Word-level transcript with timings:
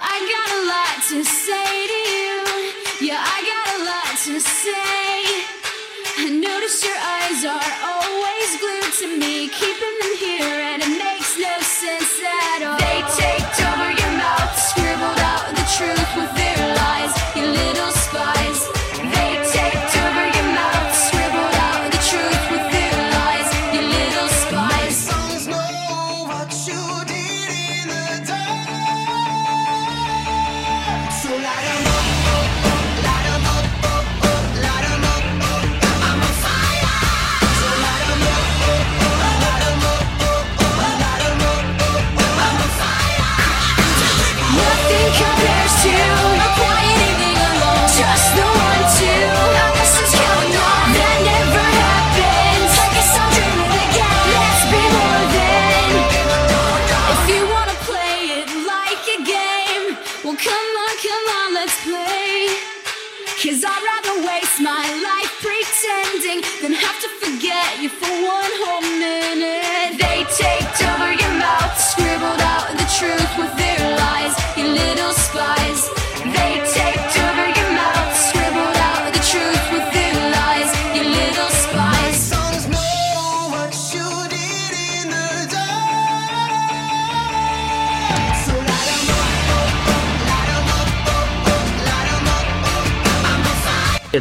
I 0.00 0.16
got 0.34 0.48
a 0.54 0.60
lot 0.68 0.96
to 1.10 1.24
say 1.24 1.86
to 1.92 2.00
you. 2.14 3.08
Yeah, 3.08 3.18
I 3.18 3.38
got 3.42 3.66
a 3.74 3.80
lot 3.84 4.12
to 4.26 4.40
say. 4.40 5.22
I 6.18 6.28
notice 6.30 6.84
your 6.84 6.98
eyes 6.98 7.44
are 7.44 7.72
always 7.94 8.50
glued 8.60 8.92
to 9.02 9.18
me, 9.18 9.48
keeping 9.48 9.96
them 10.02 10.14
here, 10.18 10.58
and 10.70 10.82
it 10.82 10.98
makes 10.98 11.38
no 11.38 11.54
sense 11.60 12.17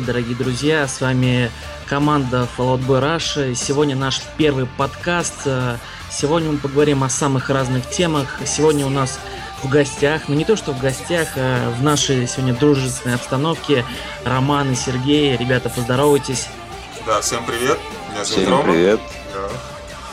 дорогие 0.07 0.37
друзья, 0.37 0.87
с 0.87 1.01
вами 1.01 1.51
команда 1.85 2.47
Fallout 2.57 2.79
Boy 2.87 3.01
Rush. 3.01 3.55
Сегодня 3.55 3.93
наш 3.93 4.21
первый 4.37 4.65
подкаст. 4.65 5.45
Сегодня 6.09 6.51
мы 6.53 6.57
поговорим 6.59 7.03
о 7.03 7.09
самых 7.09 7.49
разных 7.49 7.89
темах. 7.89 8.39
Сегодня 8.45 8.85
у 8.85 8.89
нас 8.89 9.19
в 9.61 9.69
гостях, 9.69 10.29
ну 10.29 10.35
не 10.35 10.45
то 10.45 10.55
что 10.55 10.71
в 10.71 10.79
гостях, 10.79 11.27
а 11.35 11.69
в 11.71 11.83
нашей 11.83 12.25
сегодня 12.25 12.55
дружественной 12.55 13.15
обстановке 13.15 13.83
Роман 14.23 14.71
и 14.71 14.75
Сергей. 14.75 15.35
Ребята, 15.35 15.69
поздоровайтесь. 15.69 16.47
Да, 17.05 17.19
всем 17.19 17.45
привет. 17.45 17.77
Меня 18.11 18.23
зовут 18.23 18.43
Всем 18.43 18.49
Рома. 18.49 18.71
привет. 18.71 18.99
Да. 19.33 19.49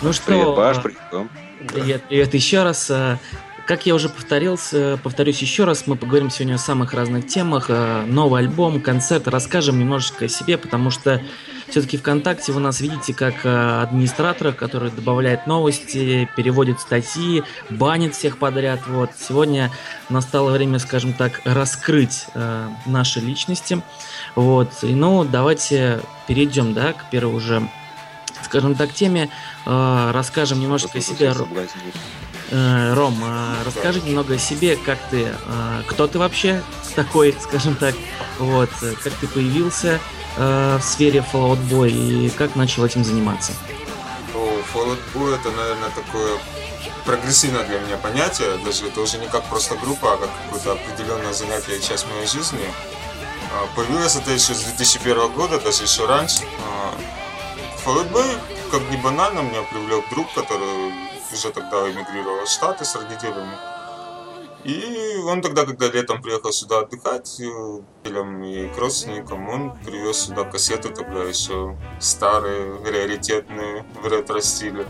Ну 0.02 0.12
что, 0.12 0.26
Привет, 0.26 0.56
Паш, 0.56 0.76
э, 0.78 0.80
привет, 0.80 1.10
Том. 1.12 1.30
Привет, 1.68 2.04
привет 2.08 2.34
еще 2.34 2.64
раз. 2.64 2.90
Э, 3.64 3.66
Как 3.66 3.86
я 3.86 3.94
уже 3.94 4.08
повторился, 4.08 4.98
повторюсь 5.02 5.40
еще 5.40 5.64
раз, 5.64 5.86
мы 5.86 5.96
поговорим 5.96 6.30
сегодня 6.30 6.54
о 6.54 6.58
самых 6.58 6.92
разных 6.94 7.26
темах. 7.26 7.66
э, 7.68 8.04
Новый 8.06 8.42
альбом, 8.42 8.80
концерт, 8.80 9.28
расскажем 9.28 9.78
немножечко 9.78 10.26
о 10.26 10.28
себе, 10.28 10.58
потому 10.58 10.90
что 10.90 11.20
все-таки 11.68 11.96
ВКонтакте 11.96 12.52
вы 12.52 12.60
нас 12.60 12.80
видите 12.80 13.14
как 13.14 13.44
э, 13.44 13.82
администратора, 13.82 14.52
который 14.52 14.90
добавляет 14.90 15.46
новости, 15.46 16.28
переводит 16.36 16.80
статьи, 16.80 17.42
банит 17.70 18.14
всех 18.14 18.38
подряд. 18.38 18.80
Вот. 18.86 19.10
Сегодня 19.18 19.70
настало 20.10 20.50
время, 20.52 20.78
скажем 20.78 21.14
так, 21.14 21.40
раскрыть 21.44 22.26
э, 22.34 22.68
наши 22.86 23.20
личности. 23.20 23.80
Вот. 24.34 24.70
И, 24.82 24.94
ну, 24.94 25.24
давайте 25.24 26.00
перейдем, 26.28 26.74
да, 26.74 26.92
к 26.92 27.10
первой 27.10 27.34
уже, 27.34 27.68
скажем 28.42 28.74
так, 28.74 28.92
теме. 28.92 29.30
Э, 29.64 30.10
расскажем 30.12 30.60
немножечко 30.60 30.98
о 30.98 31.00
себе. 31.00 31.32
Э, 32.50 32.94
Ром, 32.94 33.18
э, 33.22 33.62
расскажи 33.64 34.00
немного 34.00 34.34
о 34.34 34.38
себе, 34.38 34.76
как 34.76 34.98
ты, 35.10 35.32
э, 35.32 35.82
кто 35.86 36.06
ты 36.06 36.18
вообще 36.18 36.62
такой, 36.94 37.34
скажем 37.42 37.74
так, 37.76 37.94
вот, 38.38 38.70
как 39.02 39.12
ты 39.14 39.26
появился 39.26 40.00
в 40.36 40.80
сфере 40.82 41.24
Fallout 41.32 41.60
Boy 41.68 41.90
и 41.90 42.28
как 42.30 42.56
начал 42.56 42.84
этим 42.84 43.04
заниматься. 43.04 43.52
Ну, 44.32 44.40
Fall 44.72 44.90
Out 44.90 44.98
Boy 45.14 45.32
это, 45.32 45.52
наверное, 45.52 45.90
такое 45.90 46.38
прогрессивное 47.04 47.64
для 47.64 47.78
меня 47.78 47.96
понятие. 47.96 48.58
Даже 48.64 48.86
это 48.88 49.00
уже 49.00 49.18
не 49.18 49.28
как 49.28 49.44
просто 49.44 49.76
группа, 49.76 50.14
а 50.14 50.16
как 50.16 50.30
какое-то 50.44 50.72
определенное 50.72 51.32
занятие 51.32 51.78
и 51.78 51.80
часть 51.80 52.06
моей 52.08 52.26
жизни. 52.26 52.58
А, 53.52 53.66
Появилось 53.76 54.16
это 54.16 54.32
еще 54.32 54.54
с 54.54 54.62
2001 54.62 55.32
года, 55.32 55.60
даже 55.60 55.84
еще 55.84 56.06
раньше. 56.06 56.42
А, 56.66 56.94
Fall 57.84 58.02
Out 58.02 58.12
Boy, 58.12 58.38
как 58.70 58.80
ни 58.90 58.96
банально, 58.96 59.40
меня 59.40 59.62
привлек 59.70 60.08
друг, 60.10 60.32
который 60.34 60.92
уже 61.34 61.50
тогда 61.50 61.90
эмигрировал 61.90 62.44
в 62.44 62.48
Штаты 62.48 62.84
с 62.84 62.94
родителями. 62.96 63.56
И 64.64 65.18
он 65.26 65.42
тогда, 65.42 65.66
когда 65.66 65.88
летом 65.88 66.22
приехал 66.22 66.50
сюда 66.50 66.80
отдыхать, 66.80 67.38
э, 67.38 67.80
родителям 68.02 68.42
и 68.42 68.68
к 68.68 68.78
родственникам, 68.78 69.48
он 69.48 69.76
привез 69.84 70.16
сюда 70.16 70.44
кассеты 70.44 70.88
тогда 70.88 71.22
еще 71.22 71.76
старые, 72.00 72.82
раритетные, 72.82 73.84
в 74.02 74.06
ретро-стиле. 74.06 74.86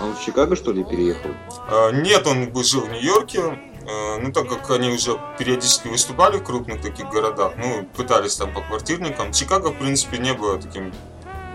А 0.00 0.04
Он 0.04 0.14
в 0.14 0.24
Чикаго, 0.24 0.56
что 0.56 0.72
ли, 0.72 0.82
переехал? 0.82 1.30
А, 1.68 1.90
Нет, 1.90 2.26
он 2.26 2.50
жил 2.64 2.82
в 2.82 2.88
Нью-Йорке, 2.88 3.40
э, 3.86 4.18
ну 4.18 4.32
так 4.32 4.48
как 4.48 4.70
они 4.70 4.88
уже 4.88 5.18
периодически 5.38 5.88
выступали 5.88 6.38
в 6.38 6.44
крупных 6.44 6.80
таких 6.80 7.10
городах, 7.10 7.52
ну 7.58 7.86
пытались 7.96 8.36
там 8.36 8.54
по 8.54 8.62
квартирникам. 8.62 9.32
Чикаго, 9.32 9.68
в 9.68 9.78
принципе, 9.78 10.18
не 10.18 10.32
было 10.32 10.58
таким 10.58 10.92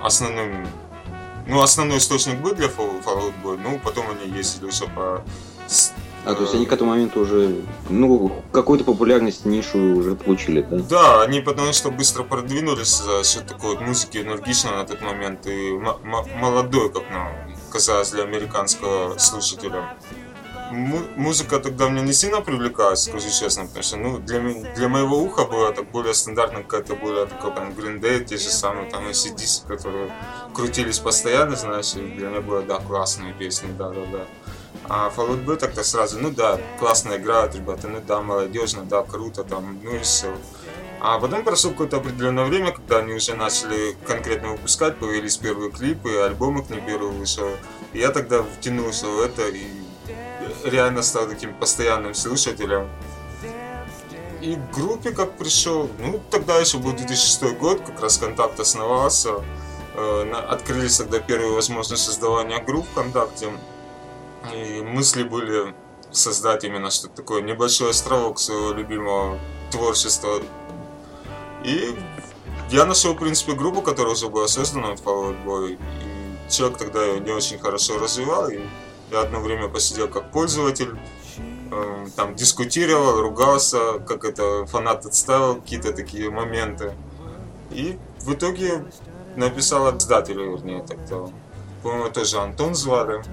основным, 0.03 0.67
ну 1.47 1.61
основной 1.61 1.97
источник 1.97 2.39
был 2.39 2.53
для 2.53 2.67
Fall 2.67 3.03
Fall 3.03 3.19
Out 3.19 3.33
Boy, 3.43 3.59
ну 3.61 3.79
потом 3.83 4.05
они 4.09 4.37
ездили 4.37 4.65
уже 4.65 4.85
по 4.85 5.23
А, 6.25 6.35
то 6.35 6.41
есть 6.43 6.55
они 6.55 6.65
к 6.65 6.71
этому 6.71 6.91
моменту 6.91 7.19
уже, 7.19 7.63
ну, 7.89 8.43
какую-то 8.53 8.85
популярность, 8.85 9.45
нишу 9.45 9.97
уже 9.97 10.15
получили, 10.15 10.61
да? 10.61 10.77
Да, 10.77 11.21
они 11.23 11.41
потому 11.41 11.73
что 11.73 11.91
быстро 11.91 12.23
продвинулись 12.23 12.97
за 12.97 13.23
счет 13.25 13.45
такой 13.45 13.75
вот 13.75 13.81
музыки 13.81 14.19
энергичной 14.19 14.71
на 14.71 14.85
тот 14.85 15.01
момент 15.01 15.45
и 15.47 15.71
молодой, 16.39 16.93
как 16.93 17.03
нам 17.11 17.27
казалось, 17.69 18.11
для 18.11 18.23
американского 18.23 19.17
слушателя. 19.17 19.97
Му- 20.73 21.07
музыка 21.15 21.59
тогда 21.59 21.87
меня 21.87 22.01
не 22.01 22.13
сильно 22.13 22.41
привлекала, 22.41 22.95
скажу 22.95 23.29
честно, 23.29 23.65
потому 23.65 23.83
что 23.83 23.97
ну, 23.97 24.17
для, 24.17 24.39
для 24.75 24.87
моего 24.89 25.19
уха 25.19 25.45
была 25.45 25.71
так 25.71 25.91
более 25.91 26.15
стандартно, 26.15 26.63
какая-то 26.63 26.95
более 26.95 27.27
такая 27.27 27.51
там 27.51 27.69
Green 27.69 28.01
Day, 28.01 28.25
те 28.25 28.37
же 28.37 28.49
самые 28.49 28.89
там 28.89 29.07
ACDC, 29.07 29.67
которые 29.67 30.11
крутились 30.53 30.97
постоянно, 30.97 31.55
знаешь, 31.55 31.93
и 31.93 31.99
для 31.99 32.29
меня 32.29 32.41
было, 32.41 32.63
да, 32.63 32.79
классные 32.79 33.33
песни, 33.33 33.67
да-да-да. 33.77 34.25
А 34.89 35.11
Fall 35.15 35.29
Out 35.29 35.45
Boy 35.45 35.57
тогда 35.57 35.83
сразу, 35.83 36.19
ну 36.19 36.31
да, 36.31 36.59
классно 36.79 37.17
играют 37.17 37.53
ребята, 37.55 37.87
ну 37.87 38.01
да, 38.05 38.21
молодежно, 38.21 38.83
да, 38.83 39.03
круто, 39.03 39.43
там, 39.43 39.79
ну 39.83 39.95
и 39.95 39.99
все. 39.99 40.35
А 40.99 41.19
потом 41.19 41.43
прошло 41.43 41.69
какое-то 41.69 41.97
определенное 41.97 42.45
время, 42.45 42.71
когда 42.71 42.97
они 42.97 43.13
уже 43.13 43.35
начали 43.35 43.95
конкретно 44.07 44.53
выпускать, 44.53 44.97
появились 44.97 45.37
первые 45.37 45.69
клипы, 45.69 46.15
альбомы 46.17 46.63
к 46.63 46.69
ним 46.71 46.83
первый 46.83 47.11
вышел. 47.11 47.49
И 47.91 47.99
я 47.99 48.09
тогда 48.09 48.41
втянулся 48.41 49.07
в 49.07 49.19
это 49.21 49.47
и 49.49 49.83
реально 50.63 51.03
стал 51.03 51.27
таким 51.27 51.53
постоянным 51.53 52.13
слушателем. 52.13 52.89
И 54.41 54.55
к 54.55 54.75
группе 54.75 55.11
как 55.11 55.37
пришел, 55.37 55.89
ну 55.99 56.21
тогда 56.29 56.57
еще 56.57 56.77
был 56.77 56.91
2006 56.91 57.57
год, 57.57 57.81
как 57.85 58.01
раз 58.01 58.17
контакт 58.17 58.59
основался. 58.59 59.35
Э, 59.95 60.31
Открылись 60.49 60.97
тогда 60.97 61.19
первые 61.19 61.53
возможности 61.53 62.05
создавания 62.07 62.59
групп 62.59 62.85
ВКонтакте. 62.91 63.51
И 64.53 64.81
мысли 64.81 65.23
были 65.23 65.73
создать 66.11 66.63
именно 66.63 66.91
что-то 66.91 67.15
такое, 67.15 67.41
небольшой 67.41 67.91
островок 67.91 68.39
своего 68.39 68.73
любимого 68.73 69.39
творчества. 69.71 70.41
И 71.63 71.97
я 72.69 72.85
нашел, 72.85 73.13
в 73.13 73.19
принципе, 73.19 73.53
группу, 73.53 73.81
которая 73.81 74.13
уже 74.13 74.27
была 74.27 74.47
создана 74.47 74.91
от 74.91 74.99
Fall 74.99 75.29
Out 75.31 75.45
Boy. 75.45 75.77
И 75.77 76.51
человек 76.51 76.77
тогда 76.77 77.03
ее 77.05 77.19
не 77.19 77.31
очень 77.31 77.59
хорошо 77.59 77.97
развивал. 77.97 78.49
И 78.49 78.59
я 79.13 79.21
одно 79.21 79.39
время 79.39 79.67
посидел 79.69 80.07
как 80.07 80.31
пользователь, 80.31 80.97
э, 81.71 82.07
там 82.15 82.35
дискутировал, 82.35 83.21
ругался, 83.21 83.99
как 83.99 84.25
это 84.25 84.65
фанат 84.65 85.05
отставил, 85.05 85.57
какие-то 85.57 85.93
такие 85.93 86.31
моменты. 86.31 86.93
И 87.69 87.99
в 88.21 88.33
итоге 88.33 88.85
написал 89.35 89.95
издателю, 89.95 90.51
вернее, 90.51 90.83
тогда. 90.83 91.27
По-моему, 91.83 92.09
тоже 92.09 92.39
Антон 92.39 92.73
звали. 92.73 93.23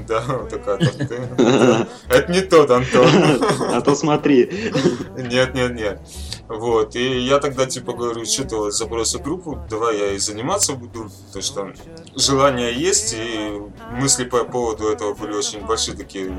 Да, 0.08 0.22
вот 0.26 0.48
такая 0.48 0.78
там 0.78 1.06
ты. 1.06 1.86
Это 2.08 2.32
не 2.32 2.40
тот 2.40 2.70
Антон. 2.70 3.06
А 3.72 3.80
то 3.80 3.94
смотри. 3.94 4.72
Нет, 5.16 5.54
нет, 5.54 5.74
нет. 5.74 6.00
Вот, 6.48 6.96
и 6.96 7.20
я 7.20 7.38
тогда 7.38 7.66
типа 7.66 7.92
говорю, 7.92 8.24
что 8.24 8.44
ты 8.44 8.56
вот 8.56 8.74
забросил 8.74 9.20
группу, 9.20 9.64
давай 9.70 9.98
я 9.98 10.12
и 10.12 10.18
заниматься 10.18 10.72
буду, 10.72 11.08
потому 11.26 11.42
что 11.42 11.72
желание 12.16 12.72
есть, 12.72 13.14
и 13.16 13.62
мысли 13.92 14.24
по 14.24 14.44
поводу 14.44 14.88
этого 14.88 15.14
были 15.14 15.32
очень 15.32 15.64
большие 15.64 15.96
такие 15.96 16.34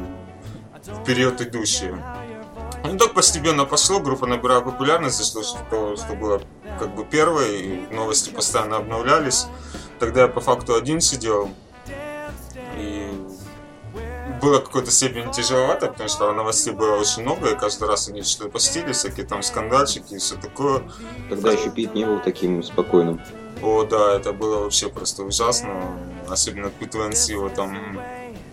вперед 1.02 1.40
идущие. 1.40 1.98
Ну 2.84 2.98
так 2.98 3.14
постепенно 3.14 3.66
пошло, 3.66 4.00
группа 4.00 4.26
набирала 4.26 4.62
популярность, 4.62 5.18
за 5.18 5.24
что, 5.24 5.44
что, 5.44 5.96
что 5.96 6.14
было 6.16 6.42
как 6.80 6.94
бы 6.96 7.06
первое, 7.06 7.52
и 7.52 7.94
новости 7.94 8.32
постоянно 8.32 8.78
обновлялись. 8.78 9.46
Тогда 10.00 10.24
я 10.24 10.28
по 10.28 10.42
факту 10.42 10.76
один 10.76 11.00
сидел, 11.00 11.52
было 14.42 14.60
какой-то 14.60 14.92
степени 14.92 15.32
тяжеловато, 15.32 15.88
потому 15.88 16.10
что 16.10 16.32
новостей 16.34 16.74
было 16.74 16.98
очень 16.98 17.24
много, 17.24 17.52
и 17.52 17.56
каждый 17.56 17.88
раз 17.88 18.10
они 18.10 18.24
что-то 18.24 18.50
постили, 18.50 18.92
всякие 18.92 19.26
там 19.26 19.44
скандальчики 19.44 20.16
и 20.16 20.18
все 20.18 20.36
такое. 20.36 20.84
Тогда 21.30 21.52
еще 21.52 21.70
Пит 21.70 21.94
не 21.96 22.06
был 22.06 22.20
таким 22.20 22.64
спокойным. 22.64 23.22
О, 23.62 23.84
да, 23.84 24.16
это 24.16 24.34
было 24.34 24.64
вообще 24.64 24.90
просто 24.90 25.24
ужасно. 25.24 25.98
Особенно 26.28 26.70
Пит 26.70 26.96
Венс 26.96 27.20
с 27.20 27.30
его 27.30 27.50
там 27.50 28.00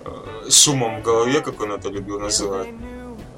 э, 0.04 0.50
шумом 0.50 1.00
в 1.00 1.02
голове, 1.02 1.40
как 1.40 1.60
он 1.60 1.72
это 1.72 1.88
любил 1.88 2.20
называть. 2.20 2.68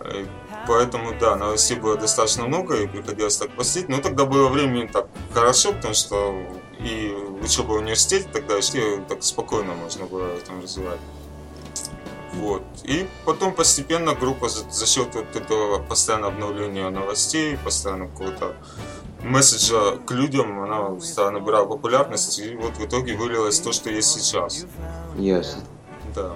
Э, 0.01 0.25
Поэтому, 0.67 1.13
да, 1.19 1.37
новостей 1.37 1.77
было 1.77 1.97
достаточно 1.97 2.45
много, 2.47 2.77
и 2.77 2.87
приходилось 2.87 3.37
так 3.37 3.51
постить. 3.51 3.89
Но 3.89 3.99
тогда 3.99 4.25
было 4.25 4.49
времени 4.49 4.87
так 4.87 5.09
хорошо, 5.33 5.73
потому 5.73 5.95
что 5.95 6.35
и 6.79 7.13
учеба 7.43 7.73
в 7.73 7.77
университете 7.77 8.29
тогда 8.33 8.57
еще 8.57 9.03
так 9.09 9.23
спокойно 9.23 9.75
можно 9.75 10.07
было 10.07 10.29
там 10.47 10.63
развивать. 10.63 11.01
Вот. 12.35 12.63
И 12.85 13.09
потом 13.25 13.53
постепенно 13.53 14.15
группа 14.15 14.49
за, 14.49 14.69
за 14.71 14.87
счет 14.87 15.15
вот 15.15 15.35
этого 15.35 15.83
постоянного 15.83 16.33
обновления 16.33 16.89
новостей, 16.91 17.59
постоянно 17.65 18.09
какого-то 18.09 18.55
месседжа 19.23 19.97
к 20.07 20.11
людям, 20.13 20.61
она 20.61 20.99
стала 21.01 21.31
набирать 21.31 21.69
популярность, 21.69 22.39
и 22.39 22.55
вот 22.55 22.77
в 22.77 22.87
итоге 22.87 23.17
вылилось 23.17 23.61
то, 23.61 23.73
что 23.73 23.91
есть 23.91 24.09
сейчас. 24.09 24.67
Ясно. 25.17 25.63
Да. 26.15 26.33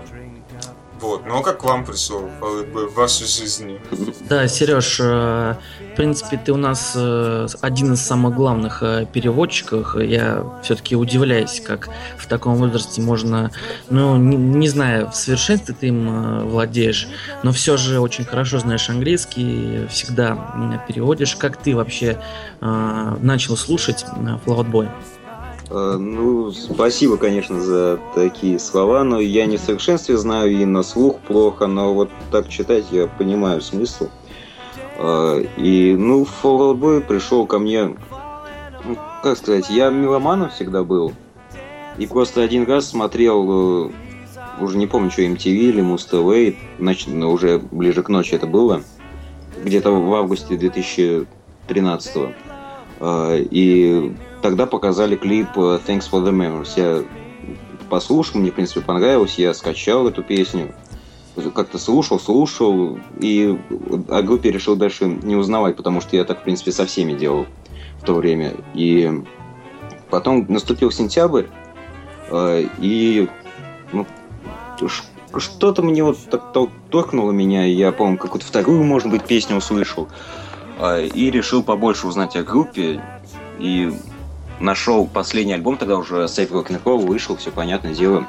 Вот. 1.00 1.26
Ну 1.26 1.38
а 1.38 1.42
как 1.42 1.58
к 1.58 1.64
вам 1.64 1.84
пришел 1.84 2.30
ФЛБ 2.40 2.92
в 2.92 2.94
вашей 2.94 3.26
жизни? 3.26 3.80
Да, 4.28 4.48
Сереж, 4.48 4.98
э, 5.00 5.54
в 5.92 5.96
принципе, 5.96 6.40
ты 6.42 6.52
у 6.52 6.56
нас 6.56 6.94
э, 6.96 7.46
один 7.60 7.92
из 7.92 8.00
самых 8.00 8.34
главных 8.34 8.82
э, 8.82 9.06
переводчиков. 9.12 9.96
Я 10.00 10.44
все-таки 10.62 10.96
удивляюсь, 10.96 11.60
как 11.60 11.90
в 12.16 12.26
таком 12.26 12.54
возрасте 12.54 13.02
можно, 13.02 13.50
ну, 13.90 14.16
не, 14.16 14.36
не 14.36 14.68
знаю, 14.68 15.10
в 15.10 15.14
совершенстве 15.14 15.74
ты 15.78 15.88
им 15.88 16.08
э, 16.08 16.44
владеешь, 16.44 17.08
но 17.42 17.52
все 17.52 17.76
же 17.76 18.00
очень 18.00 18.24
хорошо 18.24 18.60
знаешь 18.60 18.88
английский, 18.88 19.86
всегда 19.90 20.78
переводишь. 20.88 21.36
Как 21.36 21.56
ты 21.56 21.76
вообще 21.76 22.18
э, 22.60 23.16
начал 23.20 23.56
слушать 23.56 24.06
э, 24.16 24.38
Boy? 24.46 24.88
Э, 25.70 25.96
Ну, 25.98 26.50
спасибо, 26.52 27.16
конечно, 27.16 27.60
за 27.60 27.98
такие 28.14 28.58
слова, 28.58 29.02
но 29.04 29.20
я 29.20 29.46
не 29.46 29.56
в 29.56 29.60
совершенстве 29.60 30.16
знаю 30.16 30.50
и 30.52 30.64
на 30.64 30.82
слух 30.82 31.18
плохо, 31.20 31.66
но 31.66 31.94
вот 31.94 32.10
так 32.30 32.48
читать 32.48 32.84
я 32.90 33.06
понимаю 33.06 33.60
смысл. 33.60 34.08
Э, 34.98 35.44
И, 35.56 35.94
ну, 35.96 36.22
Fall 36.24 36.74
Out 36.74 36.78
Boy 36.78 37.00
пришел 37.00 37.46
ко 37.46 37.58
мне, 37.58 37.96
ну, 38.84 38.96
как 39.22 39.38
сказать, 39.38 39.70
я 39.70 39.90
меломаном 39.90 40.50
всегда 40.50 40.84
был. 40.84 41.12
И 41.96 42.06
просто 42.06 42.42
один 42.42 42.64
раз 42.64 42.88
смотрел, 42.90 43.86
э, 43.88 43.90
уже 44.60 44.76
не 44.78 44.86
помню, 44.86 45.10
что 45.10 45.22
MTV 45.22 45.54
или 45.70 45.80
Муз 45.80 46.04
ТВ, 46.06 46.54
нач- 46.78 47.08
ну, 47.08 47.30
уже 47.32 47.58
ближе 47.70 48.02
к 48.02 48.08
ночи 48.08 48.34
это 48.34 48.46
было, 48.46 48.82
где-то 49.64 49.90
в 49.92 50.14
августе 50.14 50.56
2013 50.56 52.16
Э, 52.16 52.32
И 53.00 54.14
тогда 54.44 54.66
показали 54.66 55.16
клип 55.16 55.48
э, 55.56 55.80
Thanks 55.86 56.04
for 56.10 56.22
the 56.22 56.30
Memories. 56.30 56.72
Я 56.76 57.04
послушал, 57.88 58.40
мне, 58.40 58.50
в 58.50 58.54
принципе, 58.54 58.82
понравилось, 58.82 59.38
я 59.38 59.54
скачал 59.54 60.06
эту 60.06 60.22
песню, 60.22 60.74
как-то 61.54 61.78
слушал, 61.78 62.20
слушал, 62.20 62.98
и 63.18 63.58
о 64.08 64.22
группе 64.22 64.50
решил 64.50 64.76
дальше 64.76 65.06
не 65.06 65.34
узнавать, 65.34 65.76
потому 65.76 66.00
что 66.00 66.16
я 66.16 66.24
так, 66.24 66.40
в 66.40 66.42
принципе, 66.42 66.72
со 66.72 66.86
всеми 66.86 67.14
делал 67.14 67.46
в 68.00 68.04
то 68.04 68.14
время. 68.14 68.52
И 68.74 69.10
потом 70.10 70.44
наступил 70.48 70.90
сентябрь, 70.90 71.46
э, 72.30 72.66
и 72.80 73.28
ну, 73.92 74.06
что-то 75.38 75.82
мне 75.82 76.04
вот 76.04 76.18
так 76.30 76.52
тол- 76.52 76.70
торкнуло 76.90 77.32
меня, 77.32 77.66
и 77.66 77.72
я, 77.72 77.92
по-моему, 77.92 78.18
какую-то 78.18 78.46
вторую, 78.46 78.84
может 78.84 79.10
быть, 79.10 79.24
песню 79.24 79.56
услышал, 79.56 80.08
и 80.80 81.30
решил 81.30 81.62
побольше 81.62 82.06
узнать 82.06 82.36
о 82.36 82.42
группе, 82.42 83.00
и 83.58 83.92
нашел 84.60 85.06
последний 85.06 85.52
альбом, 85.52 85.76
тогда 85.76 85.96
уже 85.96 86.24
Safe 86.24 86.50
Rock 86.50 86.68
and 86.68 87.06
вышел, 87.06 87.36
все 87.36 87.50
понятное 87.50 87.94
дело. 87.94 88.26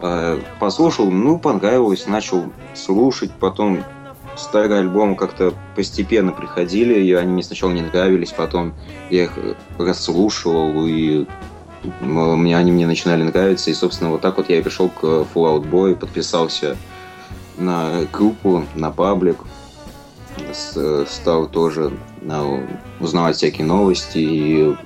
Э, 0.00 0.40
Послушал, 0.58 1.10
ну, 1.10 1.38
понравилось, 1.38 2.06
начал 2.06 2.44
слушать, 2.74 3.30
потом 3.38 3.84
старые 4.36 4.80
альбомы 4.80 5.14
как-то 5.14 5.54
постепенно 5.76 6.32
приходили, 6.32 7.00
и 7.00 7.12
они 7.12 7.32
мне 7.32 7.42
сначала 7.42 7.70
не 7.70 7.82
нравились, 7.82 8.32
потом 8.32 8.74
я 9.10 9.24
их 9.24 9.38
расслушивал, 9.78 10.86
и 10.86 11.26
мне 12.00 12.56
они 12.56 12.72
мне 12.72 12.86
начинали 12.86 13.22
нравиться, 13.22 13.70
и, 13.70 13.74
собственно, 13.74 14.10
вот 14.10 14.20
так 14.20 14.36
вот 14.36 14.48
я 14.48 14.58
и 14.58 14.62
пришел 14.62 14.88
к 14.88 15.04
Fall 15.04 15.28
Out 15.34 15.70
Boy, 15.70 15.94
подписался 15.94 16.76
на 17.56 18.06
группу, 18.12 18.64
на 18.74 18.90
паблик, 18.90 19.36
стал 21.06 21.46
тоже 21.46 21.92
э, 22.22 22.66
узнавать 23.00 23.36
всякие 23.36 23.66
новости 23.66 24.18
и 24.18 24.76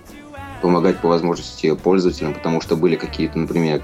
помогать 0.60 0.98
по 0.98 1.08
возможности 1.08 1.74
пользователям, 1.74 2.34
потому 2.34 2.60
что 2.60 2.76
были 2.76 2.96
какие-то, 2.96 3.38
например, 3.38 3.82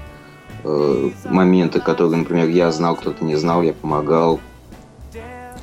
э, 0.63 1.09
моменты, 1.25 1.79
которые, 1.79 2.17
например, 2.17 2.49
я 2.49 2.71
знал, 2.71 2.95
кто-то 2.95 3.23
не 3.23 3.35
знал, 3.35 3.61
я 3.61 3.73
помогал. 3.73 4.39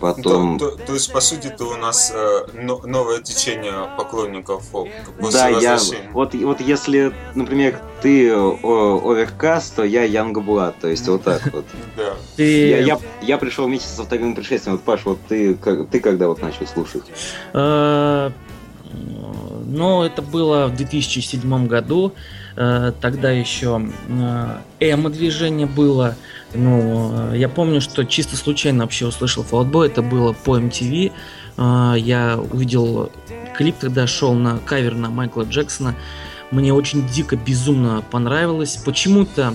Потом... 0.02 0.58
То, 0.58 0.72
то- 0.72 0.76
то 0.86 0.94
есть, 0.94 1.12
по 1.12 1.20
сути, 1.20 1.46
ты 1.56 1.64
у 1.64 1.76
нас 1.76 2.12
э, 2.14 2.46
но- 2.54 2.82
новое 2.84 3.22
течение 3.22 3.88
поклонников 3.96 4.64
фолк 4.64 4.88
после 5.20 5.38
Да, 5.38 5.48
я... 5.48 5.78
Вот, 6.12 6.34
вот 6.34 6.60
если, 6.60 7.12
например, 7.36 7.80
ты 8.02 8.32
оверкаст, 8.32 9.76
то 9.76 9.84
я 9.84 10.02
Янгблад, 10.04 10.78
то 10.80 10.88
есть 10.88 11.06
вот 11.08 11.22
так 11.22 11.42
вот. 11.52 11.64
Да. 11.96 12.14
Ты... 12.36 12.68
Я, 12.68 12.78
я, 12.80 12.98
я 13.22 13.38
пришел 13.38 13.66
вместе 13.66 13.88
со 13.88 14.02
вторым 14.02 14.34
пришествием. 14.34 14.76
Вот, 14.76 14.84
Паш, 14.84 15.04
вот 15.04 15.18
ты, 15.28 15.54
как- 15.54 15.88
ты 15.88 16.00
когда 16.00 16.26
вот 16.28 16.42
начал 16.42 16.66
слушать? 16.66 17.04
Э, 17.54 18.30
Ну, 19.66 20.02
это 20.02 20.20
было 20.22 20.66
в 20.66 20.76
2007 20.76 21.66
году. 21.66 22.12
Э, 22.56 22.92
Тогда 23.00 23.30
еще 23.30 23.88
э, 24.08 24.58
эмо-движение 24.80 25.66
было. 25.66 26.16
Ну, 26.54 27.32
э, 27.32 27.38
я 27.38 27.48
помню, 27.48 27.80
что 27.80 28.04
чисто 28.04 28.36
случайно 28.36 28.84
вообще 28.84 29.06
услышал 29.06 29.44
Boy. 29.44 29.86
Это 29.86 30.02
было 30.02 30.32
по 30.32 30.58
MTV. 30.58 31.12
Я 31.58 32.38
увидел 32.50 33.12
клип, 33.54 33.76
тогда 33.78 34.06
шел 34.06 34.32
на 34.32 34.56
кавер 34.58 34.94
на 34.94 35.10
Майкла 35.10 35.42
Джексона. 35.42 35.94
Мне 36.50 36.72
очень 36.72 37.06
дико, 37.06 37.36
безумно 37.36 38.02
понравилось. 38.10 38.78
Почему-то 38.82 39.54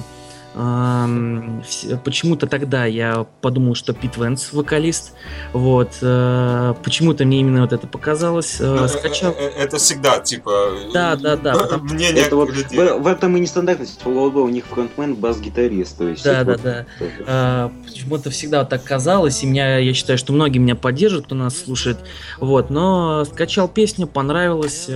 Почему-то 2.04 2.48
тогда 2.48 2.86
я 2.86 3.28
подумал, 3.42 3.76
что 3.76 3.94
Пит 3.94 4.18
Венс 4.18 4.52
вокалист. 4.54 5.14
Вот. 5.54 5.98
э, 6.02 6.74
Почему-то 6.84 7.26
мне 7.26 7.42
именно 7.42 7.62
вот 7.62 7.74
это 7.74 7.86
показалось. 7.86 8.58
Э, 8.60 8.76
Ну, 8.82 8.88
Скачал. 8.88 9.36
э, 9.38 9.50
Это 9.58 9.78
всегда, 9.78 10.20
типа... 10.20 10.72
Да, 10.94 11.16
да, 11.16 11.38
да, 11.38 11.78
Мнение 11.82 12.24
Это 12.24 12.36
вот, 12.36 12.50
в, 12.50 12.72
в 12.74 13.08
этом 13.08 13.38
и 13.38 13.40
нестандартность 13.40 14.04
у 14.06 14.48
них 14.50 14.66
фронтмен 14.66 15.16
бас-гитарист, 15.16 15.98
то 15.98 16.08
есть... 16.08 16.24
Да, 16.24 16.42
это 16.42 16.46
да, 16.46 16.52
вот 16.52 16.62
да. 16.64 16.86
тоже. 16.98 17.26
А, 17.28 17.72
Почему-то 17.86 18.30
всегда 18.32 18.60
вот 18.60 18.70
так 18.70 18.84
казалось, 18.84 19.44
и 19.44 19.48
меня, 19.48 19.78
я 19.78 19.94
считаю, 19.94 20.18
что 20.18 20.34
многие 20.34 20.58
меня 20.60 20.76
поддержат, 20.76 21.26
кто 21.26 21.36
нас 21.36 21.56
слушает. 21.58 21.98
Вот, 22.40 22.70
но 22.70 23.26
скачал 23.26 23.68
песню, 23.68 24.08
понравилось. 24.08 24.90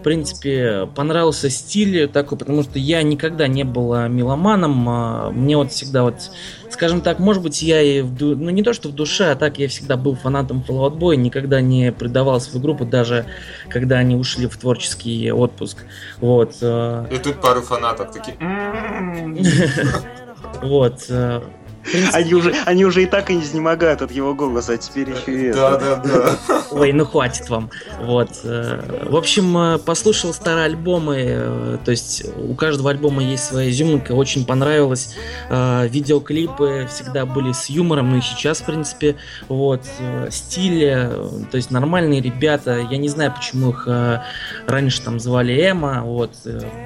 В 0.00 0.02
принципе, 0.02 0.88
понравился 0.94 1.50
стиль 1.50 2.08
такой, 2.08 2.38
потому 2.38 2.62
что 2.62 2.78
я 2.78 3.02
никогда 3.02 3.46
не 3.46 3.64
был 3.64 3.94
э, 3.94 4.08
меломаном. 4.08 4.88
а 4.88 5.30
Мне 5.30 5.56
вот 5.56 5.72
всегда 5.72 6.02
вот, 6.02 6.14
скажем 6.70 7.00
так, 7.00 7.18
может 7.18 7.42
быть, 7.42 7.62
я 7.62 7.82
и, 7.82 8.00
в 8.00 8.20
ну 8.20 8.50
не 8.50 8.62
то, 8.62 8.72
что 8.72 8.88
в 8.88 8.94
душе, 8.94 9.30
а 9.30 9.36
так 9.36 9.58
я 9.58 9.68
всегда 9.68 9.96
был 9.96 10.14
фанатом 10.16 10.64
Fall 10.66 10.90
Out 10.90 10.98
Boy, 10.98 11.16
никогда 11.16 11.60
не 11.60 11.92
предавал 11.92 12.40
свою 12.40 12.62
группу, 12.62 12.84
даже 12.84 13.26
когда 13.68 13.98
они 13.98 14.16
ушли 14.16 14.46
в 14.46 14.56
творческий 14.56 15.30
отпуск. 15.32 15.84
Вот. 16.18 16.56
э, 16.60 17.06
И 17.12 17.18
тут 17.18 17.40
пару 17.40 17.62
фанатов 17.62 18.12
такие... 18.12 18.36
«М-м-м». 18.40 19.38
Вот. 20.62 21.06
Они 22.12 22.34
уже, 22.34 22.54
они 22.66 22.84
уже 22.84 23.02
и 23.02 23.06
так 23.06 23.30
и 23.30 23.34
не 23.34 23.42
изнемогают 23.42 24.02
от 24.02 24.12
его 24.12 24.34
голоса, 24.34 24.74
а 24.74 24.76
теперь 24.76 25.10
еще 25.10 25.48
и 25.48 25.52
Да, 25.52 25.78
да, 25.78 25.96
да. 25.96 26.62
Ой, 26.70 26.92
ну 26.92 27.04
хватит 27.06 27.48
вам. 27.48 27.70
Вот. 28.02 28.28
э, 28.44 29.06
В 29.08 29.16
общем, 29.16 29.56
э, 29.56 29.78
послушал 29.78 30.32
старые 30.34 30.66
альбомы. 30.66 31.16
э, 31.18 31.78
То 31.84 31.90
есть 31.90 32.24
у 32.36 32.54
каждого 32.54 32.90
альбома 32.90 33.22
есть 33.22 33.44
своя 33.44 33.70
изюминка. 33.70 34.12
Очень 34.12 34.44
понравилось. 34.44 35.16
Видеоклипы 35.50 36.86
всегда 36.90 37.26
были 37.26 37.52
с 37.52 37.66
юмором, 37.70 38.10
ну 38.10 38.18
и 38.18 38.20
сейчас, 38.20 38.60
в 38.60 38.66
принципе. 38.66 39.16
Вот. 39.48 39.82
Стиль, 40.30 40.84
э, 40.84 41.08
то 41.50 41.56
есть 41.56 41.70
нормальные 41.70 42.20
ребята. 42.20 42.78
Я 42.90 42.98
не 42.98 43.08
знаю, 43.08 43.32
почему 43.34 43.70
их 43.70 43.88
раньше 44.66 45.02
там 45.02 45.18
звали 45.18 45.58
Эма. 45.60 46.02
Вот. 46.02 46.32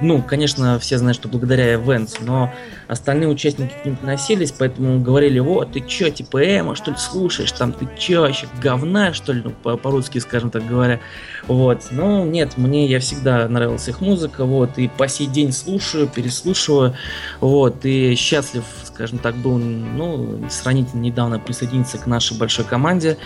Ну, 0.01 0.21
конечно, 0.23 0.79
все 0.79 0.97
знают, 0.97 1.17
что 1.17 1.27
благодаря 1.27 1.75
Эвенсу, 1.75 2.17
но 2.21 2.53
остальные 2.87 3.29
участники 3.29 3.73
к 3.81 3.85
ним 3.85 3.95
относились, 3.95 4.51
поэтому 4.51 4.99
говорили, 5.01 5.39
вот, 5.39 5.71
ты 5.71 5.79
чё, 5.81 6.09
типа 6.09 6.43
Эма, 6.43 6.75
что 6.75 6.91
ли, 6.91 6.97
слушаешь, 6.97 7.51
там, 7.51 7.71
ты 7.73 7.87
чё, 7.97 8.21
вообще 8.21 8.47
говна, 8.61 9.13
что 9.13 9.33
ли, 9.33 9.41
ну, 9.43 9.51
по- 9.51 9.77
по-русски, 9.77 10.19
скажем 10.19 10.51
так 10.51 10.65
говоря, 10.67 10.99
вот, 11.47 11.87
ну, 11.91 12.25
нет, 12.25 12.57
мне, 12.57 12.85
я 12.87 12.99
всегда 12.99 13.47
нравилась 13.47 13.87
их 13.87 14.01
музыка, 14.01 14.45
вот, 14.45 14.77
и 14.77 14.87
по 14.87 15.07
сей 15.07 15.27
день 15.27 15.51
слушаю, 15.51 16.07
переслушиваю, 16.07 16.95
вот, 17.39 17.85
и 17.85 18.15
счастлив, 18.15 18.63
скажем 18.83 19.17
так, 19.19 19.35
был, 19.35 19.57
ну, 19.57 20.45
сравнительно 20.49 21.01
недавно 21.01 21.39
присоединиться 21.39 21.97
к 21.97 22.07
нашей 22.07 22.37
большой 22.37 22.65
команде, 22.65 23.17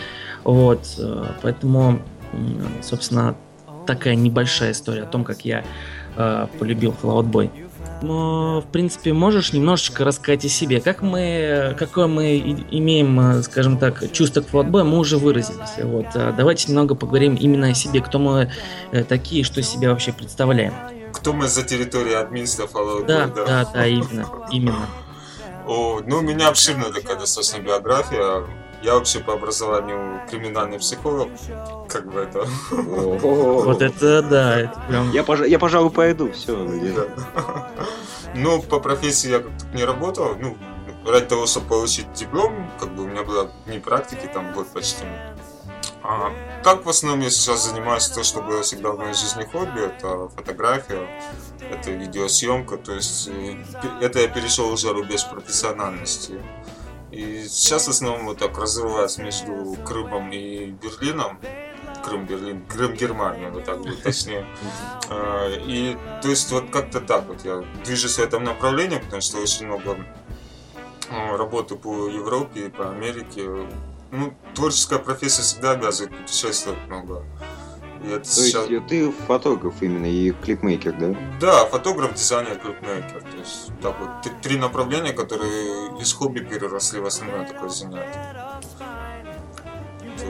вот, 0.44 0.82
э, 0.98 1.26
поэтому, 1.42 2.00
собственно, 2.82 3.36
такая 3.86 4.16
небольшая 4.16 4.72
история 4.72 5.04
о 5.04 5.08
том, 5.08 5.24
как 5.24 5.44
я 5.46 5.64
э, 6.16 6.48
полюбил 6.60 6.96
Fallout 7.02 7.30
Boy. 7.30 7.50
В 8.02 8.66
принципе, 8.72 9.12
можешь 9.12 9.52
немножечко 9.52 10.06
рассказать 10.06 10.46
о 10.46 10.50
себе. 10.50 10.80
Как 10.80 11.02
мы, 11.02 11.76
какое 11.78 12.08
мы 12.08 12.38
имеем, 12.72 13.20
э, 13.20 13.44
скажем 13.44 13.78
так, 13.78 14.12
чувство 14.14 14.42
к 14.42 14.46
Boy, 14.54 14.84
мы 14.84 14.98
уже 14.98 15.18
выразились. 15.18 15.84
Вот. 15.84 16.06
а 16.16 16.32
Давайте 16.32 16.70
немного 16.70 16.96
поговорим 16.96 17.36
именно 17.36 17.70
о 17.70 17.74
себе. 17.74 18.02
Кто 18.02 18.20
мы 18.20 18.52
э, 18.92 19.04
такие, 19.04 19.44
что 19.44 19.62
себя 19.62 19.90
вообще 19.90 20.14
представляем. 20.14 20.74
Кто 21.14 21.34
мы 21.34 21.48
за 21.48 21.64
территорией 21.64 22.16
админства 22.16 22.68
Fallout 22.68 23.06
Да, 23.06 23.26
Boy, 23.26 23.46
да, 23.46 23.70
да, 23.74 23.88
именно, 23.88 24.28
именно. 24.52 24.86
О, 25.68 26.02
ну, 26.06 26.20
у 26.20 26.22
меня 26.22 26.48
обширная 26.48 26.92
такая 26.92 27.18
достаточно 27.18 27.60
биография. 27.60 28.46
Я 28.82 28.96
вообще 28.96 29.20
по 29.20 29.34
образованию 29.34 30.22
криминальный 30.30 30.80
психолог. 30.80 31.30
Как 31.90 32.06
бы 32.12 32.22
это... 32.22 32.46
Вот 32.72 33.82
это 33.82 34.22
да, 34.22 34.60
это 34.60 34.82
прям... 34.88 35.12
Я, 35.12 35.24
пожа- 35.24 35.48
я, 35.48 35.60
пожалуй, 35.60 35.92
пойду, 35.92 36.32
все. 36.32 36.56
Ну, 38.36 38.62
по 38.62 38.80
профессии 38.80 39.30
я 39.30 39.40
как-то 39.40 39.66
не 39.74 39.84
работал. 39.84 40.36
Ну, 40.40 40.58
ради 41.06 41.26
того, 41.26 41.46
чтобы 41.46 41.68
получить 41.68 42.12
диплом, 42.14 42.54
как 42.80 42.94
бы 42.96 43.04
у 43.04 43.08
меня 43.08 43.24
было 43.24 43.52
не 43.66 43.80
практики, 43.80 44.30
там 44.34 44.54
год 44.54 44.68
почти. 44.68 45.04
А 46.02 46.32
так, 46.64 46.86
в 46.86 46.90
основном, 46.90 47.22
я 47.22 47.30
сейчас 47.30 47.66
занимаюсь 47.66 48.08
то, 48.08 48.24
что 48.24 48.42
было 48.42 48.62
всегда 48.62 48.92
в 48.92 48.98
моей 48.98 49.14
жизни 49.14 49.44
хобби. 49.44 49.82
Это 49.86 50.30
фотография, 50.30 51.08
это 51.70 51.92
видеосъемка. 51.92 52.78
То 52.78 52.94
есть, 52.94 53.30
это 54.00 54.20
я 54.20 54.28
перешел 54.30 54.72
уже 54.72 54.94
рубеж 54.94 55.28
профессиональности. 55.30 56.40
И 57.12 57.46
сейчас 57.48 57.88
в 57.88 57.90
основном 57.90 58.26
вот 58.26 58.38
так 58.38 58.58
разрываюсь 58.58 59.18
между 59.18 59.76
Крымом 59.86 60.32
и 60.32 60.72
Берлином. 60.72 61.40
Крым, 62.04 62.26
Берлин, 62.26 62.66
Крым, 62.66 62.94
Германия, 62.94 63.50
вот 63.50 63.66
так 63.66 63.80
будет 63.80 64.04
точнее. 64.04 64.46
А, 65.10 65.50
И 65.50 65.98
то 66.22 66.30
есть 66.30 66.52
вот 66.52 66.70
как-то 66.70 67.02
так 67.02 67.26
вот 67.28 67.44
я 67.44 67.64
движусь 67.84 68.16
в 68.18 68.20
этом 68.20 68.44
направлении, 68.44 69.00
потому 69.00 69.22
что 69.22 69.40
очень 69.40 69.66
много 69.66 69.98
а, 71.10 71.36
работы 71.36 71.76
по 71.76 72.08
Европе 72.08 72.70
по 72.70 72.92
Америке. 72.92 73.68
Ну, 74.12 74.34
творческая 74.54 75.00
профессия 75.00 75.42
всегда 75.42 75.72
обязывает 75.72 76.16
путешествовать 76.16 76.80
много. 76.88 77.24
И 78.04 78.08
это 78.08 78.24
То 78.24 78.30
сейчас... 78.30 78.70
есть 78.70 78.84
э, 78.86 78.88
ты 78.88 79.12
фотограф 79.12 79.82
именно 79.82 80.06
и 80.06 80.32
клипмейкер, 80.32 80.94
да? 80.94 81.16
Да, 81.40 81.66
фотограф, 81.66 82.14
дизайнер, 82.14 82.58
клипмейкер. 82.58 83.22
То 83.22 83.38
есть 83.38 83.72
так 83.82 83.96
вот 84.00 84.10
три 84.42 84.58
направления, 84.58 85.14
которые 85.14 86.00
из 86.00 86.14
хобби 86.14 86.40
переросли 86.40 87.00
в 87.00 87.06
основное 87.06 87.46
такое 87.46 87.70
занятие. 87.70 88.49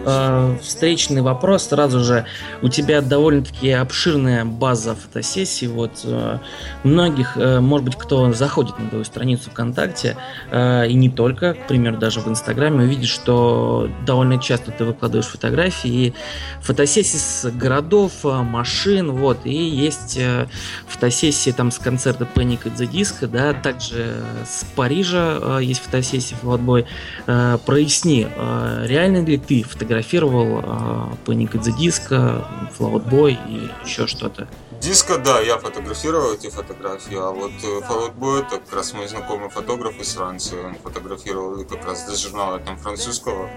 Э, 0.06 0.58
встречный 0.62 1.22
вопрос 1.22 1.68
сразу 1.68 2.00
же. 2.00 2.26
У 2.62 2.70
тебя 2.70 3.02
довольно-таки 3.02 3.72
обширная 3.72 4.46
база 4.46 4.96
фотосессий. 4.96 5.68
Вот 5.68 6.02
э, 6.04 6.40
многих, 6.84 7.38
э, 7.38 7.60
может 7.60 7.86
быть, 7.86 7.96
кто 7.96 8.32
заходит 8.34 8.80
на 8.80 8.90
твою 8.90 9.04
страницу 9.04 9.50
ВКонтакте, 9.52 10.18
и 10.52 10.94
не 10.94 11.10
только, 11.10 11.54
к 11.54 11.68
примеру, 11.68 11.98
даже 11.98 12.20
в 12.22 12.28
Инстаграме, 12.28 12.86
увидит, 12.86 13.08
что 13.08 13.90
довольно 14.06 14.40
часто 14.40 14.72
ты 14.72 14.86
выкладываешь 14.86 15.28
фотографии 15.28 15.90
и 15.90 16.14
фотосессии 16.62 17.18
с 17.18 17.52
городов, 17.52 18.24
машин, 18.24 19.12
вот, 19.12 19.46
и 19.46 19.54
есть 19.54 20.20
фотосессии 20.88 21.52
там 21.52 21.72
с 21.72 21.80
концерта 21.80 22.28
Panic 22.34 22.64
at 22.64 22.78
the 22.78 22.90
Disco, 22.90 23.28
да, 23.28 23.54
также 23.54 24.24
с 24.46 24.66
Парижа 24.76 25.60
есть 25.60 25.82
фотосессии 25.82 26.36
в 26.36 26.40
Флотбой. 26.40 26.86
Проясни, 27.26 28.28
реально 28.86 29.26
ли 29.26 29.38
ты 29.38 29.64
фотографировал 29.80 30.60
э, 30.60 30.64
Panic 31.26 31.54
at 31.54 31.64
the 31.64 31.74
Disco, 31.78 32.46
Float 32.78 33.10
Boy 33.10 33.38
и 33.48 33.72
еще 33.86 34.08
что-то? 34.08 34.48
Диско, 34.82 35.18
да, 35.18 35.40
я 35.40 35.58
фотографировал 35.58 36.34
эти 36.34 36.50
фотографии, 36.50 37.16
а 37.18 37.32
вот 37.32 37.52
э, 37.64 37.80
Fallout 37.88 38.16
Boy, 38.16 38.40
это 38.46 38.60
как 38.60 38.74
раз 38.74 38.94
мой 38.94 39.08
знакомый 39.08 39.50
фотограф 39.50 39.98
из 40.00 40.14
Франции, 40.14 40.58
он 40.62 40.76
фотографировал 40.76 41.64
как 41.64 41.86
раз 41.86 42.06
для 42.06 42.16
журнала 42.16 42.60
там 42.60 42.78
французского, 42.78 43.50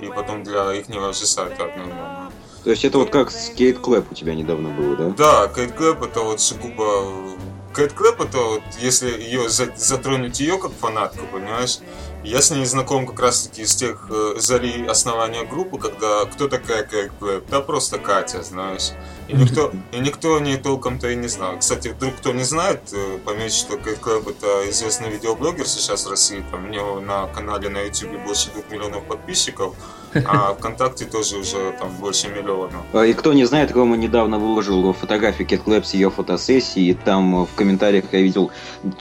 и 0.00 0.06
потом 0.06 0.44
для 0.44 0.72
их 0.74 0.86
же 0.88 1.26
сайта 1.26 1.64
одновременно. 1.64 2.30
То 2.62 2.70
есть 2.70 2.84
это 2.84 2.98
вот 2.98 3.10
как 3.10 3.30
с 3.30 3.40
Кейт 3.40 3.78
Клэп 3.78 4.12
у 4.12 4.14
тебя 4.14 4.34
недавно 4.34 4.70
было, 4.70 4.96
да? 4.96 5.08
Да, 5.10 5.48
Кейт 5.54 5.72
Клэп 5.72 6.02
это 6.02 6.20
вот 6.20 6.40
сугубо... 6.40 7.36
Кейт 7.76 7.92
Клэп 7.92 8.22
это 8.22 8.38
вот, 8.38 8.62
если 8.80 9.10
ее 9.10 9.50
за- 9.50 9.74
затронуть 9.76 10.40
ее 10.40 10.56
как 10.58 10.72
фанатку, 10.72 11.26
понимаешь, 11.30 11.80
я 12.24 12.40
с 12.40 12.50
ней 12.50 12.64
знаком 12.64 13.06
как 13.06 13.20
раз 13.20 13.42
таки 13.42 13.64
с 13.66 13.76
тех 13.76 14.08
э, 14.10 14.34
зари 14.38 14.86
основания 14.86 15.44
группы, 15.44 15.78
когда 15.78 16.24
кто 16.24 16.48
такая 16.48 16.84
Кейт 16.84 17.12
Клэп? 17.18 17.44
Да 17.50 17.60
просто 17.60 17.98
Катя, 17.98 18.42
знаешь. 18.42 18.92
И 19.28 19.32
никто, 19.34 19.72
и 19.92 19.98
никто 20.00 20.36
о 20.36 20.40
ней 20.40 20.56
толком-то 20.58 21.08
и 21.08 21.16
не 21.16 21.28
знал. 21.28 21.58
Кстати, 21.58 21.88
вдруг 21.88 22.16
кто 22.16 22.32
не 22.32 22.42
знает, 22.44 22.80
э, 22.92 23.18
поймите, 23.24 23.56
что 23.56 23.78
Кейт 23.78 23.98
Клэп 23.98 24.28
это 24.28 24.70
известный 24.70 25.10
видеоблогер 25.10 25.66
сейчас 25.66 26.06
в 26.06 26.10
России. 26.10 26.44
Там 26.50 26.66
у 26.66 26.68
него 26.68 27.00
на 27.00 27.26
канале 27.28 27.68
на 27.68 27.80
YouTube 27.82 28.22
больше 28.26 28.50
двух 28.50 28.70
миллионов 28.70 29.04
подписчиков, 29.04 29.74
а 30.14 30.54
ВКонтакте 30.58 31.06
тоже 31.06 31.38
уже 31.38 31.72
там 31.78 31.88
больше 31.96 32.28
миллиона. 32.28 32.82
А, 32.92 33.04
И 33.04 33.14
кто 33.14 33.32
не 33.32 33.44
знает, 33.46 33.72
Рома 33.72 33.96
недавно 33.96 34.38
выложил 34.38 34.92
фотографию 34.92 35.48
Кэт 35.48 35.62
Клэп 35.62 35.86
с 35.86 35.94
ее 35.94 36.10
фотосессии, 36.10 36.88
и 36.88 36.94
там 36.94 37.46
в 37.46 37.54
комментариях 37.56 38.04
я 38.12 38.20
видел, 38.20 38.50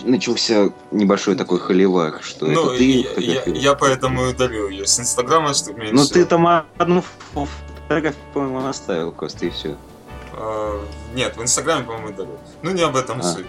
начался 0.04 0.72
небольшой 0.92 1.36
такой 1.36 1.60
холивар, 1.60 2.20
что 2.22 2.46
Ну, 2.46 2.70
это 2.70 2.78
ты 2.78 2.84
я, 3.18 3.42
я, 3.44 3.44
я 3.46 3.74
поэтому 3.74 4.26
и 4.26 4.30
удалил 4.32 4.70
ее 4.70 4.88
с 4.88 5.00
Инстаграма, 5.00 5.54
чтобы 5.54 5.80
меньше... 5.80 5.96
Ну 5.96 6.06
ты 6.06 6.26
там 6.26 6.48
одну 6.78 7.04
фо- 7.36 7.48
фотографию, 7.88 8.22
по-моему, 8.34 8.62
наставил 8.62 9.12
просто, 9.12 9.48
и 9.48 9.50
все. 9.50 9.76
А, 10.36 10.82
нет, 11.16 11.38
в 11.38 11.42
Инстаграме, 11.42 11.84
по-моему, 11.86 12.10
удалил. 12.10 12.40
Ну, 12.62 12.72
не 12.72 12.82
об 12.82 12.96
этом 12.96 13.20
А. 13.20 13.24
суть. 13.24 13.46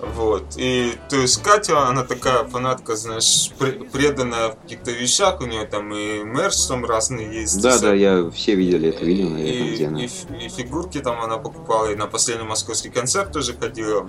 Вот. 0.00 0.42
И, 0.56 0.94
то 1.08 1.16
есть, 1.16 1.40
Катя, 1.42 1.86
она 1.86 2.02
такая 2.02 2.42
фанатка, 2.44 2.96
знаешь, 2.96 3.52
пре- 3.56 3.88
преданная 3.88 4.48
в 4.48 4.56
каких-то 4.56 4.90
вещах. 4.90 5.40
У 5.40 5.44
нее 5.44 5.64
там 5.64 5.94
и 5.94 6.24
мерч 6.24 6.56
там 6.66 6.84
разные 6.84 7.32
есть. 7.42 7.62
Да, 7.62 7.76
и 7.76 7.80
да, 7.80 7.94
я 7.94 8.30
все 8.30 8.56
видели 8.56 8.88
это 8.88 9.04
видео, 9.04 9.26
и, 9.26 9.30
наверное, 9.30 9.74
где 9.74 9.86
она. 9.86 10.00
и 10.02 10.06
и 10.46 10.48
фигурки 10.48 10.98
там 10.98 11.20
она 11.22 11.38
покупала, 11.38 11.86
и 11.92 11.94
на 11.94 12.08
последний 12.08 12.44
московский 12.44 12.90
концерт 12.90 13.30
тоже 13.32 13.54
ходила. 13.56 14.08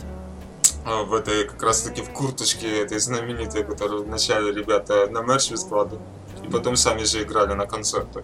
а, 0.85 1.03
В 1.03 1.13
этой 1.13 1.47
как 1.47 1.61
раз 1.61 1.81
таки 1.83 2.01
в 2.01 2.09
курточке 2.09 2.81
этой 2.81 2.97
знаменитой, 2.99 3.63
которую 3.63 4.03
вначале 4.03 4.51
ребята 4.51 5.07
на 5.11 5.21
мерч 5.21 5.51
складывали, 5.55 6.01
и 6.43 6.49
потом 6.49 6.75
сами 6.75 7.03
же 7.03 7.21
играли 7.21 7.53
на 7.53 7.67
концертах. 7.67 8.23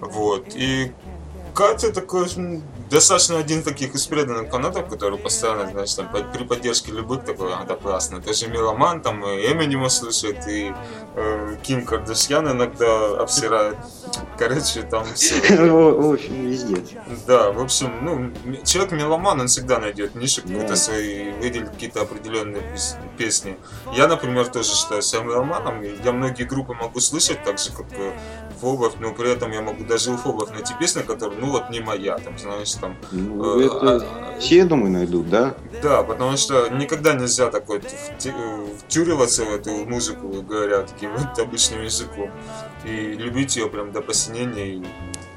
Вот. 0.00 0.54
И 0.54 0.92
Катя 1.52 1.92
такой 1.92 2.28
достаточно 2.90 3.38
один 3.38 3.62
таких 3.62 3.94
из 3.94 4.06
преданных 4.06 4.50
фанатов, 4.50 4.88
который 4.88 5.18
постоянно, 5.18 5.70
знаешь, 5.70 5.94
там, 5.94 6.08
при 6.32 6.44
поддержке 6.44 6.92
любых 6.92 7.24
такой, 7.24 7.50
да, 7.66 7.76
классно. 7.76 8.20
Тоже 8.20 8.48
Меломан, 8.48 9.00
там, 9.00 9.24
и 9.26 9.52
Эминема 9.52 9.88
слушает, 9.88 10.46
и 10.48 10.72
э, 11.14 11.56
Ким 11.62 11.84
Кардашьян 11.84 12.50
иногда 12.50 13.20
обсирает. 13.20 13.76
Короче, 14.38 14.82
там 14.82 15.04
все. 15.14 15.34
В 15.56 16.12
общем, 16.12 16.46
везде. 16.46 16.82
Да, 17.26 17.52
в 17.52 17.60
общем, 17.60 17.90
ну, 18.02 18.32
человек 18.64 18.92
меломан, 18.92 19.40
он 19.40 19.46
всегда 19.48 19.78
найдет 19.78 20.14
ниши, 20.14 20.42
какие-то 20.42 20.76
свои, 20.76 21.32
выделит 21.32 21.70
какие-то 21.70 22.02
определенные 22.02 22.62
пес- 22.62 22.96
песни. 23.16 23.56
Я, 23.94 24.08
например, 24.08 24.46
тоже 24.48 24.74
считаю 24.74 25.02
себя 25.02 25.22
меломаном, 25.22 25.82
я 25.82 26.12
многие 26.12 26.44
группы 26.44 26.74
могу 26.74 27.00
слышать, 27.00 27.42
так 27.44 27.58
же, 27.58 27.70
как 27.72 27.86
Фобов, 28.60 28.94
но 29.00 29.12
при 29.12 29.32
этом 29.32 29.52
я 29.52 29.62
могу 29.62 29.84
даже 29.84 30.10
у 30.12 30.16
Фобов 30.16 30.50
найти 30.50 30.74
песни, 30.80 31.02
которые, 31.02 31.38
ну, 31.40 31.50
вот 31.50 31.70
не 31.70 31.80
моя, 31.80 32.18
там, 32.18 32.38
знаешь, 32.38 32.72
там... 32.72 32.96
Ну, 33.12 33.60
э, 33.60 33.66
это 33.66 33.96
а- 33.96 34.38
все, 34.40 34.64
думаю, 34.64 34.90
найдут, 34.92 35.28
да? 35.30 35.54
Да, 35.82 36.02
потому 36.02 36.36
что 36.36 36.68
никогда 36.68 37.14
нельзя 37.14 37.50
так 37.50 37.68
вот 37.68 37.82
вти- 37.84 38.32
э, 38.34 38.66
втюриваться 38.78 39.44
в 39.44 39.54
эту 39.54 39.70
музыку, 39.86 40.28
говоря 40.42 40.82
таким 40.82 41.10
вот 41.16 41.38
обычным 41.38 41.82
языком, 41.82 42.30
и 42.84 42.90
любить 43.14 43.56
ее 43.56 43.68
прям 43.68 43.92
до 43.92 44.00
посинения. 44.00 44.76
и- 44.76 44.82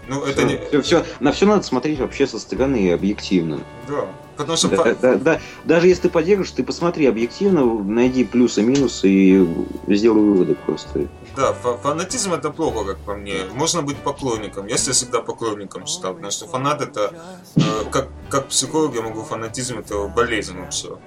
Ну, 0.09 0.23
это 0.25 0.43
не... 0.43 0.57
Все, 0.57 0.81
все, 0.81 1.05
на 1.19 1.31
все 1.31 1.45
надо 1.45 1.61
смотреть 1.61 1.99
вообще 1.99 2.25
со 2.25 2.39
стороны 2.39 2.77
и 2.77 2.89
объективно. 2.89 3.59
Да, 3.87 4.07
потому 4.37 4.57
что... 4.57 4.69
Да, 4.69 4.95
да, 4.95 5.15
да. 5.15 5.39
Даже 5.65 5.87
если 5.87 6.03
ты 6.03 6.09
поддержишь, 6.09 6.49
ты 6.51 6.63
посмотри 6.63 7.05
объективно, 7.05 7.63
найди 7.83 8.23
плюсы, 8.23 8.63
минусы 8.63 9.07
и 9.07 9.47
сделай 9.87 10.19
выводы 10.21 10.55
просто. 10.55 11.07
Да, 11.35 11.53
фа- 11.53 11.77
фанатизм 11.77 12.33
это 12.33 12.49
плохо, 12.49 12.85
как 12.85 12.97
по 12.97 13.13
мне. 13.13 13.35
Можно 13.53 13.83
быть 13.83 13.97
поклонником. 13.97 14.65
Я 14.65 14.77
себя 14.77 14.93
всегда 14.93 15.21
поклонником 15.21 15.85
считал, 15.85 16.15
потому 16.15 16.31
что 16.31 16.47
фанат 16.47 16.81
это, 16.81 17.13
э, 17.55 17.61
как, 17.91 18.07
как 18.29 18.47
психолог, 18.47 18.95
я 18.95 19.01
могу 19.03 19.21
фанатизм 19.21 19.77
это 19.77 20.07
болезнь 20.07 20.57
вообще. 20.57 20.97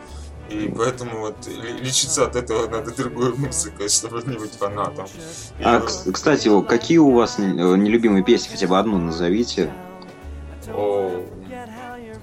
И 0.53 0.69
поэтому 0.69 1.21
вот 1.21 1.37
лечиться 1.81 2.27
от 2.27 2.37
этого 2.37 2.69
надо 2.69 2.95
другой 2.95 3.35
музыкой, 3.35 3.89
чтобы 3.89 4.23
не 4.27 4.37
быть 4.37 4.53
фанатом. 4.53 5.07
И, 5.59 5.63
А, 5.65 5.81
к- 5.81 6.13
кстати, 6.13 6.49
какие 6.65 6.99
у 6.99 7.13
вас 7.13 7.39
не- 7.39 7.47
э, 7.61 7.77
нелюбимые 7.77 8.23
песни? 8.23 8.51
Хотя 8.51 8.67
бы 8.67 8.79
одну 8.79 8.99
назовите. 8.99 9.73
О, 10.69 11.25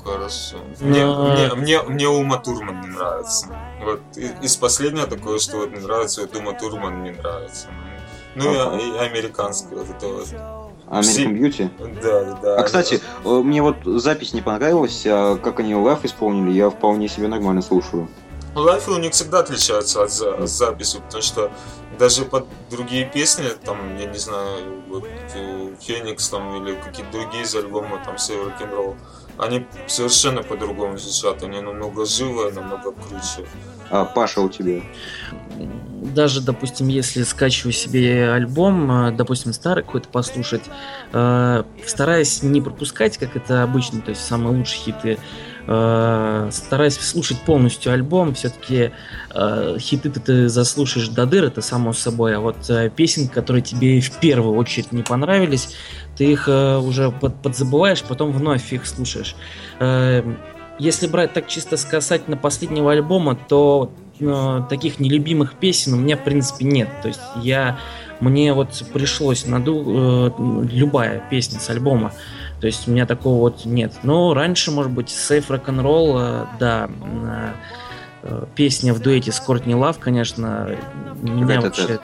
хорошо. 0.04 0.58
Мне, 0.80 1.06
Но- 1.06 1.34
мне, 1.34 1.54
мне, 1.56 1.82
мне 1.84 2.08
Ума 2.08 2.38
Турман 2.38 2.82
не 2.82 2.88
нравится. 2.88 3.48
Вот 3.84 4.02
и- 4.16 4.32
из 4.46 4.56
последнего 4.58 5.08
такое, 5.08 5.40
что 5.40 5.58
вот 5.58 5.72
мне 5.72 5.80
нравится, 5.80 6.22
вот 6.22 6.36
Ума 6.36 6.54
Турман 6.54 7.04
не 7.04 7.12
нравится. 7.12 7.68
Ну 8.36 8.50
Ага. 8.50 8.78
и, 8.78 8.90
и 8.92 8.98
американский 8.98 9.76
вот 9.76 9.88
это 9.90 10.08
вот. 10.08 10.28
American 10.90 11.34
Beauty? 11.40 11.70
Да, 12.02 12.40
да. 12.42 12.56
А, 12.60 12.64
кстати, 12.64 13.02
э, 13.24 13.30
мне 13.30 13.62
вот 13.62 13.78
запись 13.86 14.34
не 14.34 14.42
понравилась, 14.42 15.04
а 15.06 15.38
как 15.38 15.60
они 15.60 15.76
лав 15.76 16.04
исполнили, 16.06 16.52
я 16.52 16.70
вполне 16.70 17.08
себе 17.08 17.28
нормально 17.28 17.62
слушаю. 17.62 18.08
Лайфы 18.56 18.92
у 18.92 18.98
них 18.98 19.14
всегда 19.14 19.40
отличаются 19.40 20.04
от, 20.04 20.12
за- 20.12 20.34
от 20.36 20.50
записи, 20.50 20.98
потому 21.06 21.22
что 21.22 21.52
даже 22.00 22.26
под 22.26 22.46
другие 22.72 23.06
песни, 23.06 23.46
там, 23.64 23.78
я 24.00 24.06
не 24.08 24.18
знаю, 24.18 24.82
вот 24.88 25.06
э, 25.36 25.70
Феникс 25.82 26.30
там 26.30 26.64
или 26.64 26.76
какие-то 26.76 27.12
другие 27.12 27.44
из 27.44 27.56
альбома, 27.56 28.02
там, 28.04 28.18
Север 28.18 28.52
Рок 28.72 28.96
они 29.40 29.66
совершенно 29.88 30.44
по-другому 30.44 30.98
звучат, 30.98 31.44
они 31.44 31.62
намного 31.62 32.06
живые, 32.06 32.52
намного 32.52 32.92
круче. 32.92 33.48
А, 33.90 34.06
Паша, 34.06 34.42
у 34.42 34.50
тебя? 34.50 34.82
даже, 36.02 36.42
допустим, 36.42 36.88
если 36.88 37.24
скачиваю 37.24 37.74
себе 37.74 38.32
альбом, 38.32 38.92
э, 38.92 39.12
допустим, 39.12 39.54
старый 39.54 39.84
какой-то 39.84 40.08
послушать, 40.08 40.64
э, 41.14 41.64
стараясь 41.86 42.44
не 42.44 42.62
пропускать, 42.62 43.18
как 43.18 43.36
это 43.36 43.64
обычно, 43.64 44.02
то 44.02 44.10
есть 44.10 44.26
самые 44.26 44.58
лучшие 44.58 44.80
хиты, 44.80 45.18
э, 45.68 46.50
стараясь 46.52 46.98
слушать 47.00 47.40
полностью 47.42 47.92
альбом, 47.92 48.34
все-таки 48.34 48.92
хиты 49.78 50.10
ты 50.10 50.50
заслушаешь 50.50 51.10
до 51.10 51.28
дыр, 51.28 51.46
это 51.46 51.62
само 51.62 51.94
собой, 51.94 52.36
а 52.36 52.40
вот 52.40 52.70
э, 52.70 52.90
песенки, 52.90 53.32
которые 53.32 53.62
тебе 53.62 54.02
в 54.02 54.20
первую 54.20 54.56
очередь 54.56 54.92
не 54.92 55.04
понравились, 55.04 55.76
ты 56.20 56.34
их 56.34 56.50
э, 56.50 56.78
уже 56.78 57.12
под- 57.12 57.42
подзабываешь, 57.42 58.04
потом 58.04 58.34
вновь 58.34 58.74
их 58.74 58.86
слушаешь. 58.86 59.38
Э, 59.80 60.22
если 60.78 61.08
брать 61.08 61.32
так 61.32 61.48
чисто 61.48 61.78
касательно 61.78 62.36
последнего 62.36 62.92
альбома, 62.92 63.36
то 63.48 63.90
э, 64.20 64.62
таких 64.70 65.00
нелюбимых 65.00 65.54
песен 65.54 65.94
у 65.94 65.96
меня 65.96 66.18
в 66.18 66.24
принципе 66.26 66.66
нет. 66.66 66.90
То 67.02 67.08
есть 67.08 67.22
я 67.38 67.80
мне 68.20 68.52
вот 68.54 68.84
пришлось 68.92 69.46
наду 69.46 69.86
э, 69.88 70.32
любая 70.70 71.24
песня 71.30 71.58
с 71.58 71.70
альбома. 71.70 72.12
То 72.60 72.68
есть 72.68 72.86
у 72.90 72.92
меня 72.92 73.06
такого 73.06 73.40
вот 73.40 73.64
нет. 73.64 73.94
Но 74.04 74.34
раньше, 74.34 74.72
может 74.72 74.92
быть, 74.92 75.08
Safe 75.08 75.48
Rock'n'Roll, 75.48 76.16
э, 76.18 76.46
да, 76.60 76.90
э, 77.02 77.52
э, 78.24 78.46
песня 78.56 78.94
в 78.94 79.00
дуэте 79.00 79.32
с 79.32 79.40
Кортни 79.40 79.74
Лав, 79.74 80.00
конечно, 80.00 80.76
меня 81.22 81.62
Какая-то 81.62 81.62
вообще... 81.62 82.00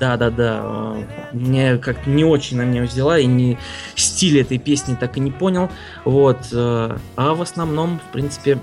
Да, 0.00 0.16
да, 0.16 0.30
да. 0.30 0.96
Мне 1.32 1.78
как 1.78 2.06
не 2.06 2.24
очень 2.24 2.56
на 2.56 2.62
меня 2.62 2.82
взяла, 2.82 3.18
и 3.18 3.26
не 3.26 3.58
стиль 3.94 4.40
этой 4.40 4.58
песни 4.58 4.94
так 4.94 5.16
и 5.16 5.20
не 5.20 5.30
понял. 5.30 5.70
Вот. 6.04 6.38
э, 6.52 6.96
А 7.16 7.34
в 7.34 7.42
основном, 7.42 8.00
в 8.00 8.12
принципе, 8.12 8.58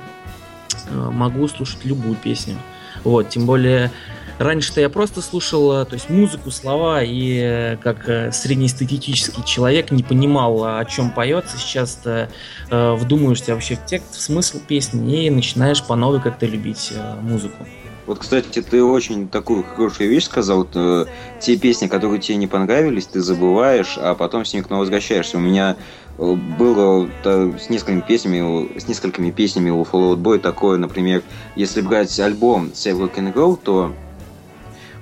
э, 0.90 1.10
могу 1.12 1.48
слушать 1.48 1.86
любую 1.86 2.16
песню. 2.16 2.56
Вот, 3.04 3.30
тем 3.30 3.46
более 3.46 3.92
раньше-то 4.40 4.82
я 4.82 4.90
просто 4.90 5.22
слушал, 5.22 5.82
э, 5.82 5.86
то 5.86 5.94
есть 5.94 6.10
музыку, 6.10 6.52
слова, 6.52 7.02
и 7.04 7.78
как 7.82 8.34
среднестатистический 8.34 9.44
человек 9.46 9.92
не 9.92 10.04
понимал, 10.04 10.64
о 10.64 10.86
чем 10.86 11.12
поется. 11.12 11.58
Сейчас-то 11.58 12.30
э, 12.70 12.94
вдумаешься 12.94 13.54
вообще 13.54 13.76
в 13.76 13.86
текст, 13.86 14.16
в 14.16 14.22
смысл 14.22 14.60
песни, 14.60 15.26
и 15.26 15.30
начинаешь 15.30 15.84
по 15.84 15.96
новой 15.96 16.22
как-то 16.22 16.46
любить 16.46 16.92
э, 16.96 17.16
музыку. 17.22 17.66
Вот, 18.06 18.20
кстати, 18.20 18.62
ты 18.62 18.84
очень 18.84 19.30
такую 19.30 19.64
хорошую 19.64 20.10
вещь 20.10 20.26
сказал. 20.26 20.68
э, 20.74 21.06
те 21.40 21.58
песни, 21.58 21.88
которые 21.88 22.20
тебе 22.20 22.36
не 22.36 22.48
понравились, 22.48 23.06
ты 23.06 23.22
забываешь, 23.22 23.98
а 23.98 24.14
потом 24.14 24.44
с 24.44 24.54
них 24.54 24.66
снова 24.66 24.82
возвращаешься. 24.82 25.38
У 25.38 25.40
меня 25.40 25.78
э, 26.18 26.36
было 26.60 27.10
с 27.24 27.70
несколькими 27.70 28.02
песнями, 28.02 28.78
с 28.78 28.88
несколькими 28.90 29.32
песнями 29.32 29.70
у 29.70 29.84
Fall 29.84 30.16
Out 30.16 30.18
Boy 30.18 30.40
такое, 30.40 30.78
например, 30.78 31.24
если 31.56 31.80
брать 31.80 32.20
альбом 32.20 32.72
Save 32.74 33.00
Rock 33.00 33.16
and 33.16 33.32
Roll, 33.32 33.60
то 33.64 33.94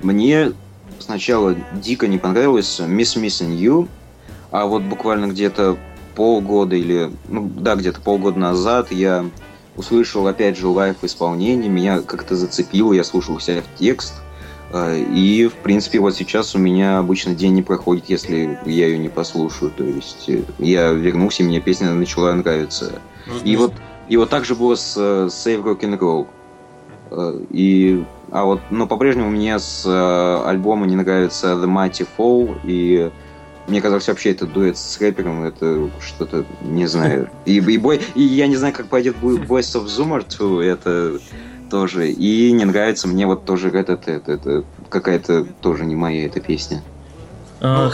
мне 0.04 0.54
сначала 1.00 1.56
дико 1.74 2.08
не 2.08 2.20
понравилось 2.20 2.80
Miss 2.80 3.20
Missing 3.20 3.58
You, 3.58 3.88
а 4.52 4.66
вот 4.68 4.84
буквально 4.84 5.28
где-то 5.28 5.78
полгода 6.16 6.76
или, 6.76 7.12
ну 7.30 7.50
да, 7.56 7.76
где-то 7.76 8.02
полгода 8.02 8.38
назад 8.38 8.92
я 8.92 9.26
услышал 9.76 10.28
опять 10.28 10.58
же 10.58 10.68
live 10.68 10.98
исполнение, 11.04 11.70
меня 11.70 12.02
как-то 12.02 12.36
зацепило, 12.36 12.94
я 12.94 13.04
вслушался 13.04 13.62
в 13.62 13.80
текст, 13.80 14.14
э, 14.72 15.00
и 15.00 15.48
в 15.48 15.54
принципе 15.56 16.00
вот 16.00 16.16
сейчас 16.16 16.56
у 16.56 16.60
меня 16.60 17.00
обычно 17.00 17.34
день 17.36 17.54
не 17.54 17.62
проходит, 17.64 18.06
если 18.10 18.60
я 18.66 18.88
ее 18.88 18.98
не 18.98 19.10
послушаю, 19.10 19.72
то 19.72 19.84
есть 19.84 20.30
э, 20.30 20.44
я 20.60 20.92
вернулся, 20.92 21.44
и 21.44 21.46
мне 21.46 21.62
песня 21.62 21.94
начала 21.94 22.34
нравиться. 22.34 23.02
Ну, 23.28 23.34
И 23.44 23.56
вот, 23.56 23.74
и 24.10 24.18
вот 24.18 24.30
так 24.30 24.46
же 24.46 24.56
было 24.56 24.76
с 24.76 24.96
э, 24.98 25.28
Save 25.28 25.64
Rock 25.64 25.82
Roll. 26.00 26.28
И, 27.50 28.06
а 28.32 28.46
вот, 28.46 28.62
но 28.70 28.88
по-прежнему 28.88 29.30
мне 29.30 29.60
с 29.60 29.86
альбома 30.48 30.86
не 30.86 30.96
нравится 30.96 31.48
The 31.48 31.66
Mighty 31.66 32.08
Fall, 32.18 32.58
и 32.64 33.12
мне 33.72 33.82
казалось, 33.82 34.08
вообще 34.10 34.32
этот 34.32 34.52
дуэт 34.52 34.78
с 34.78 35.00
рэпером, 35.00 35.44
это 35.44 35.90
что-то, 36.02 36.46
не 36.62 36.88
знаю. 36.88 37.30
И, 37.46 37.56
и, 37.58 37.78
бой, 37.78 38.02
и 38.16 38.22
я 38.22 38.48
не 38.48 38.58
знаю, 38.58 38.74
как 38.74 38.88
пойдет 38.88 39.16
Voice 39.22 39.80
of 39.80 39.86
Zoomer 39.86 40.26
2, 40.38 40.64
это 40.66 41.20
тоже. 41.70 42.12
И 42.12 42.52
не 42.52 42.66
нравится 42.66 43.08
мне 43.08 43.26
вот 43.26 43.46
тоже 43.46 43.70
этот, 43.70 44.10
это, 44.10 44.34
это 44.34 44.64
какая-то 44.90 45.46
тоже 45.62 45.86
не 45.86 45.96
моя 45.96 46.26
эта 46.26 46.42
песня. 46.42 46.84
А, 47.62 47.90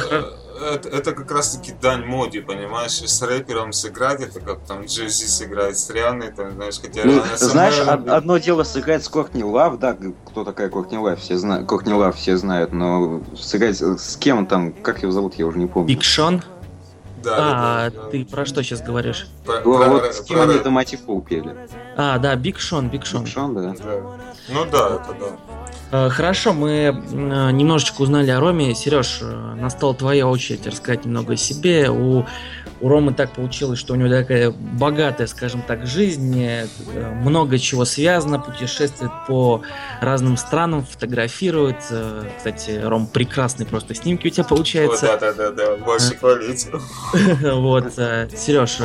это, 0.62 0.90
это 0.90 1.12
как 1.14 1.32
раз 1.32 1.56
таки 1.56 1.72
дань 1.72 2.06
моде, 2.06 2.42
понимаешь? 2.42 2.92
С 2.92 3.22
рэпером 3.22 3.74
сыграть, 3.74 4.22
это 4.22 4.40
как 4.40 4.60
там 4.66 4.82
Джей-Зи 4.84 5.28
сыграет 5.28 5.78
с 5.78 5.90
Рианой, 5.90 6.32
там, 6.32 6.52
знаешь, 6.52 6.80
хотя 6.82 7.02
Ну, 7.04 7.14
Риана 7.16 7.38
знаешь, 7.38 7.80
од- 7.80 8.08
одно 8.10 8.38
дело 8.38 8.64
сыграть 8.64 9.04
с 9.04 9.10
Кортни 9.10 9.44
Лав, 9.44 9.78
да, 9.80 9.98
кто 10.26 10.44
такая 10.44 10.70
Кортни 10.70 10.98
Лав, 10.98 11.20
все 11.20 11.38
знают, 11.38 11.68
Кортни 11.68 11.94
Лав 11.94 12.16
все 12.16 12.38
знают, 12.38 12.74
но 12.74 13.22
сыграть 13.38 13.78
с 13.82 14.18
кем 14.18 14.46
там, 14.48 14.72
как 14.74 15.02
его 15.04 15.12
зовут, 15.12 15.36
я 15.36 15.46
уже 15.48 15.58
не 15.60 15.68
помню. 15.68 15.88
Биг 15.90 16.04
Шон? 16.04 16.44
Да, 17.24 17.36
А, 17.38 17.90
да, 17.90 18.02
да. 18.04 18.10
ты 18.10 18.24
про 18.26 18.46
что 18.46 18.62
сейчас 18.64 18.82
говоришь? 18.82 19.28
Про- 19.46 19.62
Вот, 19.62 19.78
про- 19.84 19.90
вот 19.90 20.14
с 20.16 20.22
кем 20.22 20.38
про 20.38 20.44
они 20.44 20.56
это 20.56 20.70
Mighty 20.70 21.01
Fall 21.01 21.22
пели? 21.22 21.56
А, 21.98 22.20
да, 22.20 22.36
Биг 22.36 22.60
Шон, 22.60 22.90
Биг 22.90 23.06
Шон. 23.06 23.26
Шон, 23.26 23.56
да. 23.56 23.74
Да. 23.84 24.02
Ну 24.50 24.66
да, 24.72 25.02
это 25.02 25.16
да. 25.20 25.38
Э, 25.92 26.10
Хорошо, 26.10 26.54
мы 26.54 26.70
э, 26.72 26.92
немножечко 27.52 28.02
узнали 28.02 28.30
о 28.30 28.40
Роме. 28.40 28.76
Сереж, 28.76 29.20
э, 29.22 29.56
настала 29.56 29.94
твоя 29.94 30.28
очередь 30.28 30.68
рассказать 30.68 31.06
немного 31.06 31.34
о 31.34 31.38
себе. 31.38 31.90
У, 31.90 32.26
у 32.82 32.90
Ромы 32.90 33.14
так 33.14 33.32
получилось, 33.34 33.80
что 33.80 33.94
у 33.94 33.96
него 33.96 34.10
такая 34.10 34.52
богатая, 34.52 35.28
скажем 35.28 35.62
так, 35.62 35.88
жизнь, 35.88 36.46
много 37.22 37.58
чего 37.58 37.86
связано, 37.86 38.38
путешествует 38.38 39.12
по 39.28 39.64
разным 40.00 40.38
странам, 40.38 40.86
фотографирует. 40.86 41.78
Кстати, 42.38 42.80
Ром, 42.84 43.08
прекрасные 43.08 43.66
просто 43.66 43.96
снимки 43.96 44.28
у 44.28 44.30
тебя 44.30 44.44
О, 44.44 44.48
получаются. 44.48 45.18
да, 45.20 45.34
да, 45.34 45.34
да, 45.34 45.52
да, 45.52 45.78
больше 45.78 46.16
хвалить. 46.16 46.68
Вот, 47.42 47.94
Сереж, 47.94 48.78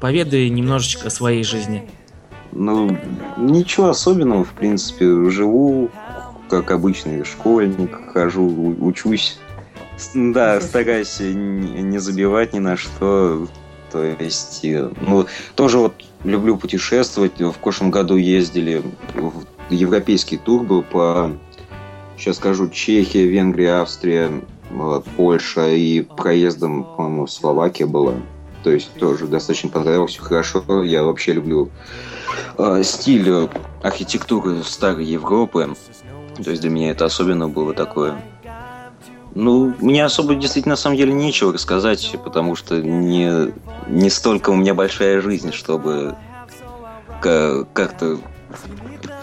поведай 0.00 0.48
немножечко 0.48 1.06
о 1.06 1.10
своей 1.10 1.44
жизни. 1.44 1.88
Ну, 2.50 2.98
ничего 3.36 3.90
особенного, 3.90 4.42
в 4.42 4.52
принципе, 4.52 5.30
живу 5.30 5.90
как 6.48 6.70
обычный 6.70 7.24
школьник, 7.24 8.12
хожу, 8.12 8.76
учусь, 8.80 9.38
Да, 10.14 10.60
стараюсь 10.60 11.18
не 11.20 11.98
забивать 11.98 12.52
ни 12.52 12.58
на 12.58 12.76
что. 12.76 13.48
То 13.90 14.04
есть, 14.04 14.64
э, 14.64 14.90
ну, 15.00 15.26
тоже 15.54 15.78
вот 15.78 15.94
люблю 16.24 16.56
путешествовать. 16.56 17.40
В 17.40 17.54
прошлом 17.54 17.90
году 17.90 18.16
ездили 18.16 18.82
в 19.14 19.44
европейский 19.70 20.36
тур 20.36 20.62
был 20.62 20.82
по, 20.82 21.32
сейчас 22.16 22.36
скажу, 22.36 22.68
Чехия, 22.68 23.26
Венгрия, 23.26 23.80
Австрия, 23.80 24.30
Польша 25.16 25.70
и 25.70 26.02
проездом, 26.02 26.84
по-моему, 26.84 27.26
Словакия 27.26 27.86
была. 27.86 28.14
То 28.62 28.70
есть 28.70 28.92
тоже 28.94 29.26
достаточно 29.26 29.70
понравилось, 29.70 30.12
все 30.12 30.22
хорошо. 30.22 30.82
Я 30.82 31.04
вообще 31.04 31.32
люблю 31.32 31.70
э, 32.58 32.82
стиль 32.84 33.28
э, 33.28 33.48
архитектуры 33.82 34.62
старой 34.64 35.06
Европы. 35.06 35.74
То 36.42 36.50
есть 36.50 36.60
для 36.62 36.70
меня 36.70 36.90
это 36.90 37.04
особенно 37.04 37.48
было 37.48 37.74
такое 37.74 38.20
ну, 39.34 39.74
мне 39.78 40.04
особо 40.04 40.34
действительно 40.34 40.72
на 40.72 40.76
самом 40.76 40.96
деле 40.96 41.12
нечего 41.12 41.52
рассказать, 41.52 42.16
потому 42.24 42.56
что 42.56 42.80
не, 42.80 43.52
не 43.86 44.10
столько 44.10 44.50
у 44.50 44.56
меня 44.56 44.74
большая 44.74 45.20
жизнь, 45.20 45.52
чтобы 45.52 46.16
ка- 47.20 47.64
как-то 47.72 48.18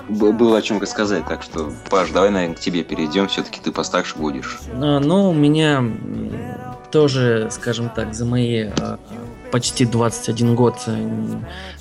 было 0.07 0.57
о 0.57 0.61
чем 0.61 0.79
рассказать. 0.79 1.25
Так 1.27 1.41
что, 1.43 1.69
Паш, 1.89 2.11
давай, 2.11 2.29
наверное, 2.29 2.55
к 2.55 2.59
тебе 2.59 2.83
перейдем. 2.83 3.27
Все-таки 3.27 3.59
ты 3.61 3.71
постарше 3.71 4.15
будешь. 4.17 4.59
А, 4.73 4.99
Ну, 4.99 5.31
у 5.31 5.33
меня 5.33 5.83
тоже, 6.91 7.49
скажем 7.51 7.89
так, 7.89 8.13
за 8.13 8.25
мои 8.25 8.69
а, 8.79 8.99
почти 9.55 9.85
21 9.85 10.53
год 10.53 10.75
э, 10.87 11.09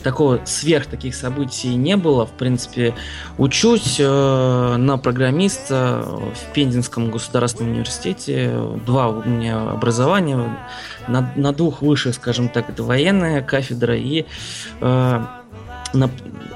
такого 0.05 0.41
сверх 0.45 0.87
таких 0.87 1.17
событий 1.17 1.75
не 1.75 1.97
было. 1.97 2.25
В 2.25 2.31
принципе, 2.31 2.95
учусь 3.37 3.97
э, 3.99 4.77
на 4.77 4.97
программиста 4.97 6.05
в 6.07 6.53
Пензенском 6.53 7.11
государственном 7.11 7.73
университете. 7.73 8.57
Два 8.87 9.09
у 9.09 9.25
меня 9.25 9.71
образования. 9.71 10.57
На, 11.09 11.33
на 11.35 11.53
двух 11.53 11.83
высших, 11.83 12.15
скажем 12.15 12.49
так, 12.49 12.71
это 12.71 12.85
военная 12.85 13.43
кафедра 13.43 13.97
и 13.97 14.25
э, 14.81 15.25
на, 15.95 16.11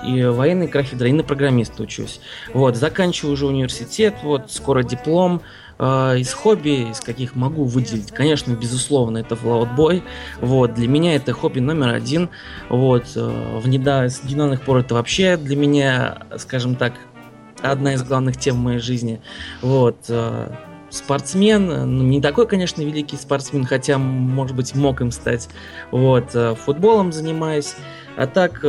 и 0.07 0.23
военной 0.23 0.69
кафедры, 0.69 1.09
и 1.09 1.13
на 1.13 1.25
программиста 1.25 1.83
учусь. 1.83 2.21
Вот, 2.55 2.77
заканчиваю 2.77 3.33
уже 3.33 3.47
университет, 3.47 4.15
вот, 4.23 4.53
скоро 4.53 4.85
диплом. 4.85 5.43
Э, 5.79 6.17
из 6.19 6.33
хобби, 6.33 6.91
из 6.91 7.01
каких 7.01 7.37
могу 7.37 7.65
выделить, 7.65 8.11
конечно, 8.11 8.53
безусловно, 8.53 9.19
это 9.19 9.37
флаутбой. 9.37 10.03
Вот, 10.41 10.75
для 10.75 10.89
меня 10.89 11.15
это 11.15 11.33
хобби 11.33 11.61
номер 11.61 11.95
один. 11.95 12.31
Вот, 12.69 13.05
э, 13.15 13.61
в 13.61 13.69
недавних 13.69 14.63
пор 14.63 14.79
это 14.79 14.95
вообще 14.95 15.37
для 15.37 15.57
меня, 15.57 16.19
скажем 16.37 16.75
так, 16.75 16.95
одна 17.63 17.95
из 17.95 18.03
главных 18.03 18.37
тем 18.37 18.57
в 18.57 18.59
моей 18.59 18.79
жизни. 18.81 19.21
Вот, 19.63 19.97
э, 20.09 20.51
спортсмен, 20.91 21.67
ну, 21.67 22.03
не 22.03 22.21
такой, 22.21 22.49
конечно, 22.49 22.83
великий 22.83 23.17
спортсмен, 23.17 23.65
хотя, 23.65 23.99
может 23.99 24.57
быть, 24.57 24.75
мог 24.75 25.01
им 25.01 25.13
стать. 25.13 25.49
Вот, 25.93 26.35
э, 26.35 26.55
футболом 26.57 27.13
занимаюсь. 27.13 27.75
А 28.17 28.27
так, 28.27 28.65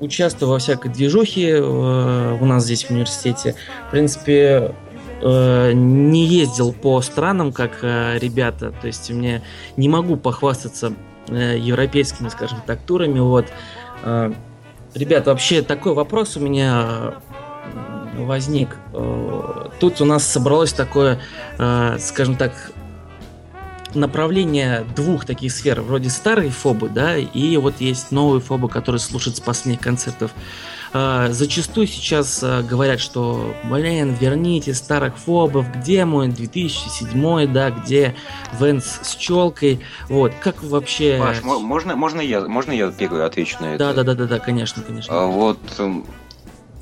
участвую 0.00 0.50
во 0.50 0.58
всякой 0.58 0.90
движухе 0.90 1.60
у 1.60 2.44
нас 2.46 2.64
здесь 2.64 2.84
в 2.84 2.90
университете. 2.90 3.54
В 3.88 3.90
принципе, 3.90 4.74
э, 5.22 5.72
не 5.72 6.26
ездил 6.26 6.72
по 6.72 7.00
странам, 7.00 7.52
как 7.52 7.78
э, 7.82 8.18
ребята. 8.18 8.72
То 8.80 8.86
есть 8.86 9.10
мне 9.10 9.42
не 9.76 9.88
могу 9.88 10.16
похвастаться 10.16 10.94
э, 11.28 11.56
европейскими, 11.58 12.28
скажем 12.28 12.58
так, 12.66 12.80
турами. 12.80 13.20
Вот. 13.20 13.46
Э, 14.02 14.32
Ребята, 14.94 15.30
вообще 15.30 15.62
такой 15.62 15.92
вопрос 15.92 16.36
у 16.36 16.40
меня 16.40 17.14
э, 18.14 18.24
возник. 18.24 18.76
Э, 18.92 19.68
Тут 19.80 20.00
у 20.00 20.04
нас 20.04 20.24
собралось 20.24 20.72
такое, 20.72 21.20
э, 21.58 21.96
скажем 21.98 22.36
так, 22.36 22.52
направление 23.92 24.84
двух 24.94 25.24
таких 25.24 25.50
сфер, 25.50 25.80
вроде 25.80 26.10
старые 26.10 26.50
фобы, 26.50 26.88
да, 26.88 27.16
и 27.16 27.56
вот 27.56 27.80
есть 27.80 28.12
новые 28.12 28.40
фобы, 28.40 28.68
которые 28.68 29.00
слушают 29.00 29.36
с 29.36 29.40
последних 29.40 29.80
концертов. 29.80 30.30
Э, 30.30 30.73
Зачастую 30.94 31.88
сейчас 31.88 32.40
э, 32.44 32.62
говорят, 32.62 33.00
что, 33.00 33.52
блин, 33.64 34.14
верните 34.14 34.74
старых 34.74 35.18
фобов, 35.18 35.66
где 35.74 36.04
мой 36.04 36.28
2007, 36.28 37.52
да, 37.52 37.70
где 37.70 38.14
Венс 38.60 39.00
с 39.02 39.16
челкой, 39.16 39.80
вот, 40.08 40.32
как 40.40 40.62
вообще... 40.62 41.18
Паш, 41.18 41.42
мо- 41.42 41.58
можно, 41.58 41.96
можно, 41.96 42.20
я, 42.20 42.42
можно 42.42 42.70
я 42.70 42.92
первый 42.92 43.24
отвечу 43.26 43.56
на 43.60 43.74
это? 43.74 43.78
Да, 43.78 43.92
да, 43.92 44.04
да, 44.04 44.14
да, 44.14 44.26
да, 44.26 44.38
конечно, 44.38 44.84
конечно. 44.84 45.12
А 45.12 45.26
Вот, 45.26 45.58
эм, 45.78 46.06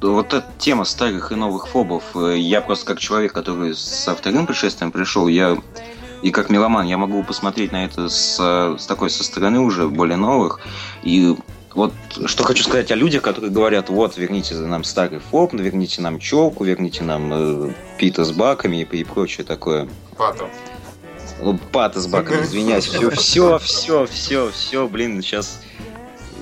вот 0.03 0.35
эта 0.35 0.45
тема 0.59 0.85
старых 0.85 1.33
и 1.33 1.35
новых 1.35 1.69
фобов, 1.69 2.05
э, 2.15 2.37
я 2.37 2.61
просто 2.61 2.85
как 2.85 2.99
человек, 3.01 3.33
который 3.33 3.75
со 3.75 4.15
вторым 4.15 4.47
пришествием 4.47 4.93
пришел, 4.93 5.27
я 5.27 5.57
и 6.21 6.31
как 6.31 6.51
меломан, 6.51 6.87
я 6.87 6.99
могу 6.99 7.23
посмотреть 7.25 7.73
на 7.73 7.87
это 7.87 8.11
с, 8.11 8.37
с 8.79 8.87
такой 8.87 9.09
со 9.09 9.25
стороны 9.25 9.61
уже 9.61 9.89
более 9.89 10.17
новых. 10.19 10.61
И 11.03 11.35
вот 11.75 11.93
что 12.27 12.45
хочу 12.45 12.65
сказать 12.65 12.91
о 12.91 12.95
людях, 12.95 13.23
которые 13.23 13.51
говорят, 13.51 13.89
вот, 13.89 14.17
верните 14.17 14.55
нам 14.55 14.85
старый 14.85 15.21
фоб, 15.21 15.55
верните 15.55 16.03
нам 16.03 16.19
челку, 16.19 16.65
верните 16.65 17.05
нам 17.05 17.33
э, 17.33 17.73
Пита 17.99 18.25
с 18.25 18.33
баками 18.33 18.83
и, 18.83 18.97
и 18.97 19.05
прочее 19.05 19.45
такое. 19.45 19.89
Патом. 20.17 20.49
Ну, 21.41 21.59
Пата 21.73 22.01
с 22.01 22.07
баками, 22.07 22.43
извиняюсь. 22.43 22.87
Все, 22.87 23.11
все, 23.11 23.59
все, 23.59 24.07
все, 24.07 24.51
все, 24.51 24.89
блин, 24.89 25.23
сейчас 25.23 25.61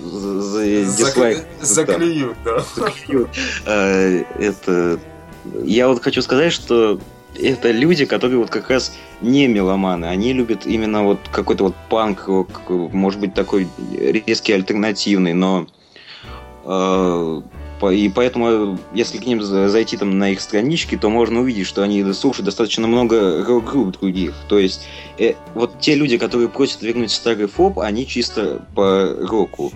дизлайк. 0.02 1.44
Заклеют, 1.60 2.36
да. 2.44 2.64
Э, 3.66 4.24
Это... 4.38 4.98
Я 5.64 5.88
вот 5.88 6.02
хочу 6.02 6.20
сказать, 6.22 6.52
что 6.52 7.00
это 7.38 7.70
люди, 7.70 8.04
которые 8.04 8.38
вот 8.38 8.50
как 8.50 8.70
раз 8.70 8.92
не 9.20 9.46
меломаны. 9.46 10.06
Они 10.06 10.32
любят 10.32 10.66
именно 10.66 11.04
вот 11.04 11.20
какой-то 11.30 11.64
вот 11.64 11.74
панк, 11.88 12.28
может 12.68 13.20
быть, 13.20 13.34
такой 13.34 13.68
резкий, 13.98 14.52
альтернативный, 14.52 15.32
но... 15.32 15.66
э, 16.64 17.42
И 17.92 18.10
поэтому, 18.14 18.78
если 18.92 19.18
к 19.18 19.26
ним 19.26 19.40
за- 19.40 19.68
зайти 19.68 19.96
там 19.96 20.18
на 20.18 20.32
их 20.32 20.40
странички, 20.40 20.98
то 20.98 21.08
можно 21.08 21.40
увидеть, 21.40 21.66
что 21.66 21.82
они 21.82 22.12
слушают 22.12 22.44
достаточно 22.44 22.86
много 22.86 23.42
рок-групп 23.42 23.98
других. 23.98 24.34
То 24.48 24.58
есть, 24.58 24.86
э, 25.18 25.34
вот 25.54 25.80
те 25.80 25.94
люди, 25.94 26.18
которые 26.18 26.48
просят 26.48 26.82
вернуть 26.82 27.10
старый 27.10 27.46
фоп, 27.46 27.78
они 27.78 28.06
чисто 28.06 28.60
по 28.74 29.16
року. 29.20 29.72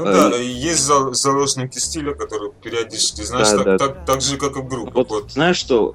Ну 0.00 0.06
Э, 0.06 0.30
да, 0.30 0.36
есть 0.38 0.80
за- 0.80 1.12
заложники 1.12 1.78
стиля, 1.78 2.14
которые 2.14 2.52
периодически, 2.62 3.22
знаешь, 3.22 3.48
Да, 3.50 3.56
так, 3.56 3.64
да. 3.66 3.78
так- 3.78 4.04
так 4.06 4.20
же, 4.22 4.36
как 4.38 4.56
и 4.56 4.60
в 4.60 4.68
группах. 4.68 4.94
Вот, 4.94 5.10
Вот. 5.10 5.32
знаешь 5.32 5.56
что, 5.56 5.94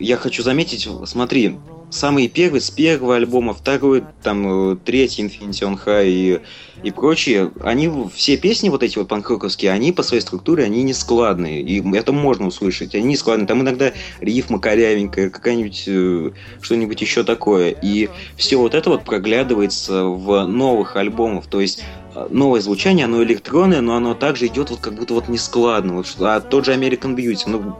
я 0.00 0.16
хочу 0.16 0.42
заметить, 0.42 0.88
смотри, 1.06 1.58
самый 1.90 2.26
первый, 2.26 2.60
с 2.60 2.70
первого 2.70 3.14
альбома, 3.14 3.54
второй, 3.54 4.02
там, 4.22 4.72
э, 4.72 4.76
третий, 4.84 5.22
Infinity 5.22 5.62
on 5.62 5.78
High 5.84 6.08
и, 6.08 6.40
и 6.82 6.90
прочие, 6.90 7.52
они, 7.60 7.88
все 8.12 8.36
песни 8.36 8.68
вот 8.68 8.82
эти 8.82 8.98
вот 8.98 9.06
панкроковские, 9.06 9.70
они 9.70 9.92
по 9.92 10.02
своей 10.02 10.20
структуре, 10.20 10.64
они 10.64 10.82
не 10.82 10.92
складные, 10.92 11.62
и 11.62 11.96
это 11.96 12.10
можно 12.12 12.48
услышать, 12.48 12.94
они 12.96 13.04
не 13.04 13.16
складные, 13.16 13.46
там 13.46 13.60
иногда 13.62 13.92
рифма 14.20 14.58
корявенькая, 14.58 15.30
какая-нибудь, 15.30 15.84
э, 15.86 16.32
что-нибудь 16.60 17.00
еще 17.00 17.22
такое, 17.22 17.70
и 17.70 18.10
все 18.36 18.56
вот 18.56 18.74
это 18.74 18.90
вот 18.90 19.04
проглядывается 19.04 20.04
в 20.04 20.46
новых 20.46 20.96
альбомах, 20.96 21.46
то 21.46 21.60
есть 21.60 21.78
э, 21.78 22.03
новое 22.30 22.60
звучание, 22.60 23.06
оно 23.06 23.22
электронное, 23.22 23.80
но 23.80 23.96
оно 23.96 24.14
также 24.14 24.46
идет 24.46 24.70
вот 24.70 24.80
как 24.80 24.94
будто 24.94 25.14
вот 25.14 25.28
нескладно, 25.28 25.94
вот, 25.94 26.06
а 26.20 26.40
тот 26.40 26.64
же 26.64 26.74
American 26.74 27.14
Beauty, 27.14 27.44
ну, 27.46 27.76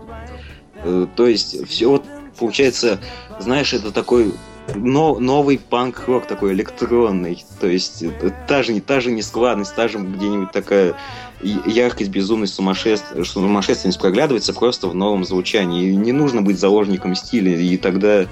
Э, 0.85 1.07
То 1.17 1.27
есть 1.27 1.67
все 1.67 1.89
вот 1.89 2.05
получается, 2.39 3.01
знаешь, 3.41 3.73
это 3.73 3.91
такой 3.91 4.33
но, 4.75 5.19
новый 5.19 5.59
панк-рок 5.59 6.27
такой 6.27 6.53
электронный. 6.53 7.45
То 7.61 7.67
есть 7.67 8.05
та 8.47 8.63
же, 8.63 8.81
та 8.81 9.01
же 9.01 9.11
нескладность, 9.11 9.75
та 9.75 9.89
же 9.89 9.99
где-нибудь 9.99 10.53
такая 10.53 10.95
яркость, 11.43 12.11
безумность, 12.11 12.55
сумасшествие, 12.55 13.25
сумасшественность 13.25 14.01
проглядывается 14.01 14.55
просто 14.55 14.89
в 14.89 14.95
новом 14.95 15.25
звучании. 15.25 15.91
И 15.91 15.97
не 15.97 16.13
нужно 16.13 16.41
быть 16.41 16.59
заложником 16.59 17.15
стиля, 17.15 17.59
и 17.59 17.77
тогда 17.77 18.27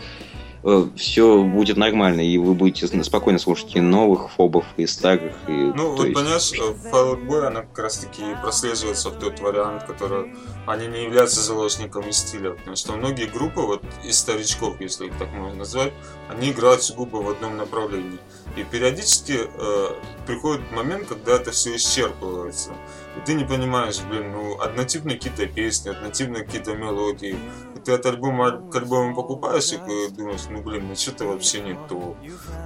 все 0.97 1.43
будет 1.43 1.77
нормально, 1.77 2.21
и 2.21 2.39
вы 2.39 2.55
будете 2.55 2.87
спокойно 3.03 3.39
слушать 3.39 3.75
и 3.75 3.81
новых 3.81 4.31
фобов, 4.31 4.65
и 4.77 4.87
старых. 4.87 5.33
И, 5.49 5.53
Ну, 5.53 5.97
вот 5.97 6.07
есть- 6.07 6.15
понимаешь, 6.15 6.53
э, 6.53 6.89
Fall 6.91 7.15
Out 7.15 7.27
Boy, 7.27 7.47
она 7.47 7.63
как 7.63 7.79
раз 7.79 7.99
таки 7.99 8.23
прослеживается 8.43 9.11
в 9.11 9.19
тот 9.19 9.41
вариант, 9.41 9.85
который 9.85 10.35
они 10.67 10.87
не 10.87 11.03
являются 11.05 11.41
заложниками 11.41 12.13
стиля, 12.13 12.53
потому 12.53 12.77
что 12.77 12.93
многие 12.93 13.27
группы, 13.27 13.61
вот 13.61 13.83
из 14.05 14.19
старичков, 14.19 14.81
если 14.81 15.07
их 15.07 15.19
так 15.19 15.33
можно 15.33 15.59
назвать, 15.59 15.93
они 16.29 16.51
играют 16.53 16.83
сугубо 16.83 17.17
в 17.17 17.29
одном 17.29 17.57
направлении. 17.57 18.19
И 18.57 18.63
периодически 18.65 19.41
э, 19.53 19.87
приходит 20.27 20.71
момент, 20.73 21.09
когда 21.09 21.33
это 21.33 21.51
все 21.51 21.75
исчерпывается. 21.75 22.71
И 23.17 23.27
ты 23.27 23.35
не 23.35 23.45
понимаешь, 23.45 23.99
блин, 24.09 24.31
ну, 24.33 24.61
однотипные 24.61 25.17
какие-то 25.17 25.47
песни, 25.47 25.91
однотипные 25.91 26.45
какие-то 26.45 26.75
мелодии. 26.75 27.37
Ты 27.85 27.93
этот 27.93 28.07
альбом 28.15 28.41
аль- 28.43 28.71
к 28.71 28.77
альбому 28.77 29.15
покупаешь 29.15 29.73
и 29.73 30.11
думаешь, 30.11 30.43
ну 30.49 30.63
блин, 30.63 30.89
ну 30.89 30.97
что-то 30.97 31.27
вообще 31.27 31.61
не 31.61 31.75
то. 31.89 32.17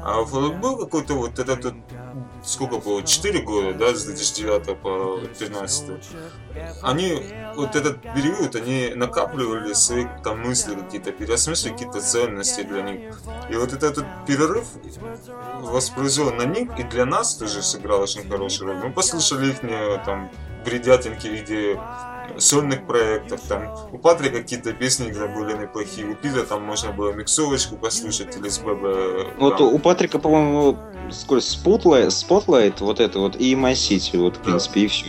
А 0.04 0.20
вот 0.20 0.54
был 0.56 0.76
какой-то 0.76 1.14
вот 1.14 1.38
этот, 1.38 1.64
вот, 1.64 1.74
сколько 2.44 2.78
было, 2.78 3.02
4 3.02 3.40
года, 3.42 3.72
да, 3.74 3.94
с 3.94 4.04
2009 4.04 4.74
по 4.78 5.18
2013. 5.20 5.90
Они, 6.82 7.22
вот 7.56 7.76
этот 7.76 8.02
период, 8.02 8.54
они 8.56 8.92
накапливали 8.94 9.72
свои 9.72 10.06
там 10.22 10.40
мысли 10.40 10.74
какие-то, 10.74 11.12
переосмыслили 11.12 11.72
какие-то 11.72 12.00
ценности 12.00 12.62
для 12.62 12.82
них. 12.82 13.18
И 13.50 13.56
вот 13.56 13.72
этот, 13.72 13.92
этот 13.92 14.06
перерыв 14.26 14.66
воспроизвел 15.60 16.32
на 16.32 16.44
них 16.44 16.78
и 16.78 16.82
для 16.82 17.06
нас 17.06 17.36
тоже 17.36 17.62
сыграл 17.62 18.02
очень 18.02 18.28
хорошую 18.28 18.72
роль. 18.72 18.84
Мы 18.84 18.92
послушали 18.92 19.50
их 19.50 19.60
там 20.04 20.30
бредятинки 20.64 21.28
в 21.28 21.32
виде 21.32 21.80
сольных 22.38 22.86
проектов, 22.86 23.40
там 23.48 23.74
у 23.92 23.98
Патрика 23.98 24.38
какие-то 24.38 24.72
песни 24.72 25.10
были 25.12 25.56
неплохие, 25.56 26.06
у 26.06 26.14
Пита 26.14 26.42
там 26.44 26.62
можно 26.64 26.92
было 26.92 27.12
миксовочку 27.12 27.76
послушать 27.76 28.36
или 28.36 28.48
с 28.48 28.58
ББ. 28.58 29.38
Вот 29.38 29.58
там. 29.58 29.66
у 29.74 29.78
Патрика, 29.78 30.18
по-моему, 30.18 30.76
сколько 31.10 31.42
Spotlight, 31.42 32.08
Spotlight, 32.08 32.74
вот 32.80 33.00
это 33.00 33.18
вот, 33.18 33.36
и 33.36 33.54
My 33.54 33.72
City, 33.72 34.18
вот, 34.18 34.34
в 34.36 34.38
Да. 34.38 34.44
принципе, 34.44 34.80
и 34.80 34.86
все. 34.88 35.06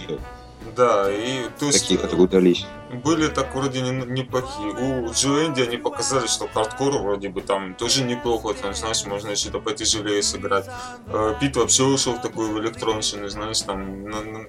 Да, 0.78 1.12
и 1.12 1.50
то 1.60 1.66
есть 1.66 1.82
Такие, 1.82 2.00
которые 2.00 2.26
удались. 2.26 2.66
были 3.04 3.28
так 3.30 3.54
вроде 3.56 3.82
не- 3.82 4.06
неплохие. 4.06 4.70
У 4.70 5.12
Джо 5.12 5.46
Энди 5.46 5.62
они 5.62 5.78
показали, 5.78 6.28
что 6.28 6.48
хардкор 6.54 7.00
вроде 7.02 7.30
бы 7.30 7.42
там 7.42 7.74
тоже 7.74 8.04
неплохо, 8.04 8.54
там, 8.54 8.76
знаешь, 8.76 9.04
можно 9.06 9.36
что-то 9.36 9.60
потяжелее 9.60 10.22
сыграть. 10.22 10.66
Э, 11.08 11.34
Пит 11.42 11.56
вообще 11.56 11.84
ушел 11.84 12.14
в 12.14 12.22
такую 12.22 12.62
электронщину, 12.62 13.28
знаешь, 13.28 13.62
там 13.62 14.04
на- 14.04 14.22
на- 14.22 14.46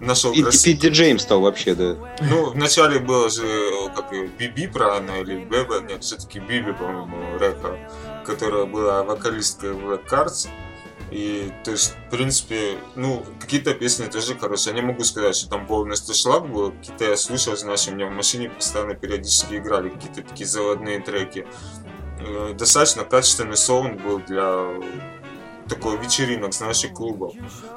нашел 0.00 0.32
И, 0.32 0.38
и 0.38 0.42
крас- 0.42 0.62
Пит 0.62 0.84
Джеймс 0.84 1.22
стал 1.22 1.40
вообще, 1.40 1.74
да. 1.74 1.96
Ну, 2.20 2.50
вначале 2.50 3.00
было 3.00 3.28
же, 3.28 3.44
э, 3.44 3.88
как 3.96 4.12
и 4.12 4.26
Биби, 4.38 4.68
правильно, 4.68 5.20
или 5.20 5.44
Беба, 5.44 5.80
нет, 5.80 6.04
все-таки 6.04 6.38
Биби, 6.38 6.72
по-моему, 6.72 7.38
рэпа, 7.38 7.76
которая 8.24 8.66
была 8.66 9.02
вокалисткой 9.02 9.70
Black 9.72 10.08
Cards. 10.08 10.48
И, 11.12 11.52
то 11.62 11.72
есть, 11.72 11.94
в 12.06 12.10
принципе, 12.10 12.78
ну, 12.94 13.22
какие-то 13.38 13.74
песни 13.74 14.06
тоже 14.06 14.34
хорошие. 14.34 14.74
Я 14.74 14.80
не 14.80 14.86
могу 14.86 15.04
сказать, 15.04 15.36
что 15.36 15.50
там 15.50 15.66
полностью 15.66 16.14
шлаг 16.14 16.50
был. 16.50 16.72
Какие-то 16.72 17.04
я 17.04 17.16
слушал, 17.16 17.54
знаешь, 17.54 17.86
у 17.86 17.94
меня 17.94 18.06
в 18.06 18.12
машине 18.12 18.48
постоянно 18.48 18.94
периодически 18.94 19.56
играли 19.56 19.90
какие-то 19.90 20.22
такие 20.22 20.46
заводные 20.46 21.00
треки. 21.00 21.46
Э, 22.20 22.54
Достаточно 22.54 23.04
качественный 23.04 23.58
саунд 23.58 24.00
был 24.02 24.20
для 24.20 24.80
такой 25.68 25.98
вечеринок, 25.98 26.54
знаешь, 26.54 26.82
и 26.84 26.88
клубов. 26.88 27.34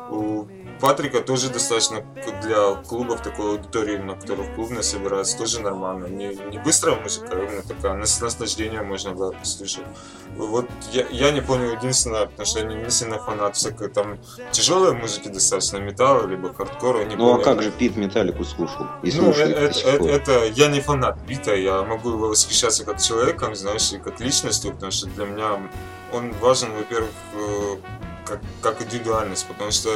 У 0.10 0.48
Патрика 0.80 1.22
тоже 1.22 1.50
достаточно 1.50 2.06
для 2.42 2.76
клубов 2.76 3.22
такой 3.22 3.52
аудитории, 3.52 3.98
на 3.98 4.16
которых 4.16 4.56
клубно 4.56 4.82
собираются, 4.82 5.38
тоже 5.38 5.62
нормально. 5.62 6.08
Не, 6.08 6.36
не 6.36 6.60
быстрая 6.60 7.00
музыка, 7.02 7.30
а 7.32 7.44
именно 7.44 7.64
такая, 7.64 7.94
на 7.94 8.06
с 8.06 8.20
наслаждением 8.22 8.86
можно 8.86 9.12
было 9.12 9.32
послушать. 9.32 9.86
Вот 10.38 10.66
я, 10.92 11.06
я 11.12 11.32
не 11.32 11.42
понял 11.42 11.72
единственное, 11.72 12.26
потому 12.26 12.46
что 12.46 12.60
я 12.60 12.66
не, 12.66 12.76
не 12.76 12.90
сильно 12.92 13.18
фанат 13.20 13.56
всякой 13.56 13.90
там 13.90 14.18
тяжелой 14.52 14.94
музыки 14.94 15.30
достаточно, 15.30 15.78
металла, 15.78 16.28
либо 16.28 16.54
хардкора. 16.54 17.06
Не 17.06 17.16
Ну 17.16 17.30
а 17.30 17.32
понял. 17.34 17.44
как 17.44 17.62
же 17.64 17.72
Пит 17.72 17.96
Металлику 17.96 18.44
слушал? 18.44 18.86
И 19.04 19.12
Ну, 19.14 19.32
это, 19.32 19.62
это- 19.62 20.06
это- 20.08 20.46
я 20.48 20.68
не 20.68 20.82
фанат 20.82 21.18
Бита, 21.28 21.56
я 21.56 21.84
могу 21.84 22.10
его 22.10 22.28
восхищаться 22.28 22.84
как 22.84 23.02
человеком, 23.02 23.56
знаешь, 23.56 23.92
и 23.94 23.98
как 23.98 24.20
личностью, 24.20 24.72
потому 24.74 24.92
что 24.92 25.08
для 25.08 25.26
меня 25.26 25.70
он 26.12 26.34
важен, 26.42 26.70
во-первых, 26.74 27.12
э, 27.34 27.76
как, 28.26 28.40
как 28.62 28.82
индивидуальность, 28.82 29.46
потому 29.48 29.72
что 29.72 29.90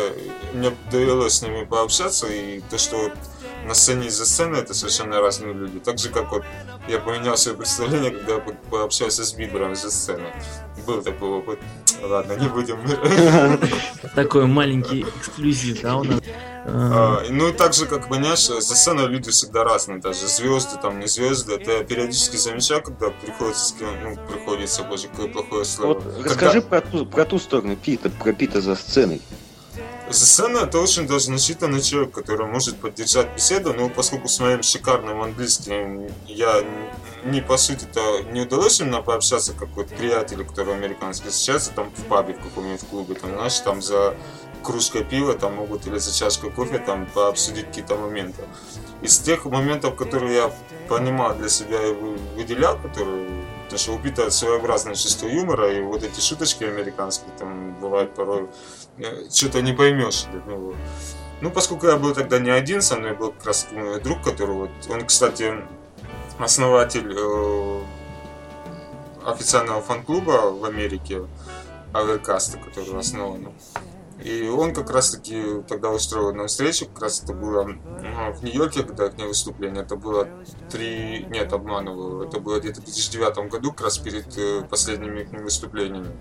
мне 0.54 0.72
довелось 0.92 1.34
с 1.34 1.42
ними 1.42 1.66
пообщаться, 1.66 2.28
и 2.28 2.62
то, 2.70 2.78
что 2.78 2.98
вот 2.98 3.14
на 3.66 3.74
сцене 3.74 4.08
и 4.08 4.10
за 4.10 4.26
сценой 4.26 4.60
это 4.62 4.74
совершенно 4.74 5.20
разные 5.22 5.54
люди. 5.54 5.80
Так 5.80 5.98
же, 6.00 6.10
как 6.10 6.32
вот 6.32 6.44
я 6.88 7.00
поменял 7.00 7.38
свое 7.38 7.58
представление, 7.58 8.12
когда 8.12 8.34
я 8.36 8.40
по- 8.40 8.52
пообщался 8.70 9.24
с 9.24 9.34
Бибером 9.34 9.76
за 9.76 9.92
сценой. 9.92 10.32
Был 10.88 11.02
такой 11.02 11.30
опыт. 11.30 11.60
Ладно, 12.02 12.34
не 12.34 12.48
будем. 12.48 12.80
Такой 14.16 14.46
маленький 14.46 15.02
эксклюзив, 15.18 15.82
да, 15.82 15.98
у 15.98 16.04
нас. 16.04 16.22
А, 16.66 17.24
Ну 17.30 17.50
и 17.50 17.52
так 17.52 17.74
же, 17.74 17.86
как 17.86 18.08
понимаешь, 18.10 18.46
за 18.48 18.62
сценой 18.62 19.08
люди 19.08 19.32
всегда 19.32 19.64
разные, 19.64 20.00
даже 20.00 20.28
звезды, 20.28 20.78
там 20.82 21.00
не 21.00 21.08
звезды. 21.08 21.54
Это 21.56 21.72
я 21.72 21.84
периодически 21.84 22.38
замечаю, 22.38 22.82
когда 22.82 23.10
приходится 23.10 23.66
с 23.66 23.72
кем, 23.74 23.90
ну, 24.04 24.18
приходится, 24.28 24.84
боже, 24.84 25.08
какое 25.08 25.28
плохое 25.28 25.66
слово. 25.66 25.94
Вот 26.00 26.26
расскажи 26.26 26.62
про 26.62 26.82
ту, 26.82 27.06
про 27.06 27.26
ту 27.26 27.40
сторону 27.40 27.76
Пита, 27.76 28.10
про 28.10 28.34
Пита 28.34 28.62
за 28.62 28.76
сценой. 28.76 29.22
За 30.10 30.26
сценой 30.26 30.64
это 30.64 30.80
очень 30.80 31.08
даже 31.08 31.26
значительный 31.26 31.82
человек, 31.82 32.12
который 32.12 32.48
может 32.48 32.78
поддержать 32.78 33.32
беседу, 33.36 33.74
но 33.76 33.90
поскольку 33.90 34.28
с 34.28 34.40
моим 34.40 34.64
шикарным 34.64 35.22
английским 35.22 36.10
я 36.26 36.64
не 37.26 37.42
по 37.42 37.58
сути 37.58 37.86
то 37.86 38.22
не 38.32 38.42
удалось 38.42 38.80
именно 38.80 39.04
пообщаться, 39.04 39.54
как 39.54 39.70
вот 39.76 39.90
приятели, 39.90 40.44
которые 40.44 40.78
американские 40.78 41.30
встречаются 41.30 41.72
там 41.72 41.92
в 41.96 42.06
пабе 42.06 42.34
в 42.34 42.42
каком-нибудь 42.42 42.82
клубе, 42.90 43.14
там, 43.14 43.32
знаешь, 43.32 43.60
там 43.60 43.84
за 43.84 44.16
кружкой 44.64 45.04
пива 45.04 45.34
там 45.36 45.56
могут 45.56 45.86
или 45.86 46.00
за 46.00 46.12
чашкой 46.18 46.50
кофе 46.50 46.80
там 46.80 47.06
пообсудить 47.06 47.68
какие-то 47.68 47.96
моменты. 47.96 48.42
Из 49.04 49.20
тех 49.20 49.46
моментов, 49.46 49.96
которые 49.96 50.34
я 50.34 50.52
понимал 50.88 51.36
для 51.36 51.50
себя 51.50 51.86
и 51.86 51.94
вы- 51.94 52.18
выделял, 52.36 52.80
которые 52.80 53.46
потому 53.70 53.80
что 53.80 53.94
у 53.94 54.00
Пита 54.00 54.32
своеобразное 54.32 54.96
чувство 54.96 55.28
юмора, 55.28 55.72
и 55.72 55.80
вот 55.82 56.02
эти 56.02 56.20
шуточки 56.20 56.64
американские 56.64 57.30
там 57.38 57.76
бывают 57.80 58.16
порой 58.16 58.50
что-то 59.32 59.62
не 59.62 59.74
поймешь. 59.74 60.26
Ну, 60.46 60.76
ну, 61.42 61.52
поскольку 61.52 61.88
я 61.88 61.98
был 61.98 62.14
тогда 62.14 62.40
не 62.40 62.50
один, 62.50 62.82
со 62.82 62.98
мной 62.98 63.16
был 63.16 63.32
как 63.32 63.46
раз 63.48 63.68
друг, 64.04 64.22
который 64.24 64.56
вот, 64.56 64.72
он, 64.90 65.06
кстати, 65.06 65.54
основатель 66.38 67.14
э, 67.16 67.82
официального 69.26 69.82
фан-клуба 69.82 70.52
в 70.52 70.66
Америке, 70.66 71.22
Аверкаста, 71.94 72.58
который 72.58 73.00
основан. 73.00 73.54
И 74.24 74.50
он 74.50 74.74
как 74.74 74.92
раз 74.92 75.12
таки 75.12 75.42
тогда 75.68 75.92
устроил 75.92 76.34
нам 76.34 76.48
встречу, 76.48 76.88
как 76.88 77.04
раз 77.04 77.24
это 77.24 77.34
было 77.34 77.64
ну, 77.64 78.34
в 78.34 78.44
Нью-Йорке, 78.44 78.84
когда 78.84 79.06
их 79.06 79.14
выступление, 79.18 79.84
это 79.84 79.96
было 79.96 80.28
три, 80.70 81.26
нет, 81.30 81.54
обманываю, 81.54 82.28
это 82.28 82.42
было 82.42 82.60
где-то 82.60 82.82
в 82.82 82.84
2009 82.84 83.50
году, 83.50 83.72
как 83.72 83.86
раз 83.86 83.98
перед 83.98 84.38
э, 84.38 84.62
последними 84.70 85.22
их 85.22 85.32
выступлениями. 85.32 86.12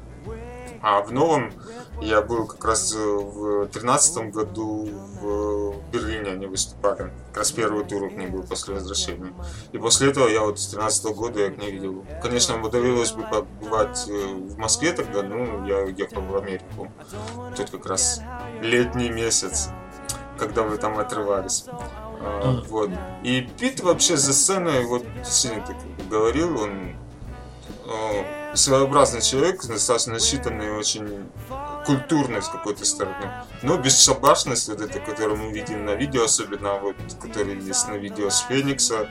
А 0.80 1.02
в 1.02 1.12
новом 1.12 1.52
я 2.00 2.22
был 2.22 2.46
как 2.46 2.64
раз 2.64 2.94
э, 2.94 2.98
в 2.98 3.62
2013 3.64 4.30
году 4.32 4.88
в 5.20 5.74
Берлине 5.92 6.32
они 6.32 6.46
выступали. 6.46 7.12
Как 7.28 7.38
раз 7.38 7.52
первый 7.52 7.84
тур 7.84 8.04
у 8.04 8.10
них 8.10 8.30
был 8.30 8.42
после 8.42 8.74
возвращения. 8.74 9.32
И 9.72 9.78
после 9.78 10.10
этого 10.10 10.28
я 10.28 10.42
вот 10.42 10.58
с 10.60 10.68
2013 10.68 11.04
года 11.16 11.40
я 11.40 11.46
их 11.46 11.58
не 11.58 11.70
видел. 11.70 12.04
Конечно, 12.22 12.56
мне 12.56 12.70
довелось 12.70 13.12
бы 13.12 13.22
побывать 13.22 14.06
э, 14.08 14.12
в 14.12 14.58
Москве 14.58 14.92
тогда, 14.92 15.22
но 15.22 15.66
я 15.66 15.78
уехал 15.78 16.22
в 16.22 16.36
Америку. 16.36 16.92
Тут 17.56 17.70
как 17.70 17.86
раз 17.86 18.20
летний 18.60 19.10
месяц, 19.10 19.70
когда 20.38 20.62
вы 20.62 20.76
там 20.76 20.98
отрывались. 20.98 21.64
А, 22.20 22.62
Вот. 22.68 22.90
И 23.22 23.42
Пит 23.58 23.80
вообще 23.80 24.16
за 24.16 24.32
сценой, 24.32 24.84
вот 24.84 25.04
как 25.66 25.76
бы 25.76 26.04
говорил, 26.10 26.60
он 26.60 26.96
э, 27.86 28.56
своеобразный 28.56 29.20
человек, 29.20 29.64
достаточно 29.64 30.14
насчитанный, 30.14 30.72
очень 30.76 31.28
культурный 31.86 32.42
с 32.42 32.48
какой-то 32.48 32.84
стороны, 32.84 33.30
но 33.62 33.76
бесшабашность 33.78 34.68
вот 34.68 34.80
эта, 34.80 35.00
которую 35.00 35.36
мы 35.38 35.52
видим 35.52 35.84
на 35.84 35.94
видео, 35.94 36.24
особенно 36.24 36.74
вот, 36.78 36.96
который 37.20 37.58
есть 37.60 37.88
на 37.88 37.94
видео 37.94 38.28
с 38.30 38.40
Феникса 38.40 39.08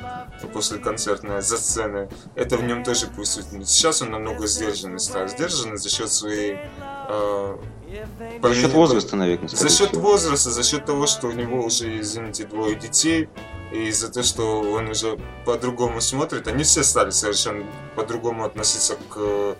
после 0.53 0.77
концертной 0.77 1.41
за 1.41 1.57
сцены, 1.57 2.09
это 2.35 2.57
в 2.57 2.63
нем 2.63 2.83
тоже 2.83 3.07
присутствует. 3.07 3.67
Сейчас 3.67 4.01
он 4.01 4.11
намного 4.11 4.47
сдержанный 4.47 4.99
стал, 4.99 5.27
сдержанный 5.27 5.77
за 5.77 5.89
счет 5.89 6.11
своей 6.11 6.57
э, 7.09 7.57
За 8.43 8.53
счет 8.53 8.73
возраста, 8.73 9.15
наверное. 9.15 9.47
за 9.47 9.69
счет 9.69 9.89
всего. 9.89 10.01
возраста, 10.01 10.51
за 10.51 10.63
счет 10.63 10.85
того, 10.85 11.07
что 11.07 11.27
у 11.27 11.31
него 11.31 11.63
уже, 11.63 11.99
извините, 11.99 12.45
двое 12.45 12.75
детей, 12.75 13.29
и 13.71 13.91
за 13.91 14.11
то, 14.11 14.23
что 14.23 14.61
он 14.61 14.89
уже 14.89 15.17
по-другому 15.45 16.01
смотрит, 16.01 16.47
они 16.47 16.63
все 16.63 16.83
стали 16.83 17.11
совершенно 17.11 17.65
по-другому 17.95 18.45
относиться 18.45 18.95
к 19.09 19.17
э, 19.17 19.55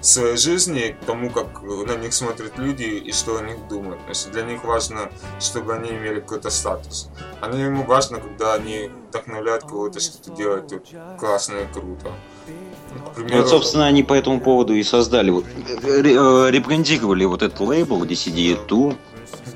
своей 0.00 0.36
жизни, 0.36 0.96
к 1.00 1.04
тому, 1.04 1.30
как 1.30 1.62
на 1.62 1.96
них 1.96 2.12
смотрят 2.12 2.56
люди 2.58 2.84
и 2.84 3.12
что 3.12 3.38
о 3.38 3.42
них 3.42 3.56
думают. 3.68 4.00
То 4.04 4.10
есть 4.10 4.30
для 4.30 4.42
них 4.42 4.64
важно, 4.64 5.10
чтобы 5.40 5.74
они 5.74 5.90
имели 5.90 6.20
какой-то 6.20 6.50
статус. 6.50 7.08
А 7.40 7.50
ему 7.50 7.84
важно, 7.84 8.20
когда 8.20 8.54
они 8.54 8.90
вдохновляют 9.08 9.64
кого-то 9.64 10.00
что-то 10.00 10.30
делать 10.36 10.72
вот, 10.72 10.86
классно 11.18 11.56
и 11.56 11.66
круто. 11.72 12.12
Ну, 12.46 13.10
примеру, 13.14 13.42
Вот, 13.42 13.50
собственно, 13.50 13.86
они 13.86 14.02
по 14.02 14.14
этому 14.14 14.40
поводу 14.40 14.74
и 14.74 14.82
создали, 14.82 15.30
вот, 15.30 15.44
э, 15.44 16.00
ре- 16.00 16.14
э, 16.14 16.50
ребрендировали 16.50 17.24
вот 17.24 17.42
этот 17.42 17.60
лейбл 17.60 18.04
DCD2. 18.04 18.96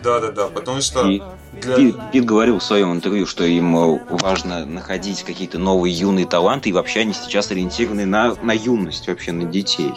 Да-да-да, 0.03 0.49
потому 0.49 0.81
что 0.81 1.09
И 1.09 1.23
для... 1.53 1.77
Пит, 1.77 1.97
Пит 2.13 2.25
говорил 2.25 2.59
в 2.59 2.63
своем 2.63 2.93
интервью, 2.93 3.27
что 3.27 3.45
им 3.45 3.77
э, 3.77 4.01
важно 4.09 4.65
находить 4.65 5.23
какие-то 5.23 5.59
новые 5.59 5.93
юные 5.93 6.27
таланты, 6.27 6.71
и 6.71 6.73
вообще 6.73 7.01
они 7.01 7.13
сейчас 7.13 7.51
ориентированы 7.51 8.07
на, 8.07 8.35
на 8.43 8.53
юность, 8.53 9.07
вообще 9.09 9.33
на 9.33 9.45
детей. 9.45 9.93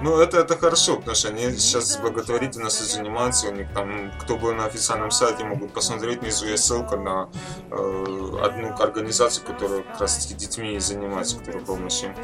Ну, 0.00 0.16
это, 0.18 0.38
это 0.38 0.56
хорошо, 0.56 0.96
потому 0.96 1.16
что 1.16 1.28
они 1.28 1.50
сейчас 1.56 1.96
благотворительностью 1.96 2.86
занимаются, 2.86 3.48
у 3.48 3.52
них 3.52 3.66
там, 3.74 4.12
кто 4.20 4.36
был 4.36 4.54
на 4.54 4.66
официальном 4.66 5.10
сайте, 5.10 5.42
могут 5.42 5.72
посмотреть, 5.72 6.20
внизу 6.20 6.46
есть 6.46 6.64
ссылка 6.64 6.96
на 6.96 7.28
э, 7.70 8.38
одну 8.40 8.76
организацию, 8.78 9.44
которая 9.44 9.82
как 9.82 10.02
раз 10.02 10.18
таки 10.18 10.34
детьми 10.34 10.78
занимается, 10.78 11.38
которая 11.38 11.64
помощь 11.64 12.04
им. 12.04 12.14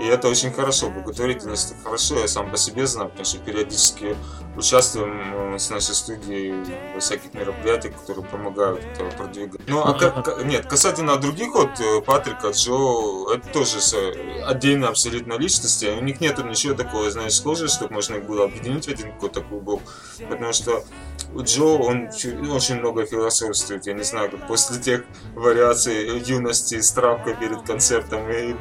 И 0.00 0.04
это 0.04 0.28
очень 0.28 0.52
хорошо, 0.52 0.90
благотворительность 0.90 1.72
это 1.72 1.82
хорошо, 1.82 2.20
я 2.20 2.28
сам 2.28 2.50
по 2.50 2.56
себе 2.56 2.86
знаю, 2.86 3.08
потому 3.10 3.24
что 3.26 3.38
периодически 3.38 4.16
участвуем 4.56 5.54
э, 5.54 5.58
с 5.58 5.70
нашей 5.70 5.94
студией 5.94 6.54
во 6.94 7.00
всяких 7.00 7.34
мероприятиях, 7.34 7.94
которые 8.00 8.24
помогают 8.24 8.84
это 8.84 9.04
продвигать. 9.16 9.60
Ну, 9.66 9.82
а 9.82 9.94
как, 9.94 10.24
ка- 10.24 10.42
нет, 10.44 10.66
касательно 10.66 11.16
других 11.16 11.52
вот, 11.54 11.80
э, 11.80 12.00
Патрика, 12.02 12.50
Джо, 12.50 13.32
это 13.34 13.48
тоже 13.52 13.78
отдельные 14.46 14.88
абсолютно 14.88 15.34
личности, 15.34 15.86
у 15.86 16.02
них 16.02 16.20
нету 16.20 16.44
ничего 16.44 16.74
такого, 16.74 17.10
знаешь, 17.10 17.34
схожего, 17.34 17.68
чтобы 17.68 17.94
можно 17.94 18.16
их 18.16 18.24
было 18.24 18.44
объединить 18.44 18.86
в 18.86 18.90
один 18.90 19.12
какой-то 19.12 19.40
клубок, 19.42 19.82
потому 20.28 20.52
что 20.52 20.84
Джо, 21.36 21.64
он 21.64 22.08
очень 22.50 22.76
много 22.80 23.04
философствует, 23.06 23.86
я 23.86 23.92
не 23.92 24.02
знаю, 24.02 24.30
как 24.30 24.46
после 24.48 24.78
тех 24.80 25.04
вариаций 25.34 26.18
юности 26.20 26.80
с 26.80 26.90
травкой 26.92 27.34
перед 27.36 27.62
концертом 27.62 28.28
и... 28.30 28.54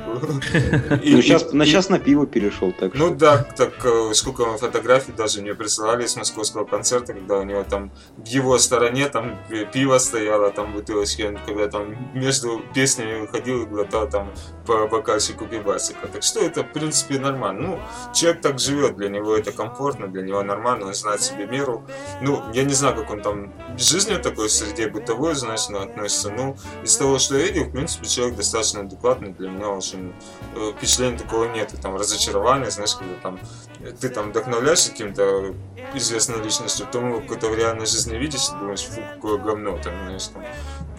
и- 1.01 1.15
Ну, 1.15 1.21
сейчас, 1.21 1.53
и- 1.53 1.55
на, 1.55 1.63
и- 1.63 1.65
сейчас 1.65 1.89
на 1.89 1.99
пиво 1.99 2.25
перешел, 2.27 2.71
так 2.73 2.93
ну 2.93 3.07
что... 3.07 3.15
да, 3.15 3.37
так 3.43 3.73
э, 3.85 4.13
сколько 4.13 4.57
фотографий 4.57 5.11
даже 5.11 5.41
мне 5.41 5.53
присылали 5.55 6.05
с 6.05 6.15
московского 6.15 6.65
концерта, 6.65 7.13
когда 7.13 7.37
у 7.39 7.43
него 7.43 7.63
там 7.63 7.91
в 8.17 8.27
его 8.27 8.57
стороне 8.59 9.07
там 9.09 9.37
пи- 9.49 9.65
пиво 9.65 9.97
стояло, 9.97 10.51
там 10.51 10.73
бутылочки, 10.73 11.21
он 11.23 11.37
когда 11.45 11.67
там 11.67 11.95
между 12.13 12.61
песнями 12.73 13.25
ходил 13.27 13.63
и 13.63 13.65
глотал 13.65 14.09
там 14.09 14.31
по 14.65 14.87
бокальчику 14.87 15.45
пивасика. 15.45 16.07
Так 16.07 16.23
что 16.23 16.41
это, 16.41 16.63
в 16.63 16.73
принципе, 16.73 17.19
нормально. 17.19 17.61
Ну, 17.67 17.79
человек 18.13 18.41
так 18.41 18.59
живет, 18.59 18.97
для 18.97 19.09
него 19.09 19.35
это 19.35 19.51
комфортно, 19.53 20.07
для 20.07 20.21
него 20.21 20.43
нормально, 20.43 20.87
он 20.87 20.93
знает 20.93 21.21
себе 21.21 21.47
меру. 21.47 21.83
Ну, 22.21 22.43
я 22.57 22.63
не 22.63 22.73
знаю, 22.73 22.95
как 22.95 23.11
он 23.11 23.21
там 23.21 23.53
жизнью 23.77 24.19
такой 24.19 24.47
в 24.47 24.51
среде 24.51 24.87
бытовой, 24.89 25.35
значит, 25.35 25.69
относится. 25.69 26.29
Ну, 26.31 26.55
из 26.83 26.97
того, 26.97 27.19
что 27.19 27.37
я 27.37 27.45
видел, 27.45 27.65
в 27.65 27.71
принципе, 27.71 28.07
человек 28.07 28.35
достаточно 28.35 28.79
адекватный, 28.81 29.29
для 29.33 29.49
меня 29.49 29.67
очень 29.69 30.11
э, 30.55 30.71
впечатления 30.75 31.17
такого 31.19 31.45
нет, 31.53 31.73
там 31.81 31.95
разочарования, 31.95 32.71
знаешь, 32.71 32.95
когда 32.95 33.13
там 33.21 33.39
э, 33.81 33.91
ты 33.91 34.09
там 34.09 34.31
вдохновляешься 34.31 34.89
каким-то 34.91 35.53
известной 35.93 36.43
личностью, 36.43 36.87
потом 36.87 37.09
его 37.09 37.19
какой-то 37.21 37.47
в 37.49 37.55
реальной 37.55 37.85
жизни 37.85 38.17
видишь 38.17 38.49
и 38.49 38.59
думаешь, 38.59 38.81
фу, 38.85 39.01
какое 39.15 39.37
говно 39.37 39.77
там, 39.83 39.93
знаешь, 40.05 40.27
там. 40.27 40.43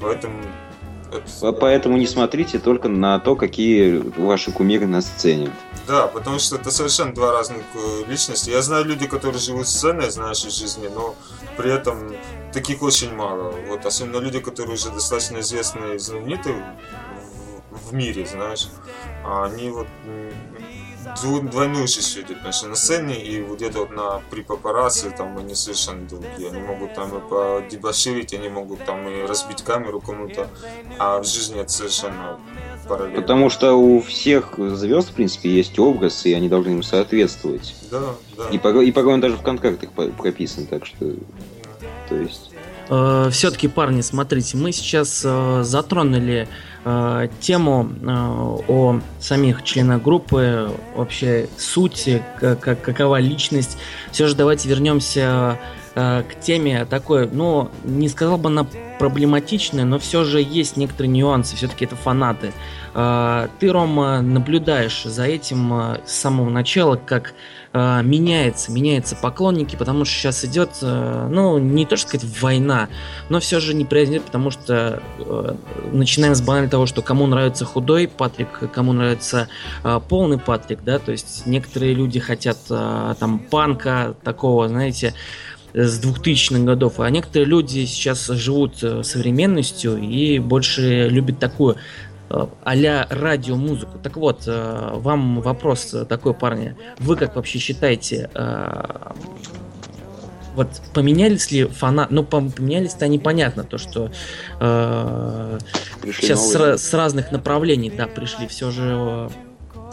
Поэтому 0.01 0.41
это- 1.13 1.41
По- 1.41 1.53
Поэтому 1.53 1.97
не 1.97 2.07
смотрите 2.07 2.59
только 2.61 2.89
на 2.89 3.19
то, 3.19 3.35
какие 3.35 3.99
ваши 4.17 4.53
кумиры 4.53 4.87
на 4.87 5.01
сцене. 5.01 5.51
Да, 5.89 6.07
потому 6.07 6.39
что 6.39 6.57
это 6.57 6.71
совершенно 6.71 7.15
два 7.15 7.33
разных 7.33 7.65
э, 7.75 8.05
личности. 8.07 8.51
Я 8.51 8.61
знаю 8.61 8.85
люди, 8.85 9.07
которые 9.07 9.41
живут 9.41 9.67
сценой, 9.67 10.09
из 10.45 10.55
жизни, 10.55 10.87
но 10.87 11.15
при 11.57 11.73
этом 11.73 12.15
таких 12.53 12.83
очень 12.83 13.15
мало. 13.15 13.53
Вот 13.69 13.87
особенно 13.87 14.19
люди, 14.19 14.39
которые 14.39 14.75
уже 14.75 14.91
достаточно 14.91 15.39
известны 15.39 15.95
и 15.95 15.99
знамениты 15.99 16.63
в, 17.71 17.95
мире, 17.95 18.27
знаешь, 18.27 18.69
а 19.25 19.47
они 19.47 19.71
вот 19.71 19.87
двойную 21.51 21.89
потому 22.35 22.53
что 22.53 22.69
на 22.69 22.77
сцене 22.77 23.23
и 23.23 23.43
вот 23.43 23.59
где-то 23.59 23.81
вот 23.81 23.91
на 23.91 24.21
при 24.31 24.43
папарацци 24.43 25.11
там 25.11 25.37
они 25.39 25.55
совершенно 25.55 26.07
другие. 26.07 26.51
Они 26.51 26.61
могут 26.61 26.95
там 26.95 27.17
и 27.17 27.21
подебоширить, 27.21 28.35
они 28.35 28.49
могут 28.49 28.85
там 28.85 29.09
и 29.09 29.23
разбить 29.23 29.63
камеру 29.63 30.01
кому-то, 30.01 30.49
а 30.99 31.21
в 31.21 31.25
жизни 31.25 31.61
это 31.61 31.71
совершенно 31.71 32.39
параллельно. 32.89 33.21
Потому 33.21 33.51
что 33.51 33.75
у 33.75 34.01
всех 34.01 34.55
звезд, 34.59 35.11
в 35.11 35.13
принципе, 35.13 35.51
есть 35.51 35.79
образ, 35.79 36.27
и 36.27 36.33
они 36.33 36.49
должны 36.49 36.71
ему 36.71 36.83
соответствовать. 36.83 37.75
Да, 37.91 38.15
да. 38.37 38.49
И 38.51 38.59
порой, 38.59 38.89
и 38.89 38.93
порой 38.93 39.15
он 39.15 39.21
даже 39.21 39.37
в 39.37 39.43
контрактах 39.43 39.91
прописан, 39.93 40.67
так 40.67 40.87
что... 40.87 41.15
То 42.09 42.17
есть... 42.17 42.51
все-таки, 42.89 43.69
парни, 43.69 44.01
смотрите, 44.01 44.57
мы 44.57 44.73
сейчас 44.73 45.23
э, 45.25 45.61
затронули 45.63 46.49
э, 46.85 47.29
тему 47.41 47.89
э, 48.01 48.07
о 48.69 49.01
самих 49.21 49.63
членах 49.63 50.03
группы, 50.03 50.71
вообще 50.97 51.49
сути, 51.59 52.23
как- 52.41 52.81
какова 52.81 53.21
личность. 53.21 53.77
Все 54.11 54.27
же 54.27 54.35
давайте 54.35 54.69
вернемся 54.69 55.59
э, 55.95 56.23
к 56.23 56.41
теме 56.41 56.87
такой, 56.87 57.29
ну, 57.31 57.71
не 57.85 58.09
сказал 58.09 58.39
бы 58.39 58.49
она 58.49 58.67
проблематичная, 58.99 59.85
но 59.85 59.99
все 59.99 60.25
же 60.25 60.41
есть 60.41 60.77
некоторые 60.77 61.11
нюансы, 61.11 61.57
все-таки 61.57 61.85
это 61.85 61.95
фанаты. 61.95 62.53
Э, 62.95 63.49
Ты, 63.61 63.71
Рома, 63.71 64.23
наблюдаешь 64.23 65.03
за 65.05 65.25
этим 65.25 65.73
э, 65.75 66.01
с 66.07 66.13
самого 66.15 66.49
начала, 66.49 66.97
как 66.97 67.35
э, 67.79 68.03
меняется, 68.03 68.73
меняются 68.73 69.17
поклонники, 69.17 69.77
потому 69.77 70.05
что 70.05 70.15
сейчас 70.15 70.45
идет, 70.45 70.71
э, 70.83 71.29
ну, 71.31 71.59
не 71.59 71.87
то 71.87 71.97
что 71.97 72.09
сказать 72.09 72.27
война, 72.41 72.89
но 73.29 73.41
все 73.41 73.61
же 73.61 73.75
неприязнь 73.75 74.13
идет, 74.13 74.25
потому 74.25 74.51
что 74.51 75.03
э, 75.19 75.55
начинаем 75.93 76.35
с 76.35 76.41
банального 76.41 76.71
того, 76.71 76.87
что 76.87 77.03
кому 77.03 77.27
нравится 77.27 77.65
худой 77.65 78.09
Патрик, 78.09 78.71
кому 78.73 78.93
нравится 78.93 79.49
э, 79.85 80.01
полный 80.09 80.39
Патрик, 80.39 80.81
да, 80.85 80.99
то 80.99 81.13
есть 81.13 81.47
некоторые 81.47 81.95
люди 81.95 82.19
хотят 82.19 82.59
э, 82.71 83.15
там 83.19 83.39
панка 83.39 84.15
такого, 84.25 84.69
знаете, 84.69 85.15
с 85.75 86.01
2000-х 86.01 86.65
годов, 86.65 86.99
а 86.99 87.11
некоторые 87.11 87.47
люди 87.47 87.85
сейчас 87.85 88.27
живут 88.27 88.83
э, 88.83 89.03
современностью 89.03 89.99
и 89.99 90.39
больше 90.39 91.09
любят 91.09 91.39
такую 91.39 91.77
а-ля 92.65 93.07
радиомузыку. 93.11 93.99
Так 93.99 94.17
вот, 94.17 94.45
э, 94.47 94.91
вам 94.95 95.41
вопрос 95.41 95.95
э, 95.95 96.05
такой, 96.05 96.35
парни. 96.35 96.77
Вы 96.99 97.17
как 97.17 97.37
вообще 97.37 97.59
считаете, 97.59 98.31
э, 98.35 99.13
вот 100.55 100.69
поменялись 100.93 101.51
ли 101.51 101.65
фанаты, 101.65 102.13
ну 102.15 102.23
пом- 102.23 102.53
поменялись-то 102.55 103.07
непонятно, 103.09 103.65
то 103.65 103.79
что 103.79 104.11
э, 104.61 105.59
Пришли 106.01 106.27
сейчас 106.27 106.51
с, 106.51 106.55
новые. 106.55 106.79
с 106.79 106.95
разных 106.95 107.33
направлений, 107.33 107.91
да, 107.91 108.07
пришли, 108.07 108.47
все 108.47 108.71
же 108.71 108.83
э, 108.85 109.29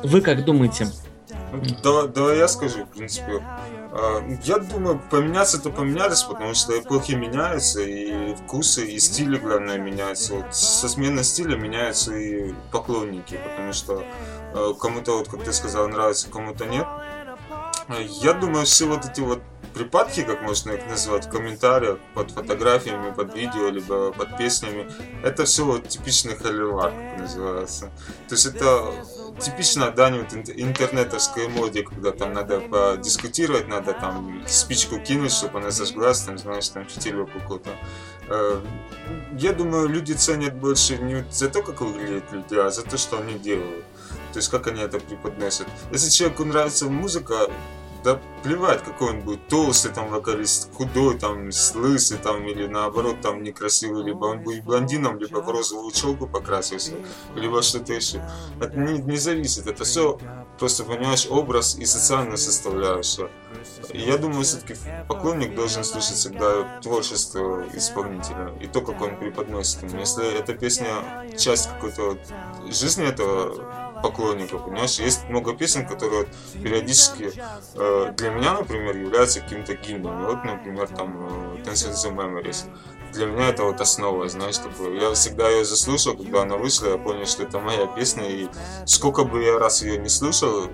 вы 0.04 0.22
как 0.22 0.44
думаете? 0.44 0.88
Давай, 1.84 2.08
давай 2.10 2.38
я 2.38 2.48
скажу, 2.48 2.84
в 2.86 2.90
принципе. 2.96 3.42
А, 3.98 4.22
Я 4.44 4.58
думаю, 4.58 5.02
поменяться-то 5.10 5.70
поменялись, 5.70 6.24
потому 6.24 6.54
что 6.54 6.78
эпохи 6.78 7.14
меняются, 7.14 7.82
и 7.82 8.36
вкусы, 8.36 8.86
и 8.86 9.00
стили, 9.00 9.38
главное, 9.38 9.78
меняются. 9.78 10.36
Вот 10.36 10.54
со 10.54 10.90
сменой 10.90 11.24
стиля 11.24 11.56
меняются 11.56 12.14
и 12.14 12.54
поклонники, 12.74 13.40
потому 13.42 13.72
что 13.72 14.04
э, 14.54 14.74
кому-то, 14.82 15.20
вот 15.20 15.30
как 15.30 15.46
ты 15.46 15.54
сказал, 15.54 15.88
нравится, 15.88 16.30
кому-то 16.30 16.66
нет. 16.66 16.86
А 17.88 17.96
Я 18.00 18.34
думаю, 18.34 18.66
все 18.66 18.86
вот 18.86 19.06
эти 19.06 19.22
вот 19.22 19.42
припадки, 19.76 20.24
как 20.24 20.42
можно 20.42 20.72
их 20.72 20.88
назвать, 20.88 21.26
в 21.28 21.30
комментариях, 21.30 22.00
под 22.14 22.32
фотографиями, 22.32 23.14
под 23.14 23.36
видео, 23.36 23.70
либо 23.70 24.12
под 24.12 24.38
песнями, 24.38 24.90
это 25.24 25.44
все 25.46 25.66
вот 25.66 25.88
типичный 25.88 26.36
холивар, 26.36 26.92
как 26.92 27.20
называется. 27.20 27.92
То 28.28 28.36
есть 28.36 28.46
это 28.48 28.92
типично 29.40 29.92
дань 29.92 30.18
вот 30.20 30.34
ин- 30.34 30.44
интернетовской 30.70 31.48
моде, 31.50 31.84
когда 31.84 32.12
там 32.12 32.34
надо 32.34 32.60
подискутировать, 32.62 33.68
надо 33.68 33.94
там 33.94 34.42
спичку 34.48 34.98
кинуть, 35.00 35.32
чтобы 35.34 35.60
она 35.60 35.70
зажглась, 35.72 36.22
там, 36.22 36.38
знаешь, 36.38 36.70
там 36.70 36.86
фитилек 36.86 37.32
какой-то. 37.34 37.70
Э, 38.30 38.62
Я 39.38 39.52
думаю, 39.54 39.88
люди 39.90 40.14
ценят 40.14 40.56
больше 40.56 40.98
не 40.98 41.26
за 41.32 41.50
то, 41.50 41.62
как 41.62 41.82
выглядят 41.82 42.32
люди, 42.32 42.56
а 42.56 42.70
за 42.70 42.82
то, 42.84 42.98
что 42.98 43.18
они 43.20 43.34
делают. 43.34 43.84
То 44.34 44.40
есть, 44.40 44.50
как 44.50 44.68
они 44.68 44.82
это 44.82 45.00
преподносят. 45.00 45.68
Если 45.92 46.10
человеку 46.10 46.46
нравится 46.46 46.86
музыка, 46.86 47.48
да 48.06 48.22
плевать, 48.44 48.84
какой 48.84 49.10
он 49.10 49.22
будет 49.22 49.48
толстый 49.48 49.92
там 49.92 50.10
вокалист, 50.10 50.72
худой 50.76 51.18
там, 51.18 51.50
лысый 51.74 52.18
там, 52.20 52.48
или 52.48 52.68
наоборот 52.68 53.20
там 53.22 53.44
некрасивый, 53.44 54.04
либо 54.04 54.26
он 54.26 54.44
будет 54.44 54.64
блондином, 54.64 55.18
либо 55.18 55.40
в 55.40 55.50
розовую 55.50 55.92
челку 55.92 56.28
покрасился, 56.28 56.94
либо 57.36 57.64
что-то 57.64 57.94
еще. 57.94 58.24
Это 58.62 58.78
не, 58.78 59.00
не 59.00 59.18
зависит, 59.18 59.66
это 59.66 59.84
все 59.84 60.20
просто, 60.60 60.84
понимаешь, 60.84 61.28
образ 61.30 61.76
и 61.76 61.86
социальная 61.86 62.38
составляющая. 62.38 63.30
Я 63.92 64.18
думаю, 64.18 64.44
все-таки 64.44 64.76
поклонник 65.10 65.56
должен 65.56 65.84
слушать 65.84 66.18
всегда 66.18 66.80
творчество 66.82 67.66
исполнителя 67.74 68.54
и 68.62 68.68
то, 68.68 68.82
как 68.82 69.02
он 69.02 69.18
преподносит 69.18 69.82
ему. 69.84 70.00
Если 70.00 70.38
эта 70.38 70.54
песня 70.54 71.26
часть 71.38 71.70
какой-то 71.70 72.18
жизни 72.70 73.06
этого 73.06 73.85
поклонника, 74.02 74.58
понимаешь, 74.58 75.00
есть 75.00 75.28
много 75.30 75.54
песен, 75.54 75.88
которые 75.88 76.28
периодически 76.54 77.32
э, 77.76 78.14
для 78.18 78.30
меня, 78.30 78.54
например, 78.54 78.96
являются 78.96 79.42
каким-то 79.42 79.76
гимном. 79.76 80.26
Вот, 80.26 80.44
например, 80.44 80.88
там 80.88 81.56
э, 81.56 81.62
Dance 81.64 81.90
in 81.90 81.94
the 81.94 82.16
Memories. 82.16 82.66
Для 83.14 83.28
меня 83.28 83.50
это 83.50 83.64
вот 83.64 83.80
основа, 83.82 84.28
знаешь, 84.28 84.58
такое. 84.58 85.00
Я 85.00 85.14
всегда 85.14 85.50
ее 85.50 85.66
заслушал, 85.66 86.18
когда 86.18 86.42
она 86.42 86.58
вышла, 86.58 86.88
я 86.88 86.98
понял, 86.98 87.26
что 87.26 87.44
это 87.44 87.60
моя 87.60 87.88
песня, 87.88 88.28
и 88.28 88.50
сколько 88.86 89.24
бы 89.24 89.44
я 89.44 89.58
раз 89.58 89.82
ее 89.82 89.98
не 89.98 90.10
слушал, 90.10 90.70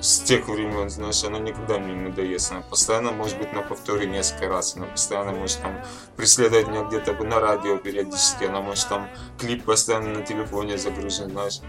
с 0.00 0.20
тех 0.20 0.48
времен, 0.48 0.90
знаешь, 0.90 1.24
она 1.24 1.38
никогда 1.38 1.78
мне 1.78 1.94
не 1.94 2.08
надоест. 2.08 2.52
Она 2.52 2.60
постоянно 2.60 3.12
может 3.12 3.38
быть 3.38 3.52
на 3.52 3.62
повторе 3.62 4.06
несколько 4.06 4.48
раз. 4.48 4.76
Она 4.76 4.86
постоянно 4.86 5.32
может 5.32 5.60
там 5.62 5.82
преследовать 6.16 6.68
меня 6.68 6.84
где-то 6.84 7.12
на 7.24 7.40
радио 7.40 7.78
периодически. 7.78 8.44
Она 8.44 8.60
может 8.60 8.88
там 8.88 9.08
клип 9.38 9.64
постоянно 9.64 10.10
на 10.10 10.22
телефоне 10.22 10.76
загружен, 10.78 11.30
знаешь. 11.30 11.60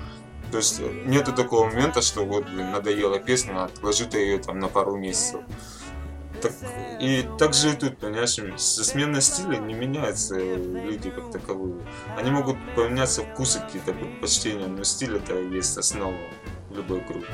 То 0.52 0.58
есть 0.58 0.80
э, 0.80 1.04
нету 1.06 1.34
такого 1.34 1.68
момента, 1.68 2.02
что 2.02 2.26
вот, 2.26 2.46
блин, 2.46 2.72
надоела 2.72 3.20
песня, 3.20 3.64
отложу 3.64 4.06
ты 4.06 4.20
ее 4.20 4.38
там 4.40 4.60
на 4.60 4.68
пару 4.68 4.96
месяцев. 4.96 5.42
Так, 6.42 6.54
и 7.02 7.26
так 7.40 7.54
же 7.54 7.72
и 7.72 7.74
тут, 7.74 7.98
понимаешь, 7.98 8.38
со 8.58 8.84
сменой 8.84 9.22
стиля 9.22 9.58
не 9.58 9.74
меняются 9.74 10.38
люди 10.38 11.10
как 11.10 11.32
таковые. 11.32 11.76
Они 12.16 12.30
могут 12.30 12.58
поменяться 12.76 13.24
вкусы 13.24 13.60
какие-то, 13.60 13.94
предпочтения, 13.94 14.68
но 14.68 14.84
стиль 14.84 15.16
это 15.16 15.40
и 15.40 15.56
есть 15.56 15.78
основа 15.78 16.14
любой 16.72 17.02
группы. 17.02 17.28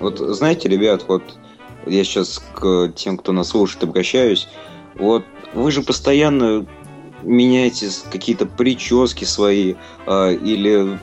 Вот 0.00 0.18
знаете, 0.18 0.68
ребят, 0.68 1.04
вот 1.06 1.22
я 1.86 2.02
сейчас 2.04 2.42
к 2.54 2.92
тем, 2.96 3.16
кто 3.16 3.32
нас 3.32 3.48
слушает, 3.48 3.84
обращаюсь. 3.84 4.48
Вот 4.94 5.24
вы 5.54 5.70
же 5.70 5.82
постоянно 5.82 6.66
меняете 7.22 7.90
какие-то 8.10 8.46
прически 8.46 9.24
свои, 9.24 9.74
а, 10.06 10.30
или 10.30 10.98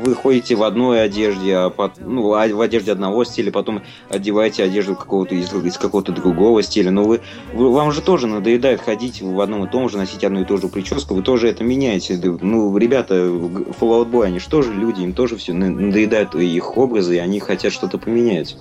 вы 0.00 0.14
ходите 0.14 0.54
в 0.54 0.62
одной 0.62 1.02
одежде, 1.02 1.56
а 1.56 1.70
пот- 1.70 1.98
ну, 1.98 2.34
а 2.34 2.48
в 2.48 2.60
одежде 2.60 2.92
одного 2.92 3.24
стиля, 3.24 3.50
потом 3.52 3.82
одеваете 4.08 4.64
одежду 4.64 4.96
какого-то 4.96 5.34
из, 5.34 5.52
из 5.52 5.78
какого-то 5.78 6.12
другого 6.12 6.62
стиля. 6.62 6.90
Но 6.90 7.04
вы, 7.04 7.20
вы- 7.52 7.72
вам 7.72 7.92
же 7.92 8.00
тоже 8.02 8.26
надоедает 8.26 8.80
ходить 8.80 9.20
в 9.22 9.40
одном 9.40 9.64
и 9.64 9.68
том 9.70 9.88
же, 9.88 9.98
носить 9.98 10.24
одну 10.24 10.42
и 10.42 10.44
ту 10.44 10.58
же 10.58 10.68
прическу, 10.68 11.14
вы 11.14 11.22
тоже 11.22 11.48
это 11.48 11.64
меняете. 11.64 12.18
Ну, 12.40 12.76
ребята, 12.76 13.14
Fallout 13.14 14.10
Boy, 14.10 14.24
они 14.26 14.38
же 14.38 14.48
тоже 14.48 14.72
люди, 14.72 15.02
им 15.02 15.12
тоже 15.12 15.36
все 15.36 15.52
надоедают 15.52 16.34
их 16.34 16.76
образы, 16.76 17.16
и 17.16 17.18
они 17.18 17.40
хотят 17.40 17.72
что-то 17.72 17.98
поменять. 17.98 18.56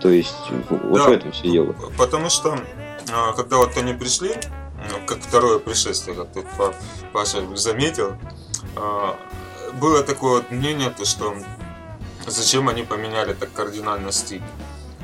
То 0.00 0.08
есть, 0.08 0.34
вот 0.68 0.96
Да. 0.98 1.08
в 1.08 1.12
этом 1.12 1.30
все 1.32 1.48
дело. 1.50 1.74
Потому 1.96 2.28
что, 2.28 2.58
а, 3.12 3.32
когда 3.34 3.58
вот 3.58 3.70
они 3.76 3.92
пришли, 3.94 4.30
ну, 4.90 4.96
как 5.06 5.20
второе 5.20 5.58
пришествие, 5.60 6.16
как 6.16 6.28
Па- 6.58 6.74
Паша 7.12 7.38
заметил, 7.54 8.14
а, 8.74 9.14
было 9.80 10.02
такое 10.02 10.40
вот 10.40 10.50
мнение, 10.50 10.90
то, 10.90 11.04
что 11.04 11.36
зачем 12.26 12.68
они 12.68 12.82
поменяли 12.82 13.34
так 13.34 13.52
кардинально 13.52 14.12
стиль. 14.12 14.42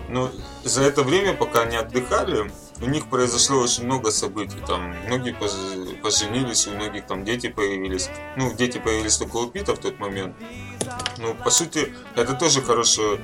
Ну, 0.09 0.31
за 0.64 0.83
это 0.83 1.03
время, 1.03 1.35
пока 1.35 1.62
они 1.62 1.77
отдыхали, 1.77 2.51
у 2.81 2.87
них 2.87 3.09
произошло 3.11 3.61
очень 3.61 3.85
много 3.85 4.11
событий. 4.11 4.59
Там 4.66 4.95
многие 5.07 5.35
пож- 5.35 6.01
поженились, 6.01 6.66
у 6.66 6.71
многих 6.71 7.07
там 7.07 7.25
дети 7.25 7.49
появились. 7.49 8.09
Ну, 8.37 8.55
дети 8.55 8.79
появились 8.79 9.19
только 9.19 9.37
у 9.37 9.49
Пита 9.49 9.75
в 9.75 9.79
тот 9.79 9.99
момент. 9.99 10.35
Ну, 11.19 11.35
по 11.35 11.51
сути, 11.51 11.93
это 12.14 12.35
тоже 12.35 12.62
хорошее 12.62 13.21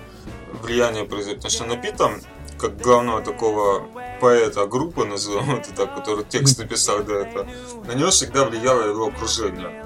влияние 0.63 1.05
произойдет. 1.05 1.43
Потому 1.43 1.53
что 1.55 1.65
на 1.65 1.77
Пита, 1.77 2.21
как 2.59 2.77
главного 2.77 3.23
такого 3.23 3.87
поэта 4.21 4.67
группы, 4.67 5.05
назовем 5.07 5.55
это 5.55 5.73
так, 5.73 5.95
который 5.95 6.25
текст 6.25 6.59
написал 6.59 7.03
до 7.03 7.15
этого, 7.21 7.47
на 7.87 7.93
него 7.93 8.11
всегда 8.11 8.45
влияло 8.45 8.83
его 8.83 9.07
окружение. 9.07 9.85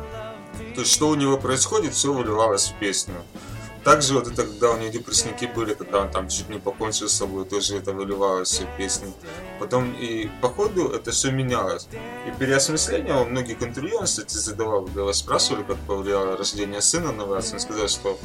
То 0.78 0.82
есть, 0.82 0.94
что 0.94 1.08
у 1.08 1.16
него 1.16 1.36
происходит, 1.36 1.92
все 1.92 2.12
выливалось 2.12 2.68
в 2.68 2.78
песню. 2.78 3.16
Также 3.82 4.14
вот 4.14 4.28
это, 4.28 4.44
когда 4.44 4.70
у 4.70 4.76
него 4.78 4.92
депрессники 4.92 5.46
были, 5.46 5.74
когда 5.74 6.02
он 6.02 6.10
там 6.12 6.28
чуть 6.28 6.48
не 6.50 6.60
покончил 6.60 7.08
с 7.08 7.14
собой, 7.14 7.46
тоже 7.46 7.78
это 7.78 7.92
выливалось 7.92 8.50
все 8.50 8.62
в 8.62 8.76
песни. 8.76 9.12
Потом 9.58 9.92
и 9.94 10.30
по 10.40 10.48
ходу 10.48 10.88
это 10.90 11.10
все 11.10 11.32
менялось. 11.32 11.88
И 12.28 12.38
переосмысление, 12.38 13.24
многих 13.24 13.60
интервью 13.60 13.96
он, 13.98 14.04
кстати, 14.04 14.36
задавал, 14.36 14.84
когда 14.84 15.12
спрашивали, 15.12 15.64
как 15.64 15.78
повлияло 15.78 16.36
рождение 16.36 16.80
сына 16.80 17.10
на 17.10 17.24
вас, 17.24 17.52
он 17.52 17.58
сказал, 17.58 17.88
что 17.88 18.16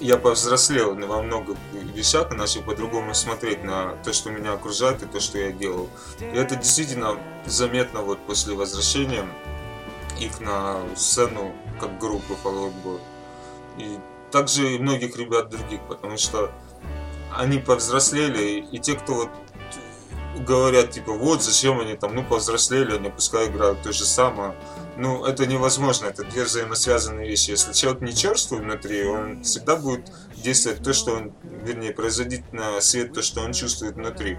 я 0.00 0.16
повзрослел 0.16 0.96
во 0.96 1.22
многих 1.22 1.54
вещах 1.94 2.32
и 2.32 2.34
начал 2.34 2.62
по-другому 2.62 3.14
смотреть 3.14 3.62
на 3.62 3.94
то, 4.02 4.12
что 4.12 4.30
меня 4.30 4.54
окружает 4.54 5.04
и 5.04 5.06
то, 5.06 5.20
что 5.20 5.38
я 5.38 5.52
делал. 5.52 5.88
И 6.18 6.36
это 6.36 6.56
действительно 6.56 7.16
заметно 7.46 8.00
вот 8.00 8.18
после 8.26 8.54
возвращения 8.54 9.24
их 10.18 10.40
на 10.40 10.80
сцену 10.96 11.54
как 11.80 11.98
группы 11.98 12.34
Fall 12.42 12.72
Out. 12.72 13.00
И 13.78 13.98
также 14.30 14.74
и 14.74 14.78
многих 14.78 15.16
ребят 15.16 15.48
других, 15.48 15.80
потому 15.88 16.16
что 16.16 16.52
они 17.36 17.58
повзрослели, 17.58 18.64
и 18.70 18.78
те, 18.78 18.94
кто 18.94 19.14
вот 19.14 19.28
говорят, 20.38 20.90
типа, 20.90 21.12
вот 21.12 21.42
зачем 21.42 21.80
они 21.80 21.94
там, 21.94 22.14
ну, 22.14 22.24
повзрослели, 22.24 22.96
они 22.96 23.10
пускай 23.10 23.48
играют 23.48 23.82
то 23.82 23.92
же 23.92 24.04
самое. 24.04 24.54
Ну, 24.96 25.24
это 25.24 25.46
невозможно, 25.46 26.06
это 26.06 26.24
две 26.24 26.44
взаимосвязанные 26.44 27.28
вещи. 27.28 27.50
Если 27.50 27.72
человек 27.72 28.02
не 28.02 28.14
черствый 28.14 28.60
внутри, 28.60 29.04
он 29.04 29.42
всегда 29.42 29.76
будет 29.76 30.12
действовать 30.36 30.82
то, 30.82 30.92
что 30.92 31.12
он, 31.12 31.32
вернее, 31.42 31.92
производить 31.92 32.52
на 32.52 32.80
свет 32.80 33.12
то, 33.12 33.22
что 33.22 33.40
он 33.40 33.52
чувствует 33.52 33.94
внутри. 33.94 34.38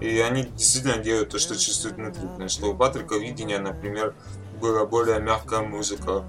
И 0.00 0.18
они 0.18 0.44
действительно 0.44 0.96
делают 0.96 1.30
то, 1.30 1.38
что 1.38 1.56
чувствуют 1.56 1.96
внутри. 1.96 2.26
Потому 2.26 2.48
что 2.48 2.66
у 2.70 2.74
Патрика 2.74 3.16
видения, 3.16 3.60
например, 3.60 4.14
была 4.62 4.86
более 4.86 5.20
мягкая 5.20 5.60
музыка. 5.60 6.24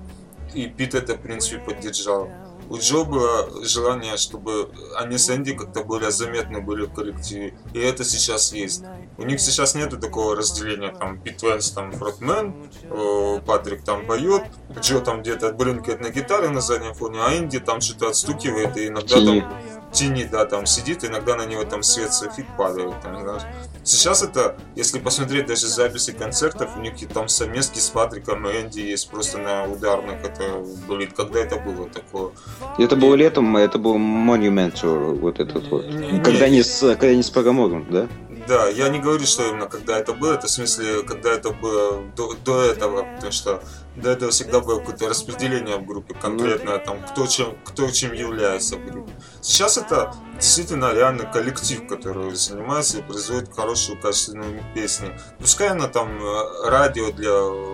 И 0.54 0.68
Пит 0.68 0.96
это, 0.96 1.16
в 1.16 1.22
принципе, 1.22 1.60
поддержал. 1.60 2.30
У 2.70 2.78
Джо 2.78 3.04
было 3.04 3.66
желание, 3.66 4.18
чтобы 4.18 4.70
они 4.96 5.18
с 5.18 5.30
Энди 5.30 5.54
как-то 5.54 5.84
более 5.84 6.12
заметны 6.12 6.62
были 6.62 6.86
в 6.86 6.94
коллективе. 6.94 7.54
И 7.74 7.80
это 7.80 8.04
сейчас 8.04 8.54
есть. 8.54 8.84
У 9.18 9.24
них 9.24 9.40
сейчас 9.40 9.76
нету 9.76 10.00
такого 10.00 10.36
разделения, 10.36 10.90
там, 10.90 11.20
Пит 11.20 11.44
Венс 11.44 11.72
там 11.72 11.92
фронтмен, 11.92 12.56
э, 12.84 13.40
Патрик 13.46 13.84
там 13.84 14.08
поет, 14.08 14.44
Джо 14.80 15.02
там 15.02 15.22
где-то 15.22 15.52
брынкает 15.54 16.02
на 16.02 16.10
гитаре 16.10 16.50
на 16.50 16.62
заднем 16.62 16.94
фоне, 16.94 17.20
а 17.22 17.38
Энди 17.38 17.60
там 17.60 17.82
что-то 17.82 18.10
отстукивает, 18.10 18.78
и 18.78 18.88
иногда 18.88 19.16
там 19.18 19.54
тени, 19.94 20.24
да, 20.26 20.46
там 20.46 20.66
сидит, 20.66 21.06
иногда 21.06 21.36
на 21.36 21.46
него 21.46 21.64
там 21.64 21.84
свет 21.84 22.14
софит 22.14 22.46
падает, 22.58 22.94
там, 23.02 23.20
знаешь. 23.22 23.44
Сейчас 23.84 24.24
это, 24.24 24.56
если 24.76 25.00
посмотреть 25.00 25.46
даже 25.46 25.68
записи 25.68 26.12
концертов, 26.12 26.72
у 26.78 26.80
них 26.80 27.02
и 27.02 27.06
там 27.06 27.28
совместки 27.30 27.80
с 27.80 27.90
Патриком 27.90 28.48
и 28.48 28.62
Энди 28.62 28.80
есть 28.80 29.10
просто 29.10 29.38
на 29.38 29.66
ударных, 29.66 30.24
это, 30.24 30.64
блин, 30.88 31.12
когда 31.16 31.40
это 31.40 31.58
было 31.58 31.88
такое? 31.90 32.32
Это 32.78 32.96
было 32.96 33.16
летом, 33.16 33.56
это 33.58 33.78
был 33.78 33.98
Monumental, 33.98 35.16
вот 35.20 35.40
этот 35.40 35.68
вот. 35.70 35.86
Не- 35.86 36.22
Когда 36.22 36.50
не. 36.50 36.64
с, 36.64 36.80
когда 36.80 37.08
они 37.08 37.24
с 37.24 37.30
Погомогом, 37.30 37.88
да? 37.92 38.08
Да, 38.48 38.68
я 38.68 38.90
не 38.90 39.00
говорю, 39.00 39.26
что 39.26 39.48
именно 39.48 39.68
когда 39.68 39.98
это 39.98 40.14
было, 40.14 40.34
это 40.34 40.48
в 40.48 40.50
смысле, 40.50 41.04
когда 41.04 41.32
это 41.32 41.52
было 41.52 42.02
до, 42.18 42.34
до 42.44 42.62
этого, 42.64 43.06
потому 43.16 43.32
что 43.32 43.64
до 43.96 44.12
этого 44.12 44.32
всегда 44.32 44.60
было 44.60 44.80
какое-то 44.80 45.10
распределение 45.10 45.78
в 45.78 45.86
группе 45.86 46.14
конкретное, 46.16 46.80
там, 46.80 47.02
кто 47.06 47.28
чем, 47.28 47.56
кто 47.64 47.90
чем 47.92 48.14
является 48.14 48.78
в 48.78 48.86
группе. 48.86 49.12
Сейчас 49.42 49.78
это 49.78 50.14
действительно 50.36 50.94
реально 50.94 51.26
коллектив, 51.26 51.88
который 51.88 52.34
занимается 52.36 53.00
и 53.00 53.02
производит 53.02 53.54
хорошую, 53.54 54.02
качественную 54.02 54.64
песню. 54.74 55.18
Пускай 55.40 55.70
она 55.70 55.88
там 55.88 56.10
э, 56.22 56.70
радио 56.70 57.12
для 57.12 57.32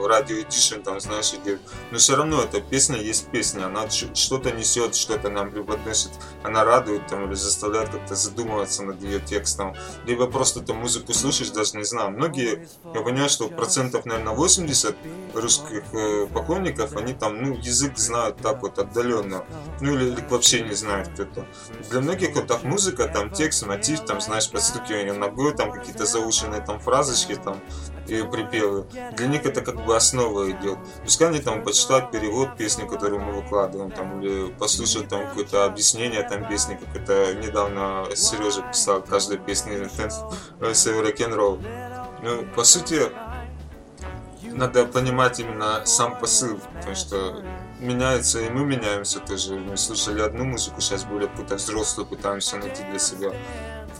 радио 0.07 0.37
Edition, 0.37 0.83
там, 0.83 0.99
знаешь, 0.99 1.33
идет, 1.33 1.61
но 1.91 1.97
все 1.97 2.15
равно 2.15 2.43
эта 2.43 2.59
песня 2.59 2.97
есть 2.97 3.27
песня, 3.27 3.65
она 3.65 3.89
что-то 3.89 4.51
несет, 4.51 4.95
что-то 4.95 5.29
нам 5.29 5.51
преподносит, 5.51 6.11
она 6.43 6.63
радует 6.63 7.07
там 7.07 7.27
или 7.27 7.35
заставляет 7.35 7.89
как-то 7.89 8.15
задумываться 8.15 8.83
над 8.83 9.01
ее 9.01 9.19
текстом, 9.19 9.75
либо 10.05 10.27
просто 10.27 10.59
ты 10.59 10.73
музыку 10.73 11.13
слушаешь, 11.13 11.51
даже 11.51 11.77
не 11.77 11.85
знаю. 11.85 12.11
Многие, 12.11 12.67
я 12.93 13.01
понимаю, 13.01 13.29
что 13.29 13.47
процентов, 13.47 14.05
наверное, 14.05 14.33
80 14.33 14.95
русских 15.33 15.83
э, 15.93 16.08
поклонников, 16.33 16.95
они 16.95 17.13
там, 17.13 17.41
ну, 17.41 17.55
язык 17.55 17.97
знают 17.97 18.37
так 18.37 18.61
вот 18.61 18.79
отдаленно, 18.79 19.43
ну, 19.81 19.93
или, 19.93 20.11
или 20.11 20.25
вообще 20.29 20.61
не 20.61 20.73
знают 20.73 21.09
кто-то. 21.09 21.45
Для 21.89 22.01
многих 22.01 22.35
вот 22.35 22.47
так 22.47 22.63
музыка, 22.63 23.07
там, 23.07 23.31
текст, 23.31 23.65
мотив, 23.65 24.01
там, 24.01 24.21
знаешь, 24.21 24.49
подстукивание 24.49 25.13
ногой, 25.13 25.55
там, 25.55 25.71
какие-то 25.71 26.05
заученные 26.05 26.61
там 26.61 26.79
фразочки, 26.79 27.35
там, 27.35 27.61
и 28.07 28.23
припевы. 28.23 28.85
Для 29.15 29.27
них 29.27 29.45
это 29.45 29.61
как 29.61 29.85
бы 29.85 29.95
основа 29.95 30.49
идет. 30.49 30.77
Пускай 31.03 31.29
они 31.29 31.39
там 31.39 31.63
почитают 31.63 32.11
перевод 32.11 32.57
песни, 32.57 32.87
которую 32.87 33.21
мы 33.21 33.33
выкладываем, 33.33 33.91
там, 33.91 34.21
или 34.21 34.51
послушают 34.51 35.09
там 35.09 35.27
какое-то 35.27 35.65
объяснение 35.65 36.23
там 36.23 36.47
песни, 36.47 36.75
как 36.75 36.95
это 36.95 37.35
недавно 37.35 38.05
Сережа 38.15 38.61
писал, 38.61 39.01
каждой 39.01 39.37
песни 39.37 39.75
Рок-н-ролл. 40.59 41.59
Ну, 42.21 42.45
по 42.55 42.63
сути, 42.63 42.99
надо 44.51 44.85
понимать 44.85 45.39
именно 45.39 45.85
сам 45.85 46.17
посыл, 46.19 46.59
потому 46.73 46.95
что 46.95 47.43
меняется, 47.79 48.41
и 48.41 48.49
мы 48.49 48.65
меняемся 48.65 49.19
тоже. 49.19 49.55
Мы 49.55 49.77
слушали 49.77 50.21
одну 50.21 50.45
музыку, 50.45 50.81
сейчас 50.81 51.03
более 51.03 51.27
какую-то 51.29 51.55
взрослую 51.55 52.07
пытаемся 52.07 52.57
найти 52.57 52.83
для 52.89 52.99
себя. 52.99 53.31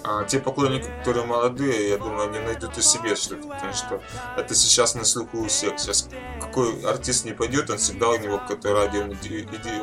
А 0.04 0.24
те 0.24 0.40
поклонники, 0.40 0.88
которые 1.00 1.26
молодые, 1.26 1.90
я 1.90 1.98
думаю, 1.98 2.30
они 2.30 2.40
найдут 2.40 2.78
и 2.78 2.82
себе 2.82 3.16
что-то, 3.16 3.48
потому 3.48 3.74
что 3.74 4.02
это 4.38 4.56
сейчас 4.56 4.96
на 4.96 5.04
слуху 5.04 5.40
у 5.40 5.48
всех. 5.48 5.78
Сейчас 5.78 6.08
какой 6.40 6.82
артист 6.84 7.26
не 7.26 7.34
пойдет, 7.34 7.70
он 7.70 7.78
всегда 7.78 8.10
у 8.10 8.18
него 8.18 8.38
какой-то 8.38 8.74
радио, 8.74 9.04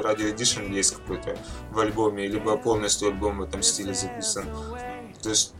радио 0.03 0.31
эдишн 0.31 0.73
есть 0.73 0.97
какой-то 0.97 1.37
в 1.71 1.79
альбоме, 1.79 2.27
либо 2.27 2.57
полностью 2.57 3.09
альбом 3.09 3.39
в 3.39 3.43
этом 3.43 3.63
стиле 3.63 3.93
записан. 3.95 4.47
То 5.23 5.29
есть 5.29 5.55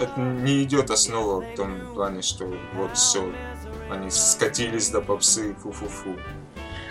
это 0.00 0.20
не 0.20 0.62
идет 0.62 0.90
основа 0.90 1.40
в 1.40 1.56
том 1.56 1.94
плане, 1.94 2.22
что 2.22 2.46
вот 2.74 2.96
все, 2.96 3.32
они 3.90 4.10
скатились 4.10 4.90
до 4.90 5.00
попсы, 5.00 5.54
фу-фу-фу. 5.62 6.16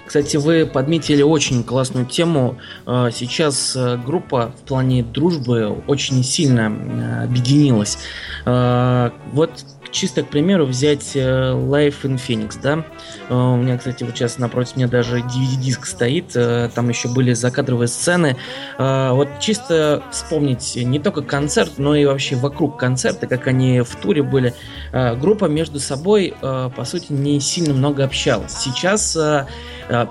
Кстати, 0.06 0.38
вы 0.38 0.66
подметили 0.66 1.22
очень 1.22 1.64
классную 1.66 2.06
тему. 2.06 2.58
Э, 2.86 3.10
Сейчас 3.14 3.76
э, 3.76 3.98
группа 3.98 4.54
в 4.58 4.66
плане 4.66 5.04
дружбы 5.04 5.84
очень 5.86 6.24
сильно 6.24 6.72
э, 6.72 7.24
объединилась. 7.26 7.98
Э, 8.46 9.12
Вот 9.34 9.66
чисто, 9.92 10.24
к 10.24 10.30
примеру, 10.30 10.66
взять 10.66 11.16
э, 11.16 11.20
Life 11.22 12.02
in 12.04 12.16
Phoenix, 12.16 12.60
да. 12.62 12.84
Э, 13.30 13.34
у 13.34 13.58
меня, 13.58 13.78
кстати, 13.78 14.04
вот 14.04 14.16
сейчас 14.16 14.38
напротив 14.38 14.76
меня 14.76 14.88
даже 14.88 15.20
DVD-диск 15.20 15.86
стоит, 15.86 16.36
э, 16.36 16.70
там 16.74 16.90
еще 16.90 17.08
были 17.08 17.34
закадровые 17.34 17.88
сцены. 17.88 18.36
Вот 18.78 19.28
чисто 19.40 20.04
вспомнить 20.12 20.76
не 20.76 21.00
только 21.00 21.22
концерт, 21.22 21.74
но 21.78 21.96
и 21.96 22.06
вообще 22.06 22.36
вокруг 22.36 22.78
концерта, 22.78 23.28
как 23.28 23.48
они 23.48 23.82
в 23.82 23.96
туре 23.96 24.24
были. 24.24 24.54
Группа 24.92 25.46
между 25.46 25.80
собой, 25.80 26.34
по 26.42 26.86
сути, 26.86 27.12
не 27.12 27.40
сильно 27.40 27.74
много 27.74 28.04
общалась. 28.04 28.54
Сейчас 28.54 29.18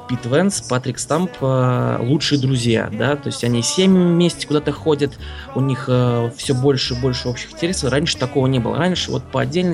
Пит 0.09 0.25
Венс, 0.25 0.61
Патрик 0.63 0.99
Стамп 0.99 1.31
лучшие 1.41 2.41
друзья, 2.41 2.89
да, 2.93 3.17
то 3.17 3.29
есть 3.29 3.45
они 3.45 3.63
семьями 3.63 4.13
вместе 4.15 4.47
куда-то 4.47 4.73
ходят, 4.73 5.13
у 5.55 5.61
них 5.61 5.89
все 6.37 6.55
больше 6.55 6.95
и 6.95 7.01
больше 7.01 7.29
общих 7.29 7.53
интересов. 7.53 7.91
Раньше 7.91 8.17
такого 8.17 8.47
не 8.47 8.59
было. 8.59 8.77
Раньше 8.77 9.11
вот 9.11 9.25
по 9.25 9.41
отдельности, 9.43 9.66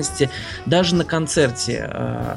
даже 0.65 0.95
на 0.95 1.05
концерте 1.05 1.89
э, 1.91 2.35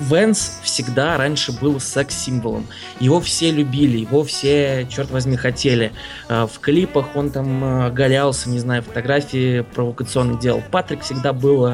Венс 0.00 0.60
всегда 0.62 1.16
раньше 1.16 1.52
был 1.52 1.80
секс-символом. 1.80 2.66
Его 3.00 3.20
все 3.20 3.50
любили, 3.50 3.98
его 3.98 4.22
все, 4.22 4.86
черт 4.90 5.10
возьми, 5.10 5.36
хотели. 5.36 5.92
Э, 6.28 6.46
В 6.46 6.60
клипах 6.60 7.16
он 7.16 7.30
там 7.30 7.64
э, 7.64 7.90
галялся, 7.90 8.48
не 8.48 8.58
знаю, 8.58 8.82
фотографии 8.82 9.62
провокационные 9.74 10.38
делал. 10.38 10.62
Патрик 10.70 11.02
всегда 11.02 11.32
был 11.32 11.70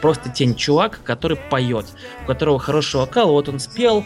просто 0.00 0.30
тень 0.30 0.54
чувак, 0.54 1.00
который 1.04 1.36
поет, 1.36 1.86
у 2.22 2.26
которого 2.26 2.58
хороший 2.58 2.96
вокал. 2.96 3.30
Вот 3.30 3.48
он 3.48 3.58
спел, 3.58 4.04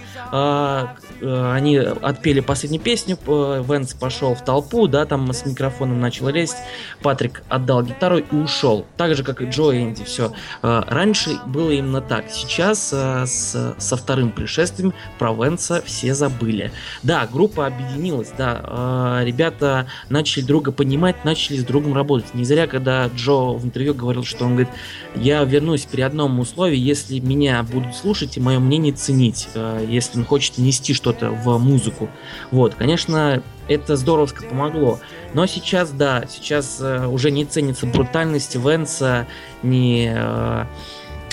они 1.25 1.77
отпели 1.77 2.41
последнюю 2.41 2.83
песню, 2.83 3.19
э, 3.27 3.65
Венс 3.67 3.95
пошел 3.95 4.35
в 4.35 4.45
толпу, 4.45 4.87
да, 4.89 5.05
там 5.07 5.33
с 5.33 5.47
микрофоном 5.47 6.01
начал 6.01 6.29
лезть. 6.29 6.57
Патрик 7.03 7.43
отдал 7.49 7.83
гитару 7.83 8.19
и 8.19 8.35
ушел. 8.35 8.87
Так 8.97 9.15
же, 9.15 9.25
как 9.25 9.43
и 9.43 9.47
Джо 9.47 9.71
и 9.71 9.83
Энди. 9.83 10.05
Все. 10.05 10.33
Раньше 10.63 11.39
было 11.47 11.71
именно 11.71 12.01
так. 12.01 12.31
Сейчас 12.31 12.91
э, 12.93 13.25
с, 13.27 13.75
со 13.79 13.97
вторым 13.97 14.31
пришествием 14.31 14.93
про 15.19 15.33
Венса 15.33 15.83
все 15.85 16.15
забыли. 16.15 16.73
Да, 17.03 17.27
группа 17.27 17.67
объединилась, 17.67 18.33
да. 18.37 19.21
э, 19.21 19.25
Ребята 19.25 19.87
начали 20.09 20.43
друга 20.43 20.73
понимать, 20.73 21.25
начали 21.25 21.59
с 21.59 21.65
другом 21.65 21.95
работать. 21.95 22.35
Не 22.35 22.45
зря, 22.45 22.67
когда 22.67 23.07
Джо 23.09 23.53
в 23.53 23.65
интервью 23.65 23.95
говорил, 23.95 24.25
что 24.25 24.45
он 24.45 24.53
говорит, 24.53 24.73
я 25.15 25.45
вернусь 25.45 25.85
при 25.85 26.01
одном 26.03 26.39
условии, 26.41 26.79
если 26.79 27.19
меня 27.19 27.63
будут 27.63 27.95
слушать 27.95 28.37
и 28.37 28.41
мое 28.41 28.59
мнение 28.59 28.93
ценить, 28.93 29.49
э, 29.55 29.87
если 29.89 30.19
он 30.19 30.25
хочет 30.25 30.59
нести 30.59 30.95
что-то 31.13 31.31
в 31.31 31.59
музыку. 31.59 32.09
Вот, 32.51 32.75
конечно, 32.75 33.43
это 33.69 33.97
здоровско 33.97 34.45
помогло. 34.45 35.01
Но 35.35 35.47
сейчас, 35.47 35.91
да, 35.91 36.25
сейчас 36.29 36.79
э, 36.81 37.07
уже 37.07 37.31
не 37.31 37.45
ценится 37.45 37.87
брутальность 37.87 38.57
Венса, 38.57 39.27
не 39.63 40.13
э, 40.15 40.65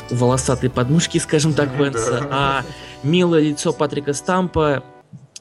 волосатые 0.10 0.70
подмышки, 0.70 1.18
скажем 1.18 1.54
так, 1.54 1.74
Венса, 1.76 2.26
а 2.30 2.64
милое 3.04 3.42
лицо 3.42 3.74
Патрика 3.74 4.14
Стампа, 4.14 4.84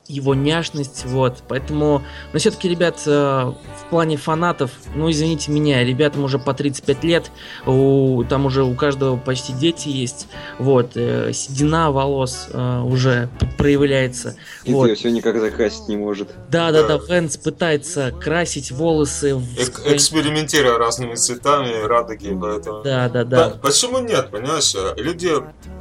его 0.09 0.35
няшность, 0.35 1.05
вот. 1.05 1.43
Поэтому, 1.49 2.03
но 2.33 2.39
все-таки, 2.39 2.69
ребят, 2.69 3.01
э, 3.07 3.11
в 3.11 3.91
плане 3.91 4.17
фанатов, 4.17 4.71
ну, 4.97 5.11
извините 5.11 5.53
меня, 5.53 5.85
ребятам 5.85 6.25
уже 6.25 6.39
по 6.39 6.55
35 6.55 7.05
лет, 7.05 7.31
у, 7.67 8.25
там 8.29 8.47
уже 8.47 8.65
у 8.65 8.75
каждого 8.75 9.17
почти 9.19 9.53
дети 9.53 9.89
есть, 9.89 10.29
вот, 10.59 10.93
э, 10.97 11.33
седина 11.35 11.91
волос 11.93 12.49
э, 12.51 12.81
уже 12.81 13.29
проявляется, 13.59 14.37
И 14.65 14.73
вот. 14.73 14.89
ты 14.89 14.95
все 14.95 15.11
никак 15.11 15.39
закрасить 15.39 15.89
не 15.89 15.97
может. 15.97 16.31
Да, 16.51 16.73
да, 16.73 16.87
да, 16.87 16.99
Да. 16.99 17.05
Венс 17.15 17.37
пытается 17.37 18.11
красить 18.13 18.71
волосы 18.71 19.35
в 19.35 19.43
Эк- 19.59 19.83
экспериментируя 19.95 20.79
разными 20.79 21.15
цветами, 21.17 21.87
радуги, 21.87 22.37
поэтому... 22.41 22.83
Да, 22.83 23.09
да, 23.11 23.25
да. 23.25 23.51
По- 23.51 23.59
Почему 23.69 23.99
нет, 23.99 24.31
понимаешь? 24.31 24.75
Люди 24.97 25.31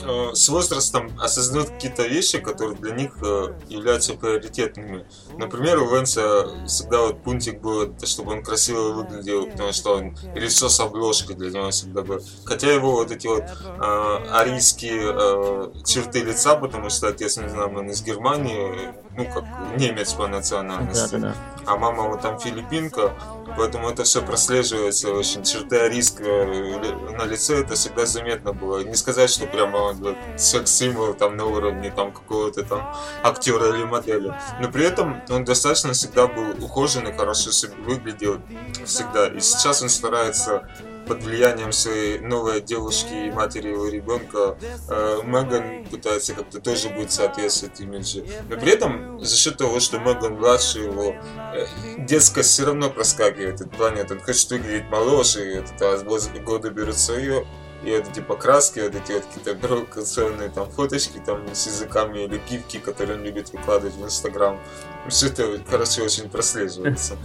э, 0.04 0.34
с 0.34 0.50
возрастом 0.50 1.12
осознают 1.20 1.70
какие-то 1.70 2.06
вещи, 2.08 2.40
которые 2.40 2.76
для 2.78 2.92
них 2.92 3.12
э, 3.24 3.54
являются 3.70 4.17
приоритетными. 4.20 5.06
Например, 5.38 5.82
у 5.82 5.96
Венса 5.96 6.66
всегда 6.66 7.02
вот 7.02 7.24
пунктик 7.24 7.62
был, 7.62 7.94
чтобы 8.04 8.34
он 8.34 8.44
красиво 8.44 8.94
выглядел, 8.94 9.48
потому 9.48 9.72
что 9.74 9.96
он 9.96 10.18
лицо 10.36 10.70
с 10.70 10.80
обложкой 10.80 11.36
для 11.36 11.52
него 11.52 11.70
всегда 11.70 12.02
было. 12.02 12.22
Хотя 12.46 12.72
его 12.72 12.92
вот 12.92 13.12
эти 13.12 13.28
вот 13.28 13.44
э, 13.44 14.30
арийские 14.32 15.14
э, 15.14 15.84
черты 15.86 16.24
лица, 16.24 16.56
потому 16.56 16.90
что 16.90 17.08
отец, 17.08 17.38
не 17.38 17.50
знаю, 17.50 17.76
он 17.78 17.90
из 17.90 18.02
Германии, 18.04 18.94
ну 19.18 19.26
как 19.26 19.44
немец 19.78 20.14
по 20.14 20.28
национальности 20.28 21.16
Да, 21.16 21.18
да, 21.18 21.34
да. 21.34 21.72
а 21.72 21.78
мама 21.78 22.04
вот 22.04 22.22
там 22.22 22.40
филиппинка, 22.40 23.14
поэтому 23.58 23.90
это 23.90 24.04
все 24.04 24.22
прослеживается 24.22 25.12
очень. 25.12 25.44
Черты 25.44 25.78
ариска 25.80 26.24
на 26.24 27.26
лице 27.26 27.62
это 27.62 27.74
всегда 27.74 28.06
заметно 28.06 28.54
было. 28.54 28.84
Не 28.84 28.96
сказать, 28.96 29.30
что 29.30 29.48
прямо 29.48 29.78
он 29.78 29.96
вот 29.98 30.16
секс-символ 30.38 31.16
там 31.16 31.36
на 31.36 31.46
уровне 31.46 31.92
там 31.92 32.12
какого-то 32.12 32.64
там 32.64 32.96
актера 33.24 33.76
или 33.76 33.84
модели. 33.84 34.34
Но 34.62 34.70
при 34.70 34.86
этом 34.86 35.22
он 35.30 35.44
достаточно 35.46 35.94
всегда 35.94 36.28
был 36.28 36.64
ухоженный, 36.64 37.12
хорошо 37.12 37.50
выглядел 37.80 38.40
всегда. 38.86 39.28
И 39.28 39.40
сейчас 39.40 39.82
он 39.82 39.90
старается 39.90 40.70
под 41.08 41.24
влиянием 41.24 41.72
своей 41.72 42.20
новой 42.20 42.62
девушки 42.62 43.28
и 43.28 43.32
матери 43.32 43.70
его 43.70 43.88
ребенка 43.88 44.58
э, 44.90 45.20
Меган 45.24 45.86
пытается 45.86 46.34
как-то 46.34 46.60
тоже 46.60 46.90
будет 46.90 47.12
соответствовать 47.12 47.80
имиджу. 47.80 48.26
Но 48.50 48.58
при 48.58 48.74
этом 48.74 49.24
за 49.24 49.36
счет 49.36 49.58
того, 49.58 49.80
что 49.80 50.00
Меган 50.00 50.36
младше 50.36 50.80
его, 50.80 51.16
э, 51.54 51.66
детскость 52.00 52.50
все 52.52 52.66
равно 52.66 52.90
проскакивает 52.90 53.62
этот 53.62 53.72
планет. 53.72 54.12
Он 54.12 54.20
хочет 54.20 54.50
выглядеть 54.52 54.90
моложе, 54.90 55.54
и 55.54 55.60
вот 55.60 55.72
это 55.76 56.40
годы 56.42 56.70
берут 56.70 56.98
свое. 56.98 57.46
И 57.84 57.92
вот 57.92 58.10
эти 58.10 58.22
покраски, 58.22 58.80
вот 58.80 58.96
эти 58.96 59.12
вот 59.12 59.26
какие-то 59.26 59.56
провокационные 59.56 60.50
там 60.50 60.70
фоточки 60.72 61.22
там 61.24 61.46
с 61.54 61.68
языками 61.68 62.24
или 62.24 62.42
гифки, 62.50 62.80
которые 62.80 63.18
он 63.18 63.24
любит 63.24 63.54
выкладывать 63.54 63.96
в 63.96 64.04
Инстаграм. 64.04 64.60
Все 65.08 65.28
это 65.28 65.60
хорошо 65.70 66.04
очень 66.04 66.28
прослеживается. 66.28 67.18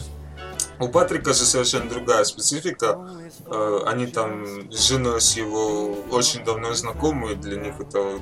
У 0.83 0.89
Патрика 0.89 1.33
же 1.33 1.45
совершенно 1.45 1.89
другая 1.89 2.25
специфика. 2.25 2.99
Э, 3.47 3.81
Они 3.87 4.09
там 4.09 4.45
с 4.73 4.89
женой 4.89 5.21
с 5.21 5.37
его 5.37 5.93
очень 6.11 6.45
давно 6.45 6.75
знакомы, 6.75 7.37
для 7.37 7.57
них 7.61 7.79
это 7.79 8.19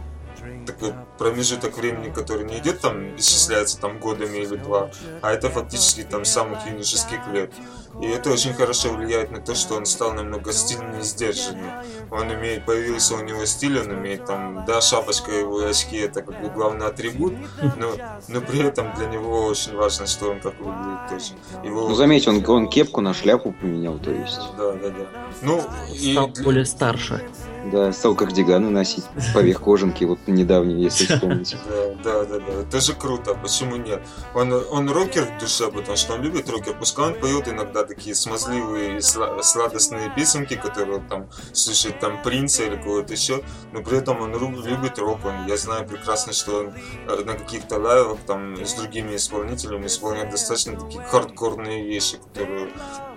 такой 0.67 0.93
промежуток 1.19 1.77
времени, 1.77 2.11
который 2.11 2.45
не 2.45 2.59
идет 2.59 2.81
там, 2.81 3.17
исчисляется 3.17 3.79
там 3.81 3.99
годами 3.99 4.39
или 4.39 4.57
два, 4.57 4.91
а 5.23 5.33
это 5.33 5.51
фактически 5.51 6.03
там 6.03 6.25
самых 6.25 6.67
юношеских 6.67 7.27
лет. 7.33 7.53
И 8.01 8.07
это 8.07 8.31
очень 8.31 8.55
хорошо 8.55 8.93
влияет 8.93 9.31
на 9.31 9.41
то, 9.41 9.55
что 9.55 9.75
он 9.75 9.85
стал 9.85 10.13
намного 10.13 10.53
стильнее 10.53 11.01
и 11.01 11.03
сдержаннее. 11.03 11.85
Он 12.11 12.31
умеет, 12.31 12.65
появился 12.65 13.15
у 13.15 13.21
него 13.23 13.45
стиль, 13.47 13.79
он 13.81 13.91
умеет 13.91 14.25
там, 14.27 14.65
да, 14.67 14.81
шапочка 14.81 15.33
его 15.33 15.63
и 15.63 15.67
очки 15.71 15.97
это 15.97 16.23
как 16.23 16.41
бы 16.41 16.49
главный 16.51 16.87
атрибут, 16.87 17.35
но, 17.77 17.93
но 18.29 18.41
при 18.41 18.61
этом 18.61 18.95
для 18.95 19.07
него 19.07 19.45
очень 19.45 19.75
важно, 19.77 20.07
что 20.07 20.31
он 20.31 20.41
как 20.41 20.59
выглядит 20.61 21.09
тоже. 21.11 21.67
Его... 21.67 21.89
Ну, 21.89 21.95
заметь, 21.95 22.29
он, 22.29 22.45
он 22.49 22.69
кепку 22.69 23.01
на 23.01 23.13
шляпу 23.13 23.53
поменял, 23.53 23.99
то 23.99 24.11
есть. 24.11 24.41
Да, 24.57 24.73
да, 24.73 24.89
да. 24.91 25.07
Ну, 25.43 25.61
и 25.93 26.13
Стал 26.13 26.29
для- 26.29 26.45
более 26.45 26.65
старше. 26.65 27.23
Да, 27.67 27.93
стал 27.93 28.15
кардиганы 28.15 28.71
носить 28.71 29.05
поверх 29.35 29.61
кожанки, 29.61 30.05
вот 30.05 30.19
недавний, 30.27 30.83
если 30.83 31.05
вспомнить. 31.15 31.57
Да, 31.69 31.95
да, 32.03 32.25
да, 32.25 32.39
да. 32.39 32.53
Это 32.63 32.81
же 32.81 32.95
круто. 32.95 33.35
Почему 33.35 33.77
нет? 33.77 34.03
Он, 34.35 34.53
он 34.53 34.91
рокер 34.91 35.25
в 35.25 35.39
душе, 35.41 35.71
потому 35.71 35.97
что 35.97 36.15
он 36.15 36.23
любит 36.23 36.49
рокер. 36.49 36.77
Пускай 36.79 37.07
он 37.07 37.21
поет 37.21 37.49
иногда 37.49 37.85
такие 37.85 38.15
смазливые, 38.15 38.99
и 38.99 39.01
сладостные 39.01 40.11
песенки, 40.15 40.57
которые 40.57 41.01
там 41.09 41.29
слушает 41.53 42.01
там 42.01 42.23
Принца 42.23 42.65
или 42.65 42.77
кого-то 42.77 43.13
еще, 43.13 43.43
но 43.73 43.83
при 43.83 43.99
этом 43.99 44.21
он 44.21 44.33
любит 44.33 44.99
рок. 44.99 45.25
Он, 45.25 45.47
я 45.47 45.57
знаю 45.57 45.87
прекрасно, 45.87 46.33
что 46.33 46.61
он 46.61 46.75
э, 47.09 47.25
на 47.25 47.35
каких-то 47.35 47.79
лайвах 47.79 48.19
там 48.27 48.57
с 48.65 48.75
другими 48.75 49.17
исполнителями 49.17 49.87
исполняет 49.87 50.31
достаточно 50.31 50.79
такие 50.79 51.03
хардкорные 51.03 51.85
вещи, 51.85 52.19
которые 52.19 52.71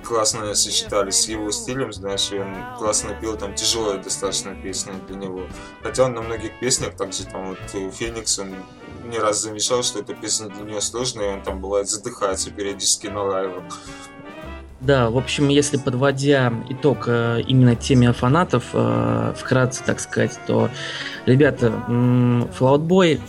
классно 0.03 0.53
сочетались 0.53 1.15
с 1.15 1.27
его 1.27 1.51
стилем, 1.51 1.93
знаешь, 1.93 2.31
и 2.31 2.39
он 2.39 2.55
классно 2.77 3.15
пел 3.15 3.37
там 3.37 3.55
тяжелые 3.55 3.99
достаточно 3.99 4.32
песни 4.63 4.91
для 5.07 5.17
него. 5.17 5.41
Хотя 5.81 6.05
он 6.05 6.13
на 6.13 6.21
многих 6.21 6.59
песнях, 6.59 6.95
также 6.95 7.25
там 7.25 7.49
вот 7.49 7.59
у 7.73 7.91
Феникс, 7.91 8.39
он 8.39 8.49
не 9.09 9.19
раз 9.19 9.41
замечал, 9.41 9.83
что 9.83 9.99
эта 9.99 10.13
песня 10.13 10.47
для 10.47 10.63
него 10.63 10.81
сложная, 10.81 11.31
и 11.31 11.33
он 11.33 11.43
там 11.43 11.61
бывает 11.61 11.89
задыхается 11.89 12.51
периодически 12.51 13.07
на 13.07 13.23
лайвах. 13.23 13.63
Да, 14.83 15.09
в 15.09 15.17
общем, 15.17 15.47
если 15.47 15.77
подводя 15.77 16.51
итог 16.69 17.05
э, 17.07 17.41
именно 17.47 17.73
теме 17.73 18.11
фанатов, 18.11 18.65
э, 18.73 19.33
вкратце, 19.37 19.81
так 19.85 20.01
сказать, 20.01 20.37
то, 20.45 20.69
ребята, 21.25 21.67
Fallout 21.87 23.21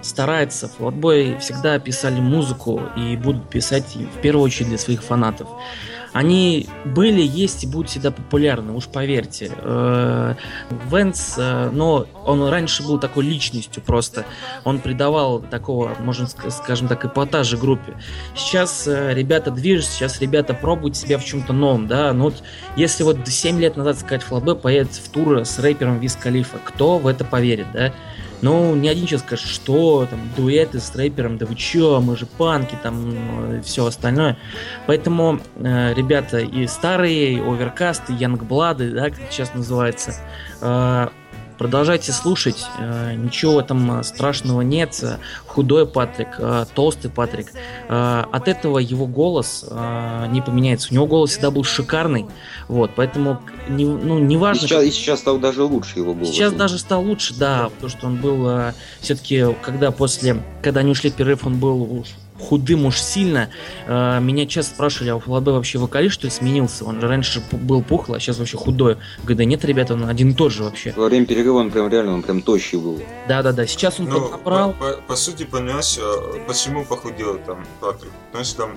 старается, 0.00 0.70
Fallout 0.78 1.40
всегда 1.40 1.78
писали 1.78 2.20
музыку 2.20 2.80
и 2.96 3.18
будут 3.18 3.50
писать 3.50 3.96
в 3.96 4.20
первую 4.22 4.46
очередь 4.46 4.70
для 4.70 4.78
своих 4.78 5.02
фанатов. 5.02 5.46
Они 6.14 6.68
были, 6.84 7.20
есть 7.20 7.64
и 7.64 7.66
будут 7.66 7.90
всегда 7.90 8.12
популярны, 8.12 8.72
уж 8.72 8.86
поверьте. 8.86 9.50
Э, 9.56 10.36
Венс, 10.88 11.34
э, 11.36 11.70
но 11.72 12.06
он 12.24 12.48
раньше 12.48 12.84
был 12.84 13.00
такой 13.00 13.24
личностью 13.24 13.82
просто. 13.82 14.24
Он 14.62 14.78
придавал 14.78 15.40
такого, 15.40 15.90
можно 15.98 16.26
ск- 16.26 16.50
скажем 16.52 16.86
так, 16.86 17.04
эпатажа 17.04 17.56
группе. 17.56 17.94
Сейчас 18.36 18.86
э, 18.86 19.12
ребята 19.12 19.50
движутся, 19.50 19.90
сейчас 19.90 20.20
ребята 20.20 20.54
пробуют 20.54 20.96
себя 20.96 21.18
в 21.18 21.24
чем-то 21.24 21.52
новом, 21.52 21.88
да. 21.88 22.12
Но 22.12 22.26
вот 22.26 22.44
если 22.76 23.02
вот 23.02 23.26
7 23.26 23.58
лет 23.58 23.76
назад 23.76 23.98
сказать 23.98 24.22
Флабе 24.22 24.54
поедет 24.54 24.92
в 24.92 25.08
тур 25.10 25.40
с 25.40 25.58
рэпером 25.58 25.98
Виз 25.98 26.16
кто 26.64 26.98
в 26.98 27.08
это 27.08 27.24
поверит, 27.24 27.66
да? 27.72 27.92
Ну, 28.44 28.74
ни 28.74 28.88
один 28.88 29.06
сейчас 29.06 29.22
скажет, 29.22 29.48
что 29.48 30.06
там 30.10 30.20
дуэты 30.36 30.78
с 30.78 30.94
рэпером, 30.94 31.38
да 31.38 31.46
вы 31.46 31.54
чё, 31.54 32.02
мы 32.02 32.14
же 32.14 32.26
панки, 32.26 32.76
там 32.82 33.62
все 33.62 33.86
остальное. 33.86 34.36
Поэтому 34.86 35.40
э, 35.56 35.94
ребята 35.94 36.40
и 36.40 36.66
старые, 36.66 37.32
и 37.32 37.40
оверкасты, 37.40 38.12
янгблады, 38.12 38.90
да, 38.90 39.08
как 39.08 39.20
сейчас 39.30 39.54
называется, 39.54 40.14
э, 40.60 41.08
продолжайте 41.58 42.12
слушать, 42.12 42.66
э, 42.78 43.14
ничего 43.14 43.54
в 43.54 43.58
этом 43.58 44.00
э, 44.00 44.02
страшного 44.04 44.62
нет. 44.62 44.98
Э, 45.02 45.18
Худой 45.46 45.86
Патрик, 45.86 46.40
толстый 46.74 47.10
Патрик, 47.10 47.52
от 47.88 48.48
этого 48.48 48.78
его 48.78 49.06
голос 49.06 49.64
не 50.30 50.40
поменяется. 50.40 50.88
У 50.90 50.94
него 50.94 51.06
голос 51.06 51.30
всегда 51.30 51.52
был 51.52 51.62
шикарный, 51.62 52.26
вот, 52.66 52.90
поэтому 52.96 53.40
не, 53.68 53.84
ну, 53.84 54.18
И 54.18 54.22
неважно... 54.22 54.66
сейчас, 54.66 54.82
и 54.82 54.90
сейчас 54.90 55.20
стал 55.20 55.38
даже 55.38 55.62
лучше 55.62 56.00
его 56.00 56.12
голос. 56.12 56.30
Сейчас 56.30 56.52
даже 56.52 56.78
стал 56.78 57.04
лучше, 57.04 57.34
да, 57.34 57.68
потому 57.68 57.88
что 57.88 58.06
он 58.08 58.16
был 58.16 58.72
все-таки, 59.00 59.46
когда 59.62 59.92
после, 59.92 60.42
когда 60.60 60.80
они 60.80 60.90
ушли 60.90 61.10
в 61.10 61.14
перерыв, 61.14 61.46
он 61.46 61.60
был 61.60 62.04
худым 62.38 62.86
уж 62.86 63.00
сильно. 63.00 63.50
Э, 63.86 64.18
меня 64.20 64.46
часто 64.46 64.74
спрашивали, 64.74 65.10
а 65.10 65.16
у 65.16 65.20
Флабе 65.20 65.52
вообще 65.52 65.78
вокалист, 65.78 66.14
что 66.14 66.26
ли, 66.26 66.30
сменился? 66.30 66.84
Он 66.84 67.00
же 67.00 67.08
раньше 67.08 67.42
был 67.52 67.82
пухлый, 67.82 68.18
а 68.18 68.20
сейчас 68.20 68.38
вообще 68.38 68.56
худой. 68.56 68.96
Говорю, 69.22 69.36
да 69.36 69.44
нет, 69.44 69.64
ребята, 69.64 69.94
он 69.94 70.06
один 70.08 70.30
и 70.30 70.34
тот 70.34 70.52
же 70.52 70.64
вообще. 70.64 70.92
Во 70.96 71.06
время 71.06 71.26
перерыва 71.26 71.58
он 71.58 71.70
прям 71.70 71.88
реально, 71.88 72.14
он 72.14 72.22
прям 72.22 72.42
тощий 72.42 72.78
был. 72.78 73.00
Да-да-да, 73.28 73.66
сейчас 73.66 74.00
он 74.00 74.06
Ну, 74.06 74.20
поднабрал. 74.20 74.72
по, 74.72 74.92
по- 74.92 75.02
по 75.02 75.16
сути, 75.16 75.44
понимаешь, 75.44 75.96
э, 75.98 76.40
почему 76.46 76.84
похудел 76.84 77.38
там 77.38 77.64
Патрик? 77.80 78.12
Потому 78.30 78.44
что 78.44 78.56
там 78.66 78.76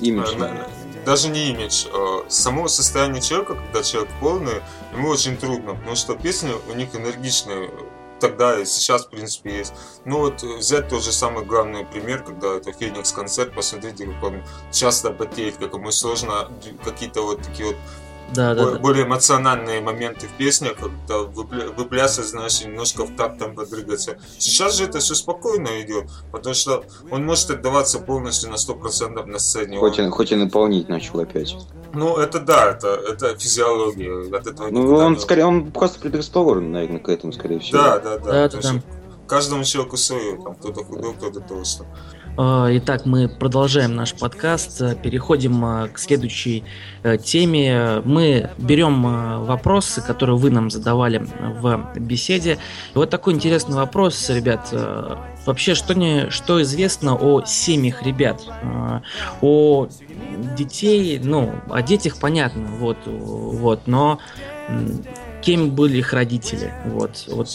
Имидж. 0.00 0.32
Э, 0.34 0.38
на- 0.38 0.48
на- 0.52 0.66
Даже 1.06 1.28
не 1.28 1.50
имидж. 1.50 1.86
э, 1.92 2.22
Само 2.28 2.68
состояние 2.68 3.22
человека, 3.22 3.54
когда 3.54 3.82
человек 3.82 4.10
полный, 4.20 4.60
ему 4.92 5.08
очень 5.08 5.36
трудно, 5.36 5.74
потому 5.74 5.96
что 5.96 6.14
песни 6.16 6.50
у 6.70 6.74
них 6.76 6.94
энергичные. 6.94 7.70
Тогда 8.20 8.58
и 8.58 8.64
сейчас, 8.64 9.06
в 9.06 9.10
принципе, 9.10 9.58
есть. 9.58 9.74
Ну 10.04 10.20
вот 10.20 10.42
э, 10.42 10.56
взять 10.56 10.88
тот 10.88 11.02
же 11.02 11.12
самый 11.12 11.44
главный 11.44 11.84
пример, 11.84 12.22
когда 12.22 12.56
это 12.56 12.72
Феникс 12.72 13.12
концерт, 13.12 13.54
посмотрите, 13.54 14.06
как 14.06 14.22
он 14.22 14.42
часто 14.72 15.10
потеет, 15.10 15.56
как 15.56 15.74
ему 15.74 15.90
сложно 15.90 16.50
какие-то 16.84 17.22
вот 17.22 17.42
такие 17.42 17.68
вот 17.68 17.76
Да-да-да. 18.34 18.72
бо- 18.72 18.78
более 18.78 19.04
эмоциональные 19.06 19.80
моменты 19.80 20.26
в 20.26 20.32
песнях, 20.32 20.74
когда 20.76 21.20
выпля- 21.22 21.72
выплясывать, 21.74 22.28
знаешь, 22.30 22.60
немножко 22.64 23.04
в 23.04 23.14
такт 23.16 23.38
там 23.38 23.54
подрыгаться. 23.54 24.18
Сейчас 24.38 24.76
же 24.76 24.84
это 24.84 24.98
все 24.98 25.14
спокойно 25.14 25.80
идет, 25.82 26.10
потому 26.32 26.54
что 26.54 26.84
он 27.10 27.24
может 27.24 27.50
отдаваться 27.50 27.98
полностью 28.00 28.50
на 28.50 28.56
100% 28.56 29.26
на 29.26 29.38
сцене. 29.38 29.78
Хоть 29.78 29.98
Он- 29.98 30.06
он, 30.06 30.10
хоть 30.10 30.32
и 30.32 30.36
наполнить 30.36 30.88
начал 30.88 31.20
опять. 31.20 31.56
ну, 31.94 32.16
это 32.16 32.40
да, 32.40 32.72
это, 32.72 32.88
это 32.88 33.38
физиология. 33.38 34.36
От 34.36 34.46
этого 34.46 34.68
Ну, 34.70 34.94
он 34.96 35.12
не- 35.14 35.18
скорее, 35.20 35.44
он 35.44 35.70
просто 35.70 36.00
предрасположен, 36.00 36.72
наверное, 36.72 36.98
к 37.00 37.08
этому, 37.08 37.32
скорее 37.32 37.60
всего. 37.60 37.78
Да, 37.78 37.98
да, 38.00 38.18
да. 38.18 38.48
Да, 38.48 38.58
да, 38.60 38.82
Каждому 39.28 39.64
человеку 39.64 39.96
свое. 39.96 40.36
Там 40.40 40.54
кто-то 40.54 40.84
худой, 40.84 41.12
кто-то 41.14 41.40
толстый. 41.40 41.86
Э, 42.38 42.68
Итак, 42.78 43.06
мы 43.06 43.28
продолжаем 43.28 43.94
наш 43.94 44.14
подкаст, 44.14 44.80
э, 44.82 44.94
переходим 44.94 45.64
э, 45.64 45.88
к 45.88 45.98
следующей 45.98 46.64
э, 47.02 47.16
теме. 47.16 48.02
Мы 48.04 48.50
берем 48.58 49.02
вопросы, 49.46 50.02
которые 50.02 50.36
вы 50.36 50.50
нам 50.50 50.70
задавали 50.70 51.26
в 51.40 51.92
беседе. 51.96 52.58
Вот 52.94 53.10
такой 53.10 53.34
интересный 53.34 53.76
вопрос, 53.76 54.28
ребят. 54.28 54.74
Вообще, 55.46 55.74
что, 55.74 55.94
не, 55.94 56.30
что 56.30 56.60
известно 56.62 57.14
о 57.14 57.44
семьях 57.44 58.02
ребят? 58.02 58.42
О 59.40 59.86
детей, 60.56 61.20
ну, 61.22 61.54
о 61.70 61.82
детях 61.82 62.18
понятно, 62.18 62.66
вот, 62.66 62.98
вот, 63.06 63.86
но 63.86 64.18
кем 65.46 65.70
были 65.70 65.98
их 65.98 66.12
родители? 66.12 66.74
Вот, 66.86 67.24
вот 67.28 67.48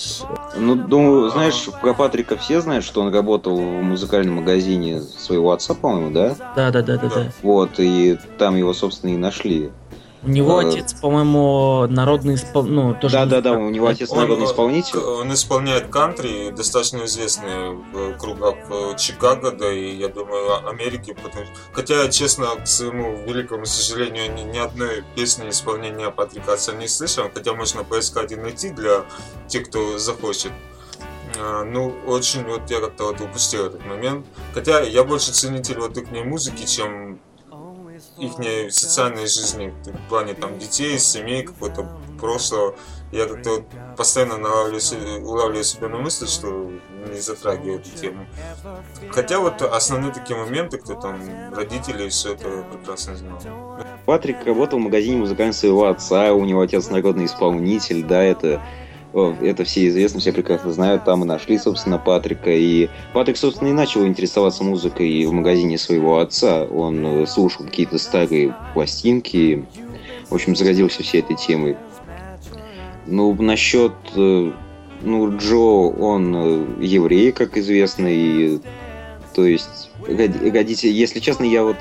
Ну, 0.57 0.75
думаю, 0.75 1.29
знаешь, 1.29 1.67
про 1.81 1.93
Патрика 1.93 2.37
все 2.37 2.61
знают, 2.61 2.85
что 2.85 3.01
он 3.01 3.13
работал 3.13 3.57
в 3.57 3.83
музыкальном 3.83 4.35
магазине 4.35 5.01
своего 5.01 5.51
отца, 5.51 5.73
по-моему, 5.73 6.11
да? 6.11 6.35
да, 6.55 6.71
да, 6.71 6.81
да, 6.81 6.97
да, 6.97 7.09
да. 7.09 7.31
Вот, 7.43 7.71
и 7.79 8.17
там 8.37 8.55
его, 8.55 8.73
собственно, 8.73 9.11
и 9.11 9.17
нашли. 9.17 9.71
У 10.23 10.29
него 10.29 10.61
Э, 10.61 10.67
отец, 10.67 10.93
по-моему, 10.93 11.87
народный 11.87 12.35
испол... 12.35 12.63
ну, 12.63 12.93
тоже 12.93 13.15
Да-да-да, 13.15 13.53
музыкант. 13.53 13.67
у 13.67 13.69
него 13.73 13.87
отец 13.87 14.11
Он, 14.11 14.19
народный 14.19 14.45
э, 14.45 14.49
исполнитель. 14.49 14.91
к- 14.99 15.03
Он 15.07 15.33
исполняет 15.33 15.87
кантри, 15.87 16.51
достаточно 16.51 17.05
известный 17.05 17.71
в 17.71 18.17
кругах 18.17 18.55
э, 18.69 18.95
Чикаго, 18.97 19.51
да 19.51 19.71
и, 19.71 19.95
я 19.95 20.09
думаю, 20.09 20.67
Америки. 20.69 21.15
Потому... 21.23 21.45
Хотя, 21.73 22.07
честно, 22.09 22.45
к 22.63 22.67
своему 22.67 23.17
великому 23.25 23.65
сожалению, 23.65 24.31
ни, 24.33 24.41
ни 24.41 24.59
одной 24.59 25.03
песни 25.15 25.49
исполнения 25.49 26.11
Патрика 26.11 26.53
Отца 26.53 26.73
не 26.73 26.87
слышал, 26.87 27.25
хотя 27.33 27.53
можно 27.53 27.83
поискать 27.83 28.31
и 28.31 28.35
найти 28.35 28.69
для 28.69 29.05
тех, 29.47 29.67
кто 29.69 29.97
захочет. 29.97 30.51
Ну, 31.65 31.95
очень 32.07 32.43
вот 32.45 32.69
я 32.69 32.81
как-то 32.81 33.05
вот 33.05 33.21
упустил 33.21 33.65
этот 33.67 33.85
момент. 33.85 34.25
Хотя 34.53 34.81
я 34.81 35.03
больше 35.03 35.31
ценитель 35.31 35.79
вот 35.79 35.97
их 35.97 36.11
музыки, 36.11 36.65
чем 36.65 37.19
их 38.17 38.73
социальной 38.73 39.27
жизни, 39.27 39.73
в 39.85 40.09
плане 40.09 40.33
там 40.33 40.57
детей, 40.59 40.97
семей, 40.99 41.43
какого-то 41.43 41.87
прошлого. 42.19 42.75
Я 43.11 43.25
как-то 43.25 43.65
постоянно 43.97 44.37
налавливаю 44.37 45.25
улавливаю 45.25 45.63
себя 45.65 45.89
на 45.89 45.97
мысли, 45.97 46.27
что 46.27 46.71
не 47.11 47.19
затрагиваю 47.19 47.79
эту 47.79 47.89
тему. 47.89 48.25
Хотя 49.11 49.39
вот 49.39 49.61
основные 49.61 50.13
такие 50.13 50.39
моменты, 50.39 50.77
кто 50.77 50.93
там 50.93 51.19
родители, 51.53 52.07
все 52.07 52.33
это 52.33 52.47
я 52.47 52.61
прекрасно 52.63 53.17
знал. 53.17 53.39
Патрик 54.05 54.45
работал 54.45 54.79
в 54.79 54.83
магазине 54.83 55.17
музыкального 55.17 55.53
своего 55.53 55.87
отца, 55.87 56.31
у 56.33 56.45
него 56.45 56.61
отец 56.61 56.89
народный 56.89 57.25
исполнитель, 57.25 58.03
да, 58.03 58.23
это 58.23 58.61
это 59.13 59.63
все 59.63 59.87
известно, 59.87 60.19
все 60.19 60.31
прекрасно 60.31 60.71
знают, 60.71 61.03
там 61.03 61.23
и 61.23 61.27
нашли, 61.27 61.57
собственно, 61.57 61.97
Патрика, 61.97 62.49
и 62.51 62.89
Патрик, 63.13 63.37
собственно, 63.37 63.69
и 63.69 63.73
начал 63.73 64.05
интересоваться 64.05 64.63
музыкой 64.63 65.25
в 65.25 65.31
магазине 65.33 65.77
своего 65.77 66.19
отца, 66.19 66.63
он 66.63 67.05
э, 67.05 67.25
слушал 67.25 67.65
какие-то 67.65 67.97
старые 67.97 68.55
пластинки, 68.73 69.65
в 70.29 70.35
общем, 70.35 70.55
заразился 70.55 71.03
всей 71.03 71.21
этой 71.21 71.35
темой. 71.35 71.75
Ну, 73.05 73.33
насчет, 73.33 73.93
э, 74.15 74.51
ну, 75.01 75.37
Джо, 75.37 75.57
он 75.57 76.35
э, 76.35 76.65
еврей, 76.79 77.33
как 77.33 77.57
известно, 77.57 78.07
и, 78.07 78.59
то 79.35 79.45
есть, 79.45 79.91
роди- 80.07 80.51
родители, 80.51 80.89
если 80.89 81.19
честно, 81.19 81.43
я 81.43 81.63
вот 81.63 81.77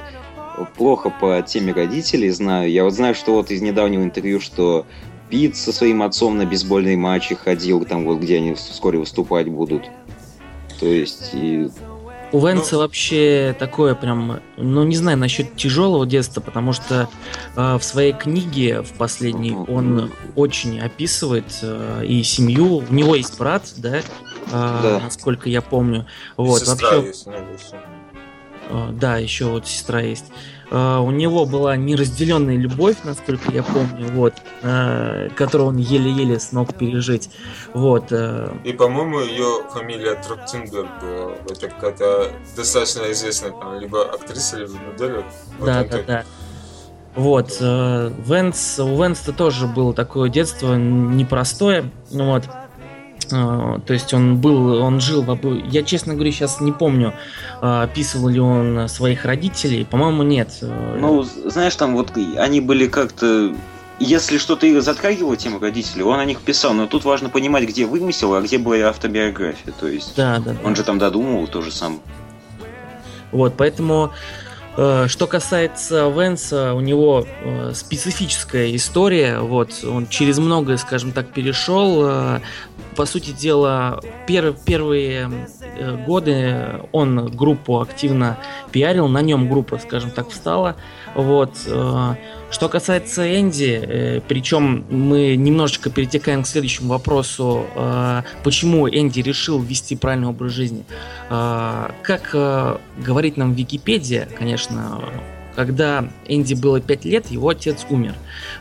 плохо 0.76 1.10
по 1.10 1.40
теме 1.42 1.72
родителей 1.72 2.30
знаю. 2.30 2.70
Я 2.70 2.84
вот 2.84 2.92
знаю, 2.92 3.14
что 3.14 3.34
вот 3.34 3.50
из 3.50 3.62
недавнего 3.62 4.02
интервью, 4.02 4.40
что 4.40 4.84
Пит 5.30 5.56
со 5.56 5.72
своим 5.72 6.02
отцом 6.02 6.36
на 6.36 6.44
бейсбольные 6.44 6.96
матчи 6.96 7.34
ходил, 7.36 7.84
там 7.84 8.04
вот 8.04 8.18
где 8.18 8.36
они 8.38 8.54
вскоре 8.54 8.98
выступать 8.98 9.48
будут. 9.48 9.84
То 10.80 10.86
есть, 10.86 11.30
и... 11.32 11.68
У 12.32 12.46
Венца 12.46 12.76
Ну- 12.76 12.82
вообще 12.82 13.56
такое 13.58 13.94
прям, 13.96 14.40
ну 14.56 14.84
не 14.84 14.94
знаю 14.96 15.18
насчет 15.18 15.56
тяжелого 15.56 16.06
детства, 16.06 16.40
потому 16.40 16.72
что 16.72 17.08
э, 17.56 17.76
в 17.76 17.82
своей 17.82 18.12
книге 18.12 18.82
в 18.82 18.92
последней 18.92 19.52
он 19.52 20.12
очень 20.36 20.78
описывает 20.80 21.46
э, 21.62 22.04
и 22.06 22.22
семью. 22.22 22.84
У 22.88 22.94
него 22.94 23.16
есть 23.16 23.36
брат, 23.36 23.64
да, 23.76 23.96
э, 23.98 24.02
Да. 24.52 25.00
насколько 25.02 25.48
я 25.48 25.60
помню. 25.60 26.06
Вот 26.36 26.60
Сестра 26.60 26.90
вообще, 26.98 27.08
есть. 27.08 27.26
э, 28.70 28.88
да, 28.92 29.16
еще 29.16 29.46
вот 29.46 29.66
сестра 29.66 30.00
есть. 30.00 30.26
Э, 30.70 30.98
у 30.98 31.10
него 31.10 31.46
была 31.46 31.76
неразделенная 31.76 32.56
любовь, 32.56 32.96
насколько 33.04 33.50
я 33.50 33.62
помню, 33.62 34.06
вот, 34.12 34.34
э, 34.62 35.28
которую 35.34 35.68
он 35.70 35.76
еле-еле 35.76 36.38
смог 36.38 36.74
пережить. 36.74 37.30
Вот. 37.74 38.06
э, 38.10 38.52
И, 38.64 38.72
по-моему, 38.72 39.20
ее 39.20 39.64
фамилия 39.72 40.14
Трохтенберг 40.14 40.88
была. 41.02 41.32
Это 41.50 41.68
какая-то 41.68 42.32
достаточно 42.56 43.10
известная 43.12 43.50
там 43.50 43.78
либо 43.80 44.02
актриса, 44.02 44.58
либо 44.58 44.72
модель. 44.72 45.24
Вот 45.58 45.66
Да, 45.66 45.80
он 45.82 45.88
да, 45.88 46.02
да. 46.06 46.24
Вот, 47.16 47.56
э, 47.60 48.12
Венс, 48.24 48.78
у 48.78 49.02
Венса 49.02 49.32
тоже 49.32 49.66
было 49.66 49.92
такое 49.92 50.30
детство 50.30 50.76
непростое, 50.76 51.90
ну 52.12 52.26
вот, 52.30 52.44
то 53.30 53.92
есть 53.92 54.12
он 54.12 54.36
был, 54.36 54.82
он 54.82 55.00
жил, 55.00 55.22
в 55.22 55.30
обо- 55.30 55.62
я 55.70 55.82
честно 55.82 56.14
говоря 56.14 56.32
сейчас 56.32 56.60
не 56.60 56.72
помню, 56.72 57.14
э, 57.60 57.82
описывал 57.82 58.28
ли 58.28 58.40
он 58.40 58.88
своих 58.88 59.24
родителей, 59.24 59.84
по-моему 59.84 60.22
нет. 60.22 60.58
Э, 60.62 60.98
Ну, 61.00 61.22
знаешь, 61.22 61.74
там 61.76 61.94
вот 61.94 62.12
они 62.36 62.60
были 62.60 62.86
как-то... 62.86 63.54
Если 63.98 64.38
что-то 64.38 64.66
и 64.66 64.78
затрагивало 64.80 65.36
тему 65.36 65.58
родителей, 65.58 66.04
он 66.04 66.18
о 66.18 66.24
них 66.24 66.40
писал, 66.40 66.72
но 66.72 66.86
тут 66.86 67.04
важно 67.04 67.28
понимать, 67.28 67.68
где 67.68 67.84
вымысел, 67.84 68.32
а 68.34 68.40
где 68.40 68.56
была 68.56 68.76
автобиография. 68.88 69.72
То 69.78 69.88
есть 69.88 70.16
да, 70.16 70.38
да, 70.38 70.52
да. 70.52 70.56
он 70.64 70.74
же 70.74 70.82
там 70.84 70.98
додумывал 70.98 71.46
то 71.46 71.60
же 71.60 71.70
самое. 71.70 72.00
Вот, 73.30 73.54
поэтому, 73.58 74.10
Э, 74.76 75.06
Что 75.08 75.26
касается 75.26 76.08
Венса, 76.08 76.74
у 76.74 76.80
него 76.80 77.26
э, 77.42 77.72
специфическая 77.74 78.74
история. 78.74 79.40
Вот 79.40 79.84
он 79.84 80.06
через 80.08 80.38
многое, 80.38 80.76
скажем 80.76 81.12
так, 81.12 81.28
перешел. 81.28 82.40
По 82.96 83.06
сути 83.06 83.30
дела, 83.30 84.00
пер- 84.26 84.56
первые 84.64 85.30
э, 85.76 85.96
годы 86.04 86.80
он 86.92 87.26
группу 87.34 87.80
активно 87.80 88.36
пиарил, 88.72 89.08
на 89.08 89.22
нем 89.22 89.48
группа, 89.48 89.78
скажем 89.78 90.10
так, 90.10 90.30
встала. 90.30 90.76
Вот. 91.14 91.52
э, 91.66 92.14
Что 92.50 92.68
касается 92.68 93.40
Энди, 93.40 93.80
э, 93.80 94.20
причем 94.26 94.84
мы 94.90 95.36
немножечко 95.36 95.88
перетекаем 95.90 96.42
к 96.42 96.46
следующему 96.46 96.88
вопросу, 96.88 97.64
почему 98.42 98.88
Энди 98.88 99.20
решил 99.20 99.60
вести 99.60 99.94
правильный 99.96 100.28
образ 100.28 100.52
жизни. 100.52 100.84
Как 101.28 102.34
говорит 102.98 103.36
нам 103.36 103.52
Википедия, 103.54 104.28
конечно, 104.36 105.00
когда 105.54 106.08
Энди 106.26 106.54
было 106.54 106.80
5 106.80 107.04
лет, 107.04 107.30
его 107.30 107.50
отец 107.50 107.86
умер. 107.90 108.14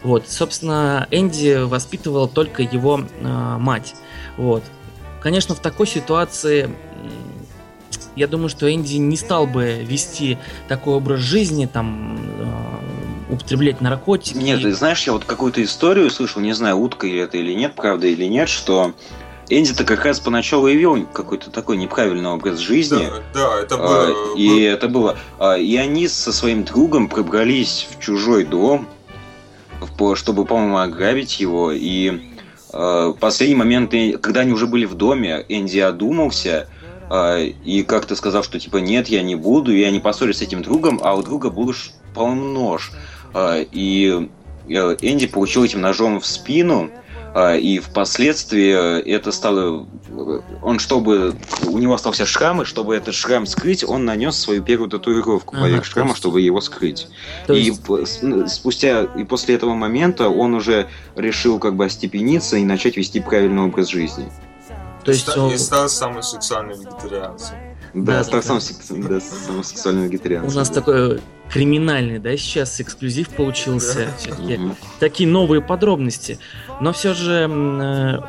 Вот, 0.03 0.27
собственно, 0.27 1.07
Энди 1.11 1.63
воспитывала 1.63 2.27
только 2.27 2.61
его 2.63 2.99
э, 3.21 3.57
мать. 3.57 3.95
Вот. 4.39 4.63
Конечно, 5.21 5.53
в 5.53 5.59
такой 5.59 5.85
ситуации 5.85 6.73
я 8.15 8.27
думаю, 8.27 8.47
что 8.47 8.73
Энди 8.73 8.95
не 8.95 9.17
стал 9.17 9.45
бы 9.47 9.83
вести 9.83 10.37
такой 10.69 10.95
образ 10.95 11.19
жизни, 11.19 11.65
там, 11.65 12.17
э, 12.39 13.33
употреблять 13.33 13.81
наркотики. 13.81 14.37
Нет, 14.37 14.61
ты 14.61 14.73
знаешь, 14.73 15.05
я 15.05 15.11
вот 15.11 15.25
какую-то 15.25 15.61
историю 15.61 16.09
слышал, 16.09 16.41
не 16.41 16.53
знаю, 16.53 16.77
утка 16.77 17.05
или 17.05 17.19
это 17.19 17.37
или 17.37 17.53
нет, 17.53 17.75
правда 17.75 18.07
или 18.07 18.25
нет, 18.25 18.47
что 18.47 18.93
Энди-то 19.49 19.83
как 19.83 20.05
раз 20.05 20.21
поначалу 20.21 20.67
и 20.67 20.77
вел 20.77 21.05
какой-то 21.05 21.51
такой 21.51 21.75
неправильный 21.75 22.29
образ 22.29 22.59
жизни. 22.59 23.07
Да, 23.33 23.49
да, 23.49 23.59
это 23.61 23.75
А, 23.75 24.07
было... 24.07 24.37
и 24.37 24.61
это 24.61 24.87
было. 24.87 25.17
а, 25.37 25.57
И 25.57 25.75
они 25.75 26.07
со 26.07 26.31
своим 26.31 26.63
другом 26.63 27.09
пробрались 27.09 27.87
в 27.91 28.01
чужой 28.01 28.45
дом, 28.45 28.87
чтобы, 30.15 30.45
по-моему, 30.45 30.77
ограбить 30.77 31.39
его. 31.41 31.71
И 31.73 32.21
последний 33.19 33.55
момент, 33.55 33.93
э, 33.93 34.17
когда 34.17 34.41
они 34.41 34.53
уже 34.53 34.67
были 34.67 34.85
в 34.85 34.95
доме, 34.95 35.43
Энди 35.49 35.79
одумался 35.79 36.67
а, 37.09 37.39
и 37.39 37.83
как-то 37.83 38.15
сказал, 38.15 38.43
что 38.43 38.59
типа 38.59 38.77
нет, 38.77 39.07
я 39.07 39.23
не 39.23 39.35
буду, 39.35 39.73
и 39.73 39.81
они 39.83 39.99
поссорились 39.99 40.37
с 40.37 40.41
этим 40.43 40.61
другом, 40.61 40.99
а 41.03 41.15
у 41.15 41.23
друга 41.23 41.49
был 41.49 41.73
ш- 41.73 41.91
по-моему, 42.13 42.43
нож. 42.45 42.91
А, 43.33 43.59
И 43.71 44.27
э, 44.67 44.97
Энди 45.01 45.25
получил 45.27 45.63
этим 45.63 45.81
ножом 45.81 46.19
в 46.19 46.25
спину, 46.25 46.91
и 47.57 47.79
впоследствии 47.79 48.73
э, 48.73 49.01
это 49.01 49.31
стало... 49.31 49.87
э, 50.09 50.39
Он, 50.61 50.79
чтобы... 50.79 51.35
У 51.67 51.77
него 51.77 51.93
остался 51.93 52.25
шрам, 52.25 52.61
и 52.61 52.65
чтобы 52.65 52.95
этот 52.95 53.13
шрам 53.13 53.45
скрыть, 53.45 53.83
он 53.83 54.05
нанес 54.05 54.35
свою 54.35 54.63
первую 54.63 54.89
татуировку 54.89 55.55
Ага, 55.55 55.65
поверх 55.65 55.85
шрама, 55.85 56.09
есть- 56.09 56.19
чтобы 56.19 56.41
его 56.41 56.59
скрыть. 56.61 57.07
То 57.47 57.53
и 57.53 57.61
есть- 57.61 58.21
ну, 58.21 58.47
спустя... 58.47 59.03
И 59.15 59.23
после 59.23 59.55
этого 59.55 59.73
момента 59.73 60.29
он 60.29 60.53
уже 60.53 60.87
решил 61.15 61.59
как 61.59 61.75
бы 61.75 61.85
остепениться 61.85 62.57
и 62.57 62.63
начать 62.63 62.97
вести 62.97 63.19
правильный 63.19 63.63
образ 63.63 63.87
жизни. 63.87 64.31
То 65.03 65.11
есть 65.11 65.27
И 65.27 65.57
стал 65.57 65.89
самым 65.89 66.23
сексуальным 66.23 66.79
вегетарианцем. 66.79 67.55
Да, 67.93 68.23
Да, 68.23 68.29
да, 68.31 68.41
секс- 68.61 68.87
да, 68.89 69.19
самым 69.19 69.63
сексуальным 69.63 70.05
вегетарианцем. 70.05 70.51
у 70.51 70.55
нас 70.59 70.69
такой 70.69 71.19
криминальный, 71.49 72.19
да, 72.19 72.35
сейчас 72.37 72.79
эксклюзив 72.79 73.29
получился. 73.29 74.07
Мгм. 74.37 74.75
такие 74.99 75.27
новые 75.27 75.61
подробности. 75.61 76.37
Но 76.81 76.93
все 76.93 77.13
же 77.15 77.47
э, 77.49 78.19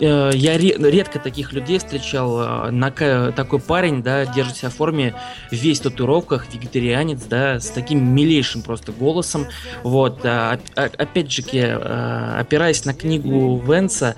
э, 0.00 0.30
я 0.34 0.56
ре- 0.56 0.76
редко 0.78 1.18
таких 1.18 1.52
людей 1.52 1.78
встречал. 1.78 2.68
э, 2.68 2.70
ка- 2.92 3.32
такой 3.34 3.58
парень, 3.58 4.02
да, 4.02 4.24
держит 4.26 4.56
себя 4.56 4.70
в 4.70 4.74
форме, 4.74 5.14
весь 5.50 5.80
в 5.80 5.82
татуировках, 5.82 6.46
вегетарианец, 6.54 7.22
да, 7.24 7.58
с 7.60 7.68
таким 7.70 8.14
милейшим 8.14 8.62
просто 8.62 8.92
голосом. 8.92 9.46
Вот, 9.82 10.20
а, 10.24 10.58
а- 10.76 10.90
опять 10.96 11.30
же, 11.32 11.42
опираясь 12.38 12.84
на 12.84 12.94
книгу 12.94 13.58
Венса, 13.66 14.14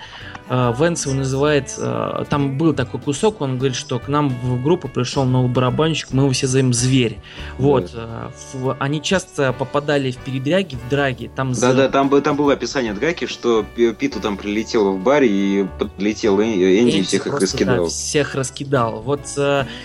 э, 0.55 0.74
Венс 0.78 1.07
его 1.07 1.14
называет, 1.14 1.74
э, 1.78 2.24
там 2.28 2.59
был 2.59 2.74
такой 2.74 3.00
кусок, 3.00 3.40
он 3.40 3.57
говорит, 3.57 3.74
что 3.76 3.98
к 3.98 4.09
нам 4.09 4.28
в 4.28 4.62
группу 4.62 4.86
пришел 4.86 5.24
новый 5.24 5.50
барабанщик, 5.50 6.09
мы 6.12 6.24
его 6.24 6.32
все 6.32 6.46
зовем 6.46 6.74
Зверь. 6.74 7.18
Вот, 7.59 7.90
э, 7.94 8.28
в- 8.53 8.76
они 8.78 9.00
часто 9.00 9.53
попадали 9.55 10.11
в 10.11 10.18
передряги, 10.18 10.74
в 10.76 10.88
драги, 10.90 11.30
там 11.34 11.55
за- 11.55 11.68
Да-да, 11.68 11.88
там, 11.88 12.22
там 12.22 12.36
было 12.36 12.53
описание 12.53 12.92
драки, 12.92 13.26
что 13.26 13.64
Пи- 13.74 13.94
Питу 13.94 14.20
там 14.20 14.36
прилетело 14.36 14.90
в 14.90 15.03
баре 15.03 15.28
и 15.28 15.66
подлетел 15.78 16.38
Эн- 16.38 16.53
Энди 16.80 16.96
и 16.98 17.03
всех 17.03 17.26
их 17.26 17.32
просто, 17.32 17.46
раскидал. 17.57 17.84
да, 17.84 17.90
всех 17.90 18.34
раскидал. 18.34 19.00
Вот 19.03 19.20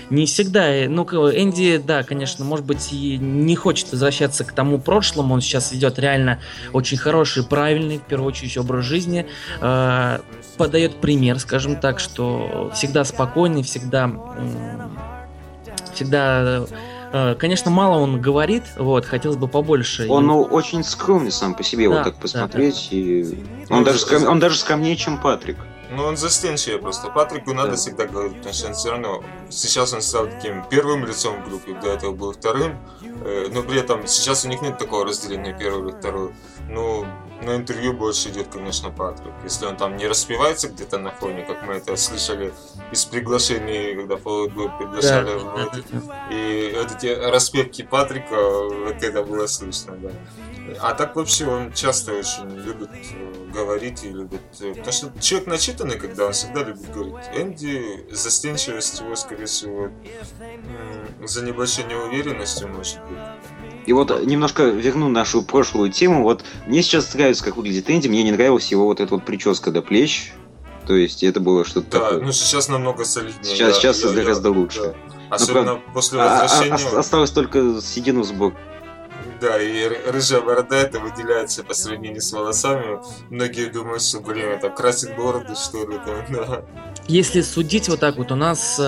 не 0.09 0.26
всегда, 0.26 0.68
э, 0.68 0.89
ну, 0.89 1.03
Энди, 1.05 1.78
да, 1.78 2.03
конечно, 2.03 2.43
может 2.43 2.65
быть, 2.65 2.91
и 2.91 3.18
не 3.18 3.55
хочет 3.55 3.89
возвращаться 3.91 4.43
к 4.43 4.51
тому 4.51 4.80
прошлому, 4.80 5.34
он 5.34 5.39
сейчас 5.41 5.72
ведет 5.72 5.97
реально 5.99 6.39
очень 6.74 6.97
хороший, 6.97 7.43
правильный, 7.43 7.99
в 7.99 8.01
первую 8.01 8.28
очередь, 8.28 8.57
образ 8.57 8.84
жизни, 8.86 9.26
подает 10.58 10.99
пример, 10.99 11.39
скажем 11.39 11.76
так, 11.78 11.99
что 11.99 12.72
всегда 12.74 13.03
спокойный, 13.03 13.64
всегда, 13.64 14.12
всегда, 15.93 16.66
э, 17.14 17.36
конечно, 17.36 17.72
мало 17.72 17.97
он 17.99 18.22
говорит, 18.22 18.64
вот, 18.78 19.05
хотелось 19.05 19.38
бы 19.38 19.47
побольше. 19.47 20.08
Он 20.10 20.24
И- 20.24 20.28
ну, 20.28 20.41
очень 20.41 20.84
скромный 20.84 21.32
сам 21.32 21.53
по 21.53 21.64
себе, 21.64 21.88
Да, 21.89 21.95
вот 21.95 22.03
так 22.03 22.16
да, 22.16 22.22
посмотреть. 22.22 22.88
И... 22.91 23.38
Ну, 23.70 23.78
Он, 23.78 23.84
даже 23.84 23.99
скром- 23.99 24.26
он 24.28 24.39
даже 24.39 24.58
скромнее, 24.58 24.95
чем 24.95 25.20
Патрик. 25.20 25.58
Ну, 25.89 26.03
он 26.03 26.17
застенчивый 26.17 26.79
просто. 26.79 27.09
Патрику 27.09 27.53
надо 27.53 27.71
Да. 27.71 27.75
всегда 27.77 28.05
говорить, 28.05 28.38
потому 28.38 28.53
что 28.53 28.67
он 28.67 28.73
все 28.73 28.91
равно... 28.91 29.23
Сейчас 29.49 29.93
он 29.93 30.01
стал 30.01 30.27
таким 30.27 30.63
первым 30.69 31.05
лицом 31.05 31.41
в 31.41 31.47
группе, 31.47 31.73
до 31.73 31.88
этого 31.93 32.11
был 32.11 32.33
вторым. 32.33 32.77
Э, 33.23 33.47
Но 33.51 33.63
при 33.63 33.79
этом 33.79 34.05
сейчас 34.07 34.45
у 34.45 34.49
них 34.49 34.61
нет 34.61 34.77
такого 34.77 35.05
разделения 35.05 35.55
первый 35.57 35.89
или 35.91 35.97
второй. 35.97 36.33
Ну, 36.69 37.05
на 37.41 37.55
интервью 37.55 37.93
больше 37.93 38.29
идет, 38.29 38.47
конечно, 38.47 38.89
Патрик. 38.89 39.31
Если 39.43 39.65
он 39.65 39.77
там 39.77 39.95
не 39.95 40.07
распевается 40.07 40.67
где-то 40.69 40.97
на 40.97 41.11
фоне, 41.11 41.43
как 41.43 41.65
мы 41.67 41.75
это 41.75 41.95
слышали 41.95 42.53
из 42.91 43.05
приглашений, 43.05 43.95
когда 43.95 44.15
Fallout 44.15 44.53
Boy 44.53 44.77
приглашали 44.77 45.38
в 45.39 45.43
да, 45.43 45.63
эти- 45.79 45.85
да, 45.91 46.01
да. 46.07 46.35
И 46.35 46.75
вот 46.77 46.91
эти 46.91 47.07
распевки 47.07 47.83
Патрика, 47.83 48.35
вот 48.35 49.01
это 49.03 49.23
было 49.23 49.47
слышно, 49.47 49.93
да. 49.95 50.09
А 50.81 50.93
так 50.93 51.15
вообще 51.15 51.45
он 51.47 51.71
часто 51.71 52.11
очень 52.13 52.49
любит 52.49 52.89
э, 52.91 53.51
говорить 53.53 54.03
и 54.03 54.09
любит... 54.09 54.41
э, 54.59 54.73
Потому 54.73 54.91
что 54.91 55.11
человек 55.21 55.47
начитанный, 55.84 55.97
когда 55.99 56.28
он 56.28 56.34
всегда 56.34 56.63
любит 56.63 56.91
говорить. 56.93 57.28
Энди 57.36 58.05
застенчивость 58.11 58.99
его, 58.99 59.15
скорее 59.15 59.45
всего, 59.45 59.89
за 61.23 61.43
небольшой 61.45 61.86
неуверенностью, 61.86 62.67
может 62.69 62.97
быть. 63.05 63.17
И 63.86 63.93
вот 63.93 64.25
немножко 64.25 64.63
верну 64.63 65.07
нашу 65.07 65.43
прошлую 65.43 65.91
тему. 65.91 66.23
Вот 66.23 66.43
мне 66.65 66.82
сейчас 66.82 67.13
нравится, 67.13 67.43
как 67.43 67.55
выглядит 67.57 67.89
Энди. 67.89 68.07
Мне 68.07 68.23
не 68.23 68.32
нравилась 68.32 68.69
его 68.71 68.86
вот 68.86 68.99
эта 68.99 69.13
вот 69.15 69.25
прическа 69.25 69.71
до 69.71 69.82
плеч. 69.82 70.34
То 70.86 70.95
есть 70.95 71.23
это 71.23 71.39
было 71.39 71.65
что-то 71.65 71.89
Да, 71.91 71.99
такое. 71.99 72.21
ну 72.21 72.32
сейчас 72.32 72.69
намного 72.69 73.03
солиднее. 73.05 73.43
Сейчас- 73.43 73.73
да, 73.75 73.80
сейчас 73.80 74.03
я- 74.03 74.09
я- 74.09 74.15
гораздо 74.15 74.51
лучше. 74.51 74.82
да. 74.82 74.95
Особенно 75.30 75.75
после 75.93 76.19
А- 76.21 76.23
а- 76.23 76.41
возвращения. 76.43 76.75
ос- 76.75 76.93
осталось 76.93 77.32
только 77.32 77.82
седину 77.82 78.23
сбоку. 78.23 78.57
Да, 79.39 79.61
и 79.61 79.88
ры- 79.88 80.11
рыжая 80.11 80.41
борода 80.41 80.75
это 80.77 80.99
выделяется 80.99 81.63
по 81.63 81.73
сравнению 81.73 82.21
с 82.21 82.31
волосами. 82.31 82.99
Многие 83.29 83.69
думают, 83.69 84.01
что, 84.01 84.19
блин, 84.19 84.47
это 84.49 84.69
красит 84.69 85.15
бороду, 85.15 85.55
что 85.55 85.88
ли, 85.88 85.97
там, 86.05 86.25
да. 86.29 86.61
Если 87.07 87.41
судить 87.41 87.88
вот 87.88 87.99
так 87.99 88.17
вот, 88.17 88.31
у 88.31 88.35
нас 88.35 88.77
э, 88.79 88.83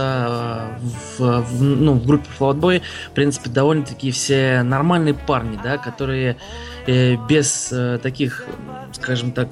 в, 1.17 1.41
в- 1.41 1.61
ну, 1.61 1.93
в 1.93 2.05
группе 2.05 2.27
Fallout 2.39 2.59
Boy, 2.59 2.81
в 3.09 3.11
принципе, 3.13 3.49
довольно-таки 3.49 4.11
все 4.11 4.61
нормальные 4.63 5.13
парни, 5.13 5.59
да, 5.63 5.77
которые 5.77 6.37
э, 6.87 7.15
без 7.27 7.69
э, 7.71 7.99
таких, 8.01 8.45
скажем 8.93 9.31
так, 9.31 9.49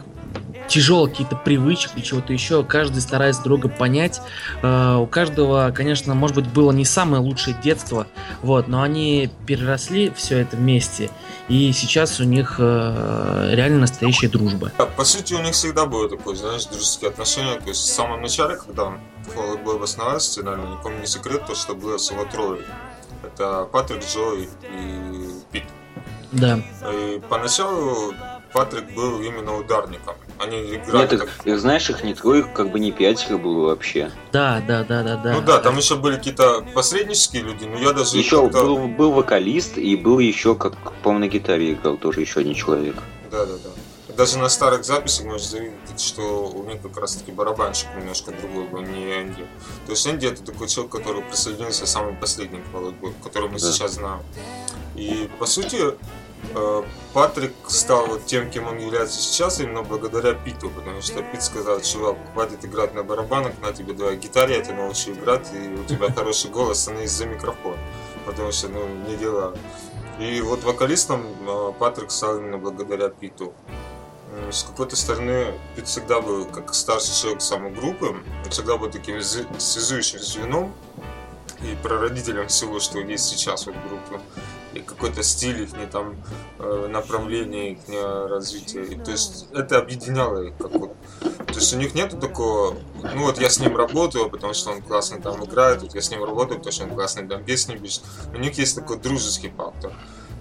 тяжелых 0.67 1.11
каких-то 1.11 1.35
привычек 1.35 1.91
и 1.95 2.03
чего-то 2.03 2.33
еще, 2.33 2.63
каждый 2.63 3.01
старается 3.01 3.43
друга 3.43 3.69
понять. 3.69 4.21
Э, 4.61 4.95
у 4.95 5.07
каждого, 5.07 5.71
конечно, 5.75 6.13
может 6.13 6.35
быть, 6.35 6.47
было 6.47 6.71
не 6.71 6.85
самое 6.85 7.21
лучшее 7.21 7.57
детство, 7.61 8.07
вот, 8.41 8.67
но 8.67 8.81
они 8.81 9.29
переросли 9.45 10.11
все 10.15 10.39
это 10.39 10.57
вместе, 10.57 11.09
и 11.47 11.71
сейчас 11.71 12.19
у 12.19 12.23
них 12.23 12.55
э, 12.59 13.49
реально 13.53 13.79
настоящая 13.79 14.29
дружба. 14.29 14.71
Да, 14.77 14.85
По 14.85 15.03
сути, 15.03 15.33
у 15.33 15.41
них 15.41 15.53
всегда 15.53 15.85
было 15.85 16.09
такое, 16.09 16.35
знаешь, 16.35 16.65
дружеские 16.65 17.09
отношения. 17.09 17.59
То 17.59 17.69
есть 17.69 17.81
в 17.81 17.93
самом 17.93 18.21
начале, 18.21 18.57
когда 18.57 18.97
Fallout 19.33 19.63
Boy 19.63 19.75
обосновался, 19.75 20.43
наверное, 20.43 20.77
никому 20.77 20.99
не 20.99 21.07
секрет, 21.07 21.45
то, 21.45 21.55
что 21.55 21.73
было 21.73 21.97
всего 21.97 22.25
трое. 22.25 22.61
Это 23.23 23.67
Патрик, 23.71 24.03
Джо 24.03 24.35
и 24.35 24.47
и 24.63 25.29
Пит. 25.51 25.63
Да. 26.31 26.59
И 26.93 27.21
поначалу 27.29 28.13
Патрик 28.53 28.93
был 28.95 29.21
именно 29.21 29.55
ударником. 29.57 30.15
Они 30.39 30.57
играли 30.75 30.97
Нет, 30.97 31.09
так- 31.09 31.23
их, 31.23 31.45
их, 31.45 31.59
знаешь, 31.59 31.89
их 31.89 32.03
не 32.03 32.13
трое, 32.13 32.43
как 32.43 32.71
бы 32.71 32.79
не 32.79 32.91
пятеро 32.91 33.37
было 33.37 33.67
вообще. 33.67 34.11
Да, 34.31 34.61
да, 34.67 34.83
да, 34.83 35.03
да, 35.03 35.15
да. 35.17 35.33
Ну 35.33 35.41
да, 35.41 35.59
там 35.59 35.77
еще 35.77 35.95
были 35.95 36.15
какие-то 36.15 36.63
посреднические 36.73 37.43
люди, 37.43 37.65
но 37.65 37.77
я 37.79 37.93
даже 37.93 38.17
Еще 38.17 38.41
как-то- 38.43 38.63
был, 38.63 38.87
был 38.87 39.11
вокалист 39.11 39.77
и 39.77 39.95
был 39.95 40.19
еще, 40.19 40.55
как, 40.55 40.73
по-моему, 41.03 41.25
на 41.25 41.29
гитаре 41.29 41.73
играл 41.73 41.97
тоже 41.97 42.21
еще 42.21 42.39
один 42.41 42.53
человек. 42.53 42.95
Да, 43.31 43.45
да, 43.45 43.53
да. 43.63 43.69
даже 44.15 44.39
на 44.39 44.49
старых 44.49 44.83
записях 44.83 45.25
можно 45.27 45.47
заметить, 45.47 45.99
что 46.01 46.47
у 46.47 46.63
них 46.67 46.81
как 46.81 46.97
раз 46.97 47.17
таки 47.17 47.31
барабанщик 47.31 47.87
немножко 47.95 48.31
другой 48.31 48.63
был, 48.67 48.81
не 48.81 49.13
Энди. 49.13 49.45
То 49.85 49.91
есть 49.91 50.07
Энди 50.07 50.25
это 50.25 50.41
такой 50.43 50.67
человек, 50.67 50.91
который 50.91 51.21
присоединился 51.21 51.85
самый 51.85 52.13
последний 52.15 52.57
к 52.59 53.23
который 53.23 53.47
мы 53.49 53.59
Да. 53.59 53.71
сейчас 53.71 53.91
знаем. 53.93 54.21
И 54.95 55.29
по 55.37 55.45
сути 55.45 55.77
Патрик 57.13 57.53
стал 57.67 58.19
тем, 58.25 58.49
кем 58.49 58.67
он 58.67 58.77
является 58.77 59.19
сейчас, 59.19 59.59
именно 59.59 59.83
благодаря 59.83 60.33
Питу, 60.33 60.69
потому 60.69 61.01
что 61.01 61.23
Пит 61.23 61.41
сказал, 61.41 61.81
чувак, 61.81 62.15
хватит 62.33 62.63
играть 62.63 62.93
на 62.93 63.03
барабанах, 63.03 63.53
на 63.61 63.73
тебе 63.73 63.93
давай 63.93 64.17
гитаре, 64.17 64.57
я 64.57 64.61
тебя 64.61 64.75
научу 64.75 65.11
играть, 65.11 65.47
и 65.53 65.69
у 65.69 65.83
тебя 65.85 66.11
хороший 66.15 66.51
голос, 66.51 66.81
становись 66.81 67.11
за 67.11 67.25
микрофон, 67.25 67.75
потому 68.25 68.51
что, 68.51 68.69
ну, 68.69 68.87
не 69.07 69.15
дела. 69.17 69.55
И 70.19 70.41
вот 70.41 70.63
вокалистом 70.63 71.25
э, 71.47 71.73
Патрик 71.77 72.11
стал 72.11 72.37
именно 72.37 72.57
благодаря 72.57 73.09
Питу. 73.09 73.53
С 74.51 74.63
какой-то 74.63 74.95
стороны, 74.95 75.53
Пит 75.75 75.87
всегда 75.87 76.21
был 76.21 76.45
как 76.45 76.73
старший 76.73 77.15
человек 77.15 77.41
самой 77.41 77.71
группы, 77.71 78.07
он 78.45 78.49
всегда 78.51 78.77
был 78.77 78.89
таким 78.89 79.21
связующим 79.21 80.19
звеном 80.19 80.73
и 81.61 81.75
прародителем 81.81 82.47
всего, 82.47 82.79
что 82.79 82.99
есть 82.99 83.25
сейчас 83.25 83.65
вот 83.65 83.75
в 83.75 83.87
группе. 83.87 84.23
И 84.77 84.81
какой-то 84.81 85.23
стиль 85.23 85.63
их, 85.63 85.75
не 85.77 85.87
там 85.87 86.15
э, 86.59 86.87
направление 86.89 87.73
их 87.73 87.79
развития. 88.29 88.83
И, 88.83 88.95
то 88.95 89.11
есть 89.11 89.47
это 89.53 89.79
объединяло 89.79 90.43
их 90.43 90.57
как 90.57 90.71
вот. 90.71 90.95
То 91.47 91.55
есть 91.55 91.73
у 91.73 91.77
них 91.77 91.95
нету 91.95 92.17
такого, 92.17 92.77
ну 93.15 93.23
вот 93.23 93.39
я 93.39 93.49
с 93.49 93.59
ним 93.59 93.75
работаю, 93.75 94.29
потому 94.29 94.53
что 94.53 94.71
он 94.71 94.81
классно 94.81 95.19
там 95.19 95.43
играет, 95.43 95.81
вот 95.81 95.95
я 95.95 96.01
с 96.01 96.11
ним 96.11 96.23
работаю, 96.23 96.59
потому 96.59 96.71
что 96.71 96.83
он 96.83 96.91
классный 96.91 97.27
там 97.27 97.43
песни 97.43 97.75
пишет. 97.75 98.03
У 98.33 98.37
них 98.37 98.57
есть 98.57 98.75
такой 98.75 98.97
дружеский 98.97 99.49
фактор. 99.49 99.91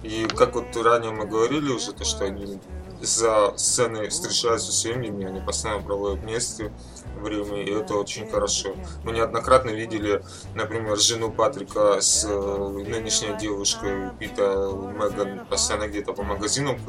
И 0.03 0.25
как 0.25 0.53
вот 0.55 0.75
ранее 0.77 1.11
мы 1.11 1.25
говорили 1.25 1.69
уже, 1.71 1.91
то, 1.91 2.05
что 2.05 2.25
они 2.25 2.59
за 3.01 3.53
сценой 3.57 4.09
встречаются 4.09 4.71
с 4.71 4.81
семьями, 4.81 5.25
они 5.25 5.41
постоянно 5.41 5.83
проводят 5.83 6.19
вместе 6.19 6.71
время, 7.17 7.63
и 7.63 7.71
это 7.71 7.95
очень 7.95 8.29
хорошо. 8.29 8.75
Мы 9.03 9.11
неоднократно 9.11 9.71
видели, 9.71 10.23
например, 10.55 10.97
жену 10.97 11.31
Патрика 11.31 11.99
с 12.01 12.25
э, 12.25 12.67
нынешней 12.87 13.35
девушкой 13.37 14.11
Пита 14.19 14.71
Меган 14.95 15.45
постоянно 15.47 15.87
где-то 15.87 16.13
по 16.13 16.23
магазинам 16.23 16.79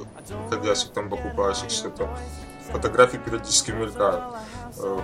ходящих, 0.51 0.91
там 0.91 1.09
покупающих 1.09 1.71
что-то. 1.71 2.09
Фотографии 2.71 3.19
периодически 3.19 3.71
мелькают. 3.71 4.23
Э, 4.79 5.01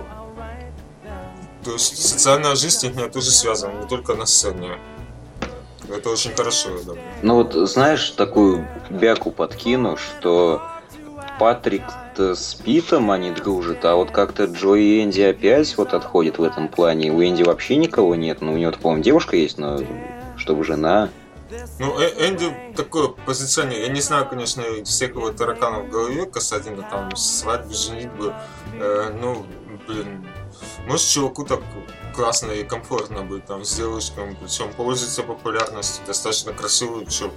То 1.63 1.73
есть 1.73 2.07
социальная 2.07 2.55
жизнь 2.55 2.87
их 2.87 3.11
тоже 3.11 3.31
связана, 3.31 3.81
не 3.81 3.87
только 3.87 4.13
на 4.15 4.25
сцене. 4.25 4.77
Это 5.89 6.09
очень 6.09 6.35
хорошо, 6.35 6.69
я 6.77 6.83
думаю. 6.83 7.03
Ну 7.21 7.35
вот, 7.35 7.53
знаешь, 7.69 8.11
такую 8.11 8.67
бяку 8.89 9.31
подкину, 9.31 9.97
что 9.97 10.61
Патрик 11.39 11.83
с 12.17 12.55
Питом 12.55 13.11
они 13.11 13.31
дружат, 13.31 13.83
а 13.85 13.95
вот 13.95 14.11
как-то 14.11 14.45
Джо 14.45 14.75
и 14.75 15.03
Энди 15.03 15.21
опять 15.21 15.77
вот 15.77 15.93
отходят 15.93 16.37
в 16.37 16.43
этом 16.43 16.67
плане. 16.67 17.11
У 17.11 17.21
Энди 17.21 17.43
вообще 17.43 17.75
никого 17.77 18.15
нет, 18.15 18.41
ну 18.41 18.53
у 18.53 18.57
него, 18.57 18.71
по-моему, 18.71 19.03
девушка 19.03 19.35
есть, 19.35 19.57
но 19.57 19.79
чтобы 20.37 20.63
жена. 20.63 21.09
Ну, 21.79 21.99
Э- 21.99 22.27
Энди 22.29 22.51
такое 22.75 23.09
позиционер. 23.09 23.79
Я 23.79 23.87
не 23.89 24.01
знаю, 24.01 24.27
конечно, 24.27 24.63
всех 24.83 25.11
его 25.11 25.31
тараканов 25.31 25.85
в 25.85 25.89
голове 25.89 26.25
касательно 26.25 26.83
там 26.89 27.15
свадьбы, 27.15 27.73
женитьбы. 27.73 28.33
Э, 28.73 29.11
ну, 29.21 29.45
блин, 29.87 30.25
может, 30.87 31.07
чуваку 31.07 31.45
так 31.45 31.61
классно 32.15 32.51
и 32.51 32.63
комфортно 32.63 33.21
быть 33.23 33.45
там 33.45 33.63
с 33.63 33.75
девушками, 33.75 34.35
причем 34.41 34.71
пользуется 34.73 35.21
популярностью, 35.23 36.03
достаточно 36.07 36.53
красивый 36.53 37.05
чел- 37.05 37.33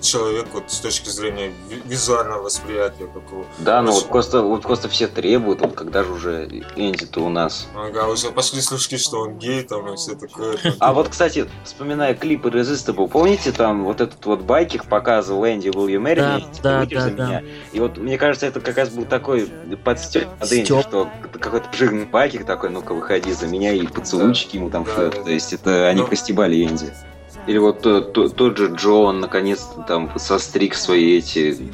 человек 0.00 0.46
вот 0.52 0.70
с 0.70 0.80
точки 0.80 1.08
зрения 1.08 1.52
ви- 1.68 1.82
визуального 1.84 2.42
восприятия 2.42 3.06
какого. 3.06 3.44
Да, 3.58 3.82
ну 3.82 3.92
вот 3.92 4.08
просто, 4.08 4.42
вот 4.42 4.62
просто 4.62 4.88
все 4.88 5.06
требуют, 5.06 5.60
вот 5.60 5.74
когда 5.74 6.02
же 6.04 6.12
уже 6.12 6.46
Энди-то 6.76 7.20
у 7.20 7.28
нас. 7.28 7.68
Ага, 7.74 8.08
уже 8.08 8.30
пошли 8.30 8.60
слушки, 8.60 8.96
что 8.96 9.20
он 9.20 9.38
гей 9.38 9.62
там 9.62 9.92
и 9.92 9.96
все 9.96 10.14
такое. 10.14 10.56
А 10.78 10.92
вот, 10.92 11.08
кстати, 11.08 11.46
вспоминая 11.64 12.14
клипы 12.14 12.48
Irresistible, 12.48 13.08
помните, 13.08 13.52
там 13.52 13.84
вот 13.84 14.00
этот 14.00 14.24
вот 14.26 14.42
байкер 14.42 14.82
показывал 14.84 15.44
Энди 15.46 15.68
Will 15.68 15.86
You 15.86 16.00
Marry 16.02 16.16
Да, 16.16 16.36
Me? 16.38 16.40
Типа, 16.52 16.62
да, 16.62 16.78
«Выйдешь 16.80 16.98
да, 16.98 17.04
за 17.04 17.10
да. 17.10 17.26
меня?» 17.26 17.42
И 17.72 17.80
вот 17.80 17.96
мне 17.98 18.18
кажется, 18.18 18.46
это 18.46 18.60
как 18.60 18.76
раз 18.76 18.90
был 18.90 19.04
такой 19.04 19.48
подстёп 19.84 20.24
от 20.40 20.52
Энди, 20.52 20.80
что 20.82 21.08
какой-то 21.40 21.68
жирный 21.72 22.04
байкер 22.06 22.44
такой, 22.44 22.70
ну-ка 22.70 22.94
выходи 22.94 23.32
за 23.32 23.46
меня, 23.46 23.72
и 23.72 23.86
поцелуйчики 23.86 24.56
ему 24.56 24.70
там 24.70 24.84
Да, 24.84 25.10
да, 25.10 25.10
То 25.22 25.30
есть 25.30 25.52
это 25.52 25.88
они 25.88 26.00
Ну. 26.02 26.06
постебали 26.08 26.62
Энди. 26.64 26.92
Или 27.46 27.58
вот 27.58 27.80
то- 27.82 28.00
то- 28.00 28.28
тот 28.28 28.56
же 28.56 28.68
Джо, 28.74 28.92
он 29.04 29.20
наконец-то 29.20 29.82
там 29.86 30.10
состриг 30.18 30.74
свои 30.74 31.18
эти 31.18 31.70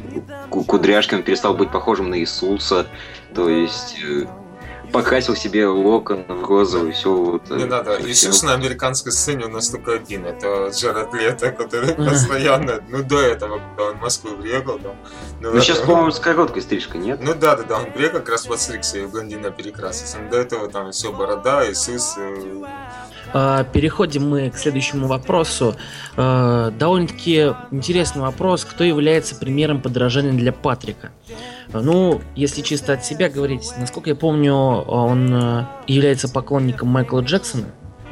ку- 0.51 0.65
кудряшки, 0.65 1.15
он 1.15 1.23
перестал 1.23 1.55
быть 1.55 1.71
похожим 1.71 2.11
на 2.11 2.19
Иисуса, 2.19 2.87
то 3.35 3.49
есть 3.49 3.97
э, 4.05 4.27
покрасил 4.93 5.37
себе 5.37 5.69
локон 5.69 6.25
в 6.27 6.45
розовый, 6.45 6.91
все 6.91 7.15
вот. 7.15 7.49
э, 7.53 7.55
Не 7.57 7.65
надо. 7.67 7.99
всё. 7.99 8.09
Иисус 8.09 8.43
на 8.43 8.55
американской 8.55 9.13
сцене 9.13 9.45
у 9.45 9.49
нас 9.49 9.69
только 9.69 9.93
один. 9.93 10.27
Это 10.27 10.71
Джаред 10.75 11.15
Лето, 11.15 11.53
который 11.53 11.95
постоянно, 12.11 12.83
ну 12.89 13.05
до 13.05 13.21
этого, 13.21 13.61
когда 13.69 13.91
он 13.91 13.99
в 13.99 14.01
Москву 14.01 14.31
приехал, 14.43 14.81
там. 14.81 14.97
Ну 15.41 15.61
сейчас, 15.61 15.79
это- 15.79 15.87
по-моему, 15.87 16.11
с 16.11 16.19
короткой 16.19 16.63
стрижкой, 16.63 17.01
нет? 17.01 17.21
Ну 17.23 17.35
да, 17.35 17.55
да, 17.55 17.63
да, 17.63 17.79
он 17.79 17.93
приехал 17.93 18.19
как 18.19 18.31
раз 18.31 18.47
подстригся 18.49 18.99
и 18.99 19.07
блондина 19.07 19.53
перекрасился. 19.53 20.19
Но 20.19 20.29
До 20.31 20.39
этого 20.39 20.69
там 20.69 20.91
все 20.91 21.13
борода, 21.13 21.71
Иисус. 21.71 22.17
А, 23.33 23.65
Переходим 23.65 24.29
мы 24.29 24.51
к 24.51 24.57
следующему 24.57 25.07
вопросу. 25.07 25.77
А, 26.17 26.71
Довольно-таки 26.73 27.53
интересный 27.71 28.23
вопрос. 28.23 28.65
Кто 28.65 28.85
является 28.85 29.37
примером 29.37 29.81
подражания 29.81 30.33
для 30.33 30.53
Патрика? 30.53 31.11
А, 31.73 31.81
Ну, 31.81 32.21
если 32.35 32.63
чисто 32.63 32.95
от 32.95 33.05
себя 33.05 33.29
говорить, 33.29 33.71
насколько 33.79 34.11
я 34.11 34.17
помню, 34.17 34.55
он 34.55 35.67
является 35.87 36.29
поклонником 36.29 36.89
Майкла 36.89 37.21
Джексона. 37.21 37.67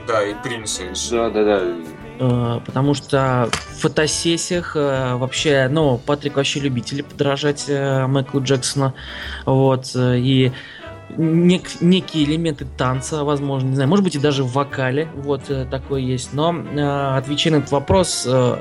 Да, 0.07 0.25
и 0.25 0.35
Принца. 0.43 0.83
Да, 1.11 1.31
да, 1.31 1.45
да. 1.45 2.61
Потому 2.66 2.95
что 2.95 3.49
в 3.53 3.81
фотосессиях 3.81 4.75
вообще, 4.75 5.69
ну, 5.71 5.99
Патрик 5.99 6.37
вообще 6.37 6.59
любитель 6.61 7.05
подражать 7.05 7.66
Майклу 7.69 8.43
Джексону. 8.43 8.95
Вот. 9.45 9.93
И 9.95 10.53
нек- 11.17 11.79
некие 11.81 12.25
элементы 12.25 12.67
танца, 12.77 13.25
возможно, 13.25 13.69
не 13.69 13.75
знаю, 13.75 13.89
может 13.89 14.05
быть 14.05 14.15
и 14.15 14.19
даже 14.19 14.45
в 14.45 14.53
вокале, 14.53 15.09
вот 15.17 15.49
э, 15.51 15.65
такое 15.71 16.01
есть. 16.01 16.33
Но 16.33 16.55
э, 16.55 17.17
отвечая 17.17 17.55
на 17.55 17.57
этот 17.59 17.71
вопрос, 17.73 18.25
э, 18.27 18.57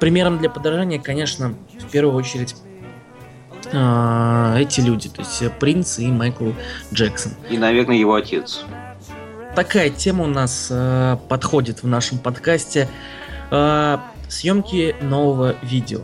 примером 0.00 0.38
для 0.38 0.50
подражания, 0.50 0.98
конечно, 1.00 1.54
в 1.80 1.90
первую 1.90 2.14
очередь 2.16 2.54
э, 3.72 4.56
эти 4.58 4.80
люди, 4.80 5.08
то 5.08 5.20
есть 5.22 5.42
э, 5.42 5.50
Принц 5.50 5.98
и 5.98 6.06
Майкл 6.10 6.50
Джексон 6.92 7.32
И, 7.50 7.56
наверное, 7.58 7.96
его 7.96 8.14
отец. 8.14 8.64
такая 9.54 9.90
тема 9.90 10.24
у 10.24 10.28
нас 10.28 10.68
э, 10.70 11.16
подходит 11.28 11.82
в 11.82 11.86
нашем 11.86 12.18
подкасте. 12.18 12.88
Э, 13.50 13.98
съемки 14.28 14.96
нового 15.00 15.54
видео. 15.62 16.00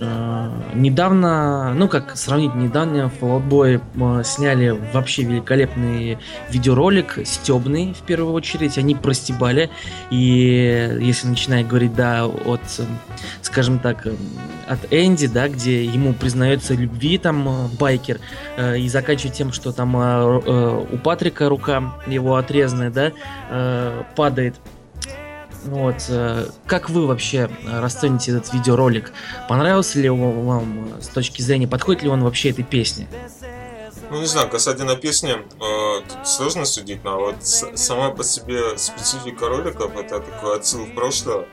Э, 0.00 0.50
недавно, 0.74 1.74
ну 1.74 1.88
как 1.88 2.16
сравнить 2.16 2.54
недавно, 2.54 3.10
Fall 3.20 3.40
Out 3.40 3.48
Boy 3.48 4.20
э, 4.20 4.24
сняли 4.24 4.70
вообще 4.92 5.22
великолепный 5.22 6.18
видеоролик, 6.48 7.18
стебный 7.24 7.92
в 7.92 8.02
первую 8.02 8.32
очередь, 8.32 8.78
они 8.78 8.94
простебали, 8.94 9.70
и 10.10 10.98
если 11.00 11.28
начинать 11.28 11.66
говорить, 11.66 11.94
да, 11.94 12.26
от, 12.26 12.60
скажем 13.42 13.78
так, 13.78 14.06
от 14.66 14.92
Энди, 14.92 15.26
да, 15.26 15.48
где 15.48 15.84
ему 15.84 16.14
признается 16.14 16.74
любви 16.74 17.18
там 17.18 17.68
байкер, 17.78 18.20
э, 18.56 18.78
и 18.78 18.88
заканчивать 18.88 19.34
тем, 19.34 19.52
что 19.52 19.72
там 19.72 19.96
э, 19.96 20.40
э, 20.46 20.84
у 20.92 20.98
Патрика 20.98 21.48
рука 21.48 21.94
его 22.06 22.36
отрезанная, 22.36 22.90
да, 22.90 23.12
э, 23.50 24.02
падает. 24.16 24.54
Вот, 25.64 26.06
э, 26.08 26.46
как 26.66 26.88
вы 26.88 27.06
вообще 27.06 27.50
э, 27.66 27.80
расцените 27.80 28.32
этот 28.32 28.52
видеоролик? 28.52 29.12
Понравился 29.48 29.98
ли 29.98 30.08
он 30.08 30.46
вам 30.46 30.88
э, 30.98 31.02
с 31.02 31.08
точки 31.08 31.42
зрения, 31.42 31.68
подходит 31.68 32.02
ли 32.02 32.08
он 32.08 32.24
вообще 32.24 32.50
этой 32.50 32.64
песне? 32.64 33.08
Ну, 34.10 34.20
не 34.20 34.26
знаю, 34.26 34.48
касательно 34.48 34.96
песни, 34.96 35.32
э, 35.32 36.02
тут 36.08 36.26
сложно 36.26 36.64
судить, 36.64 37.04
но 37.04 37.20
вот 37.20 37.36
сама 37.42 38.10
по 38.10 38.24
себе 38.24 38.78
специфика 38.78 39.48
роликов, 39.48 39.96
это 39.96 40.20
такой 40.20 40.56
отсыл 40.56 40.84
в 40.86 40.94
прошлое. 40.94 41.46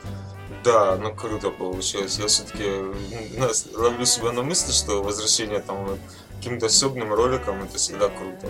Да, 0.64 0.98
ну 0.98 1.14
круто 1.14 1.50
получилось. 1.50 2.18
Я 2.20 2.28
все-таки 2.28 2.66
ловлю 3.76 4.06
себя 4.06 4.32
на 4.32 4.42
мысли, 4.42 4.72
что 4.72 5.04
возвращение 5.04 5.60
там 5.60 5.86
вот 5.86 6.00
каким-то 6.38 6.66
особенным 6.66 7.14
роликам 7.14 7.64
это 7.64 7.78
всегда 7.78 8.10
круто. 8.10 8.50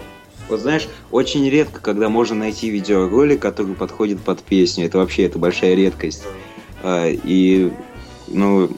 Вот 0.49 0.59
знаешь, 0.59 0.87
очень 1.11 1.49
редко, 1.49 1.81
когда 1.81 2.09
можно 2.09 2.35
найти 2.35 2.69
видеоролик, 2.69 3.41
который 3.41 3.75
подходит 3.75 4.21
под 4.21 4.41
песню. 4.41 4.85
Это 4.85 4.97
вообще 4.97 5.23
это 5.23 5.39
большая 5.39 5.75
редкость. 5.75 6.23
А, 6.83 7.07
и, 7.07 7.71
ну, 8.27 8.69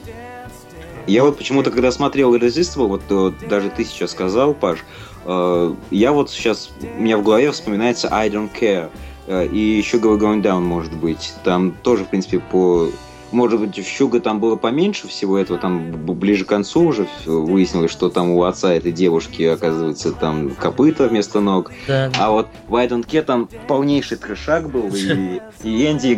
я 1.06 1.24
вот 1.24 1.38
почему-то, 1.38 1.70
когда 1.70 1.90
смотрел 1.90 2.34
Irresistible, 2.34 2.86
вот 2.86 3.02
э, 3.10 3.32
даже 3.48 3.70
ты 3.70 3.84
сейчас 3.84 4.12
сказал, 4.12 4.54
Паш, 4.54 4.84
э, 5.24 5.74
я 5.90 6.12
вот 6.12 6.30
сейчас, 6.30 6.70
у 6.82 7.00
меня 7.00 7.18
в 7.18 7.22
голове 7.22 7.50
вспоминается 7.50 8.08
I 8.12 8.28
Don't 8.28 8.50
Care. 8.58 8.90
Э, 9.26 9.46
и 9.46 9.58
еще 9.58 9.98
Go 9.98 10.18
Going 10.18 10.42
Down, 10.42 10.60
может 10.60 10.92
быть. 10.92 11.32
Там 11.44 11.72
тоже, 11.82 12.04
в 12.04 12.08
принципе, 12.08 12.40
по 12.40 12.88
может 13.32 13.60
быть, 13.60 13.78
в 13.78 13.88
Щуга 13.88 14.20
там 14.20 14.40
было 14.40 14.56
поменьше 14.56 15.08
всего 15.08 15.38
этого, 15.38 15.58
там 15.58 15.92
ближе 15.92 16.44
к 16.44 16.48
концу 16.48 16.82
уже 16.82 17.06
выяснилось, 17.24 17.90
что 17.90 18.08
там 18.08 18.30
у 18.30 18.42
отца 18.44 18.72
этой 18.72 18.92
девушки, 18.92 19.42
оказывается, 19.42 20.12
там 20.12 20.50
копыта 20.50 21.08
вместо 21.08 21.40
ног. 21.40 21.72
Да. 21.86 22.10
А 22.18 22.30
вот 22.30 22.48
в 22.68 22.74
I 22.74 22.86
Don't 22.88 23.06
Care 23.06 23.22
там 23.22 23.48
полнейший 23.66 24.16
трешак 24.16 24.70
был, 24.70 24.88
и, 24.94 25.40
и 25.62 25.86
Энди 25.86 26.10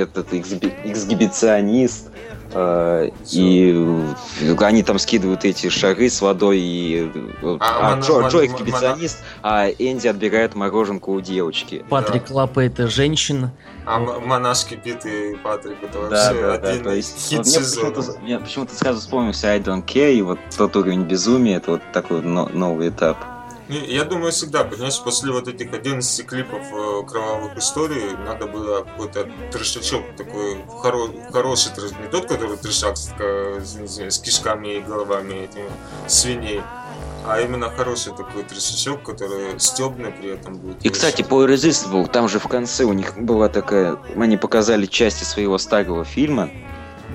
этот 0.00 0.32
эксгибиционист, 0.32 2.10
и 3.32 3.72
э, 4.42 4.54
они 4.60 4.82
там 4.82 4.98
скидывают 4.98 5.44
эти 5.44 5.68
шары 5.68 6.08
с 6.08 6.20
водой, 6.22 6.58
и 6.60 7.10
э, 7.42 7.56
А, 7.60 7.94
а, 7.94 8.00
Джо, 8.00 8.28
Джо 8.28 8.46
эксгибиционист, 8.46 9.22
а 9.42 9.68
Энди 9.68 10.06
отбирает 10.06 10.54
мороженку 10.54 11.12
у 11.12 11.20
девочки. 11.20 11.84
Патрик 11.88 12.30
лапает 12.30 12.78
женщин. 12.78 13.50
А 13.86 13.98
м- 14.00 14.26
монашки 14.26 14.74
Пит 14.76 15.04
и 15.04 15.36
Патрик 15.42 15.76
это 15.82 16.08
Да, 16.08 16.32
вообще 16.32 16.40
да, 16.40 16.58
да, 16.58 16.68
один 16.70 16.84
то 16.84 16.94
есть 16.94 17.18
хит 17.28 17.38
вот 17.38 17.46
мне 17.46 17.58
почему-то, 17.58 18.20
мне 18.22 18.38
почему-то 18.38 18.74
сразу 18.74 19.00
вспомнился 19.00 19.48
I 19.48 19.58
Don't 19.60 19.84
Care, 19.84 20.14
и 20.14 20.22
вот 20.22 20.38
тот 20.56 20.74
уровень 20.76 21.02
безумия, 21.02 21.56
это 21.56 21.72
вот 21.72 21.82
такой 21.92 22.22
но- 22.22 22.48
новый 22.48 22.88
этап. 22.88 23.18
Не, 23.68 23.78
Я 23.86 24.04
думаю, 24.04 24.30
всегда, 24.32 24.62
понимаешь, 24.64 25.00
после 25.02 25.32
вот 25.32 25.48
этих 25.48 25.72
11 25.72 26.26
клипов 26.26 26.60
э, 26.70 27.02
кровавых 27.10 27.56
историй 27.56 28.14
надо 28.26 28.46
было 28.46 28.84
какой-то 28.84 29.26
трешачок 29.52 30.02
такой, 30.16 30.56
хоро- 30.82 31.32
хороший 31.32 31.72
трэш, 31.74 31.92
не 31.92 32.08
тот, 32.10 32.26
который 32.26 32.56
трешак 32.58 32.96
с, 32.98 33.08
с- 33.64 34.18
кишками 34.18 34.76
и 34.76 34.80
головами 34.80 35.44
этими 35.44 35.70
свиней, 36.06 36.60
а 37.26 37.40
именно 37.40 37.70
хороший 37.70 38.12
такой 38.14 38.42
трешачок, 38.42 39.02
который 39.02 39.58
стебный 39.58 40.10
при 40.12 40.34
этом 40.34 40.56
будет. 40.56 40.84
И, 40.84 40.90
кстати, 40.90 41.22
по 41.22 41.42
Irresistible, 41.46 42.06
там 42.06 42.28
же 42.28 42.38
в 42.38 42.46
конце 42.48 42.84
у 42.84 42.92
них 42.92 43.16
была 43.16 43.48
такая... 43.48 43.96
Они 44.14 44.36
показали 44.36 44.84
части 44.84 45.24
своего 45.24 45.56
старого 45.56 46.04
фильма. 46.04 46.50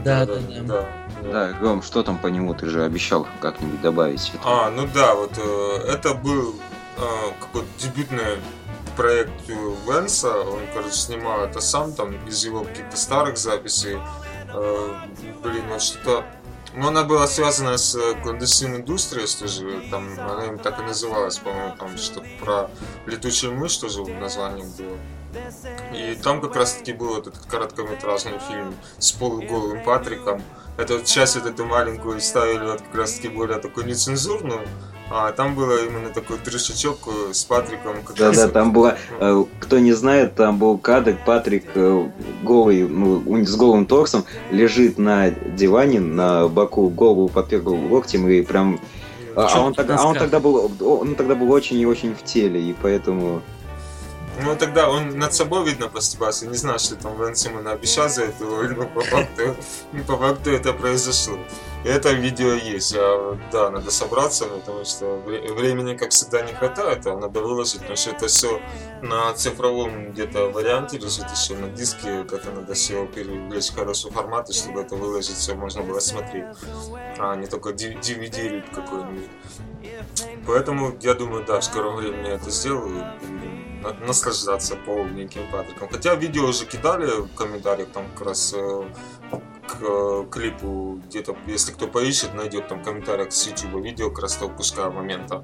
Да, 0.04 0.26
да, 0.26 0.36
да, 0.36 0.42
да. 0.50 0.62
да. 0.64 0.86
Да, 1.24 1.58
Ром, 1.60 1.82
что 1.82 2.04
там 2.04 2.18
по 2.18 2.28
нему? 2.28 2.54
Ты 2.54 2.68
же 2.68 2.84
обещал 2.84 3.28
как-нибудь 3.42 3.82
добавить. 3.82 4.32
это. 4.34 4.40
А, 4.44 4.70
ну 4.70 4.88
да, 4.94 5.16
вот 5.16 5.32
э, 5.38 5.86
это 5.88 6.14
был 6.14 6.56
э, 6.98 7.02
какой-то 7.40 7.68
дебютный 7.78 8.38
проект 8.96 9.48
Венса. 9.48 10.34
Он, 10.42 10.62
короче, 10.74 10.96
снимал 10.96 11.42
это 11.42 11.62
сам 11.62 11.94
там 11.94 12.16
из 12.28 12.44
его 12.44 12.64
каких-то 12.64 12.98
старых 12.98 13.38
записей. 13.38 13.98
Э, 14.54 14.92
блин, 15.44 15.64
вот 15.70 15.82
что-то. 15.82 16.26
Ну, 16.76 16.88
она 16.88 17.04
была 17.04 17.28
связана 17.28 17.78
с 17.78 17.96
Clandestine 17.96 18.86
Industries 18.86 19.40
тоже, 19.40 19.82
там 19.90 20.08
она 20.20 20.46
им 20.46 20.60
так 20.60 20.80
и 20.80 20.84
называлась, 20.84 21.40
по-моему, 21.40 21.76
там 21.78 21.98
что-то 21.98 22.28
про 22.40 22.70
летучую 23.08 23.56
мышь 23.56 23.76
тоже 23.78 24.04
в 24.04 24.10
названии 24.20 24.66
было. 24.78 24.98
И 25.94 26.16
там 26.22 26.42
как 26.42 26.56
раз 26.56 26.74
таки 26.74 26.94
был 26.94 27.18
этот 27.18 27.38
короткометражный 27.48 28.40
фильм 28.48 28.76
с 28.98 29.12
полуголым 29.12 29.84
Патриком. 29.84 30.42
Это 30.80 30.94
вот 30.94 31.06
часть 31.06 31.36
вот 31.36 31.46
эту 31.46 31.66
маленькую 31.66 32.22
ставили 32.22 32.66
вот 32.66 32.82
как 32.82 32.96
раз 32.96 33.14
таки 33.16 33.28
более 33.28 33.60
такую 33.60 33.86
нецензурную, 33.86 34.62
а 35.12 35.34
там 35.34 35.54
было 35.54 35.84
именно 35.86 36.10
такой 36.10 36.38
трешечок 36.38 37.00
с 37.34 37.44
Патриком. 37.44 37.96
как 38.06 38.16
Да-да, 38.16 38.46
вот. 38.46 38.54
там 38.54 38.72
была... 38.72 38.96
э, 39.20 39.44
Кто 39.60 39.80
не 39.80 39.92
знает, 39.92 40.36
там 40.36 40.58
был 40.58 40.78
кадр, 40.78 41.18
Патрик 41.26 41.66
э, 41.76 42.10
голый, 42.44 42.88
ну, 42.88 43.22
с 43.46 43.56
голым 43.58 43.88
торсом, 43.88 44.24
лежит 44.52 44.98
на 44.98 45.32
диване, 45.32 46.00
на 46.00 46.48
боку, 46.48 46.88
голову 46.88 47.28
подпергал 47.28 47.76
локтем 47.76 48.30
и 48.30 48.42
прям... 48.42 48.80
А, 49.36 49.50
а 49.54 49.62
он, 49.62 49.74
тогда, 49.74 49.98
а 49.98 50.06
он 50.06 50.16
тогда 50.16 50.40
был, 50.40 50.72
он 50.80 51.16
тогда 51.16 51.36
был 51.36 51.52
очень 51.52 51.78
и 51.78 51.86
очень 51.86 52.16
в 52.16 52.24
теле, 52.24 52.62
и 52.62 52.74
поэтому... 52.82 53.42
Ну 54.42 54.56
тогда 54.56 54.90
он 54.90 55.18
над 55.18 55.34
собой, 55.34 55.66
видно, 55.66 55.90
постебался. 55.90 56.48
Не 56.48 56.56
знаю, 56.56 56.80
что 56.80 56.96
там 56.96 57.16
Ван 57.16 57.36
Симон 57.36 57.68
обещал 57.68 58.10
за 58.10 58.32
роль, 58.40 58.74
но 58.76 58.86
по 58.88 59.02
факту, 59.02 59.56
по 60.08 60.18
факту 60.18 60.52
это 60.52 60.74
произошло. 60.74 61.38
Это 61.84 62.12
видео 62.12 62.54
есть. 62.54 62.94
А, 62.96 63.38
да, 63.52 63.70
надо 63.70 63.92
собраться, 63.92 64.46
потому 64.46 64.86
что 64.86 65.18
вре- 65.26 65.52
времени, 65.54 65.96
как 65.96 66.12
всегда, 66.12 66.42
не 66.42 66.54
хватает, 66.54 67.06
а 67.08 67.18
надо 67.18 67.42
выложить, 67.42 67.80
потому 67.80 67.98
что 67.98 68.12
это 68.12 68.28
все 68.28 68.62
на 69.02 69.34
цифровом 69.34 70.12
где-то 70.12 70.50
варианте 70.50 70.98
лежит 70.98 71.26
еще 71.32 71.56
на 71.56 71.70
диске, 71.70 72.22
это 72.22 72.52
надо 72.52 72.74
все 72.74 73.06
перевлечь 73.08 73.70
в 73.70 73.76
хороший 73.76 74.12
формат, 74.12 74.50
и 74.50 74.54
чтобы 74.54 74.82
это 74.82 74.96
выложить, 74.96 75.38
все 75.38 75.54
можно 75.56 75.82
было 75.82 76.00
смотреть, 76.00 76.46
а 77.18 77.36
не 77.36 77.48
только 77.48 77.70
DVD 77.70 78.64
какой-нибудь. 78.74 79.30
Поэтому 80.46 80.98
я 81.02 81.14
думаю, 81.14 81.46
да, 81.46 81.60
в 81.60 81.64
скором 81.64 81.96
времени 81.96 82.30
это 82.30 82.50
сделаю. 82.52 83.06
Наслаждаться 84.06 84.76
полненьким 84.76 85.42
Патриком. 85.52 85.90
Хотя 85.90 86.16
видео 86.16 86.46
уже 86.46 86.66
кидали 86.66 87.22
в 87.22 87.34
комментариях, 87.36 87.90
там 87.90 88.06
как 88.16 88.28
раз 88.28 88.54
э, 88.58 88.84
к 89.68 89.78
э, 89.82 90.26
клипу 90.32 91.02
где-то, 91.08 91.36
если 91.48 91.72
кто 91.72 91.88
поищет, 91.88 92.34
найдет 92.34 92.68
там 92.68 92.82
в 92.82 92.84
комментариях 92.84 93.32
с 93.32 93.48
YouTube 93.48 93.84
видео 93.84 94.10
как 94.10 94.24
раз 94.24 94.36
того 94.36 94.52
куска 94.52 94.90
момента 94.90 95.44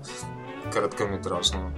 короткометражного. 0.73 1.71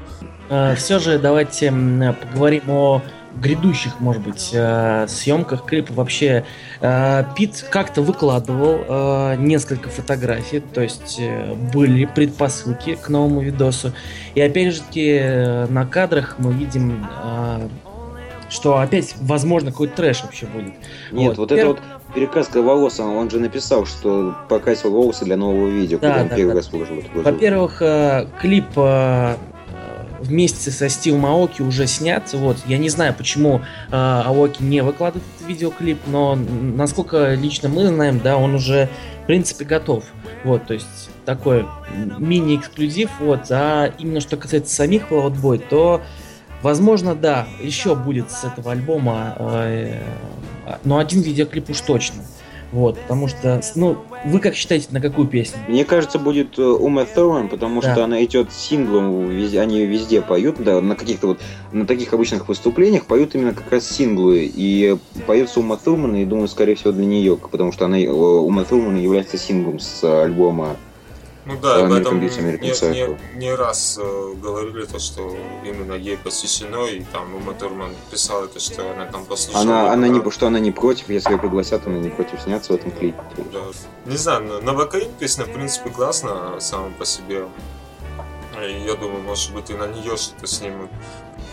Все 0.76 0.99
же 0.99 1.20
давайте 1.20 1.72
поговорим 1.72 2.70
о 2.70 3.01
грядущих, 3.41 3.99
может 3.99 4.21
быть, 4.21 4.51
э, 4.53 5.05
съемках 5.07 5.65
клипа. 5.65 5.93
Вообще, 5.93 6.43
э, 6.81 7.23
Пит 7.35 7.65
как-то 7.69 8.01
выкладывал 8.01 8.79
э, 8.88 9.35
несколько 9.38 9.89
фотографий, 9.89 10.59
то 10.59 10.81
есть 10.81 11.19
были 11.73 12.05
предпосылки 12.05 12.95
к 12.95 13.09
новому 13.09 13.41
видосу. 13.41 13.91
И 14.35 14.41
опять 14.41 14.73
же 14.73 14.81
таки 14.81 15.19
на 15.69 15.85
кадрах 15.85 16.35
мы 16.39 16.53
видим, 16.53 17.05
что 18.49 18.77
опять, 18.77 19.15
возможно, 19.21 19.71
какой-то 19.71 19.95
трэш 19.97 20.23
вообще 20.23 20.45
будет. 20.45 20.73
Нет, 21.11 21.29
Вот. 21.29 21.38
вот, 21.38 21.51
Пер- 21.51 21.57
это 21.57 21.67
вот 21.67 21.79
перекраска 22.15 22.61
волос, 22.61 22.99
он, 22.99 23.09
он 23.17 23.29
же 23.29 23.39
написал, 23.39 23.85
что 23.85 24.35
покрасил 24.47 24.91
волосы 24.91 25.25
для 25.25 25.35
нового 25.38 25.67
видео, 25.67 25.99
Да, 25.99 26.07
когда 26.07 26.21
он 26.23 26.27
да, 26.29 26.35
первый 26.35 26.51
да. 26.51 26.55
раз 26.57 26.71
выложил. 26.71 27.03
Во-первых, 27.13 27.81
клип 28.39 28.67
вместе 30.20 30.72
со 30.72 30.89
Стив 30.89 31.15
Маоки 31.15 31.61
уже 31.61 31.88
снят. 31.88 32.32
Вот, 32.34 32.57
я 32.68 32.78
не 32.78 32.89
знаю, 32.89 33.13
почему 33.13 33.61
э, 33.89 33.91
Аоки 33.91 34.61
не 34.61 34.82
выкладывает 34.82 35.24
этот 35.36 35.47
видеоклип, 35.47 35.99
но 36.07 36.36
насколько 36.36 37.34
лично 37.34 37.70
мы 37.70 37.88
знаем, 37.88 38.20
да, 38.20 38.38
он 38.38 38.55
уже 38.55 38.89
в 39.24 39.28
принципе 39.28 39.65
готов. 39.65 40.03
Вот, 40.43 40.68
то 40.68 40.74
есть 40.74 41.09
такой 41.26 41.65
мини-эксклюзив. 42.18 43.09
Вот, 43.20 43.51
а 43.51 43.91
именно 43.97 44.22
что 44.22 44.38
касается 44.38 44.74
самих 44.74 45.11
Fall 45.11 45.28
Out 45.28 45.41
Boy, 45.41 45.63
то 45.70 46.01
Возможно, 46.61 47.13
да, 47.13 47.47
еще 47.61 47.95
будет 47.95 48.32
с 48.32 48.43
этого 48.43 48.72
альбома, 48.72 49.36
э, 49.38 50.01
но 50.84 50.97
один 50.97 51.22
видеоклип 51.22 51.70
уж 51.70 51.82
точно. 51.82 52.24
Вот, 52.72 52.99
потому 52.99 53.28
что, 53.28 53.61
ну, 53.76 53.97
вы 54.26 54.39
как 54.39 54.55
считаете, 54.55 54.88
на 54.91 54.99
какую 54.99 55.28
песню? 55.28 55.59
Мне 55.68 55.86
кажется, 55.86 56.20
будет 56.20 56.59
э, 56.59 56.61
Ума 56.63 57.03
Thurman, 57.03 57.47
потому 57.47 57.82
Да. 57.82 57.93
что 57.93 58.03
она 58.03 58.24
идет 58.26 58.51
синглом, 58.51 59.30
везде, 59.30 59.61
они 59.61 59.86
везде 59.86 60.22
поют, 60.22 60.57
да, 60.59 60.82
на 60.82 60.95
каких-то 60.95 61.28
вот, 61.28 61.39
на 61.72 61.86
таких 61.88 62.13
обычных 62.13 62.49
выступлениях 62.49 63.05
поют 63.05 63.36
именно 63.36 63.53
как 63.53 63.72
раз 63.72 63.89
синглы, 63.89 64.51
и 64.53 64.97
поется 65.26 65.61
Ума 65.61 65.80
Thurman, 65.84 66.22
и 66.22 66.26
думаю, 66.26 66.47
скорее 66.49 66.76
всего, 66.76 66.91
для 66.91 67.05
нее, 67.05 67.38
потому 67.38 67.72
что 67.72 67.86
она, 67.86 67.99
э, 67.99 68.07
Ума 68.09 68.63
Thurman 68.63 69.01
является 69.01 69.38
синглом 69.38 69.80
с 69.80 70.03
э, 70.03 70.24
альбома. 70.24 70.76
Ну 71.47 71.57
да, 71.61 71.85
об 71.85 71.93
этом 71.93 72.19
не, 72.19 72.27
не- 72.27 73.37
не 73.37 73.55
раз 73.55 73.97
э, 74.01 74.33
говорили 74.41 74.85
то, 74.85 74.99
что 74.99 75.33
именно 75.63 75.93
ей 75.93 76.17
посвящено, 76.17 76.85
и 76.87 77.01
там 77.13 77.33
Ума 77.35 77.53
Турман 77.53 77.91
писал 78.11 78.43
это, 78.43 78.59
что 78.59 78.91
она 78.91 79.05
там 79.05 79.23
послушала. 79.23 79.61
Она, 79.61 79.93
она 79.93 80.07
не, 80.09 80.29
что 80.29 80.47
она 80.47 80.59
не 80.59 80.71
против, 80.71 81.09
если 81.09 81.31
ее 81.31 81.37
пригласят, 81.37 81.87
она 81.87 81.99
не 81.99 82.09
против 82.09 82.41
сняться 82.41 82.73
в 82.73 82.75
этом 82.75 82.91
клипе. 82.91 83.17
Да. 83.53 83.59
Не 84.05 84.17
знаю, 84.17 84.43
но 84.43 84.59
Новокаин 84.59 85.09
песня, 85.17 85.45
в 85.45 85.53
принципе, 85.53 85.89
классная 85.89 86.59
сама 86.59 86.89
по 86.99 87.05
себе. 87.05 87.45
И 88.61 88.85
я 88.85 88.95
думаю, 88.95 89.21
может 89.21 89.53
быть, 89.53 89.69
и 89.69 89.73
на 89.73 89.87
нее 89.87 90.17
что-то 90.17 90.47
снимут. 90.47 90.89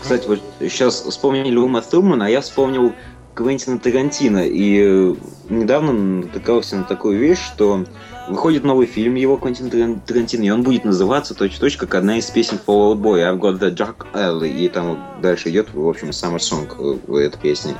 Кстати, 0.01 0.27
вот 0.27 0.41
сейчас 0.59 1.01
вспомнили 1.03 1.55
Ума 1.55 1.79
Thurman, 1.79 2.21
а 2.21 2.29
я 2.29 2.41
вспомнил 2.41 2.93
Квентина 3.33 3.79
Тарантино. 3.79 4.45
И 4.45 4.81
э, 4.81 5.15
недавно 5.49 5.93
натыкался 5.93 6.75
на 6.77 6.83
такую 6.83 7.17
вещь, 7.17 7.39
что 7.39 7.85
выходит 8.27 8.63
новый 8.63 8.87
фильм 8.87 9.15
его 9.15 9.37
Квентина 9.37 9.69
Таран- 9.69 9.99
Тарантино, 10.05 10.43
и 10.43 10.49
он 10.49 10.63
будет 10.63 10.85
называться 10.85 11.33
точь-в-точь 11.33 11.77
как 11.77 11.95
одна 11.95 12.17
из 12.17 12.25
песен 12.29 12.59
Fall 12.65 12.93
Out 12.93 13.01
Boy, 13.01 13.21
I've 13.21 13.39
got 13.39 13.59
the 13.59 13.73
Jack 13.73 14.07
Alley, 14.13 14.51
и 14.51 14.67
там 14.69 15.03
дальше 15.21 15.49
идет, 15.49 15.73
в 15.73 15.87
общем, 15.87 16.09
Summer 16.09 16.37
Song 16.37 16.99
э, 17.07 17.25
этой 17.25 17.39
песне. 17.39 17.75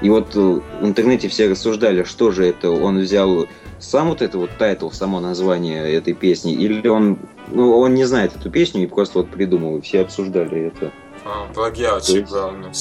И 0.00 0.08
вот 0.08 0.34
э, 0.34 0.38
в 0.38 0.86
интернете 0.86 1.28
все 1.28 1.48
рассуждали, 1.50 2.04
что 2.04 2.30
же 2.30 2.46
это, 2.46 2.70
он 2.70 2.98
взял 2.98 3.46
сам 3.78 4.08
вот 4.08 4.22
это 4.22 4.38
вот 4.38 4.50
title, 4.58 4.90
само 4.90 5.20
название 5.20 5.92
этой 5.92 6.14
песни, 6.14 6.52
или 6.52 6.86
он, 6.88 7.18
ну, 7.48 7.76
он 7.78 7.94
не 7.94 8.04
знает 8.04 8.36
эту 8.36 8.50
песню 8.50 8.82
и 8.82 8.86
просто 8.86 9.18
вот 9.18 9.30
придумал, 9.30 9.78
и 9.78 9.80
все 9.80 10.00
обсуждали 10.00 10.66
это. 10.66 10.92
А, 11.24 11.46
плагиатчик, 11.52 12.16
есть- 12.16 12.28
главное. 12.30 12.72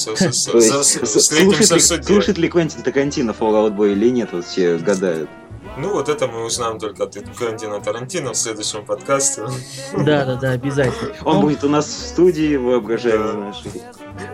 Слушает, 1.12 2.38
ли, 2.38 2.50
Квентин 2.50 2.82
Тарантино 2.82 3.32
Fall 3.32 3.57
Out 3.57 3.76
Boy 3.76 3.92
или 3.94 4.10
нет, 4.10 4.30
вот 4.32 4.46
все 4.46 4.78
гадают. 4.78 5.30
Ну, 5.78 5.94
вот 5.94 6.10
это 6.10 6.28
мы 6.28 6.46
узнаем 6.46 6.80
только 6.80 7.04
от 7.04 7.16
Квентина 7.38 7.80
Тарантино 7.80 8.32
в 8.34 8.38
следующем 8.38 8.86
подкасте. 8.86 9.44
Да, 9.98 10.26
да, 10.26 10.36
да, 10.36 10.52
обязательно. 10.52 11.12
Он 11.26 11.36
Ну, 11.38 11.42
будет 11.44 11.64
у 11.64 11.70
нас 11.70 11.86
в 11.86 12.08
студии, 12.08 12.56
воображаемый 12.58 13.34
нашей. 13.34 13.72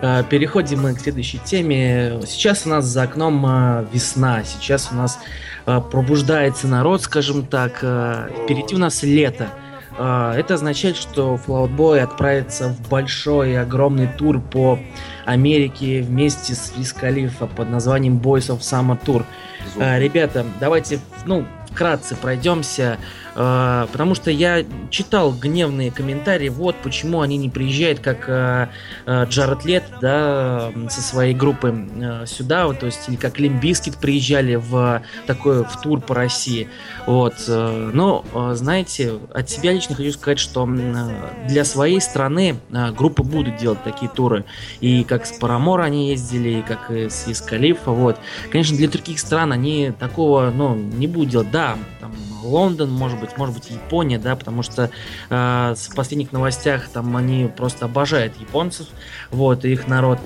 Э, 0.02 0.24
Переходим 0.28 0.82
мы 0.82 0.94
к 0.94 1.00
следующей 1.00 1.38
теме. 1.38 2.20
Сейчас 2.26 2.66
у 2.66 2.70
нас 2.70 2.84
за 2.86 3.02
окном 3.02 3.44
э, 3.46 3.86
весна, 3.92 4.42
сейчас 4.44 4.88
у 4.90 4.94
нас 4.94 5.18
пробуждается 5.64 6.68
народ, 6.68 7.02
скажем 7.02 7.44
так. 7.44 7.78
Впереди 7.78 8.74
у 8.76 8.78
нас 8.78 9.02
лето. 9.02 9.50
Э, 9.98 10.32
Это 10.36 10.54
означает, 10.54 10.96
что 10.96 11.38
Flout 11.46 11.74
Boy 11.76 12.00
отправится 12.00 12.68
в 12.68 12.88
большой 12.88 13.52
и 13.52 13.54
огромный 13.54 14.06
тур 14.06 14.40
по 14.40 14.78
Америке 15.24 16.02
вместе 16.02 16.54
с 16.54 16.72
Wiz 16.76 16.94
Khalifa 17.00 17.46
под 17.46 17.70
названием 17.70 18.18
Boys 18.18 18.48
of 18.48 18.60
Summer 18.60 18.98
Tour. 19.04 19.24
Э, 19.78 19.98
Ребята, 19.98 20.44
давайте, 20.60 21.00
ну, 21.24 21.44
вкратце 21.70 22.16
пройдемся, 22.16 22.98
э, 23.36 23.86
потому 23.92 24.14
что 24.14 24.30
я 24.30 24.64
читал 24.90 25.32
гневные 25.32 25.90
комментарии, 25.90 26.48
вот 26.48 26.76
почему 26.82 27.20
они 27.20 27.36
не 27.36 27.48
приезжают, 27.48 28.00
как 28.00 28.28
э, 28.28 28.68
э, 29.06 29.26
Джаред 29.28 29.64
Лето, 29.64 29.84
да, 30.00 30.72
со 30.90 31.00
своей 31.00 31.34
группой 31.34 31.72
э, 31.72 32.26
сюда, 32.26 32.66
вот, 32.66 32.80
то 32.80 32.86
есть, 32.86 33.08
или 33.08 33.16
как 33.16 33.38
Limp 33.38 33.62
Bizkit 33.62 33.98
приезжали 33.98 34.56
в 34.56 35.02
такой, 35.26 35.64
в 35.64 35.80
тур 35.80 36.00
по 36.00 36.14
России, 36.14 36.68
вот, 37.06 37.34
э, 37.46 37.90
но, 37.92 38.24
э, 38.34 38.54
знаете, 38.54 39.18
от 39.32 39.48
себя 39.48 39.72
лично 39.72 39.94
хочу 39.94 40.12
сказать, 40.12 40.38
что 40.38 40.68
э, 40.68 41.46
для 41.48 41.64
своей 41.64 42.00
страны 42.00 42.56
группы 42.96 43.22
будут 43.22 43.56
делать 43.56 43.82
такие 43.84 44.10
туры, 44.10 44.44
и 44.80 45.04
как 45.04 45.26
с 45.26 45.32
Paramore 45.32 45.80
они 45.80 46.10
ездили, 46.10 46.60
и 46.60 46.62
как 46.62 46.90
с 46.90 47.28
Wiz 47.28 47.45
Khalifa, 47.45 47.90
вот, 47.90 48.16
Конечно, 48.50 48.76
для 48.76 48.88
других 48.88 49.20
стран 49.20 49.52
они 49.52 49.92
такого, 49.98 50.50
ну, 50.54 50.74
не 50.74 51.06
будут 51.06 51.30
делать. 51.30 51.50
Да, 51.50 51.76
там 52.00 52.12
Лондон, 52.46 52.90
может 52.90 53.20
быть, 53.20 53.36
может 53.36 53.54
быть 53.54 53.70
Япония, 53.70 54.18
да, 54.18 54.36
потому 54.36 54.62
что 54.62 54.90
э, 55.30 55.74
в 55.76 55.94
последних 55.94 56.32
новостях 56.32 56.88
там 56.88 57.16
они 57.16 57.50
просто 57.54 57.84
обожают 57.84 58.38
японцев, 58.40 58.86
вот, 59.30 59.64
и 59.64 59.72
их 59.72 59.88
народ. 59.88 60.18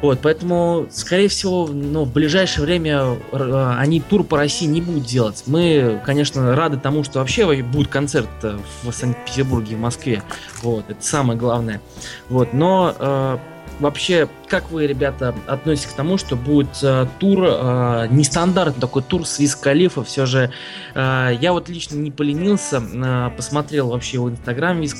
Вот, 0.00 0.20
поэтому, 0.22 0.86
скорее 0.90 1.28
всего, 1.28 1.66
ну, 1.66 2.04
в 2.04 2.12
ближайшее 2.12 2.64
время 2.64 3.16
э, 3.32 3.74
они 3.78 4.00
тур 4.00 4.22
по 4.22 4.36
России 4.36 4.66
не 4.66 4.80
будут 4.80 5.04
делать. 5.04 5.42
Мы, 5.46 6.00
конечно, 6.04 6.54
рады 6.54 6.76
тому, 6.78 7.02
что 7.02 7.18
вообще 7.18 7.62
будет 7.62 7.88
концерт 7.88 8.28
э, 8.42 8.58
в 8.84 8.92
Санкт-Петербурге, 8.92 9.74
в 9.74 9.80
Москве. 9.80 10.22
Вот, 10.62 10.88
это 10.88 11.04
самое 11.04 11.36
главное. 11.38 11.80
Вот, 12.28 12.52
но 12.52 12.94
э, 12.96 13.38
вообще, 13.80 14.28
как 14.48 14.70
вы, 14.70 14.86
ребята, 14.86 15.34
относитесь 15.46 15.92
к 15.92 15.96
тому, 15.96 16.18
что 16.18 16.36
будет 16.36 16.68
э, 16.82 17.06
тур, 17.18 17.44
э, 17.44 18.08
нестандартный 18.10 18.80
такой 18.80 19.02
тур 19.02 19.26
с 19.26 19.38
Виз 19.38 19.58
все 20.04 20.26
же 20.26 20.50
э, 20.94 21.30
я 21.40 21.52
вот 21.52 21.68
лично 21.68 21.96
не 21.96 22.10
поленился, 22.10 22.82
э, 22.82 23.30
посмотрел 23.36 23.88
вообще 23.88 24.16
его 24.16 24.30
инстаграм 24.30 24.80
Виз 24.80 24.94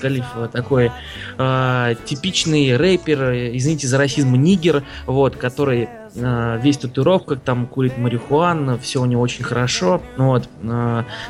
такой 0.53 0.93
э, 1.39 1.95
типичный 2.05 2.77
рэпер, 2.77 3.23
э, 3.23 3.57
извините 3.57 3.89
за 3.89 3.99
расизм, 3.99 4.35
нигер, 4.35 4.85
вот, 5.07 5.37
который 5.37 5.89
э, 6.15 6.61
весь 6.63 6.77
в 6.79 6.81
татуировках, 6.83 7.41
там 7.41 7.67
курит 7.67 7.99
марихуану, 7.99 8.79
все 8.79 9.01
у 9.03 9.07
него 9.07 9.23
очень 9.23 9.45
хорошо, 9.45 10.03
вот, 10.17 10.49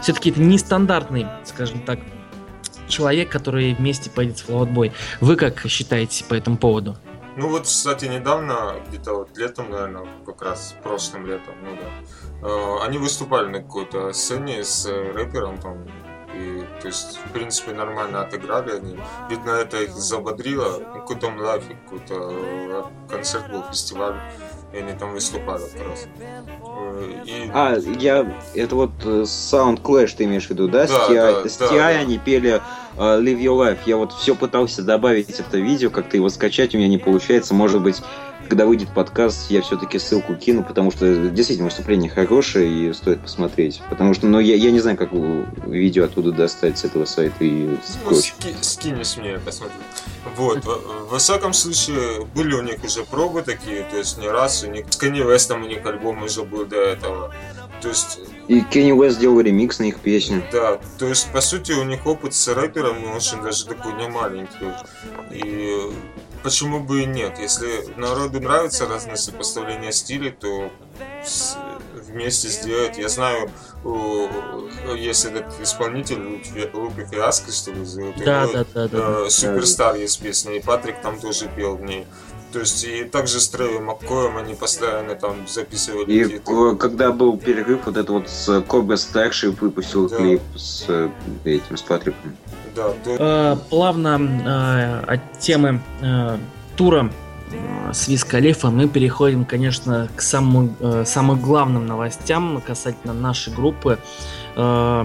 все-таки 0.03 0.30
это 0.30 0.40
нестандартный, 0.40 1.26
скажем 1.44 1.80
так, 1.80 1.99
человек, 2.88 3.28
который 3.28 3.74
вместе 3.74 4.11
поедет 4.11 4.38
в 4.38 4.51
Boy. 4.51 4.92
Вы 5.20 5.36
как 5.36 5.66
считаете 5.68 6.24
по 6.24 6.34
этому 6.34 6.57
поводу? 6.57 6.96
Ну 7.39 7.51
вот, 7.51 7.66
кстати, 7.66 8.07
недавно, 8.07 8.74
где-то 8.89 9.14
вот 9.14 9.39
летом, 9.39 9.70
наверное, 9.70 10.09
как 10.26 10.43
раз 10.43 10.74
прошлым 10.82 11.24
летом, 11.24 11.55
ну 11.62 11.70
да, 11.76 12.49
э, 12.49 12.84
они 12.84 12.99
выступали 12.99 13.47
на 13.47 13.62
какой-то 13.62 14.12
сцене 14.12 14.64
с 14.64 14.86
э, 14.86 15.12
рэпером 15.12 15.57
там, 15.59 15.86
и, 16.34 16.64
то 16.80 16.89
есть, 16.89 17.16
в 17.24 17.30
принципе, 17.30 17.72
нормально 17.72 18.22
отыграли 18.22 18.78
они. 18.78 18.99
Видно, 19.30 19.51
это 19.51 19.80
их 19.82 19.91
забодрило. 19.93 20.80
Ну, 20.80 20.95
Какой-то 20.95 21.32
лайф, 21.39 21.62
какой-то 21.84 22.32
э, 22.32 22.82
концерт 23.09 23.49
был, 23.53 23.62
фестиваль, 23.70 24.16
и 24.72 24.78
они 24.78 24.93
там 24.95 25.12
выступали 25.12 25.62
как 25.62 25.89
раз. 25.89 26.09
Э, 26.18 27.22
И, 27.24 27.51
А, 27.55 27.76
я... 27.76 28.30
Это 28.57 28.74
вот 28.74 28.91
Sound 29.05 29.80
Clash 29.80 30.16
ты 30.16 30.24
имеешь 30.24 30.49
в 30.49 30.51
виду, 30.51 30.66
да? 30.66 30.89
Да, 30.89 31.05
с 31.05 31.07
T.I. 31.07 31.43
да, 31.45 31.49
с 31.49 31.57
да, 31.57 31.68
T.I. 31.68 31.95
да. 31.95 32.01
они 32.01 32.18
пели 32.18 32.61
Live 32.97 33.41
Your 33.41 33.57
Life. 33.59 33.78
Я 33.86 33.97
вот 33.97 34.12
все 34.12 34.34
пытался 34.34 34.82
добавить 34.82 35.30
это 35.30 35.59
видео, 35.59 35.91
как-то 35.91 36.16
его 36.16 36.28
скачать, 36.28 36.74
у 36.74 36.78
меня 36.78 36.89
не 36.89 36.99
получается. 36.99 37.55
Может 37.55 37.82
быть, 37.82 38.01
когда 38.49 38.64
выйдет 38.64 38.89
подкаст, 38.95 39.51
я 39.51 39.61
все-таки 39.61 39.99
ссылку 39.99 40.34
кину, 40.34 40.64
потому 40.64 40.91
что 40.91 41.28
действительно 41.28 41.68
выступление 41.68 42.11
хорошее 42.11 42.89
и 42.89 42.93
стоит 42.95 43.20
посмотреть. 43.20 43.82
Потому 43.91 44.14
что, 44.14 44.26
ну, 44.26 44.41
я, 44.41 44.57
я 44.57 44.70
не 44.70 44.80
знаю, 44.80 44.97
как 44.97 45.11
видео 45.66 46.05
оттуда 46.07 46.32
достать 46.32 46.78
с 46.78 46.84
этого 46.84 47.05
сайта 47.05 47.45
и 47.45 47.76
Ну, 48.05 48.14
ски- 48.14 48.55
скинешь 48.62 49.16
мне, 49.18 49.32
я 49.32 49.39
посмотрю. 49.39 49.76
Вот, 50.36 50.64
во, 50.64 50.76
во 51.11 51.18
всяком 51.18 51.53
случае, 51.53 52.24
были 52.34 52.55
у 52.55 52.62
них 52.62 52.82
уже 52.84 53.05
пробы 53.05 53.43
такие, 53.43 53.82
то 53.91 53.97
есть 53.99 54.18
не 54.18 54.28
раз, 54.28 54.64
у 54.64 54.70
них 54.70 54.86
с 54.89 54.99
Kanye 54.99 55.24
West'ом 55.26 55.62
у 55.64 55.68
них 55.68 55.84
альбом 55.84 56.22
уже 56.22 56.43
был 56.43 56.64
до 56.64 56.76
этого. 56.76 57.34
То 57.80 57.88
есть, 57.88 58.18
И 58.48 58.60
Кенни 58.62 58.92
Уэст 58.92 59.16
сделал 59.18 59.40
ремикс 59.40 59.78
на 59.78 59.84
их 59.84 59.98
песню. 60.00 60.42
да, 60.52 60.80
то 60.98 61.06
есть, 61.06 61.30
по 61.32 61.40
сути, 61.40 61.72
у 61.72 61.84
них 61.84 62.06
опыт 62.06 62.34
с 62.34 62.48
рэперами 62.48 63.06
очень 63.14 63.40
даже 63.42 63.66
такой 63.66 63.92
не 63.94 64.08
маленький. 64.08 64.72
И 65.30 65.80
почему 66.42 66.80
бы 66.80 67.02
и 67.02 67.06
нет? 67.06 67.38
Если 67.38 67.86
народу 67.96 68.40
нравятся 68.40 68.86
разные 68.86 69.16
сопоставления 69.16 69.90
стилей, 69.92 70.30
то 70.32 70.70
с- 71.24 71.56
вместе 72.08 72.48
сделать. 72.48 72.96
Я 72.98 73.08
знаю, 73.08 73.50
у- 73.84 74.28
есть 74.96 75.24
этот 75.26 75.44
исполнитель 75.60 76.42
Лука 76.72 77.04
Фиаско, 77.06 77.52
что 77.52 77.70
ли, 77.72 77.84
зовут 77.84 78.16
Да, 78.24 78.46
да, 78.52 78.64
да, 78.74 78.88
да. 78.88 78.98
Э, 79.26 79.30
Суперстар 79.30 79.94
есть 79.96 80.20
песня, 80.20 80.56
и 80.56 80.60
Патрик 80.60 81.00
там 81.02 81.20
тоже 81.20 81.48
пел 81.54 81.76
в 81.76 81.82
ней. 81.82 82.06
То 82.53 82.61
есть 82.61 82.82
и 82.84 83.05
также 83.05 83.40
с 83.40 83.49
Трэви 83.49 83.78
Маккоем 83.78 84.36
они 84.38 84.55
постоянно 84.55 85.14
там 85.14 85.46
записывали 85.46 86.11
И 86.12 86.22
какие-то... 86.22 86.72
э, 86.72 86.76
когда 86.76 87.12
был 87.12 87.36
перерыв, 87.36 87.80
вот 87.86 87.96
это 87.96 88.12
вот 88.12 88.28
с 88.30 88.61
Кобра 88.62 88.96
Старший 88.96 89.51
выпустил 89.51 90.09
Да. 90.09 90.16
клип 90.16 90.40
с 90.57 90.84
э, 90.88 91.11
этим, 91.44 91.76
с 91.76 91.82
Патриком. 91.82 92.36
Да, 92.74 92.90
то- 93.05 93.16
Э, 93.18 93.57
плавно 93.68 94.18
э, 94.46 95.12
от 95.14 95.38
темы 95.38 95.82
э, 96.01 96.38
тура 96.76 97.11
э, 97.53 97.92
с 97.92 98.09
Виз 98.09 98.24
Калифа 98.24 98.70
мы 98.70 98.88
переходим, 98.88 99.44
конечно, 99.44 100.09
к 100.16 100.22
самым, 100.22 100.74
э, 100.80 101.05
самым 101.07 101.40
главным 101.40 101.86
новостям 101.86 102.62
касательно 102.66 103.12
нашей 103.12 103.53
группы. 103.53 103.99
Э, 104.57 105.05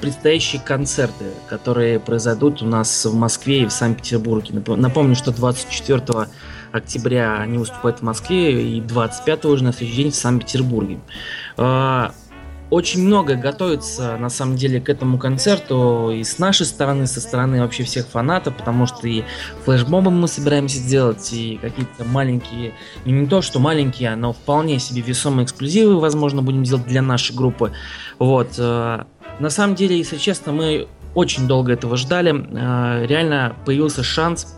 предстоящие 0.00 0.60
концерты, 0.60 1.26
которые 1.48 2.00
произойдут 2.00 2.62
у 2.62 2.66
нас 2.66 3.04
в 3.04 3.14
Москве 3.14 3.62
и 3.62 3.66
в 3.66 3.72
Санкт-Петербурге. 3.72 4.54
Нап- 4.54 4.76
Напомню, 4.76 5.14
что 5.16 5.32
24 5.32 6.28
октября 6.72 7.38
они 7.38 7.58
выступают 7.58 8.00
в 8.00 8.02
Москве 8.02 8.76
и 8.76 8.80
25 8.80 9.44
уже 9.46 9.64
на 9.64 9.72
следующий 9.72 10.02
день 10.02 10.10
в 10.10 10.16
Санкт-Петербурге. 10.16 10.98
Э, 11.56 12.08
очень 12.70 13.04
много 13.04 13.36
готовится 13.36 14.16
на 14.16 14.28
самом 14.30 14.56
деле 14.56 14.80
к 14.80 14.88
этому 14.88 15.18
концерту 15.18 16.10
и 16.10 16.24
с 16.24 16.38
нашей 16.38 16.66
стороны, 16.66 17.06
со 17.06 17.20
стороны 17.20 17.60
вообще 17.60 17.84
всех 17.84 18.06
фанатов, 18.06 18.56
потому 18.56 18.86
что 18.86 19.06
и 19.06 19.22
флешмобы 19.64 20.10
мы 20.10 20.26
собираемся 20.26 20.78
сделать, 20.78 21.32
и 21.32 21.58
какие-то 21.62 22.04
маленькие, 22.04 22.74
и 23.04 23.12
не 23.12 23.26
то, 23.26 23.42
что 23.42 23.60
маленькие, 23.60 24.16
но 24.16 24.32
вполне 24.32 24.80
себе 24.80 25.02
весомые 25.02 25.44
эксклюзивы, 25.44 26.00
возможно, 26.00 26.42
будем 26.42 26.64
делать 26.64 26.86
для 26.86 27.02
нашей 27.02 27.36
группы. 27.36 27.72
Вот. 28.18 28.58
На 29.38 29.50
самом 29.50 29.74
деле, 29.74 29.98
если 29.98 30.16
честно, 30.16 30.52
мы 30.52 30.88
очень 31.14 31.46
долго 31.46 31.72
этого 31.72 31.96
ждали. 31.96 32.34
Э, 32.34 33.06
Реально 33.06 33.56
появился 33.64 34.02
шанс 34.02 34.56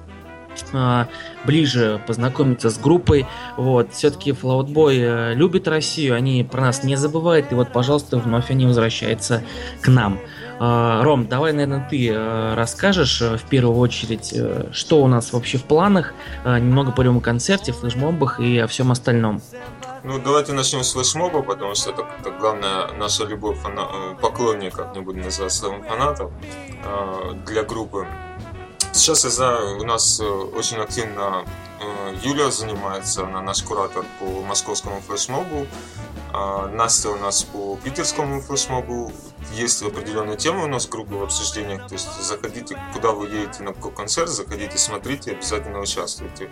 э, 0.73 1.05
ближе 1.45 2.01
познакомиться 2.07 2.71
с 2.71 2.79
группой. 2.79 3.27
Вот, 3.57 3.93
все-таки 3.93 4.31
Flout 4.33 4.69
Boy 4.69 5.35
любит 5.35 5.69
Россию, 5.69 6.15
они 6.15 6.45
про 6.45 6.63
нас 6.63 6.85
не 6.85 6.97
забывают, 6.97 7.53
и 7.53 7.55
вот, 7.55 7.73
пожалуйста, 7.73 8.19
вновь 8.19 8.51
они 8.51 8.67
возвращаются 8.67 9.43
к 9.81 9.89
нам. 9.89 10.19
Э, 10.59 11.01
Ром, 11.03 11.27
давай, 11.27 11.53
наверное, 11.53 11.87
ты 11.89 12.09
э, 12.09 12.55
расскажешь 12.55 13.21
э, 13.21 13.37
в 13.37 13.43
первую 13.45 13.77
очередь, 13.79 14.33
э, 14.35 14.69
что 14.73 15.03
у 15.03 15.07
нас 15.09 15.33
вообще 15.33 15.59
в 15.59 15.65
планах, 15.65 16.15
немного 16.45 16.91
поговорим 16.91 17.19
о 17.19 17.21
концерте, 17.21 17.73
флешмобах 17.73 18.41
и 18.41 18.59
о 18.59 18.67
всем 18.67 18.91
остальном. 18.91 19.41
Ну, 20.07 20.21
давайте 20.21 20.53
начнем 20.53 20.85
с 20.85 20.93
флешмоба, 20.93 21.43
потому 21.43 21.75
что 21.75 21.91
это, 21.91 22.07
это 22.21 22.31
главная 22.31 22.93
наша 22.93 23.25
любовь 23.25 23.59
фана- 23.59 23.91
э, 23.93 24.15
поклонников, 24.21 24.95
не 24.95 25.01
буду 25.03 25.19
называть 25.19 25.53
словом 25.53 25.83
фанатов, 25.83 26.31
э, 26.85 27.33
для 27.45 27.65
группы. 27.65 28.07
Сейчас 28.93 29.25
я 29.25 29.31
знаю, 29.31 29.81
у 29.81 29.85
нас 29.85 30.21
э, 30.21 30.25
очень 30.25 30.77
активно 30.77 31.45
Юля 32.23 32.51
занимается, 32.51 33.25
она 33.25 33.43
наш 33.43 33.63
куратор 33.63 34.05
по 34.19 34.25
московскому 34.43 35.01
флешмобу. 35.01 35.67
А, 36.33 36.69
Настя 36.69 37.11
у 37.11 37.17
нас 37.17 37.45
по 37.45 37.77
питерскому 37.83 38.41
флешмобу. 38.41 39.13
Есть 39.53 39.83
определенная 39.83 40.37
тема 40.37 40.65
у 40.65 40.67
нас 40.67 40.89
группы 40.89 41.15
в 41.15 41.23
обсуждениях. 41.23 41.87
То 41.87 41.95
есть 41.95 42.09
заходите, 42.23 42.79
куда 42.93 43.13
вы 43.13 43.27
едете 43.29 43.63
на 43.63 43.73
какой 43.73 43.93
концерт, 43.93 44.29
заходите, 44.29 44.79
смотрите, 44.79 45.33
обязательно 45.33 45.81
участвуйте. 45.81 46.51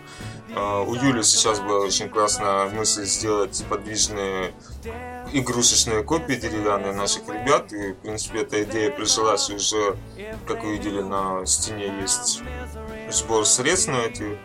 А, 0.54 0.82
У 0.82 0.94
Юли 0.94 1.22
сейчас 1.22 1.60
была 1.60 1.80
очень 1.80 2.08
классная 2.08 2.68
мысль 2.68 3.04
сделать 3.04 3.64
подвижные 3.68 4.52
игрушечные 5.32 6.02
копии 6.04 6.34
деревянные 6.34 6.92
наших 6.92 7.26
ребят. 7.28 7.72
И, 7.72 7.92
в 7.92 7.96
принципе, 7.96 8.40
эта 8.42 8.62
идея 8.64 8.90
прижилась 8.90 9.50
уже, 9.50 9.96
как 10.46 10.62
вы 10.62 10.72
видели, 10.76 11.00
на 11.00 11.44
стене 11.46 11.92
есть 12.00 12.42
сбор 13.10 13.44
средств 13.46 13.88
на 13.88 13.96
эти 13.96 14.38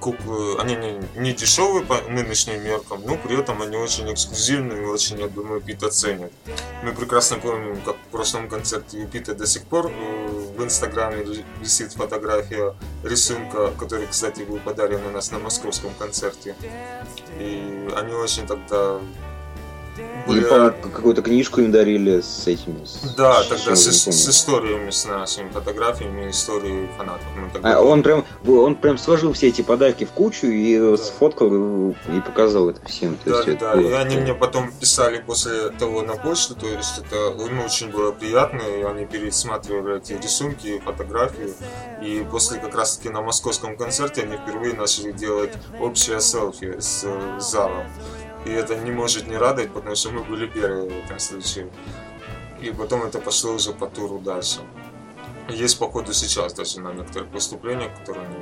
куклы. 0.00 0.58
Они 0.58 0.74
не, 0.74 1.00
не 1.16 1.32
дешевые 1.32 1.84
по 1.84 2.00
нынешним 2.08 2.62
меркам, 2.64 3.02
но 3.06 3.16
при 3.16 3.38
этом 3.38 3.62
они 3.62 3.76
очень 3.76 4.12
эксклюзивные 4.12 4.82
и 4.82 4.86
очень, 4.86 5.20
я 5.20 5.28
думаю, 5.28 5.60
Пит 5.60 5.82
оценит. 5.82 6.32
Мы 6.82 6.92
прекрасно 6.92 7.38
помним, 7.38 7.80
как 7.82 7.96
в 7.96 8.10
прошлом 8.10 8.48
концерте 8.48 9.06
Пита 9.06 9.34
до 9.34 9.46
сих 9.46 9.64
пор 9.64 9.86
э, 9.86 10.28
в 10.56 10.64
Инстаграме 10.64 11.24
висит 11.60 11.92
фотография 11.92 12.74
рисунка, 13.04 13.72
который, 13.78 14.06
кстати, 14.06 14.42
был 14.42 14.58
подарен 14.58 15.04
у 15.06 15.10
нас 15.10 15.30
на 15.30 15.38
московском 15.38 15.90
концерте. 15.98 16.56
И 17.38 17.88
они 17.96 18.12
очень 18.14 18.46
тогда 18.46 18.98
Или, 20.28 20.42
какую-то 20.92 21.22
книжку 21.22 21.60
им 21.60 21.72
дарили 21.72 22.20
с 22.20 22.46
этими. 22.46 22.84
с- 22.84 23.14
Да, 23.16 23.42
с 23.42 23.46
тогда 23.48 23.74
с, 23.74 23.84
с 23.90 24.04
помню. 24.04 24.18
историями, 24.30 24.90
с 24.90 25.04
нашими 25.06 25.48
фотографиями, 25.48 26.30
историей 26.30 26.88
фанатов. 26.96 27.26
Тогда- 27.52 27.76
А 27.78 27.80
он 27.80 28.02
прям, 28.04 28.24
он 28.46 28.76
прям 28.76 28.96
сложил 28.98 29.32
все 29.32 29.48
эти 29.48 29.62
подарки 29.62 30.04
в 30.04 30.10
кучу 30.10 30.46
и 30.46 30.96
сфоткал 30.98 31.48
и 31.52 31.90
и 32.16 32.20
показал 32.20 32.68
это 32.70 32.86
всем. 32.86 33.16
То 33.24 33.30
Да, 33.30 33.36
есть 33.38 33.48
это 33.48 33.60
да, 33.60 33.76
было 33.76 33.88
и 33.88 33.92
они 33.92 34.16
мне 34.18 34.34
потом 34.34 34.70
писали 34.72 35.20
после 35.26 35.70
того 35.70 36.02
на 36.02 36.14
почту, 36.14 36.54
то 36.54 36.66
есть 36.66 36.98
это 36.98 37.16
им 37.44 37.60
очень 37.64 37.90
было 37.90 38.12
приятно, 38.12 38.60
и 38.62 38.82
они 38.82 39.06
пересматривали 39.06 39.98
эти 39.98 40.12
рисунки, 40.12 40.80
фотографии, 40.84 41.52
и 42.02 42.24
после 42.30 42.58
как 42.60 42.74
раз 42.76 42.96
таки 42.98 43.08
на 43.08 43.22
московском 43.22 43.76
концерте 43.76 44.22
они 44.22 44.36
впервые 44.36 44.74
начали 44.74 45.10
делать 45.12 45.52
общее 45.80 46.20
селфи 46.20 46.78
с 46.78 47.02
э, 47.04 47.40
залом. 47.40 47.84
И 48.46 48.50
это 48.50 48.74
не 48.76 48.90
может 48.90 49.28
не 49.28 49.36
радовать, 49.36 49.72
потому 49.72 49.94
что 49.96 50.10
мы 50.10 50.22
были 50.24 50.46
первые 50.46 50.88
в 50.88 51.04
этом 51.04 51.18
случае. 51.18 51.68
И 52.60 52.70
потом 52.70 53.02
это 53.04 53.18
пошло 53.18 53.52
уже 53.52 53.72
по 53.72 53.86
туру 53.86 54.18
дальше. 54.18 54.60
Есть, 55.48 55.78
походу, 55.78 56.12
сейчас 56.12 56.52
даже 56.54 56.80
на 56.80 56.92
некоторых 56.92 57.30
выступлениях, 57.32 57.90
которые 57.98 58.26
они 58.26 58.36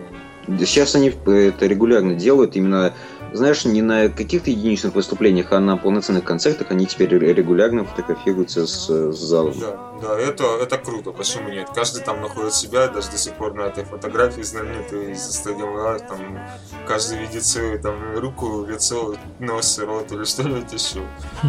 Сейчас 0.67 0.95
они 0.95 1.09
это 1.09 1.67
регулярно 1.67 2.15
делают, 2.15 2.57
именно, 2.57 2.95
знаешь, 3.33 3.65
не 3.65 3.83
на 3.83 4.09
каких-то 4.09 4.51
единичных 4.51 4.95
выступлениях, 4.95 5.53
а 5.53 5.61
на 5.61 5.77
полноценных 5.77 6.25
концертах 6.25 6.71
они 6.71 6.87
теперь 6.87 7.11
регулярно 7.11 7.85
фотографируются 7.85 8.67
с, 8.67 8.89
с 8.89 9.19
залом. 9.19 9.59
Да, 9.59 9.79
да, 10.03 10.19
это, 10.19 10.45
это 10.61 10.79
круто, 10.79 11.13
почему 11.13 11.49
нет? 11.49 11.69
Каждый 11.75 12.03
там 12.03 12.21
находит 12.21 12.55
себя, 12.55 12.89
даже 12.89 13.11
до 13.11 13.19
сих 13.19 13.35
пор 13.35 13.55
на 13.55 13.63
этой 13.63 13.85
фотографии 13.85 14.43
знаменитой 14.43 15.13
из 15.13 15.47
Live, 15.47 16.09
там 16.09 16.41
каждый 16.87 17.19
видит 17.19 17.45
свою 17.45 17.81
там 17.81 18.19
руку, 18.19 18.65
лицо, 18.65 19.15
нос, 19.39 19.79
рот 19.79 20.13
или 20.13 20.25
что-нибудь 20.25 20.73
еще. 20.73 21.01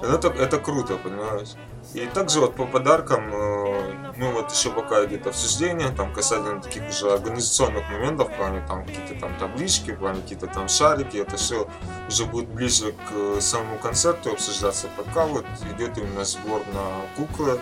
Да. 0.00 0.14
Это, 0.14 0.28
это 0.28 0.58
круто, 0.58 0.96
понимаешь? 1.02 1.54
И 1.94 2.06
также 2.06 2.40
вот 2.40 2.54
по 2.54 2.66
подаркам, 2.66 3.32
э, 3.32 4.12
ну 4.18 4.32
вот 4.32 4.52
еще 4.52 4.70
пока 4.70 5.06
идет 5.06 5.26
обсуждение, 5.26 5.88
там 5.88 6.12
касательно 6.12 6.60
таких 6.60 6.86
уже 6.88 7.10
организационных 7.10 7.88
моментов, 7.90 8.30
в 8.30 8.36
плане 8.36 8.62
там 8.68 8.84
какие-то 8.84 9.18
там 9.18 9.34
таблички, 9.38 9.92
в 9.92 9.98
плане 9.98 10.20
какие-то 10.20 10.48
там 10.48 10.68
шарики, 10.68 11.16
это 11.16 11.38
все 11.38 11.66
уже 12.06 12.26
будет 12.26 12.48
ближе 12.48 12.92
к 12.92 13.40
самому 13.40 13.78
концерту 13.78 14.32
обсуждаться. 14.32 14.88
Пока 14.98 15.24
вот 15.26 15.46
идет 15.74 15.96
именно 15.96 16.24
сбор 16.24 16.60
на 16.74 17.06
куклы 17.16 17.58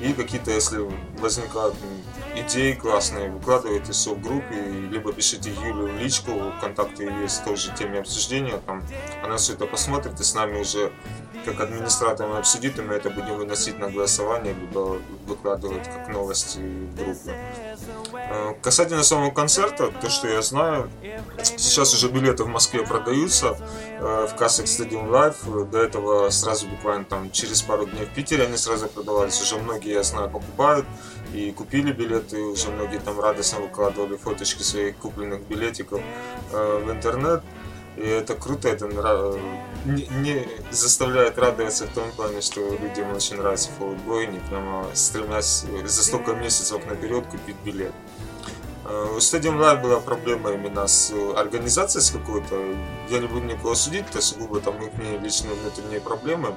и 0.00 0.12
какие-то, 0.12 0.50
если 0.50 0.78
возникают 1.18 1.74
идеи 2.36 2.72
классные, 2.72 3.30
выкладывайте 3.30 3.92
все 3.92 4.14
в 4.14 4.20
группе, 4.20 4.54
либо 4.90 5.12
пишите 5.12 5.50
Юлю 5.50 5.92
в 5.92 5.98
личку, 5.98 6.32
контакты 6.60 7.04
есть 7.22 7.44
тоже 7.44 7.72
теме 7.74 8.00
обсуждения, 8.00 8.58
там 8.66 8.82
она 9.24 9.36
все 9.36 9.54
это 9.54 9.66
посмотрит 9.66 10.20
и 10.20 10.24
с 10.24 10.34
нами 10.34 10.60
уже 10.60 10.92
как 11.44 11.60
администратор 11.60 12.30
обсудит, 12.36 12.78
и 12.78 12.82
мы 12.82 12.94
это 12.94 13.08
будем 13.08 13.36
выносить 13.36 13.78
на 13.78 13.88
голосование, 13.88 14.52
либо 14.52 14.98
выкладывать 15.26 15.84
как 15.84 16.08
новости 16.08 16.58
в 16.58 16.96
группе. 16.96 17.34
Э, 18.14 18.54
Касательно 18.62 19.02
самого 19.02 19.30
концерта, 19.30 19.92
то, 20.00 20.08
что 20.08 20.28
я 20.28 20.42
знаю, 20.42 20.90
сейчас 21.42 21.94
уже 21.94 22.08
билеты 22.08 22.44
в 22.44 22.48
Москве 22.48 22.84
продаются 22.84 23.56
э, 23.98 24.26
в 24.30 24.36
кассах 24.36 24.66
Stadium 24.66 25.08
Live. 25.10 25.70
До 25.70 25.78
этого 25.78 26.30
сразу 26.30 26.66
буквально 26.66 27.04
там 27.04 27.30
через 27.30 27.62
пару 27.62 27.86
дней 27.86 28.04
в 28.04 28.14
Питере 28.14 28.44
они 28.44 28.56
сразу 28.56 28.88
продавались. 28.88 29.40
Уже 29.40 29.56
многие, 29.56 29.92
я 29.92 30.02
знаю, 30.02 30.30
покупают 30.30 30.86
и 31.34 31.52
купили 31.52 31.92
билеты. 31.92 32.40
Уже 32.40 32.70
многие 32.70 32.98
там 32.98 33.20
радостно 33.20 33.60
выкладывали 33.60 34.16
фоточки 34.16 34.62
своих 34.62 34.96
купленных 34.96 35.42
билетиков 35.42 36.00
э, 36.52 36.82
в 36.84 36.90
интернет. 36.90 37.42
И 37.96 38.02
это 38.06 38.34
круто, 38.34 38.68
это 38.68 38.86
нра- 38.86 39.40
не, 39.86 40.06
не 40.20 40.48
заставляет 40.70 41.38
радоваться 41.38 41.86
в 41.86 41.94
том 41.94 42.12
плане, 42.12 42.42
что 42.42 42.60
людям 42.60 43.14
очень 43.14 43.36
нравится 43.36 43.70
фоллбой, 43.78 44.26
они 44.26 44.38
прямо 44.50 44.84
стремясь 44.94 45.64
за 45.84 46.02
столько 46.04 46.34
месяцев 46.34 46.84
наперед 46.86 47.26
купить 47.26 47.56
билет. 47.64 47.92
Э, 48.84 49.14
У 49.14 49.18
Stadium 49.18 49.58
Live 49.58 49.80
была 49.80 50.00
проблема 50.00 50.50
именно 50.50 50.86
с 50.86 51.10
организацией 51.34 52.02
с 52.02 52.10
какой-то. 52.10 52.60
Я 53.08 53.18
не 53.20 53.28
буду 53.28 53.46
никого 53.46 53.74
судить, 53.74 54.04
это 54.10 54.20
сугубо 54.20 54.60
там 54.60 54.76
их 54.82 54.92
личные 55.22 55.54
внутренние 55.54 56.00
проблемы. 56.00 56.54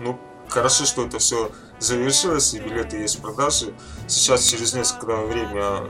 Ну, 0.00 0.18
хорошо, 0.48 0.84
что 0.84 1.06
это 1.06 1.18
все 1.20 1.52
завершилось, 1.78 2.52
и 2.54 2.58
билеты 2.58 2.96
есть 2.96 3.18
в 3.18 3.22
продаже. 3.22 3.72
Сейчас, 4.08 4.42
через 4.44 4.74
некоторое 4.74 5.24
время, 5.24 5.88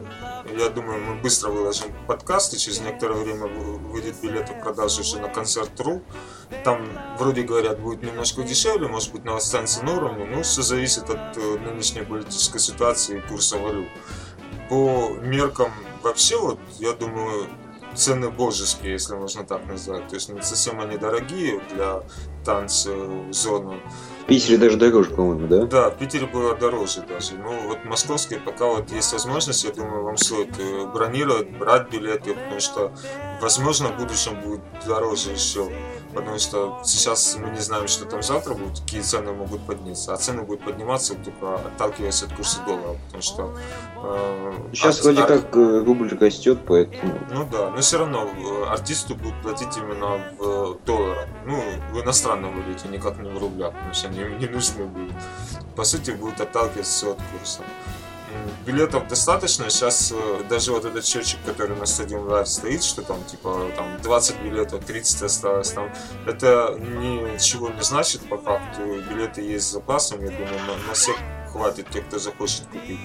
я 0.56 0.68
думаю, 0.68 1.00
мы 1.00 1.14
быстро 1.20 1.50
выложим 1.50 1.92
подкаст, 2.06 2.54
и 2.54 2.58
через 2.58 2.80
некоторое 2.80 3.14
время 3.14 3.46
вы- 3.46 3.78
выйдет 3.78 4.20
билеты 4.22 4.54
в 4.54 4.60
продажу 4.60 5.00
уже 5.00 5.20
на 5.20 5.28
концерт.ру. 5.28 6.02
Там, 6.64 6.86
вроде 7.18 7.42
говорят, 7.42 7.80
будет 7.80 8.02
немножко 8.02 8.42
дешевле, 8.42 8.88
может 8.88 9.12
быть, 9.12 9.24
на 9.24 9.36
останется 9.36 9.84
на 9.84 9.96
уровне, 9.96 10.24
но 10.24 10.42
все 10.42 10.62
зависит 10.62 11.08
от 11.10 11.36
э, 11.36 11.58
нынешней 11.58 12.02
политической 12.02 12.58
ситуации 12.58 13.18
и 13.18 13.20
курса 13.20 13.58
валют. 13.58 13.88
По 14.68 15.10
меркам 15.20 15.72
вообще, 16.02 16.38
вот, 16.38 16.58
я 16.78 16.92
думаю, 16.92 17.48
цены 17.94 18.30
божеские, 18.30 18.92
если 18.92 19.14
можно 19.14 19.44
так 19.44 19.66
назвать. 19.66 20.08
То 20.08 20.14
есть 20.14 20.28
не 20.28 20.42
совсем 20.42 20.80
они 20.80 20.96
дорогие 20.96 21.60
для 21.74 22.02
танцзоны. 22.44 23.80
В 24.22 24.26
Питере 24.26 24.56
даже 24.56 24.76
дороже, 24.76 25.10
по-моему, 25.10 25.48
да? 25.48 25.66
Да, 25.66 25.90
в 25.90 25.98
Питере 25.98 26.26
было 26.26 26.54
дороже 26.54 27.02
даже. 27.02 27.34
Ну, 27.34 27.68
вот 27.68 27.84
московские 27.84 28.38
пока 28.38 28.66
вот 28.66 28.90
есть 28.92 29.12
возможность, 29.12 29.64
я 29.64 29.72
думаю, 29.72 30.04
вам 30.04 30.16
стоит 30.16 30.58
э, 30.58 30.86
бронировать, 30.86 31.50
брать 31.50 31.90
билеты, 31.90 32.34
потому 32.34 32.60
что, 32.60 32.92
возможно, 33.42 33.88
в 33.88 33.96
будущем 33.98 34.40
будет 34.40 34.60
дороже 34.86 35.30
еще. 35.32 35.68
Потому 36.14 36.38
что 36.38 36.78
сейчас 36.84 37.36
мы 37.36 37.48
не 37.50 37.60
знаем, 37.60 37.88
что 37.88 38.04
там 38.04 38.22
завтра 38.22 38.52
будет, 38.52 38.80
какие 38.80 39.00
цены 39.00 39.32
могут 39.32 39.66
подняться. 39.66 40.12
А 40.12 40.16
цены 40.18 40.42
будут 40.42 40.62
подниматься 40.64 41.14
только 41.14 41.54
отталкиваясь 41.54 42.22
от 42.22 42.34
курса 42.34 42.60
доллара. 42.66 42.98
Потому 43.06 43.22
что... 43.22 43.54
э, 44.02 44.52
Сейчас 44.72 44.98
ар- 44.98 45.04
вроде 45.04 45.22
ар- 45.22 45.28
как 45.28 45.56
э, 45.56 45.84
рубль 45.86 46.08
растет, 46.20 46.58
поэтому... 46.66 47.18
ну 47.30 47.48
да, 47.50 47.70
но 47.70 47.80
все 47.80 47.98
равно 47.98 48.28
э, 48.28 48.64
артисты 48.68 49.14
будут 49.14 49.40
платить 49.42 49.74
именно 49.78 50.20
в 50.38 50.76
долларах. 50.84 51.26
Ну, 51.46 51.62
в 51.92 52.02
иностранном 52.02 52.60
валюте, 52.62 52.88
никак 52.88 53.18
не 53.18 53.30
в 53.30 53.38
рублях, 53.38 53.72
потому 53.72 53.94
что 53.94 54.08
они 54.08 54.20
им 54.20 54.38
не 54.38 54.46
нужны 54.48 54.84
будут. 54.84 55.14
По 55.76 55.84
сути, 55.84 56.10
будет 56.10 56.40
отталкиваться 56.42 57.12
от 57.12 57.18
курса. 57.32 57.62
Билетов 58.66 59.08
достаточно. 59.08 59.68
Сейчас 59.70 60.12
э, 60.12 60.44
даже 60.48 60.72
вот 60.72 60.84
этот 60.84 61.04
счетчик, 61.04 61.38
который 61.44 61.76
на 61.76 61.82
Stadium 61.82 62.28
Live 62.28 62.46
стоит, 62.46 62.84
что 62.84 63.02
там 63.02 63.22
типа 63.24 63.70
там 63.76 64.00
20 64.02 64.40
билетов, 64.42 64.84
30 64.84 65.22
осталось 65.22 65.72
там, 65.72 65.92
это 66.26 66.78
ничего 66.78 67.68
не 67.70 67.82
значит 67.82 68.28
по 68.28 68.38
факту. 68.38 68.82
Билеты 69.10 69.42
есть 69.42 69.66
с 69.66 69.72
запасом, 69.72 70.20
я 70.22 70.30
думаю, 70.30 70.60
на, 70.66 70.88
на 70.88 70.94
всех 70.94 71.16
хватит 71.52 71.90
тех, 71.90 72.06
кто 72.06 72.18
захочет 72.18 72.66
купить. 72.66 72.98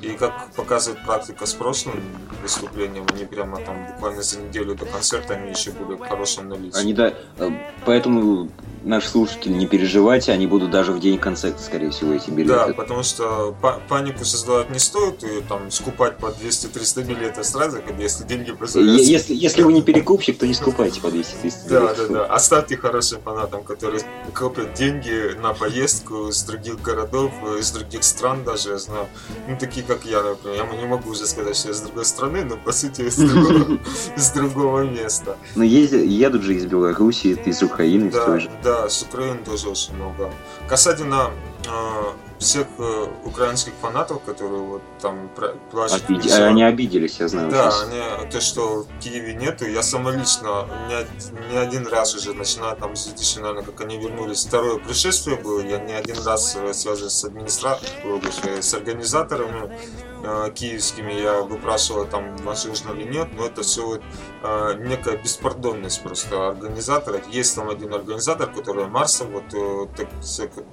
И 0.00 0.12
как 0.12 0.52
показывает 0.52 1.04
практика 1.04 1.46
с 1.46 1.52
прошлым 1.52 2.02
выступлением, 2.42 3.06
они 3.12 3.24
прямо 3.24 3.60
там 3.60 3.86
буквально 3.86 4.22
за 4.22 4.40
неделю 4.40 4.74
до 4.74 4.86
концерта 4.86 5.34
они 5.34 5.50
еще 5.50 5.70
были 5.70 5.96
в 5.96 6.00
хорошем 6.00 6.48
наличии. 6.48 6.78
Они 6.78 6.94
да, 6.94 7.12
э, 7.38 7.50
поэтому 7.84 8.48
наши 8.82 9.08
слушатели 9.08 9.52
не 9.52 9.66
переживайте, 9.66 10.32
они 10.32 10.46
будут 10.46 10.70
даже 10.70 10.92
в 10.92 11.00
день 11.00 11.18
концерта, 11.18 11.62
скорее 11.62 11.90
всего, 11.90 12.12
эти 12.12 12.30
Да, 12.30 12.34
билеты. 12.36 12.74
потому 12.74 13.02
что 13.02 13.54
па- 13.60 13.80
панику 13.88 14.24
создавать 14.24 14.70
не 14.70 14.78
стоит, 14.78 15.22
и 15.24 15.40
там 15.48 15.70
скупать 15.70 16.16
по 16.18 16.26
200-300 16.26 17.04
билетов 17.04 17.44
сразу, 17.46 17.78
если 17.98 18.24
деньги 18.24 18.52
позволяют. 18.52 19.00
Если, 19.02 19.34
если 19.34 19.62
вы 19.62 19.72
не 19.72 19.82
перекупщик, 19.82 20.38
то 20.38 20.46
не 20.46 20.54
скупайте 20.54 21.00
по 21.00 21.08
200-300 21.08 21.68
Да, 21.68 21.80
билетов. 21.80 22.08
да, 22.08 22.14
да. 22.14 22.26
Оставьте 22.26 22.76
хорошим 22.76 23.20
фанатам, 23.22 23.62
которые 23.64 24.02
копят 24.34 24.74
деньги 24.74 25.34
на 25.40 25.52
поездку 25.54 26.30
с 26.32 26.42
других 26.42 26.80
городов, 26.82 27.32
из 27.58 27.70
других 27.72 28.02
стран 28.04 28.44
даже, 28.44 28.70
я 28.70 28.78
знаю. 28.78 29.06
Ну, 29.48 29.56
такие, 29.58 29.84
как 29.86 30.04
я, 30.04 30.22
например. 30.22 30.66
Я 30.72 30.76
не 30.80 30.86
могу 30.86 31.10
уже 31.10 31.26
сказать, 31.26 31.56
что 31.56 31.68
я 31.68 31.74
с 31.74 31.80
другой 31.80 32.04
страны, 32.04 32.44
но, 32.44 32.56
по 32.56 32.72
сути, 32.72 33.02
из 33.02 33.16
другого, 33.16 33.78
из 34.16 34.32
места. 34.84 35.36
Но 35.54 35.64
ездят, 35.64 36.02
едут 36.02 36.42
же 36.42 36.54
из 36.54 36.64
Беларуси, 36.66 37.38
из 37.44 37.62
Украины, 37.62 38.08
из 38.08 38.14
Да, 38.14 38.24
той 38.26 38.40
же. 38.40 38.50
да, 38.62 38.69
Да, 38.70 38.88
с 38.88 39.02
Украины 39.02 39.44
тоже 39.44 39.68
очень 39.68 39.94
много. 39.94 40.32
Касательно 40.68 41.30
э, 41.66 41.70
всех 42.38 42.66
э, 42.78 43.06
украинских 43.24 43.72
фанатов, 43.82 44.22
которые 44.22 44.62
вот 44.62 44.82
там 45.00 45.28
плачут. 45.70 46.02
Обиди- 46.08 46.20
кричат. 46.22 46.40
Они 46.40 46.62
обиделись, 46.62 47.18
я 47.18 47.26
знаю. 47.26 47.50
Да, 47.50 47.70
сейчас. 47.70 47.82
они, 47.88 48.30
то, 48.30 48.40
что 48.40 48.84
в 48.84 48.98
Киеве 49.00 49.34
нету, 49.34 49.66
я 49.66 49.82
сама 49.82 50.12
лично 50.12 50.68
не, 50.88 51.50
не 51.52 51.56
один 51.58 51.86
раз 51.88 52.14
уже, 52.14 52.32
начиная 52.32 52.76
там 52.76 52.94
с 52.94 53.06
2000, 53.06 53.38
наверное, 53.40 53.64
как 53.64 53.80
они 53.80 53.98
вернулись, 53.98 54.46
второе 54.46 54.78
пришествие 54.78 55.36
было, 55.36 55.60
я 55.60 55.78
не 55.78 55.92
один 55.92 56.22
раз 56.24 56.56
э, 56.56 56.72
связан 56.72 57.10
с 57.10 57.24
администратором, 57.24 58.22
с 58.60 58.74
организаторами 58.74 59.70
э, 60.22 60.50
киевскими, 60.54 61.12
я 61.12 61.42
выпрашивал 61.42 62.06
там, 62.06 62.36
возможно 62.38 62.92
или 62.92 63.04
нет, 63.04 63.28
но 63.36 63.46
это 63.46 63.62
все 63.62 63.86
вот 63.86 64.02
э, 64.42 64.74
некая 64.78 65.16
беспардонность 65.16 66.02
просто 66.02 66.48
организатора. 66.48 67.20
Есть 67.30 67.56
там 67.56 67.68
один 67.68 67.94
организатор, 67.94 68.52
который 68.52 68.86
Марса, 68.86 69.24
вот 69.24 69.44
э, 69.52 69.86
так, 69.96 70.08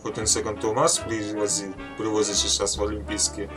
хоть 0.03 0.18
он 0.18 0.26
Second 0.26 0.61
to 0.61 0.74
привозит, 1.07 1.76
привозит 1.98 2.36
сейчас 2.36 2.78
в 2.78 2.84
Олимпийские, 2.84 3.49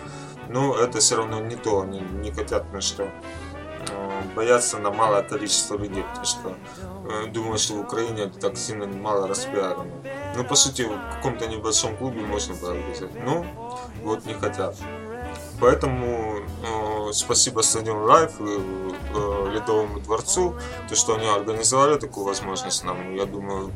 но 0.49 0.77
это 0.77 0.99
все 0.99 1.17
равно 1.17 1.41
не 1.41 1.57
то, 1.57 1.83
они 1.83 2.01
не 2.01 2.33
хотят, 2.33 2.65
ну 2.73 2.81
что, 2.81 3.05
э, 3.05 4.23
боятся 4.35 4.79
на 4.79 4.91
малое 4.91 5.23
количество 5.23 5.77
людей, 5.77 6.03
потому 6.03 6.25
что 6.25 6.57
э, 7.11 7.27
думаю, 7.29 7.59
что 7.59 7.75
в 7.75 7.81
Украине 7.81 8.25
это 8.25 8.39
так 8.39 8.57
сильно 8.57 8.87
мало 8.87 9.29
распиарено. 9.29 9.87
Ну, 10.37 10.45
по 10.45 10.55
сути, 10.55 10.83
в 10.83 11.17
каком-то 11.17 11.47
небольшом 11.47 11.97
клубе 11.97 12.21
можно 12.21 12.55
было 12.55 12.73
организовать, 12.73 13.25
но 13.25 13.47
вот 14.03 14.25
не 14.27 14.35
хотят. 14.35 14.77
Поэтому 15.61 16.41
э, 16.65 17.13
спасибо 17.13 17.61
Stadium 17.61 18.05
Live 18.05 18.41
и 18.41 18.45
э, 19.15 19.51
Ледовому 19.53 20.01
дворцу, 20.01 20.55
то, 20.89 20.95
что 20.97 21.17
они 21.17 21.27
организовали 21.29 21.99
такую 21.99 22.27
возможность 22.27 22.83
нам. 22.85 23.15
Я 23.15 23.27
думаю, 23.27 23.71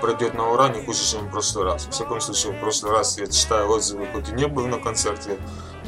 пройдет 0.00 0.34
на 0.34 0.48
ура 0.50 0.68
не 0.68 0.84
хуже, 0.84 1.04
чем 1.04 1.26
в 1.26 1.30
прошлый 1.30 1.64
раз. 1.64 1.86
В 1.86 1.90
всяком 1.90 2.20
случае, 2.20 2.52
в 2.52 2.60
прошлый 2.60 2.92
раз 2.92 3.18
я 3.18 3.26
читаю 3.26 3.68
отзывы, 3.68 4.06
хоть 4.12 4.28
и 4.28 4.32
не 4.32 4.46
был 4.46 4.66
на 4.68 4.78
концерте, 4.78 5.38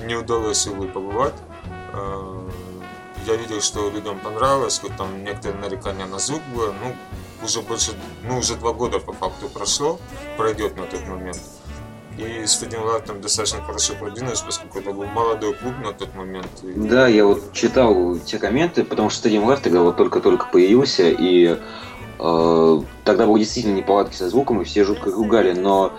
не 0.04 0.16
удалось, 0.16 0.66
увы, 0.66 0.88
побывать. 0.88 1.34
Э, 1.92 2.48
Я 3.26 3.36
видел, 3.36 3.60
что 3.62 3.88
людям 3.88 4.18
понравилось, 4.20 4.78
хоть 4.80 4.96
там 4.96 5.24
некоторые 5.24 5.58
нарекания 5.60 6.06
на 6.06 6.18
звук 6.18 6.42
было. 6.54 6.74
Ну, 6.82 6.94
уже 7.42 7.60
больше, 7.62 7.92
ну, 8.22 8.38
уже 8.38 8.54
два 8.56 8.72
года 8.72 8.98
по 8.98 9.12
факту 9.12 9.48
прошло, 9.48 9.98
пройдет 10.36 10.76
на 10.76 10.84
тот 10.86 11.06
момент. 11.06 11.40
И 12.16 12.46
Stadium 12.46 12.84
Live 12.86 13.04
там 13.04 13.20
достаточно 13.20 13.60
хорошо 13.62 13.94
продвинулись, 13.98 14.40
поскольку 14.40 14.78
это 14.78 14.92
был 14.92 15.04
молодой 15.06 15.54
клуб 15.54 15.74
на 15.82 15.92
тот 15.92 16.14
момент. 16.14 16.46
И- 16.62 16.72
Да, 16.76 17.08
я 17.08 17.24
вот 17.24 17.52
читал 17.52 18.16
те 18.24 18.38
комменты, 18.38 18.84
потому 18.84 19.10
что 19.10 19.28
Live 19.46 19.60
тогда 19.62 19.82
вот 19.82 19.96
только-только 19.96 20.46
появился, 20.52 21.08
и 21.10 21.56
э, 22.18 22.80
тогда 23.04 23.26
были 23.26 23.38
действительно 23.38 23.74
неполадки 23.74 24.14
со 24.14 24.28
звуком, 24.28 24.62
и 24.62 24.64
все 24.64 24.84
жутко 24.84 25.10
ругали, 25.10 25.52
но 25.52 25.92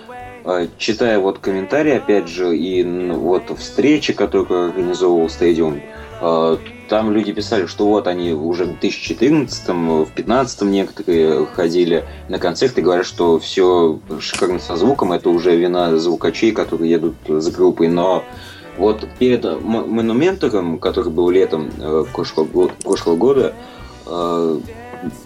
э, 0.46 0.68
читая 0.78 1.20
вот 1.20 1.40
комментарии, 1.40 1.94
опять 1.98 2.30
же, 2.30 2.56
и 2.56 2.84
вот 3.12 3.44
встречи, 3.60 4.14
которые 4.14 4.68
организовывал 4.68 5.28
Stadium, 5.28 5.82
э, 6.22 6.58
там 6.88 7.12
люди 7.12 7.34
писали, 7.34 7.66
что 7.66 7.88
вот 7.88 8.08
они 8.08 8.34
уже 8.34 8.66
в 8.66 8.80
2014 8.80 9.68
в 9.70 10.06
2015 10.06 10.62
некоторые 10.64 11.46
ходили 11.46 12.06
на 12.30 12.40
концерты 12.40 12.82
говорят, 12.82 13.06
что 13.06 13.40
все 13.40 14.00
шикарно 14.20 14.60
со 14.60 14.76
звуком, 14.76 15.12
это 15.12 15.30
уже 15.30 15.56
вина 15.56 15.98
звукачей, 15.98 16.52
которые 16.52 16.92
едут 16.92 17.16
за 17.28 17.52
группой, 17.52 17.88
но 17.88 18.24
вот 18.78 19.08
перед 19.20 19.44
монументом, 19.62 20.80
который 20.80 21.12
был 21.12 21.30
летом 21.30 21.72
э, 21.80 22.06
прошлого, 22.14 22.46
го- 22.46 22.72
прошлого 22.84 23.16
года, 23.16 23.54
э, 24.06 24.60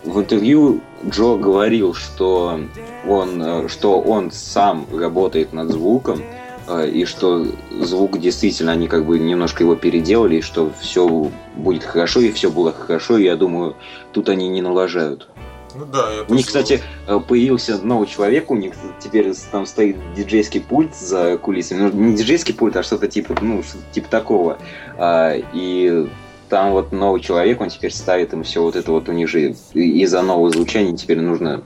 в 0.03 0.19
интервью 0.19 0.81
Джо 1.05 1.35
говорил, 1.35 1.93
что 1.93 2.59
он, 3.07 3.41
э, 3.41 3.67
что 3.67 3.99
он 3.99 4.31
сам 4.31 4.85
работает 4.93 5.51
над 5.53 5.71
звуком, 5.71 6.19
э, 6.21 6.48
и 6.85 7.05
что 7.05 7.45
звук 7.81 8.19
действительно, 8.19 8.71
они 8.73 8.87
как 8.87 9.05
бы 9.05 9.17
немножко 9.17 9.63
его 9.63 9.75
переделали, 9.75 10.37
и 10.37 10.41
что 10.41 10.71
все 10.81 11.31
будет 11.55 11.83
хорошо, 11.83 12.19
и 12.21 12.31
все 12.31 12.49
было 12.51 12.71
хорошо, 12.71 13.17
и 13.17 13.23
я 13.23 13.35
думаю, 13.35 13.75
тут 14.11 14.29
они 14.29 14.47
не 14.49 14.61
налажают. 14.61 15.27
Ну 15.75 15.85
да, 15.85 16.11
я 16.11 16.23
У 16.27 16.33
них, 16.33 16.47
кстати, 16.47 16.81
э, 17.07 17.19
появился 17.19 17.77
новый 17.83 18.07
человек, 18.07 18.49
у 18.49 18.55
них 18.55 18.73
теперь 18.99 19.31
там 19.51 19.65
стоит 19.65 19.97
диджейский 20.15 20.61
пульт 20.61 20.95
за 20.95 21.37
кулисами. 21.37 21.81
Ну, 21.81 21.89
не 21.91 22.15
диджейский 22.15 22.53
пульт, 22.55 22.75
а 22.75 22.83
что-то 22.83 23.07
типа, 23.07 23.35
ну, 23.41 23.61
что-то 23.61 23.83
типа 23.91 24.09
такого. 24.09 24.57
А, 24.97 25.35
И 25.53 26.07
там 26.49 26.71
вот 26.71 26.91
новый 26.91 27.21
человек, 27.21 27.61
он 27.61 27.69
теперь 27.69 27.91
ставит 27.93 28.33
им 28.33 28.43
все 28.43 28.63
вот 28.63 28.75
это 28.75 28.91
вот 28.91 29.07
у 29.09 29.11
них 29.11 29.29
же 29.29 29.53
и- 29.73 30.01
из-за 30.01 30.23
нового 30.23 30.49
звучания 30.49 30.97
теперь 30.97 31.19
нужно 31.19 31.61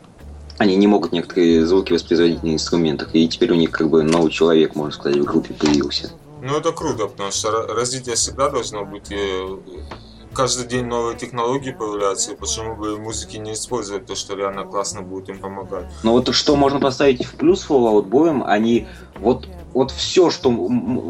они 0.64 0.76
не 0.76 0.88
могут 0.88 1.12
некоторые 1.12 1.66
звуки 1.66 1.94
воспроизводить 1.94 2.44
на 2.44 2.54
инструментах, 2.54 3.10
и 3.14 3.28
теперь 3.28 3.52
у 3.52 3.56
них 3.56 3.72
как 3.72 3.90
бы 3.90 4.04
новый 4.04 4.32
человек, 4.32 4.76
можно 4.76 4.92
сказать, 4.92 5.18
в 5.18 5.24
группе 5.24 5.54
появился. 5.54 6.12
Ну, 6.42 6.58
это 6.58 6.72
круто, 6.72 7.08
потому 7.08 7.32
что 7.32 7.50
ра- 7.50 7.74
развитие 7.74 8.16
всегда 8.16 8.50
должно 8.50 8.86
быть. 8.86 9.12
и 9.12 9.44
каждый 10.34 10.68
день 10.68 10.86
новые 10.86 11.18
технологии 11.18 11.72
появляются, 11.72 12.32
и 12.32 12.36
почему 12.36 12.76
бы 12.76 12.96
в 12.96 13.00
музыке 13.00 13.38
не 13.40 13.54
использовать 13.54 14.06
то, 14.06 14.16
что 14.16 14.36
реально 14.36 14.64
классно 14.64 15.02
будет 15.02 15.30
им 15.30 15.40
помогать. 15.40 15.86
Но 16.04 16.14
вот 16.14 16.34
что 16.34 16.56
можно 16.56 16.80
поставить 16.80 17.24
в 17.26 17.36
плюс 17.36 17.66
Fallout 17.70 18.10
Boy, 18.10 18.44
они 18.46 18.88
вот 19.20 19.48
вот 19.74 19.92
все, 19.92 20.30
что 20.30 20.52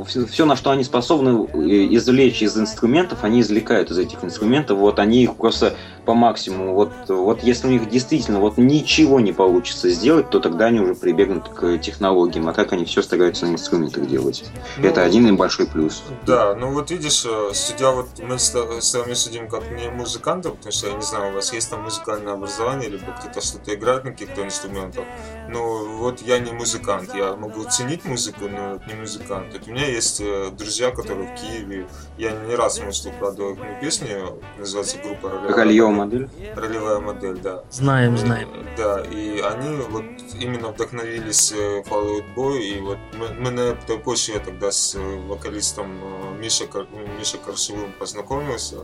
все, 0.06 0.46
на 0.46 0.56
что 0.56 0.72
они 0.72 0.84
способны 0.84 1.48
э, 1.54 1.96
извлечь 1.96 2.42
из 2.42 2.58
инструментов, 2.58 3.24
они 3.24 3.42
извлекают 3.42 3.92
из 3.92 3.98
этих 3.98 4.24
инструментов. 4.24 4.78
Вот 4.78 5.00
они 5.00 5.24
их 5.24 5.36
просто 5.36 5.76
по 6.06 6.14
максимуму. 6.14 6.74
Вот, 6.74 6.92
вот 7.10 7.44
если 7.44 7.68
у 7.68 7.72
них 7.72 7.90
действительно 7.90 8.40
вот 8.40 8.58
ничего 8.58 9.20
не 9.20 9.34
получится 9.34 9.90
сделать, 9.90 10.30
то 10.30 10.40
тогда 10.40 10.66
они 10.66 10.80
уже 10.80 10.96
прибегнут 10.96 11.50
к 11.50 11.78
технологиям. 11.78 12.48
А 12.48 12.54
так 12.54 12.74
они 12.74 12.86
все 12.86 13.02
стараются 13.02 13.46
на 13.46 13.54
инструментах 13.54 14.08
делать. 14.08 14.46
Ну, 14.78 14.88
Это 14.88 15.04
один 15.04 15.28
им 15.28 15.38
большой 15.38 15.68
плюс. 15.68 16.04
Да, 16.26 16.56
ну 16.56 16.72
вот 16.72 16.92
видишь, 16.92 17.26
э, 17.26 17.52
судя 17.54 17.92
вот 17.92 18.08
мы 18.20 18.40
с 18.40 18.54
вами 18.54 19.14
судим 19.14 19.50
как 19.50 19.64
не 19.72 19.90
музыкантов, 19.90 20.56
потому 20.56 20.72
что 20.72 20.88
я 20.88 20.94
не 20.94 21.02
знаю, 21.02 21.32
у 21.32 21.36
вас 21.36 21.52
есть 21.54 21.70
там 21.70 21.84
музыкальное 21.84 22.34
образование, 22.34 22.90
либо 22.90 23.12
кто-то 23.20 23.42
что-то 23.42 23.74
играет 23.74 24.06
на 24.06 24.12
каких-то 24.12 24.44
инструментах. 24.44 25.04
Ну 25.50 25.98
вот 25.98 26.22
я 26.22 26.40
не 26.40 26.52
музыкант, 26.52 27.12
я 27.14 27.36
могу 27.36 27.64
ценить 27.66 28.06
музыку, 28.06 28.48
но 28.54 28.80
не 28.88 28.94
музыкант. 28.94 29.54
Вот 29.54 29.68
у 29.68 29.72
меня 29.72 29.86
есть 29.88 30.22
э, 30.22 30.50
друзья, 30.52 30.92
которые 30.92 31.36
в 31.36 31.40
Киеве, 31.40 31.88
я 32.18 32.32
не 32.32 32.56
раз, 32.56 32.80
может, 32.82 33.06
укладывал 33.06 33.54
их 33.54 33.60
на 33.60 33.80
песни, 33.82 34.10
называется 34.58 34.98
группа 35.04 35.30
«Ролевая 35.30 35.56
Рольевая 35.56 35.92
модель». 35.92 36.30
модель. 36.30 36.54
Ролевая 36.56 37.00
модель, 37.00 37.38
да. 37.38 37.64
Знаем, 37.72 38.18
знаем. 38.18 38.50
Э, 38.54 38.64
Да, 38.78 39.02
и 39.02 39.40
они 39.40 39.78
вот 39.90 40.04
именно 40.40 40.70
вдохновились 40.70 41.52
э, 41.52 41.82
Fall 41.84 42.20
Out 42.20 42.36
Boy, 42.36 42.60
и 42.62 42.80
вот 42.80 42.98
мы, 43.18 43.30
мы 43.40 43.52
на 43.52 43.62
этой 43.62 43.98
почве 43.98 44.36
я 44.36 44.40
тогда 44.40 44.72
с 44.72 44.96
вокалистом 45.28 46.40
Мишей, 46.40 46.68
Кар- 46.68 46.88
Мишей 47.20 47.40
Коршевым 47.46 47.92
познакомился, 48.00 48.78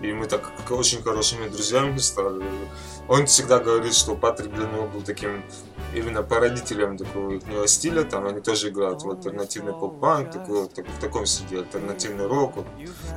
и 0.00 0.12
мы 0.12 0.26
так 0.26 0.42
как 0.42 0.78
очень 0.78 1.02
хорошими 1.02 1.48
друзьями 1.48 1.98
стали. 1.98 2.44
Он 3.08 3.26
всегда 3.26 3.58
говорит, 3.58 3.94
что 3.94 4.14
Патрик 4.16 4.52
для 4.54 4.66
него 4.66 4.86
был 4.86 5.02
таким 5.02 5.42
именно 5.94 6.22
породителем 6.22 6.96
такого 6.96 7.32
их 7.32 7.42
стиля, 7.68 8.02
там 8.04 8.26
они 8.26 8.40
тоже 8.40 8.68
играют 8.68 9.02
в 9.02 9.10
альтернативный 9.10 9.72
поп-панк, 9.72 10.30
такой, 10.32 10.62
вот 10.62 10.74
так- 10.74 10.86
в 10.88 11.00
таком 11.00 11.26
стиле, 11.26 11.60
альтернативный 11.60 12.26
рок. 12.26 12.56
вот. 12.56 12.66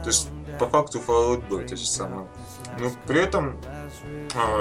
То 0.03 0.07
есть 0.07 0.29
по 0.59 0.67
факту 0.67 0.99
Fall 0.99 1.37
Out 1.37 1.49
Boy 1.49 1.67
то 1.67 1.75
же 1.75 1.85
самое. 1.85 2.27
Но 2.79 2.91
при 3.05 3.19
этом 3.21 3.57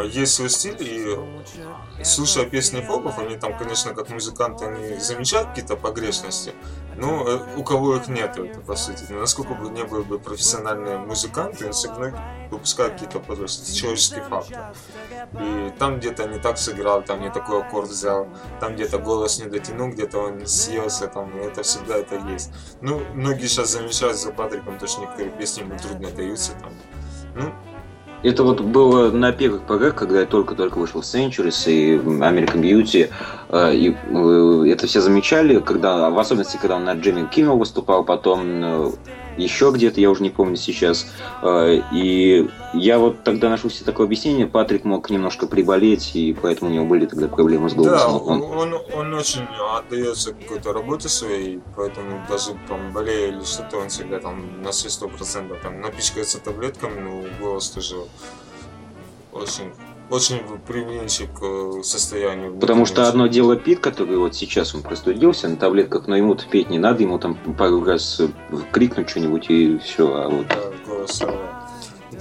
есть 0.05 0.35
свой 0.35 0.48
стиль, 0.48 0.77
и 0.81 2.05
слушая 2.05 2.47
песни 2.47 2.81
фоков, 2.81 3.18
они 3.18 3.36
там, 3.36 3.56
конечно, 3.59 3.94
как 3.94 4.09
музыканты, 4.09 4.66
они 4.66 4.98
замечают 4.98 5.51
какие-то 5.51 5.77
погрешности, 5.77 6.55
но 6.97 7.28
э, 7.28 7.56
у 7.56 7.62
кого 7.62 7.97
их 7.97 8.09
нет, 8.09 8.39
это 8.39 8.60
по 8.60 8.74
сути. 8.74 9.12
Насколько 9.12 9.55
бы 9.55 9.68
не 9.68 9.85
были 9.85 10.02
бы 10.02 10.18
профессиональные 10.18 10.98
музыканты, 10.98 11.70
все 11.73 11.89
равно 11.89 12.18
выпускает 12.51 12.94
какие-то 12.94 13.20
погрешности, 13.20 13.74
человеческий 13.74 14.20
фактор. 14.20 14.74
И 15.39 15.73
там 15.78 15.98
где-то 15.98 16.27
не 16.27 16.39
так 16.39 16.59
сыграл, 16.59 17.02
там 17.02 17.20
не 17.20 17.31
такой 17.31 17.60
аккорд 17.60 17.90
взял, 17.90 18.28
там 18.60 18.74
где-то 18.74 18.98
голос 18.98 19.39
не 19.39 19.47
дотянул, 19.47 19.90
где-то 19.90 20.18
он 20.18 20.47
съелся, 20.47 21.09
там, 21.09 21.36
это 21.36 21.62
всегда 21.62 21.97
это 21.97 22.16
есть. 22.31 22.51
Ну, 22.81 23.02
многие 23.14 23.47
сейчас 23.47 23.70
замечают 23.70 24.16
за 24.16 24.32
Патриком, 24.32 24.78
то 24.78 24.86
что 24.86 25.02
некоторые 25.02 25.31
песни 25.31 25.62
ему 25.62 25.78
трудно 25.78 26.10
даются, 26.10 26.52
там. 26.52 26.73
Ну, 27.35 27.52
Это 28.27 28.43
вот 28.43 28.61
было 28.61 29.12
на 29.12 29.31
первых 29.31 29.62
порах, 29.62 29.94
когда 29.94 30.27
только-только 30.27 30.78
вышел 30.78 31.01
Centuries 31.01 31.70
и 31.70 31.94
American 31.97 32.61
Beauty, 32.61 33.09
э, 33.51 33.74
и 33.77 33.90
э, 33.94 34.73
это 34.73 34.89
все 34.89 35.01
замечали, 35.01 35.61
когда, 35.61 36.11
в 36.11 36.19
особенности, 36.19 36.59
когда 36.61 36.74
он 36.74 36.85
на 36.86 36.94
Джимми 36.94 37.28
Киммел 37.28 37.57
выступал, 37.57 38.03
потом 38.03 38.65
э, 38.65 38.90
еще 39.36 39.70
где-то, 39.70 40.00
я 40.00 40.10
уже 40.10 40.22
не 40.22 40.30
помню 40.30 40.56
сейчас, 40.56 41.06
Э, 41.42 41.80
и 41.92 42.48
я 42.72 42.98
вот 42.98 43.22
тогда 43.24 43.48
нашел 43.50 43.70
себе 43.70 43.84
такое 43.84 44.06
объяснение, 44.06 44.46
Патрик 44.46 44.84
мог 44.84 45.10
немножко 45.10 45.46
приболеть, 45.46 46.16
и 46.16 46.32
поэтому 46.40 46.70
у 46.70 46.74
него 46.74 46.86
были 46.86 47.06
тогда 47.06 47.28
проблемы 47.28 47.68
с 47.68 47.74
Да, 47.74 47.78
голосом. 48.08 48.14
он, 48.28 48.42
Он- 48.42 48.72
он, 48.74 48.80
он 48.94 49.14
очень 49.14 49.42
отдается 49.76 50.32
какой-то 50.32 50.72
работе 50.72 51.08
своей, 51.08 51.60
поэтому 51.76 52.24
даже 52.28 52.56
там 52.68 52.92
болея 52.92 53.28
или 53.28 53.44
что-то, 53.44 53.78
он 53.78 53.88
всегда 53.88 54.18
там 54.18 54.62
на 54.62 54.70
все 54.72 54.88
сто 54.90 55.08
процентов 55.08 55.58
там 55.62 55.80
напичкается 55.80 56.40
таблетками, 56.40 57.00
но 57.00 57.24
голос 57.40 57.70
тоже 57.70 57.96
очень 59.32 59.70
очень 60.10 60.40
привненчик 60.66 61.30
к 61.32 61.84
состоянию. 61.84 62.54
Потому 62.54 62.86
что 62.86 63.08
одно 63.08 63.26
дело 63.26 63.56
Пит, 63.56 63.80
который 63.80 64.16
вот 64.16 64.34
сейчас 64.34 64.74
он 64.74 64.82
простудился 64.82 65.48
на 65.48 65.56
таблетках, 65.56 66.06
но 66.06 66.16
ему-то 66.16 66.46
петь 66.46 66.70
не 66.70 66.78
надо, 66.78 67.02
ему 67.02 67.18
там 67.18 67.34
пару 67.56 67.84
раз 67.84 68.20
э, 68.20 68.28
крикнуть 68.72 69.08
что-нибудь 69.10 69.50
и 69.50 69.78
все. 69.78 70.14
А 70.14 70.28
вот 70.28 70.46
Да, 70.48 70.72
голос 70.86 71.12
сорвал. 71.12 71.56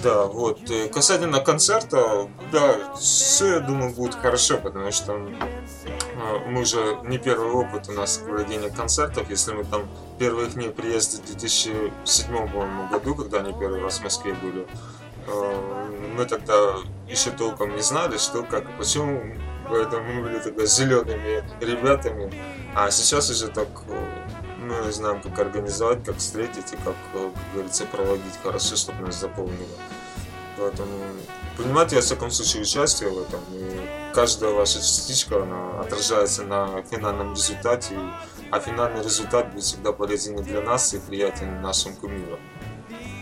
Да, 0.03 0.25
вот. 0.25 0.59
э, 0.69 0.87
Касательно 0.89 1.39
концерта, 1.39 2.27
да, 2.51 2.93
все, 2.95 3.55
я 3.55 3.59
думаю, 3.59 3.93
будет 3.93 4.15
хорошо, 4.15 4.57
потому 4.57 4.91
что 4.91 5.13
э, 5.13 6.49
мы 6.49 6.61
уже 6.61 6.97
не 7.05 7.17
первый 7.17 7.51
опыт 7.51 7.87
у 7.89 7.91
нас 7.93 8.17
проведения 8.17 8.69
концертов. 8.69 9.29
Если 9.29 9.53
мы 9.53 9.63
там 9.63 9.87
первые 10.19 10.47
их 10.47 10.73
приезды 10.73 11.21
в 11.21 11.25
2007 11.25 12.27
по-моему, 12.27 12.87
году, 12.89 13.15
когда 13.15 13.39
они 13.39 13.53
первый 13.53 13.81
раз 13.81 13.99
в 13.99 14.03
Москве 14.03 14.33
были, 14.33 14.61
э, 14.61 14.65
мы 15.27 16.25
тогда 16.25 16.75
еще 17.07 17.31
толком 17.31 17.75
не 17.75 17.81
знали, 17.81 18.17
что, 18.17 18.43
как 18.43 18.77
почему. 18.77 19.21
Поэтому 19.67 20.13
мы 20.13 20.21
были 20.21 20.39
тогда 20.39 20.65
зелеными 20.65 21.43
ребятами. 21.59 22.31
А 22.75 22.91
сейчас 22.91 23.29
уже 23.31 23.47
так 23.47 23.67
э, 23.87 24.05
мы 24.59 24.91
знаем, 24.91 25.21
как 25.21 25.39
организовать, 25.39 26.03
как 26.03 26.17
встретить 26.17 26.73
и 26.73 26.75
как, 26.77 26.95
э, 27.15 27.31
как 27.33 27.53
говорится, 27.53 27.85
проводить 27.85 28.39
хорошо, 28.43 28.75
чтобы 28.75 29.05
нас 29.07 29.19
запомнили. 29.19 29.65
Поэтому 30.57 30.91
принимайте, 31.57 31.95
во 31.95 32.01
всяком 32.01 32.31
случае, 32.31 32.61
участие 32.61 33.09
в 33.09 33.21
этом. 33.21 33.39
И 33.51 34.13
каждая 34.13 34.51
ваша 34.51 34.77
частичка, 34.79 35.41
она 35.41 35.79
отражается 35.81 36.43
на 36.43 36.83
финальном 36.83 37.33
результате. 37.33 37.95
А 38.51 38.59
финальный 38.59 39.03
результат 39.03 39.51
будет 39.51 39.63
всегда 39.63 39.91
полезен 39.91 40.39
и 40.39 40.43
для 40.43 40.61
нас, 40.61 40.93
и 40.93 40.99
приятен 40.99 41.61
нашим 41.61 41.95
кумирам. 41.95 42.39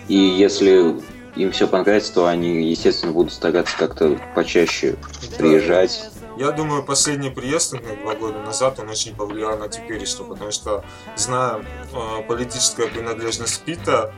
И 0.09 0.15
если 0.15 1.01
им 1.35 1.51
все 1.51 1.67
понравится, 1.67 2.13
то 2.13 2.27
они, 2.27 2.69
естественно, 2.69 3.11
будут 3.11 3.33
стараться 3.33 3.75
как-то 3.77 4.19
почаще 4.35 4.95
приезжать. 5.37 6.09
Я 6.37 6.51
думаю, 6.51 6.83
последний 6.83 7.29
приезд 7.29 7.75
их 7.75 7.81
два 8.01 8.15
года 8.15 8.39
назад, 8.39 8.79
он 8.79 8.89
очень 8.89 9.15
повлиял 9.15 9.57
на 9.57 9.67
теперешнее, 9.67 10.27
потому 10.27 10.51
что, 10.51 10.83
зная 11.15 11.63
э, 11.93 12.23
политическую 12.27 12.89
принадлежность 12.89 13.61
Пита, 13.61 14.11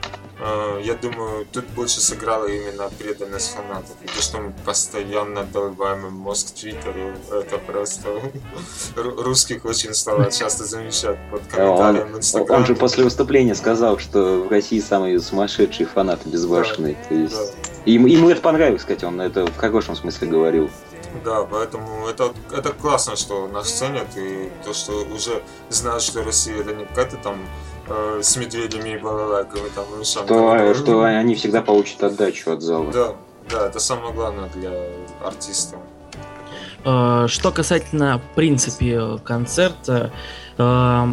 я 0.84 0.94
думаю, 0.96 1.46
тут 1.52 1.66
больше 1.68 2.02
сыграла 2.02 2.46
именно 2.46 2.90
преданность 3.00 3.56
фанатов. 3.56 3.96
И 4.04 4.08
то, 4.08 4.22
что 4.22 4.40
мы 4.40 4.54
постоянно 4.66 5.44
долбаем 5.44 6.08
им 6.08 6.14
мозг 6.14 6.48
в 6.48 6.60
Твиттере, 6.60 7.16
это 7.32 7.58
просто 7.58 8.10
ру- 8.96 9.24
русских 9.24 9.64
очень 9.66 9.94
стало 9.94 10.30
часто 10.32 10.66
замечать 10.66 11.18
под 11.32 11.42
Он, 11.42 11.48
комментарием 11.48 12.18
Инстаграме. 12.18 12.62
он 12.62 12.66
же 12.66 12.76
после 12.76 13.04
выступления 13.04 13.56
сказал, 13.56 13.98
что 13.98 14.44
в 14.44 14.50
России 14.50 14.80
самые 14.80 15.20
сумасшедшие 15.20 15.88
фанаты 15.88 16.30
безбашенные. 16.30 16.98
То 17.08 17.16
есть... 17.16 17.36
Да. 17.36 17.62
Ему 17.86 18.30
это 18.30 18.42
понравилось, 18.42 18.82
кстати, 18.82 19.06
он 19.06 19.22
это 19.22 19.46
в 19.46 19.58
хорошем 19.58 19.96
смысле 19.96 20.28
говорил. 20.28 20.72
Да, 21.24 21.44
поэтому 21.44 22.08
это, 22.08 22.34
это 22.52 22.72
классно, 22.72 23.16
что 23.16 23.48
нас 23.48 23.72
ценят, 23.72 24.08
и 24.18 24.52
то, 24.64 24.74
что 24.74 25.06
уже 25.06 25.42
знают, 25.70 26.04
что 26.04 26.24
Россия 26.24 26.60
это 26.60 26.74
не 26.74 26.86
какая-то 26.86 27.18
там 27.18 27.38
э, 27.88 28.20
с 28.22 28.36
медведями 28.36 28.90
и 28.90 28.98
балалайками, 28.98 29.70
там, 29.74 29.86
и 29.94 29.98
мышами. 29.98 30.26
Что, 30.26 30.58
там, 30.58 30.76
что 30.76 31.04
они 31.04 31.36
всегда 31.36 31.62
получат 31.62 32.04
отдачу 32.04 32.52
от 32.52 32.62
зала. 32.62 32.92
Да, 32.92 33.16
да, 33.50 33.68
это 33.68 33.80
самое 33.80 34.14
главное 34.14 34.50
для 34.50 34.72
артиста. 35.24 35.78
Э, 36.84 37.26
Что 37.28 37.52
касательно, 37.52 38.20
в 38.20 38.36
принципе, 38.36 39.18
концерта, 39.24 40.12
э, 40.58 41.06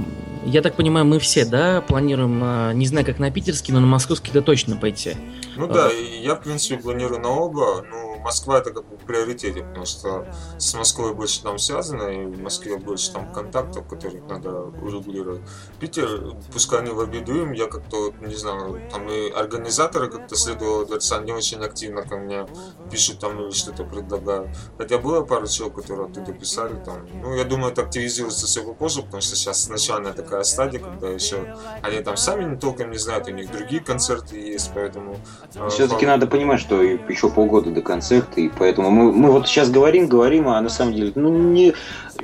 я 0.45 0.63
так 0.63 0.75
понимаю, 0.75 1.07
мы 1.07 1.19
все, 1.19 1.45
да, 1.45 1.81
планируем, 1.81 2.43
э, 2.43 2.73
не 2.75 2.87
знаю, 2.87 3.07
как 3.07 3.19
на 3.19 3.31
питерский, 3.31 3.73
но 3.73 3.81
на 3.81 3.87
московский-то 3.87 4.43
точно 4.43 4.77
пойти. 4.77 5.17
Ну 5.57 5.67
да, 5.67 5.91
я, 5.91 6.35
в 6.35 6.43
принципе, 6.43 6.77
планирую 6.77 7.21
на 7.21 7.29
оба. 7.29 7.85
Ну, 7.89 8.19
Москва 8.21 8.59
это 8.59 8.71
как 8.71 8.85
бы 8.89 8.97
в 9.03 9.07
приоритете, 9.07 9.63
потому 9.63 9.87
что 9.87 10.27
с 10.59 10.75
Москвой 10.75 11.15
больше 11.15 11.43
там 11.43 11.59
связано, 11.59 12.05
и 12.09 12.25
в 12.25 12.41
Москве 12.41 12.77
больше 12.77 13.13
там 13.13 13.33
контактов, 13.33 13.87
которых 13.89 14.25
надо 14.29 14.63
урегулировать. 14.83 15.43
Питер, 15.81 16.35
пускай 16.53 16.81
они 16.81 16.91
в 16.91 17.01
обиду 17.01 17.35
им, 17.35 17.53
я 17.53 17.67
как-то, 17.67 18.13
не 18.21 18.35
знаю, 18.35 18.81
там 18.91 19.09
и 19.09 19.31
организаторы 19.31 20.09
как-то 20.09 20.37
следовало 20.37 20.87
дворца, 20.87 21.19
они 21.19 21.33
очень 21.33 21.63
активно 21.63 22.03
ко 22.03 22.17
мне 22.17 22.47
пишут 22.91 23.19
там 23.19 23.41
или 23.41 23.51
что-то 23.51 23.85
предлагают. 23.85 24.51
Хотя 24.79 24.99
было 24.99 25.23
пару 25.23 25.47
человек, 25.47 25.77
которые 25.77 26.07
оттуда 26.09 26.33
писали 26.33 26.75
там. 26.85 27.07
Ну, 27.23 27.35
я 27.35 27.45
думаю, 27.45 27.73
это 27.73 27.83
активизируется 27.83 28.47
все 28.47 28.63
попозже, 28.65 29.03
потому 29.03 29.21
что 29.21 29.37
сейчас 29.37 29.69
начальная 29.69 30.13
такая 30.13 30.43
стадия, 30.45 30.81
когда 30.81 31.09
еще 31.09 31.57
они 31.83 32.01
там 32.01 32.17
сами 32.17 32.45
не 32.45 32.57
толком 32.57 32.91
не 32.91 32.99
знают, 32.99 33.29
у 33.29 33.31
них 33.31 33.51
другие 33.51 33.83
концерты 33.83 34.37
есть, 34.37 34.71
поэтому... 34.75 35.17
э, 35.55 35.69
Все-таки 35.69 36.07
надо 36.07 36.27
понимать, 36.27 36.61
что 36.61 36.83
еще 36.83 37.29
полгода 37.31 37.71
до 37.71 37.83
концерта, 37.83 38.41
и 38.41 38.49
поэтому 38.49 38.91
мы, 38.93 39.13
мы 39.13 39.31
вот 39.31 39.47
сейчас 39.47 39.71
говорим, 39.71 40.07
говорим, 40.07 40.49
а 40.49 40.61
на 40.61 40.69
самом 40.69 40.95
деле, 40.95 41.13
ну, 41.15 41.29
не, 41.29 41.75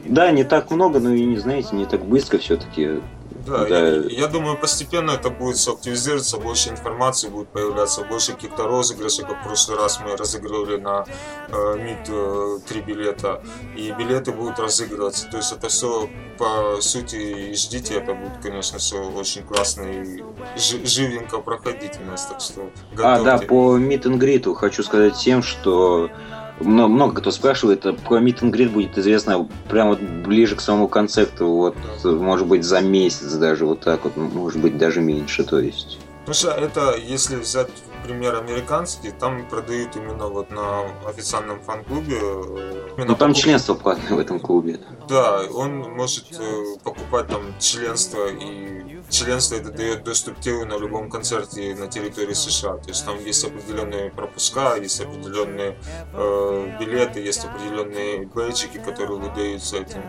да, 0.04 0.30
не 0.30 0.44
так 0.44 0.70
много, 0.70 1.00
но 1.00 1.10
и 1.12 1.24
не, 1.24 1.36
знаете, 1.38 1.74
не 1.74 1.86
так 1.86 2.04
быстро 2.04 2.38
все-таки. 2.38 3.00
Да, 3.46 3.64
Да. 3.64 3.78
Я, 3.78 4.02
я 4.08 4.26
думаю, 4.26 4.56
постепенно 4.58 5.12
это 5.12 5.30
будет 5.30 5.56
все 5.56 5.72
активизироваться, 5.72 6.36
больше 6.38 6.70
информации 6.70 7.28
будет 7.28 7.48
появляться, 7.48 8.04
больше 8.04 8.32
каких-то 8.32 8.64
розыгрышей, 8.64 9.24
как 9.24 9.40
в 9.40 9.44
прошлый 9.44 9.78
раз 9.78 10.00
мы 10.04 10.16
разыгрывали 10.16 10.76
на 10.76 11.06
э, 11.48 11.76
МИД 11.78 12.08
э, 12.08 12.58
три 12.68 12.80
билета, 12.82 13.42
и 13.76 13.90
билеты 13.92 14.32
будут 14.32 14.58
разыгрываться. 14.58 15.28
То 15.30 15.38
есть 15.38 15.52
это 15.52 15.68
все 15.68 16.08
по 16.36 16.80
сути 16.80 17.16
и 17.16 17.54
ждите, 17.54 17.94
это 17.94 18.14
будет, 18.14 18.38
конечно, 18.42 18.78
все 18.78 18.96
очень 19.02 19.42
классно 19.42 19.82
и 19.82 20.22
жи- 20.56 20.84
живенько 20.84 21.38
проходить 21.38 21.98
у 22.04 22.10
нас, 22.10 22.26
так 22.26 22.40
что 22.40 22.70
А, 22.98 23.22
да, 23.22 23.38
готовьте. 23.38 23.46
по 23.46 23.78
greet 23.78 24.54
хочу 24.54 24.82
сказать 24.82 25.14
всем, 25.14 25.42
что 25.42 26.10
много, 26.60 26.88
много 26.88 27.20
кто 27.20 27.30
спрашивает, 27.30 27.86
а 27.86 27.92
про 27.92 28.20
meet 28.20 28.40
and 28.40 28.52
greet 28.52 28.68
будет 28.68 28.98
известно 28.98 29.48
прямо 29.68 29.96
ближе 29.96 30.56
к 30.56 30.60
самому 30.60 30.88
концерту, 30.88 31.46
вот, 31.48 31.76
может 32.04 32.46
быть, 32.46 32.64
за 32.64 32.80
месяц 32.80 33.32
даже, 33.34 33.66
вот 33.66 33.80
так 33.80 34.04
вот, 34.04 34.16
может 34.16 34.60
быть, 34.60 34.78
даже 34.78 35.00
меньше, 35.00 35.44
то 35.44 35.60
есть. 35.60 35.98
Потому 36.26 36.54
это, 36.54 36.94
если 36.96 37.36
взять 37.36 37.70
пример 38.08 38.36
американский, 38.36 39.10
там 39.10 39.46
продают 39.48 39.94
именно 39.96 40.28
вот 40.28 40.50
на 40.50 40.86
официальном 41.06 41.60
фан-клубе. 41.60 42.18
э, 42.18 43.04
Ну, 43.06 43.14
там 43.14 43.34
членство 43.34 43.74
платное 43.74 44.16
в 44.16 44.18
этом 44.18 44.40
клубе. 44.40 44.80
Да, 45.08 45.42
он 45.52 45.80
может 45.94 46.24
э, 46.32 46.64
покупать 46.82 47.26
там 47.28 47.42
членство, 47.60 48.26
и 48.28 48.98
членство 49.10 49.56
это 49.56 49.70
дает 49.70 50.04
доступ 50.04 50.38
к 50.38 50.40
телу 50.40 50.64
на 50.64 50.78
любом 50.78 51.10
концерте 51.10 51.74
на 51.74 51.86
территории 51.86 52.32
США. 52.34 52.78
То 52.78 52.88
есть 52.88 53.04
там 53.04 53.22
есть 53.22 53.44
определенные 53.44 54.10
пропуска, 54.10 54.76
есть 54.76 55.00
определенные 55.00 55.76
э, 56.14 56.76
билеты, 56.80 57.20
есть 57.20 57.44
определенные 57.44 58.26
бейджики, 58.26 58.78
которые 58.78 59.18
выдаются 59.18 59.76
этим 59.76 60.02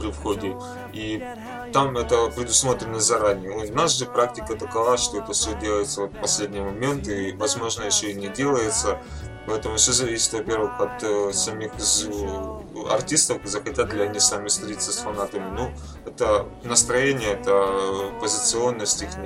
при 0.00 0.10
входе. 0.10 0.56
И 0.92 1.22
там 1.72 1.96
это 1.96 2.30
предусмотрено 2.30 3.00
заранее. 3.00 3.50
У 3.50 3.74
нас 3.74 3.98
же 3.98 4.06
практика 4.06 4.56
такова, 4.56 4.96
что 4.96 5.18
это 5.18 5.32
все 5.32 5.54
делается 5.60 6.02
в 6.02 6.08
последний 6.08 6.60
момент, 6.60 7.06
и, 7.08 7.32
возможно, 7.32 7.84
еще 7.84 8.10
и 8.10 8.14
не 8.14 8.28
делается. 8.28 8.98
Поэтому 9.46 9.76
все 9.76 9.92
зависит, 9.92 10.32
во-первых, 10.32 10.78
от 10.80 11.02
э, 11.02 11.32
самих 11.32 11.72
артистов, 12.90 13.38
захотят 13.44 13.92
ли 13.92 14.02
они 14.02 14.20
сами 14.20 14.48
встретиться 14.48 14.92
с 14.92 14.98
фанатами. 14.98 15.50
Ну, 15.50 15.72
это 16.06 16.46
настроение, 16.62 17.32
это 17.32 18.12
позиционность 18.20 19.02
их. 19.02 19.10
То 19.10 19.20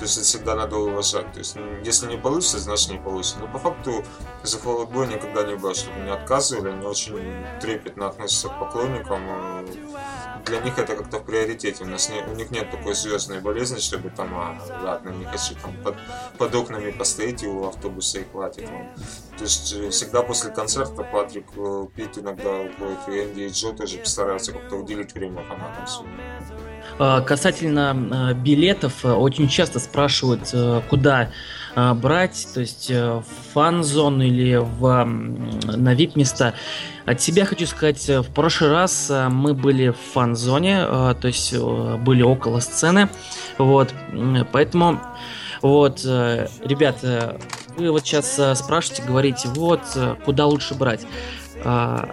есть 0.00 0.16
это 0.16 0.26
всегда 0.26 0.54
надо 0.56 0.76
уважать. 0.76 1.32
То 1.32 1.38
есть 1.38 1.56
если 1.84 2.06
не 2.06 2.16
получится, 2.16 2.58
значит 2.58 2.90
не 2.90 2.98
получится. 2.98 3.38
Но 3.38 3.48
по 3.48 3.58
факту 3.58 4.04
за 4.42 4.58
Boy 4.58 5.06
никогда 5.12 5.44
не 5.44 5.56
было, 5.56 5.74
чтобы 5.74 6.00
не 6.00 6.10
отказывали. 6.10 6.70
Они 6.70 6.86
очень 6.86 7.44
трепетно 7.60 8.08
относятся 8.08 8.48
к 8.48 8.58
поклонникам. 8.58 9.22
Для 10.46 10.60
них 10.60 10.78
это 10.78 10.96
как-то 10.96 11.18
в 11.18 11.24
приоритете. 11.24 11.84
У, 11.84 11.86
нас 11.86 12.08
не, 12.08 12.22
у 12.22 12.34
них 12.34 12.50
нет 12.50 12.70
такой 12.70 12.94
звездной 12.94 13.40
болезни, 13.40 13.78
чтобы 13.78 14.10
там, 14.10 14.34
а, 14.34 14.58
ладно, 14.82 15.10
не 15.10 15.24
хочу 15.24 15.54
там 15.54 15.76
под, 15.84 15.96
под 16.38 16.54
окнами 16.54 16.90
постоять 16.90 17.42
и 17.42 17.46
у 17.46 17.68
автобуса 17.68 18.20
и 18.20 18.24
хватит 18.24 18.68
вам. 18.68 18.88
То 19.40 19.44
есть 19.44 19.72
э, 19.72 19.88
всегда 19.88 20.20
после 20.20 20.50
концерта 20.50 21.02
Патрик 21.02 21.46
э, 21.56 21.86
Пит 21.96 22.18
иногда 22.18 22.50
уходит, 22.60 22.98
и 23.08 23.12
Энди 23.12 23.40
и 23.40 23.48
Джо 23.48 23.72
тоже 23.72 23.96
постараются 23.96 24.52
как-то 24.52 24.76
уделить 24.76 25.14
время 25.14 25.42
фанатам 25.44 25.86
своим. 25.86 26.10
Э, 26.98 27.22
Касательно 27.22 28.32
э, 28.32 28.34
билетов, 28.34 29.02
э, 29.02 29.10
очень 29.10 29.48
часто 29.48 29.78
спрашивают, 29.78 30.54
куда 30.90 31.30
э, 31.74 31.94
брать, 31.94 32.48
то 32.52 32.60
есть 32.60 32.90
в 32.90 33.24
фан-зону 33.54 34.22
или 34.24 34.56
в, 34.56 35.04
на 35.06 35.94
VIP-места. 35.94 36.52
От 37.06 37.22
себя 37.22 37.46
хочу 37.46 37.66
сказать, 37.66 38.06
в 38.10 38.30
прошлый 38.34 38.70
раз 38.70 39.10
мы 39.30 39.54
были 39.54 39.88
в 39.88 40.12
фан-зоне, 40.12 40.84
то 40.84 41.20
есть 41.24 41.56
были 41.56 42.20
около 42.22 42.60
сцены, 42.60 43.08
вот, 43.56 43.94
поэтому, 44.52 45.00
вот, 45.62 46.04
ребята, 46.04 47.38
вы 47.80 47.90
вот 47.90 48.02
сейчас 48.02 48.38
э, 48.38 48.54
спрашиваете, 48.54 49.02
говорите, 49.06 49.48
вот, 49.48 49.80
э, 49.94 50.16
куда 50.24 50.46
лучше 50.46 50.74
брать. 50.74 51.00
А, 51.64 52.08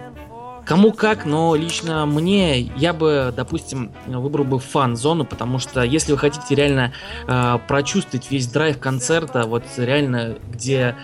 Кому 0.68 0.92
как, 0.92 1.24
но 1.24 1.54
лично 1.54 2.04
мне 2.04 2.60
я 2.60 2.92
бы, 2.92 3.32
допустим, 3.34 3.90
выбрал 4.06 4.44
бы 4.44 4.58
фан-зону, 4.58 5.24
потому 5.24 5.58
что 5.58 5.82
если 5.82 6.12
вы 6.12 6.18
хотите 6.18 6.54
реально 6.54 6.92
э, 7.26 7.58
прочувствовать 7.66 8.30
весь 8.30 8.48
драйв 8.48 8.78
концерта, 8.78 9.44
вот 9.46 9.62
реально, 9.78 10.36
где 10.52 10.94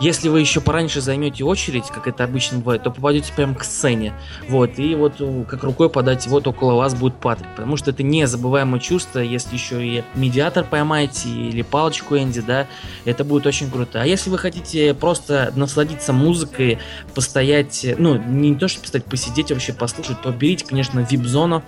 Если 0.00 0.30
вы 0.30 0.40
еще 0.40 0.62
пораньше 0.62 1.02
займете 1.02 1.44
очередь, 1.44 1.88
как 1.88 2.08
это 2.08 2.24
обычно 2.24 2.58
бывает, 2.58 2.82
то 2.82 2.90
попадете 2.90 3.32
прямо 3.34 3.54
к 3.54 3.64
сцене. 3.64 4.14
Вот, 4.48 4.78
и 4.78 4.94
вот 4.94 5.20
э, 5.20 5.44
как 5.46 5.62
рукой 5.62 5.90
подать, 5.90 6.26
вот 6.26 6.46
около 6.46 6.74
вас 6.74 6.94
будет 6.94 7.16
Патрик. 7.16 7.48
Потому 7.54 7.76
что 7.76 7.90
это 7.90 8.02
незабываемое 8.02 8.80
чувство, 8.80 9.18
если 9.18 9.54
еще 9.54 9.86
и 9.86 10.02
медиатор 10.14 10.64
поймаете, 10.64 11.28
или 11.28 11.60
палочку 11.60 12.16
Энди, 12.16 12.40
да, 12.40 12.66
это 13.04 13.24
будет 13.24 13.46
очень 13.46 13.70
круто. 13.70 14.00
А 14.00 14.06
если 14.06 14.30
вы 14.30 14.38
хотите 14.38 14.94
просто 14.94 15.52
насладиться 15.54 16.14
музыкой, 16.14 16.78
постоять, 17.14 17.84
э, 17.84 17.94
ну, 17.98 18.16
не 18.16 18.54
то, 18.54 18.68
что 18.68 18.80
постоять, 18.80 19.04
посидеть, 19.04 19.50
вообще 19.50 19.74
послушать, 19.74 20.22
то 20.22 20.30
берите, 20.30 20.64
конечно, 20.64 21.00
вип-зону. 21.00 21.62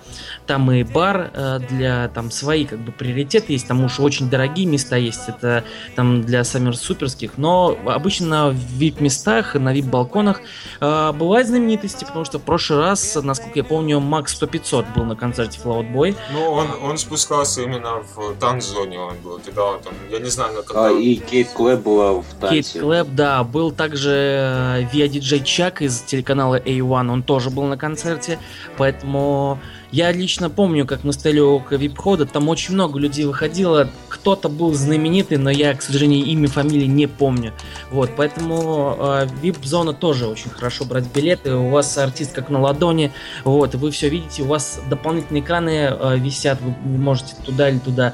Там 0.47 0.71
и 0.71 0.81
бар 0.81 1.29
э, 1.35 1.59
для, 1.69 2.07
там, 2.07 2.31
свои, 2.31 2.65
как 2.65 2.79
бы, 2.79 2.91
приоритеты 2.91 3.53
есть. 3.53 3.67
Там 3.67 3.83
уж 3.83 3.99
очень 3.99 4.27
дорогие 4.27 4.65
места 4.65 4.97
есть. 4.97 5.29
Это 5.29 5.63
там 5.95 6.23
для 6.23 6.43
самых 6.43 6.75
суперских. 6.75 7.37
Но 7.37 7.77
обычно 7.85 8.22
в 8.31 8.55
вип-местах, 8.77 9.55
на 9.55 9.73
вип-балконах 9.73 10.41
э, 10.79 11.11
бывают 11.13 11.47
знаменитости, 11.47 12.05
потому 12.05 12.25
что 12.25 12.39
в 12.39 12.43
прошлый 12.43 12.79
раз, 12.79 13.17
насколько 13.21 13.59
я 13.59 13.63
помню, 13.63 13.99
Макс 13.99 14.41
100-500 14.41 14.85
был 14.95 15.05
на 15.05 15.15
концерте 15.15 15.59
Flout 15.63 15.91
Boy. 15.93 16.15
Ну, 16.31 16.51
он, 16.51 16.67
он 16.81 16.97
спускался 16.97 17.61
именно 17.61 18.01
в 18.15 18.35
танк-зоне, 18.39 18.99
он 18.99 19.17
был. 19.23 19.39
Тогда 19.39 19.63
он, 19.63 19.79
я 20.11 20.19
не 20.19 20.29
знаю, 20.29 20.53
на 20.53 20.59
А, 20.59 20.63
каком... 20.63 20.99
и 20.99 21.15
Кейт 21.15 21.49
Клэп 21.49 21.81
была 21.81 22.13
в 22.13 22.25
Кейт 22.49 22.65
танце. 22.65 22.79
Клэп, 22.79 23.07
да, 23.11 23.43
был 23.43 23.71
также 23.71 24.11
э, 24.11 24.81
Via 24.93 25.07
DJ 25.07 25.43
Чак 25.43 25.81
из 25.81 26.01
телеканала 26.01 26.59
A1, 26.59 27.11
он 27.11 27.23
тоже 27.23 27.49
был 27.49 27.63
на 27.63 27.77
концерте, 27.77 28.39
поэтому 28.77 29.59
я 29.93 30.11
лично 30.11 30.49
помню, 30.49 30.87
как 30.87 31.03
мы 31.03 31.13
стояли 31.13 31.39
около 31.39 31.77
вип-хода, 31.77 32.25
там 32.25 32.49
очень 32.49 32.73
много 32.73 32.97
людей 32.97 33.25
выходило, 33.25 33.87
кто-то 34.09 34.49
был 34.49 34.73
знаменитый, 34.73 35.37
но 35.37 35.51
я, 35.51 35.71
к 35.75 35.83
сожалению, 35.83 36.25
имя, 36.25 36.47
фамилии 36.47 36.87
не 36.87 37.05
помню, 37.05 37.53
вот, 37.91 38.09
поэтому 38.17 38.97
э, 38.97 39.27
вип-зона 39.43 39.93
тоже 39.93 40.25
очень 40.25 40.49
хорошо 40.49 40.85
брать 40.85 41.05
билеты, 41.13 41.53
у 41.53 41.69
вас 41.69 41.95
артист 41.99 42.33
как 42.33 42.49
на 42.49 42.59
ладони, 42.59 43.11
вот, 43.43 43.75
вы 43.75 43.91
все 43.91 44.09
видите, 44.09 44.41
у 44.41 44.47
вас 44.47 44.79
дополнительные 44.89 45.43
экраны 45.43 45.69
э, 45.69 46.17
висят, 46.17 46.59
вы 46.59 46.97
можете 46.97 47.35
туда 47.45 47.69
или 47.69 47.77
туда 47.77 48.13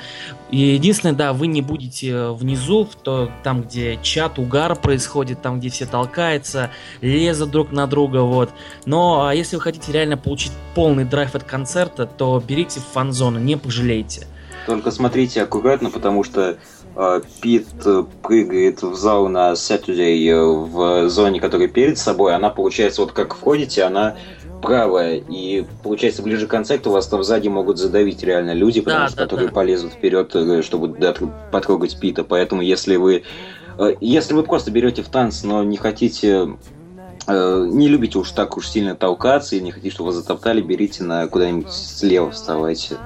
и 0.51 0.57
единственное, 0.57 1.15
да, 1.15 1.33
вы 1.33 1.47
не 1.47 1.61
будете 1.61 2.29
внизу, 2.29 2.85
в 2.85 2.95
то, 2.95 3.31
там, 3.43 3.61
где 3.61 3.99
чат, 4.01 4.39
угар 4.39 4.75
происходит, 4.75 5.41
там, 5.41 5.59
где 5.59 5.69
все 5.69 5.85
толкаются, 5.85 6.71
лезут 7.01 7.51
друг 7.51 7.71
на 7.71 7.85
друга, 7.85 8.21
вот. 8.21 8.49
Но 8.85 9.27
а 9.27 9.35
если 9.35 9.57
вы 9.57 9.61
хотите 9.61 9.91
реально 9.91 10.17
получить 10.17 10.51
полный 10.73 11.05
драйв 11.05 11.35
от 11.35 11.43
концерта, 11.43 12.05
то 12.05 12.41
берите 12.45 12.79
фан-зону, 12.79 13.39
не 13.39 13.57
пожалеете. 13.57 14.25
Только 14.65 14.91
смотрите 14.91 15.41
аккуратно, 15.41 15.89
потому 15.89 16.23
что 16.23 16.57
э, 16.95 17.21
Пит 17.41 17.67
э, 17.85 18.03
прыгает 18.21 18.81
в 18.81 18.95
зал 18.95 19.27
на 19.27 19.53
Saturday 19.53 20.29
э, 20.29 20.41
в 20.41 21.09
зоне, 21.09 21.39
которая 21.39 21.67
перед 21.67 21.97
собой. 21.97 22.35
Она, 22.35 22.49
получается, 22.49 23.01
вот 23.01 23.11
как 23.11 23.35
входите, 23.35 23.83
она 23.83 24.15
правая. 24.61 25.23
И, 25.29 25.65
получается, 25.83 26.21
ближе 26.21 26.47
к 26.47 26.49
концерту 26.49 26.91
вас 26.91 27.07
там 27.07 27.23
сзади 27.23 27.47
могут 27.47 27.77
задавить 27.77 28.23
реально 28.23 28.53
люди, 28.53 28.81
потому 28.81 29.05
Да, 29.05 29.07
что 29.07 29.17
да, 29.17 29.23
которые 29.23 29.47
да. 29.47 29.53
полезут 29.53 29.93
вперед, 29.93 30.31
э, 30.35 30.61
чтобы 30.61 30.95
потрогать 31.51 31.99
Пита. 31.99 32.23
Поэтому, 32.23 32.61
если 32.61 32.95
вы 32.95 33.23
э, 33.77 33.95
если 34.01 34.33
вы 34.33 34.43
просто 34.43 34.71
берете 34.71 35.01
в 35.01 35.09
танц, 35.09 35.43
но 35.43 35.63
не 35.63 35.77
хотите 35.77 36.57
э, 37.27 37.67
не 37.69 37.87
любите 37.87 38.17
уж 38.17 38.31
так 38.31 38.57
уж 38.57 38.67
сильно 38.67 38.95
толкаться 38.95 39.55
и 39.55 39.61
не 39.61 39.71
хотите, 39.71 39.93
чтобы 39.93 40.07
вас 40.07 40.15
затоптали, 40.17 40.61
берите 40.61 41.03
на 41.03 41.27
куда-нибудь 41.27 41.71
слева 41.71 42.31
вставайте 42.31 42.97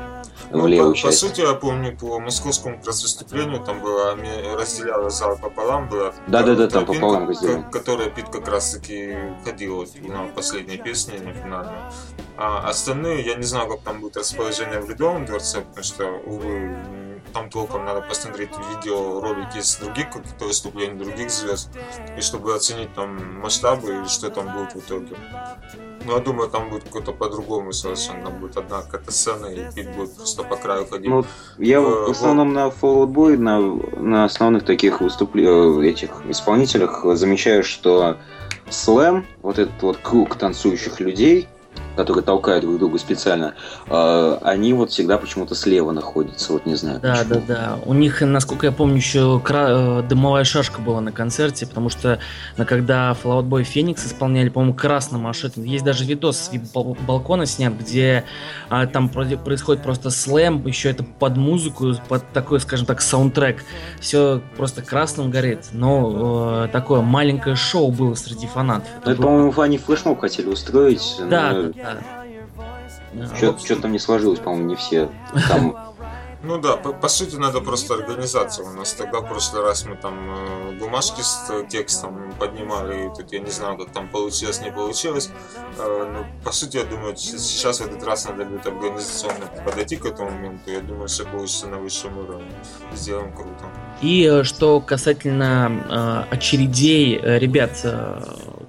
Ну, 0.53 0.67
левую 0.67 0.89
по, 0.89 0.91
по 0.93 0.97
часть. 0.97 1.19
сути, 1.19 1.41
я 1.41 1.53
помню, 1.53 1.97
по 1.97 2.19
московскому 2.19 2.79
выступлению 3.03 3.59
там 3.59 3.81
было, 3.81 4.15
разделяло 4.55 5.09
зал 5.09 5.37
пополам, 5.37 5.89
была 5.89 6.13
Да-да-да, 6.27 6.67
там 6.67 6.85
тропинка, 6.85 6.93
пополам 6.93 7.29
разделено. 7.29 7.63
ко- 7.63 7.69
которая 7.79 8.09
Пит 8.09 8.29
как 8.29 8.47
раз 8.47 8.71
таки 8.73 9.15
ходил 9.43 9.77
вот 9.77 9.89
на 10.01 10.25
последней 10.27 10.77
песне, 10.77 11.19
на 11.19 11.33
финальной. 11.33 11.73
А 12.37 12.69
остальные, 12.69 13.25
я 13.25 13.35
не 13.35 13.43
знаю, 13.43 13.67
как 13.69 13.81
там 13.81 13.99
будет 14.01 14.17
расположение 14.17 14.79
в 14.79 14.89
Ледовом 14.89 15.25
дворце, 15.25 15.61
потому 15.61 15.83
что, 15.83 16.05
увы, 16.25 16.75
там 17.33 17.49
толком 17.49 17.85
надо 17.85 18.01
посмотреть 18.01 18.51
видео, 18.69 19.19
ролики 19.19 19.59
с 19.59 19.77
других 19.77 20.09
каких-то 20.11 20.45
выступлений, 20.45 20.93
других 20.97 21.29
звезд, 21.31 21.69
и 22.17 22.21
чтобы 22.21 22.55
оценить 22.55 22.93
там 22.93 23.39
масштабы 23.41 24.03
и 24.05 24.07
что 24.07 24.29
там 24.29 24.53
будет 24.53 24.73
в 24.75 24.79
итоге. 24.79 25.15
Ну, 26.05 26.13
я 26.17 26.19
думаю, 26.19 26.49
там 26.49 26.69
будет 26.69 26.83
какой-то 26.83 27.13
по-другому 27.13 27.71
совершенно. 27.71 28.25
Там 28.25 28.39
будет 28.39 28.57
одна 28.57 28.81
какая-то 28.81 29.11
сцена, 29.11 29.45
и 29.45 29.71
Пит 29.73 29.95
будет 29.95 30.15
просто 30.17 30.43
по 30.43 30.57
краю 30.57 30.85
ходить. 30.85 31.09
Ну, 31.09 31.23
я 31.57 31.79
в- 31.79 32.07
в 32.07 32.11
основном 32.11 32.51
на 32.53 32.67
Fall 32.67 33.05
Out 33.05 33.13
Boy, 33.13 33.37
на, 33.37 33.59
на 34.01 34.25
основных 34.25 34.65
таких 34.65 34.99
выступлениях, 34.99 35.81
этих 35.81 36.09
исполнителях 36.27 37.05
замечаю, 37.15 37.63
что 37.63 38.17
слэм, 38.69 39.25
вот 39.41 39.59
этот 39.59 39.81
вот 39.81 39.97
круг 39.97 40.35
танцующих 40.35 40.99
людей, 40.99 41.47
которые 41.95 42.23
толкают 42.23 42.63
друг 42.63 42.77
друга 42.79 42.97
специально, 42.97 43.53
э, 43.87 44.37
они 44.41 44.73
вот 44.73 44.91
всегда 44.91 45.17
почему-то 45.17 45.55
слева 45.55 45.91
находятся, 45.91 46.53
вот 46.53 46.65
не 46.65 46.75
знаю. 46.75 46.99
Да, 47.01 47.17
почему. 47.17 47.43
да, 47.47 47.55
да. 47.55 47.79
У 47.85 47.93
них, 47.93 48.21
насколько 48.21 48.65
я 48.65 48.71
помню, 48.71 48.97
еще 48.97 49.41
э, 49.43 50.03
дымовая 50.07 50.43
шашка 50.43 50.81
была 50.81 51.01
на 51.01 51.11
концерте, 51.11 51.65
потому 51.65 51.89
что 51.89 52.19
когда 52.57 53.15
Fallout 53.23 53.47
Boy 53.47 53.63
Феникс 53.63 54.05
исполняли, 54.05 54.49
по-моему, 54.49 54.73
красным 54.73 55.21
машинам. 55.21 55.63
Есть 55.63 55.83
даже 55.83 56.05
видос 56.05 56.37
с 56.37 56.51
балкона 57.07 57.45
снят, 57.45 57.73
где 57.73 58.23
а, 58.69 58.85
там 58.85 59.09
происходит 59.09 59.83
просто 59.83 60.09
слэм, 60.09 60.65
еще 60.67 60.89
это 60.89 61.03
под 61.03 61.37
музыку, 61.37 61.93
под 62.07 62.27
такой, 62.33 62.59
скажем 62.59 62.85
так, 62.85 63.01
саундтрек. 63.01 63.63
Все 63.99 64.41
просто 64.57 64.81
красным 64.81 65.31
горит. 65.31 65.67
Но 65.71 66.65
э, 66.65 66.67
такое 66.71 67.01
маленькое 67.01 67.55
шоу 67.55 67.91
было 67.91 68.13
среди 68.15 68.47
фанатов. 68.47 68.87
Ну, 69.05 69.11
это, 69.11 69.21
было- 69.21 69.27
по-моему, 69.27 69.61
они 69.61 69.77
флешмоб 69.77 70.19
хотели 70.19 70.47
устроить, 70.47 71.15
Да, 71.29 71.51
но 71.53 71.63
да, 71.63 71.82
Да. 71.83 73.37
что-то 73.37 73.81
там 73.81 73.91
не 73.91 73.99
сложилось, 73.99 74.39
по-моему, 74.39 74.69
не 74.69 74.75
все. 74.75 75.09
Там 75.49 75.75
Ну 76.43 76.57
да, 76.59 76.75
по, 76.75 76.91
по 76.91 77.07
сути 77.07 77.37
надо 77.37 77.61
просто 77.61 77.93
организация. 77.93 78.65
У 78.65 78.73
нас 78.73 78.91
тогда 78.93 79.21
в 79.21 79.29
прошлый 79.29 79.63
раз 79.63 79.85
мы 79.85 79.95
там 79.95 80.13
э, 80.29 80.77
бумажки 80.77 81.21
с 81.21 81.49
э, 81.49 81.63
текстом 81.69 82.33
поднимали, 82.37 83.05
и 83.05 83.15
тут 83.15 83.31
я 83.31 83.39
не 83.39 83.49
знаю, 83.49 83.77
как 83.77 83.91
там 83.91 84.09
получилось, 84.09 84.59
не 84.61 84.69
получилось. 84.69 85.29
Э, 85.77 86.11
но 86.11 86.25
по 86.43 86.51
сути, 86.51 86.77
я 86.77 86.83
думаю, 86.83 87.15
сейчас 87.15 87.79
в 87.79 87.85
этот 87.85 88.03
раз 88.03 88.25
надо 88.25 88.43
будет 88.43 88.67
организационно 88.67 89.45
подойти 89.65 89.95
к 89.95 90.05
этому 90.05 90.31
моменту. 90.31 90.69
Я 90.69 90.81
думаю, 90.81 91.07
все 91.07 91.23
получится 91.23 91.67
на 91.67 91.77
высшем 91.77 92.17
уровне. 92.17 92.51
Сделаем 92.93 93.31
круто. 93.31 93.65
И 94.01 94.41
что 94.43 94.81
касательно 94.81 96.25
э, 96.29 96.35
очередей, 96.35 97.21
ребят, 97.23 97.79
э, 97.85 98.21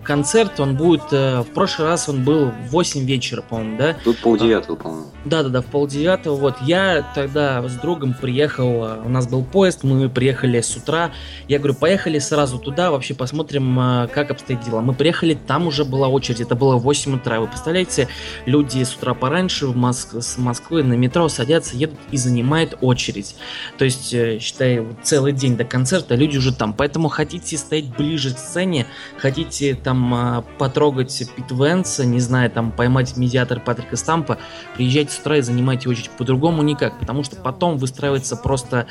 концерт, 0.05 0.61
он 0.61 0.77
будет, 0.77 1.03
э, 1.11 1.41
в 1.41 1.47
прошлый 1.53 1.89
раз 1.89 2.09
он 2.09 2.23
был 2.23 2.51
в 2.51 2.71
8 2.71 3.05
вечера, 3.05 3.43
по-моему, 3.43 3.79
да? 3.79 3.97
тут 4.05 4.19
полдевятого, 4.19 4.77
по-моему. 4.77 5.07
Да-да-да, 5.25 5.63
в 5.63 5.67
полдевятого. 5.67 6.37
Вот 6.37 6.57
я 6.61 7.05
тогда 7.15 7.67
с 7.67 7.75
другом 7.75 8.15
приехал, 8.15 8.85
э, 8.85 9.03
у 9.05 9.09
нас 9.09 9.27
был 9.27 9.43
поезд, 9.43 9.83
мы 9.83 10.09
приехали 10.09 10.61
с 10.61 10.77
утра. 10.77 11.11
Я 11.49 11.59
говорю, 11.59 11.75
поехали 11.75 12.19
сразу 12.19 12.59
туда, 12.59 12.91
вообще 12.91 13.15
посмотрим, 13.15 13.79
э, 13.79 14.09
как 14.09 14.31
обстоит 14.31 14.61
дело. 14.61 14.81
Мы 14.81 14.95
приехали, 14.95 15.35
там 15.35 15.67
уже 15.67 15.85
была 15.85 16.09
очередь, 16.09 16.41
это 16.41 16.55
было 16.55 16.77
8 16.77 17.17
утра. 17.17 17.41
Вы 17.41 17.47
представляете, 17.49 18.09
люди 18.47 18.83
с 18.83 18.95
утра 18.95 19.15
пораньше 19.15 19.67
в 19.67 19.77
Моск- 19.77 20.21
с 20.21 20.39
Москвы 20.39 20.83
на 20.83 20.95
метро 20.95 21.29
садятся, 21.29 21.77
едут 21.77 21.99
и 22.11 22.17
занимают 22.17 22.77
очередь. 22.83 23.35
То 23.79 23.85
есть, 23.85 24.11
считай, 24.41 24.87
целый 25.03 25.33
день 25.33 25.57
до 25.57 25.65
концерта 25.65 26.15
люди 26.15 26.37
уже 26.37 26.55
там. 26.55 26.75
Поэтому 26.75 27.09
хотите 27.09 27.57
стоять 27.57 27.87
ближе 27.97 28.35
к 28.35 28.39
сцене, 28.39 28.87
хотите 29.17 29.75
там 29.75 29.94
э, 30.15 30.43
потрогать 30.59 31.23
Пит 31.37 31.51
Венса, 31.51 32.05
не 32.05 32.21
знаю, 32.21 32.51
там 32.51 32.73
поймать 32.73 33.17
медиатор 33.17 33.61
Патрика 33.61 33.97
Стампа, 33.97 34.39
приезжайте 34.75 35.13
с 35.13 35.19
утра 35.19 35.37
и 35.37 35.43
занимайте 35.43 35.89
очередь. 35.89 36.11
По-другому 36.11 36.63
никак, 36.63 36.99
потому 36.99 37.23
что 37.23 37.37
потом 37.37 37.77
выстраивается 37.79 38.37
просто 38.37 38.87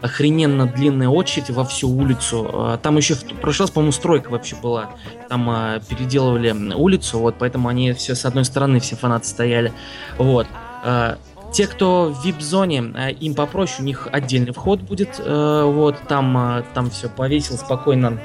охрененно 0.00 0.66
длинная 0.66 1.08
очередь 1.08 1.50
во 1.50 1.64
всю 1.64 1.88
улицу. 1.88 2.48
А, 2.52 2.76
Там 2.78 2.96
еще 2.96 3.14
в 3.14 3.24
прошлый 3.40 3.66
раз, 3.66 3.70
по-моему, 3.70 3.92
стройка 3.92 4.30
вообще 4.30 4.56
была. 4.56 4.90
Там 5.28 5.48
а, 5.50 5.80
переделывали 5.80 6.74
улицу, 6.74 7.18
вот, 7.18 7.36
поэтому 7.38 7.68
они 7.68 7.92
все 7.92 8.14
с 8.14 8.24
одной 8.24 8.44
стороны, 8.44 8.80
все 8.80 8.96
фанаты 8.96 9.26
стояли. 9.26 9.72
Вот. 10.16 10.46
А, 10.84 11.18
Те, 11.52 11.66
кто 11.66 12.12
в 12.12 12.24
вип-зоне, 12.24 12.92
а, 12.94 13.08
им 13.08 13.34
попроще, 13.34 13.78
у 13.80 13.84
них 13.84 14.06
отдельный 14.12 14.52
вход 14.52 14.80
будет, 14.80 15.18
э, 15.18 15.62
вот, 15.64 15.96
там, 16.06 16.36
а, 16.36 16.62
там 16.74 16.90
все 16.90 17.08
повесил 17.08 17.56
спокойно 17.56 18.20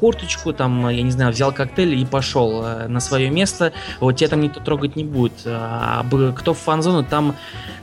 курточку, 0.00 0.52
там, 0.52 0.88
я 0.88 1.02
не 1.02 1.10
знаю, 1.10 1.30
взял 1.30 1.52
коктейль 1.52 1.94
и 1.94 2.04
пошел 2.06 2.62
на 2.88 3.00
свое 3.00 3.28
место, 3.28 3.72
вот, 4.00 4.12
тебя 4.12 4.28
там 4.28 4.40
никто 4.40 4.60
трогать 4.60 4.96
не 4.96 5.04
будет. 5.04 5.42
А 5.44 6.04
кто 6.34 6.54
в 6.54 6.58
фан-зону, 6.58 7.04
там, 7.04 7.36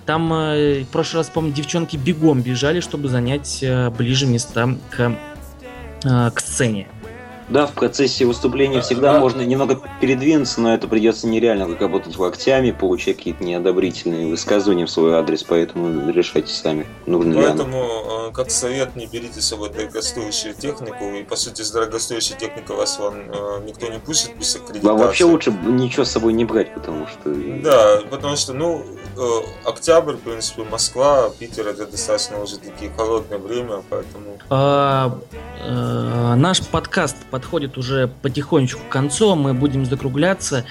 там, 0.06 0.32
э, 0.34 0.84
в 0.84 0.88
прошлый 0.88 1.22
раз, 1.22 1.30
помню, 1.30 1.52
девчонки 1.52 1.98
бегом 1.98 2.42
бежали, 2.42 2.80
чтобы 2.80 3.08
занять 3.08 3.60
э, 3.64 3.90
ближе 3.90 4.28
места 4.28 4.76
к, 4.92 5.18
э, 6.04 6.32
к 6.32 6.40
сцене. 6.40 6.88
Да, 7.48 7.68
в 7.68 7.74
процессе 7.74 8.26
выступления 8.26 8.82
всегда 8.82 9.14
Да. 9.14 9.20
можно 9.20 9.42
немного 9.42 9.80
передвинуться, 10.02 10.62
но 10.62 10.74
это 10.74 10.88
придется 10.88 11.28
нереально 11.28 11.68
как 11.68 11.82
работать 11.82 12.18
локтями, 12.18 12.72
получать 12.72 13.18
какие-то 13.18 13.44
неодобрительные 13.44 14.28
высказывания 14.28 14.86
в 14.86 14.90
свой 14.90 15.14
адрес, 15.14 15.44
поэтому 15.44 16.12
решайте 16.12 16.52
сами, 16.54 16.88
нужно 17.06 17.34
ли 17.34 17.46
оно. 17.46 17.48
Поэтому, 17.50 18.30
э, 18.30 18.32
как 18.34 18.50
совет, 18.50 18.96
не 18.96 19.06
берите 19.06 19.42
с 19.42 19.46
собой 19.48 19.70
дорогостоящую 19.70 20.56
технику. 20.56 21.06
И, 21.14 21.24
по 21.24 21.36
сути, 21.36 21.62
с 21.62 21.70
дорогостоящей 21.72 22.36
техникой 22.36 22.78
вас 22.78 22.98
вон, 23.00 23.16
э, 23.28 23.62
никто 23.68 23.88
не 23.88 24.00
пустит 24.00 24.36
без 24.38 24.56
аккредитации. 24.56 24.88
Да, 24.88 24.94
вообще 24.94 25.26
лучше 25.26 25.52
ничего 25.68 26.04
с 26.04 26.12
собой 26.12 26.34
не 26.34 26.46
брать, 26.46 26.74
потому 26.74 27.06
что... 27.08 27.30
Да, 27.64 28.02
потому 28.10 28.36
что, 28.38 28.54
ну, 28.54 28.80
э, 28.80 28.84
октябрь, 29.66 30.14
в 30.14 30.20
принципе, 30.20 30.64
Москва, 30.64 31.30
Питер, 31.40 31.68
это 31.68 31.86
достаточно 31.88 32.42
уже 32.42 32.58
такие 32.58 32.92
холодное 32.92 33.38
время, 33.38 33.82
поэтому... 33.90 34.38
А, 34.50 35.20
э, 35.62 36.36
наш 36.36 36.62
подкаст 36.62 37.18
подходит 37.32 37.78
уже 37.78 38.08
потихонечку 38.22 38.82
к 38.88 38.90
концу, 38.90 39.36
мы 39.36 39.54
будем 39.54 39.86
закругляться. 39.86 40.66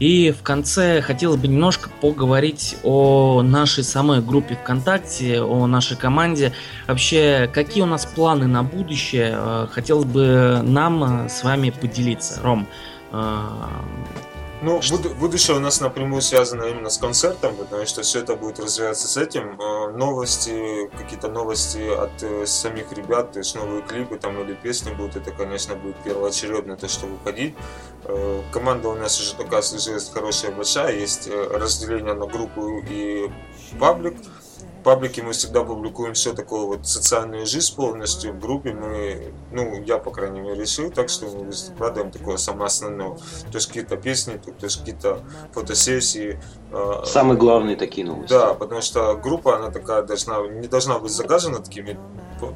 И 0.00 0.32
в 0.32 0.42
конце 0.42 1.02
хотелось 1.02 1.36
бы 1.36 1.46
немножко 1.46 1.90
поговорить 2.00 2.78
о 2.82 3.42
нашей 3.42 3.84
самой 3.84 4.22
группе 4.22 4.56
ВКонтакте, 4.56 5.42
о 5.42 5.66
нашей 5.66 5.96
команде. 5.96 6.54
Вообще, 6.88 7.50
какие 7.52 7.82
у 7.82 7.86
нас 7.86 8.06
планы 8.06 8.46
на 8.46 8.62
будущее? 8.62 9.34
Э, 9.36 9.66
Хотелось 9.70 10.06
бы 10.06 10.60
нам 10.62 11.26
э, 11.26 11.28
с 11.28 11.44
вами 11.44 11.68
поделиться. 11.68 12.40
Ром, 12.42 12.66
э, 13.12 13.42
Ну, 14.62 14.78
буду- 14.90 15.14
будущее 15.14 15.56
у 15.56 15.60
нас 15.60 15.80
напрямую 15.80 16.20
связано 16.20 16.64
именно 16.64 16.90
с 16.90 16.98
концертом, 16.98 17.56
потому 17.56 17.86
что 17.86 18.02
все 18.02 18.18
это 18.20 18.36
будет 18.36 18.60
развиваться 18.60 19.08
с 19.08 19.16
этим. 19.16 19.58
Э, 19.58 19.90
Новости, 19.90 20.90
какие-то 20.98 21.28
новости 21.28 21.78
от 21.88 22.22
э, 22.22 22.44
самих 22.46 22.92
ребят, 22.92 23.32
то 23.32 23.38
есть 23.38 23.54
новые 23.54 23.80
клипы 23.82 24.18
там 24.18 24.38
или 24.42 24.52
песни 24.54 24.92
будут, 24.92 25.16
это, 25.16 25.30
конечно, 25.30 25.74
будет 25.76 25.96
первоочередно 26.04 26.76
то, 26.76 26.88
что 26.88 27.06
выходить. 27.06 27.54
Э, 28.04 28.42
Команда 28.52 28.88
у 28.90 28.94
нас 28.94 29.18
уже 29.18 29.34
такая 29.34 29.62
сложилась 29.62 30.10
хорошая, 30.12 30.52
большая, 30.52 30.92
есть 30.94 31.26
э, 31.26 31.48
разделение 31.58 32.12
на 32.14 32.26
группу 32.26 32.80
и 32.90 33.30
паблик. 33.78 34.16
В 34.80 34.82
паблике 34.82 35.22
мы 35.22 35.32
всегда 35.32 35.62
публикуем 35.62 36.14
все 36.14 36.32
такое 36.32 36.64
вот 36.64 36.88
социальную 36.88 37.44
жизнь 37.44 37.76
полностью. 37.76 38.32
В 38.32 38.40
группе 38.40 38.72
мы, 38.72 39.34
ну, 39.52 39.82
я, 39.82 39.98
по 39.98 40.10
крайней 40.10 40.40
мере, 40.40 40.62
решил 40.62 40.90
так, 40.90 41.10
что 41.10 41.26
мы 41.26 41.50
выкладываем 41.50 42.10
такое 42.10 42.38
самое 42.38 42.66
основное. 42.68 43.10
То 43.10 43.56
есть 43.56 43.66
какие-то 43.66 43.98
песни, 43.98 44.38
то 44.38 44.64
есть 44.64 44.78
какие-то 44.78 45.20
фотосессии. 45.52 46.40
э, 46.72 47.02
Самые 47.04 47.36
главные 47.36 47.76
такие 47.76 48.06
новости. 48.06 48.32
Да, 48.32 48.54
потому 48.54 48.80
что 48.80 49.16
группа, 49.16 49.56
она 49.56 49.70
такая 49.70 50.02
должна, 50.02 50.40
не 50.48 50.66
должна 50.66 50.98
быть 50.98 51.12
загажена 51.12 51.58
такими 51.58 51.98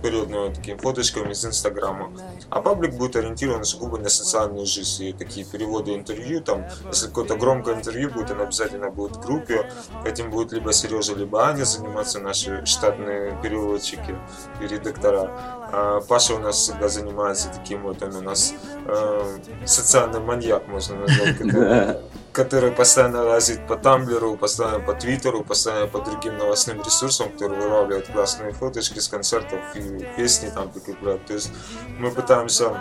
периодными 0.02 0.52
такими 0.52 0.78
фоточками 0.78 1.32
из 1.32 1.44
Инстаграма. 1.44 2.10
А 2.50 2.60
паблик 2.60 2.94
будет 2.94 3.16
ориентирован 3.16 3.64
сугубо 3.64 3.98
на 3.98 4.08
социальную 4.08 4.66
жизнь. 4.66 5.04
И 5.04 5.12
такие 5.12 5.44
переводы 5.44 5.94
интервью, 5.94 6.40
там, 6.40 6.64
если 6.88 7.08
какое-то 7.08 7.36
громкое 7.36 7.74
интервью 7.74 8.10
будет, 8.10 8.30
оно 8.30 8.44
обязательно 8.44 8.90
будет 8.90 9.16
в 9.16 9.20
группе. 9.20 9.70
Этим 10.04 10.30
будет 10.30 10.52
либо 10.52 10.72
Сережа, 10.72 11.14
либо 11.14 11.46
Аня 11.46 11.64
заниматься, 11.64 12.13
наши 12.20 12.64
штатные 12.66 13.38
переводчики 13.42 14.16
и 14.60 14.66
редактора. 14.66 15.30
А 15.72 16.00
Паша 16.00 16.34
у 16.34 16.38
нас 16.38 16.56
всегда 16.56 16.88
занимается 16.88 17.48
таким 17.48 17.82
вот, 17.82 18.02
он 18.02 18.16
у 18.16 18.20
нас 18.20 18.54
э, 18.86 19.38
социальный 19.64 20.20
маньяк, 20.20 20.68
можно 20.68 20.96
назвать, 20.96 21.38
который 21.38 21.96
который 22.34 22.72
постоянно 22.72 23.22
лазит 23.22 23.66
по 23.66 23.76
Тамблеру, 23.76 24.36
постоянно 24.36 24.80
по 24.80 24.92
Твиттеру, 24.92 25.44
постоянно 25.44 25.86
по 25.86 26.00
другим 26.00 26.36
новостным 26.36 26.82
ресурсам, 26.82 27.30
которые 27.30 27.60
вылавливают 27.60 28.08
классные 28.08 28.52
фоточки 28.52 28.98
с 28.98 29.08
концертов 29.08 29.60
и 29.76 30.04
песни 30.16 30.50
там 30.50 30.68
прикрепляют. 30.68 31.24
То 31.26 31.34
есть 31.34 31.52
мы 31.98 32.10
пытаемся 32.10 32.76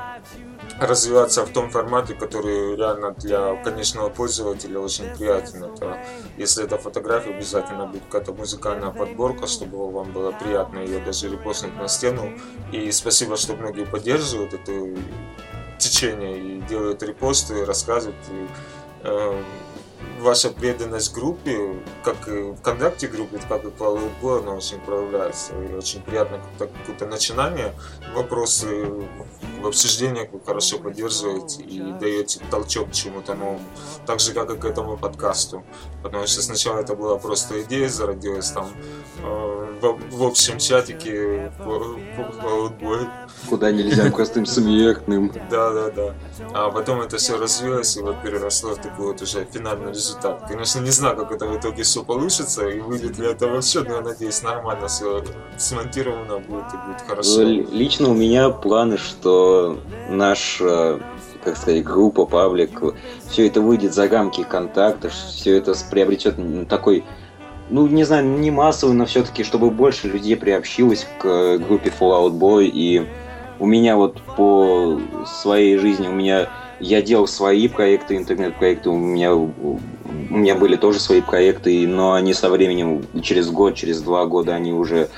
развиваться 0.80 1.46
в 1.46 1.50
том 1.50 1.70
формате, 1.70 2.14
который 2.14 2.76
реально 2.76 3.12
для 3.12 3.56
конечного 3.64 4.10
пользователя 4.10 4.80
очень 4.80 5.06
приятен. 5.16 5.64
Это, 5.64 5.98
если 6.38 6.64
это 6.64 6.78
фотография, 6.78 7.32
обязательно 7.32 7.86
будет 7.86 8.04
какая-то 8.06 8.34
музыкальная 8.34 8.92
подборка, 8.92 9.48
чтобы 9.48 9.92
вам 9.92 10.12
было 10.12 10.32
приятно 10.32 10.80
ее 10.80 11.00
даже 11.00 11.30
репостнуть 11.30 11.76
на 11.76 11.88
стену. 11.88 12.32
И 12.72 12.92
спасибо, 12.92 13.38
что 13.38 13.56
многие 13.56 13.86
поддерживают 13.86 14.54
это 14.54 14.72
течение 15.78 16.40
и 16.40 16.62
делают 16.62 17.04
репосты, 17.04 17.66
рассказывают. 17.66 18.18
И, 18.32 18.48
э, 19.04 19.44
ваша 20.20 20.50
преданность 20.50 21.14
группе, 21.14 21.76
как 22.04 22.28
и 22.28 22.54
ВКонтакте 22.54 23.08
группе, 23.08 23.40
как 23.50 23.66
и 23.66 23.72
к 23.72 23.80
Волейболу, 23.80 24.40
она 24.40 24.54
очень 24.54 24.80
проявляется. 24.80 25.54
И 25.62 25.74
очень 25.74 26.02
приятно 26.02 26.40
как-то 26.40 26.74
какое-то 26.80 27.06
начинание, 27.06 27.74
вопросы 28.16 28.88
в 29.64 29.68
обсуждениях 29.68 30.28
вы 30.32 30.40
хорошо 30.46 30.78
поддерживаете 30.78 31.64
и 31.64 31.80
даете 32.00 32.40
толчок 32.52 32.92
чему-то 32.92 33.34
новому. 33.34 33.62
Так 34.06 34.20
же, 34.20 34.34
как 34.34 34.52
и 34.52 34.58
к 34.58 34.66
этому 34.66 34.98
подкасту. 34.98 35.64
Потому 36.04 36.28
что 36.28 36.42
сначала 36.42 36.80
это 36.80 36.96
была 36.96 37.18
просто 37.18 37.62
идея, 37.64 37.88
зародилась 37.90 38.52
там 38.52 38.68
э, 39.24 39.80
в, 39.82 40.18
в 40.18 40.24
общем 40.24 40.60
чатике 40.60 41.52
в- 41.60 41.98
в 41.98 42.44
Волейболе. 42.44 43.10
Куда 43.50 43.72
нельзя 43.72 44.12
простым 44.12 44.46
смертным. 44.46 45.32
Да, 45.50 45.72
да, 45.72 45.90
да. 45.92 46.14
А 46.54 46.70
потом 46.70 47.02
это 47.02 47.18
все 47.18 47.38
развилось 47.38 47.96
и 47.98 48.02
вот 48.02 48.22
переросло 48.22 48.72
в 48.72 48.78
такой 48.78 49.08
вот 49.08 49.22
уже 49.22 49.48
финальный 49.52 49.92
результат. 49.92 50.44
Конечно, 50.48 50.80
не 50.82 50.92
знаю, 50.92 51.16
как 51.16 51.32
это 51.32 51.46
в 51.48 51.58
итоге 51.58 51.84
все 51.84 52.04
получится 52.04 52.68
и 52.68 52.80
выйдет 52.82 53.18
ли 53.18 53.28
это 53.28 53.48
вообще, 53.48 53.82
но 53.84 53.96
я 53.96 54.02
надеюсь, 54.02 54.42
нормально 54.44 54.88
все 54.88 55.24
смонтировано 55.58 56.40
будет 56.40 56.66
и 56.74 56.78
будет 56.88 57.02
хорошо. 57.08 57.42
Лично 57.44 58.10
у 58.10 58.14
меня 58.14 58.50
планы, 58.50 58.98
что 58.98 59.53
наш, 60.10 60.60
э, 60.62 61.00
как 61.44 61.58
сказать, 61.58 61.84
группа, 61.84 62.26
паблик, 62.26 62.82
все 63.30 63.48
это 63.48 63.62
выйдет 63.62 63.94
за 63.94 64.08
рамки 64.08 64.44
контакта, 64.44 65.10
все 65.10 65.58
это 65.58 65.74
приобретет 65.90 66.36
такой, 66.70 67.04
ну, 67.70 67.88
не 67.88 68.04
знаю, 68.04 68.26
не 68.26 68.52
массовый, 68.52 68.96
но 68.96 69.06
все-таки, 69.06 69.44
чтобы 69.44 69.70
больше 69.70 70.08
людей 70.08 70.36
приобщилось 70.36 71.08
к 71.20 71.26
э, 71.26 71.58
группе 71.58 71.92
Fallout 71.98 72.34
Boy. 72.34 72.66
И 72.66 73.08
у 73.60 73.66
меня 73.66 73.96
вот 73.96 74.22
по 74.36 75.00
своей 75.26 75.78
жизни, 75.78 76.08
у 76.08 76.12
меня 76.12 76.50
я 76.80 77.02
делал 77.02 77.28
свои 77.28 77.68
проекты, 77.68 78.18
интернет-проекты, 78.18 78.90
у 78.90 78.98
меня, 78.98 79.34
у 79.34 79.80
меня 80.30 80.56
были 80.56 80.76
тоже 80.76 81.00
свои 81.00 81.22
проекты, 81.22 81.88
но 81.88 82.14
они 82.14 82.34
со 82.34 82.50
временем, 82.50 83.06
через 83.22 83.50
год, 83.50 83.76
через 83.76 84.02
два 84.02 84.26
года, 84.26 84.54
они 84.54 84.74
уже 84.74 85.10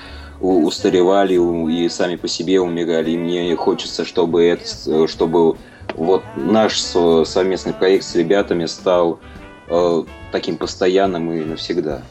устаревали 0.46 1.36
и 1.72 1.90
сами 1.90 2.16
по 2.16 2.28
себе 2.28 2.60
умирали. 2.62 3.12
И 3.12 3.18
мне 3.18 3.56
хочется, 3.56 4.06
чтобы 4.06 4.44
это, 4.44 5.08
чтобы 5.08 5.58
вот 5.96 6.24
наш 6.36 6.80
со- 6.80 7.26
совместный 7.26 7.74
проект 7.74 8.04
с 8.06 8.16
ребятами 8.16 8.66
стал 8.66 9.20
э, 9.68 10.04
таким 10.32 10.58
постоянным 10.58 11.32
и 11.32 11.44
навсегда. 11.44 12.02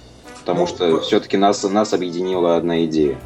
Потому 0.40 0.61
Ну, 0.61 0.66
что 0.66 1.01
все-таки 1.01 1.36
нас, 1.36 1.62
нас 1.65 1.93
объединила 1.93 2.56
одна 2.56 2.85
идея. 2.85 3.16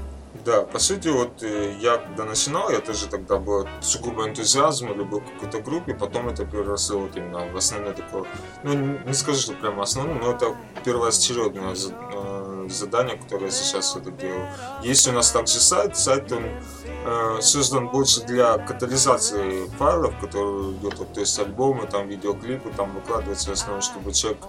Да, 0.44 0.62
по 0.62 0.78
сути, 0.78 1.08
вот 1.08 1.42
э, 1.42 1.76
я 1.80 1.98
когда 1.98 2.24
начинал, 2.24 2.70
я 2.70 2.80
тоже 2.80 3.06
тогда 3.08 3.38
был 3.38 3.66
сугубо 3.80 4.28
энтузиазм, 4.28 4.88
любил 4.94 5.20
какой-то 5.20 5.60
группе, 5.60 5.94
потом 5.94 6.28
это 6.28 6.44
переросло 6.44 7.00
вот 7.00 7.16
именно 7.16 7.46
в 7.52 7.56
основное 7.56 7.92
такое, 7.92 8.24
ну 8.62 8.74
не 8.74 9.14
скажу, 9.14 9.40
что 9.40 9.52
прямо 9.54 9.82
основное, 9.82 10.14
но 10.14 10.32
это 10.32 10.56
первоочередное 10.84 11.74
э, 11.74 12.68
задание, 12.70 13.16
которое 13.16 13.46
я 13.46 13.50
сейчас 13.50 13.96
это 13.96 14.10
делаю. 14.10 14.48
Есть 14.82 15.08
у 15.08 15.12
нас 15.12 15.30
также 15.30 15.60
сайт, 15.60 15.96
сайт 15.96 16.30
он 16.32 16.44
э, 16.44 17.38
создан 17.40 17.88
больше 17.88 18.20
для 18.22 18.58
катализации 18.58 19.66
файлов, 19.78 20.18
которые 20.20 20.72
идет, 20.72 20.98
вот, 20.98 21.12
то 21.12 21.20
есть 21.20 21.38
альбомы, 21.38 21.86
там 21.86 22.08
видеоклипы, 22.08 22.70
там 22.70 22.94
выкладывается 22.94 23.50
в 23.50 23.52
основном, 23.52 23.82
чтобы 23.82 24.12
человек 24.12 24.40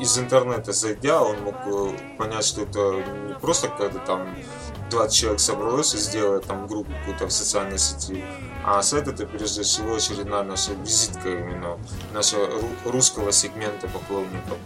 из 0.00 0.18
интернета 0.18 0.72
зайдя, 0.72 1.22
он 1.22 1.40
мог 1.42 1.54
э, 1.66 2.16
понять, 2.18 2.44
что 2.44 2.62
это 2.62 3.04
не 3.28 3.34
просто 3.34 3.68
какая-то 3.68 3.98
там 4.00 4.28
20 4.90 5.14
человек 5.16 5.40
собралось 5.40 5.94
и 5.94 5.98
сделало 5.98 6.40
там 6.40 6.66
группу 6.66 6.92
какую-то 6.92 7.26
в 7.26 7.32
социальной 7.32 7.78
сети. 7.78 8.24
А 8.64 8.82
сайт 8.82 9.08
это 9.08 9.26
прежде 9.26 9.62
всего 9.62 9.94
очередная 9.96 10.42
наша 10.42 10.72
визитка 10.74 11.30
именно 11.30 11.78
нашего 12.12 12.46
ру- 12.46 12.90
русского 12.92 13.32
сегмента 13.32 13.88
поклонников. 13.88 14.58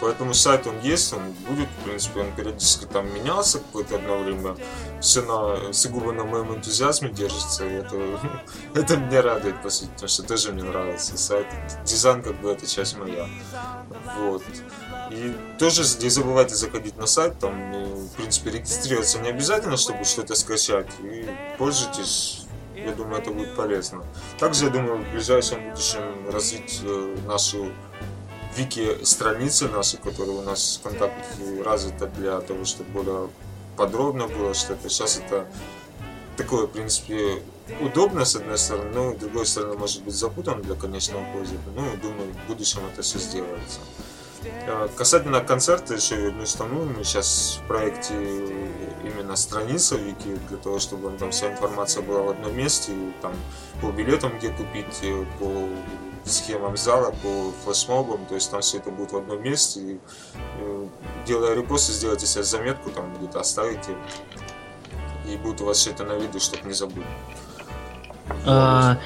Поэтому 0.00 0.34
сайт 0.34 0.66
он 0.66 0.78
есть, 0.80 1.12
он 1.12 1.32
будет, 1.48 1.68
в 1.80 1.84
принципе, 1.84 2.20
он 2.20 2.32
периодически 2.32 2.84
там 2.84 3.12
менялся 3.14 3.58
какое-то 3.58 3.96
одно 3.96 4.18
время. 4.18 4.56
Все 5.00 5.22
на, 5.22 5.72
сугубо 5.72 6.12
на 6.12 6.24
моем 6.24 6.54
энтузиазме 6.54 7.08
держится, 7.08 7.66
и 7.66 7.72
это, 7.74 7.96
это 8.74 8.96
меня 8.96 9.22
радует, 9.22 9.62
по 9.62 9.70
сути, 9.70 9.90
потому 9.90 10.08
что 10.08 10.22
тоже 10.22 10.52
мне 10.52 10.64
нравится 10.64 11.16
сайт. 11.16 11.46
Дизайн, 11.84 12.22
как 12.22 12.40
бы, 12.40 12.50
это 12.50 12.66
часть 12.66 12.98
моя. 12.98 13.26
Вот. 14.18 14.42
И 15.10 15.34
тоже 15.58 15.82
не 16.00 16.10
забывайте 16.10 16.54
заходить 16.54 16.96
на 16.96 17.06
сайт, 17.06 17.38
там, 17.38 17.54
э, 17.74 17.84
в 17.84 18.16
принципе, 18.16 18.50
регистрироваться 18.50 19.18
не 19.20 19.30
обязательно, 19.30 19.76
чтобы 19.76 20.04
что-то 20.04 20.34
скачать. 20.34 20.88
И 21.00 21.26
пользуйтесь, 21.58 22.46
я 22.74 22.92
думаю, 22.92 23.20
это 23.20 23.30
будет 23.30 23.54
полезно. 23.56 24.04
Также, 24.38 24.66
я 24.66 24.70
думаю, 24.70 25.04
в 25.04 25.10
ближайшем 25.10 25.70
будущем 25.70 26.28
развить 26.30 26.80
э, 26.82 27.16
нашу 27.26 27.72
вики-страницы 28.56 29.68
наши, 29.68 29.96
которые 29.96 30.38
у 30.38 30.42
нас 30.42 30.76
в 30.76 30.80
ВКонтакте 30.80 31.62
развита 31.64 32.06
для 32.06 32.40
того, 32.40 32.64
чтобы 32.64 32.90
более 32.90 33.28
подробно 33.76 34.26
было 34.26 34.54
что-то. 34.54 34.88
Сейчас 34.88 35.18
это 35.18 35.46
такое, 36.36 36.66
в 36.66 36.70
принципе, 36.70 37.42
удобно, 37.80 38.24
с 38.24 38.36
одной 38.36 38.58
стороны, 38.58 38.90
но 38.94 39.14
с 39.14 39.16
другой 39.16 39.46
стороны, 39.46 39.76
может 39.76 40.02
быть 40.02 40.14
запутанно 40.14 40.62
для 40.62 40.74
конечного 40.74 41.24
пользователя. 41.32 41.72
Ну, 41.74 41.96
думаю, 42.00 42.32
в 42.32 42.48
будущем 42.48 42.80
это 42.92 43.02
все 43.02 43.18
сделается. 43.18 43.80
Э, 44.66 44.88
Касательно 44.96 45.40
концерта, 45.40 45.94
еще 45.94 46.16
вернусь 46.16 46.54
к 46.54 46.58
тому, 46.58 46.84
мы 46.84 47.04
сейчас 47.04 47.60
в 47.62 47.66
проекте 47.66 48.14
именно 49.04 49.36
страница 49.36 49.96
Вики, 49.96 50.38
для 50.48 50.56
того, 50.56 50.78
чтобы 50.78 51.10
там 51.18 51.30
вся 51.30 51.52
информация 51.52 52.02
была 52.02 52.22
в 52.22 52.30
одном 52.30 52.56
месте, 52.56 52.92
и 52.92 53.12
там 53.22 53.32
по 53.80 53.90
билетам, 53.90 54.36
где 54.38 54.50
купить, 54.50 55.02
по 55.38 55.68
схемам 56.24 56.76
зала, 56.76 57.14
по 57.22 57.52
флешмобам, 57.64 58.26
то 58.26 58.34
есть 58.34 58.50
там 58.50 58.60
все 58.60 58.78
это 58.78 58.90
будет 58.90 59.12
в 59.12 59.16
одном 59.16 59.42
месте. 59.42 59.80
И, 59.80 60.00
э, 60.58 60.86
делая 61.26 61.54
репосты, 61.54 61.92
сделайте 61.92 62.26
себе 62.26 62.44
заметку, 62.44 62.90
там 62.90 63.14
где-то 63.16 63.40
оставите, 63.40 63.96
и 65.26 65.36
будет 65.36 65.60
у 65.60 65.66
вас 65.66 65.78
все 65.78 65.90
это 65.90 66.04
на 66.04 66.14
виду, 66.14 66.40
чтобы 66.40 66.66
не 66.68 66.74
забыть. 66.74 67.06
А, 68.44 68.98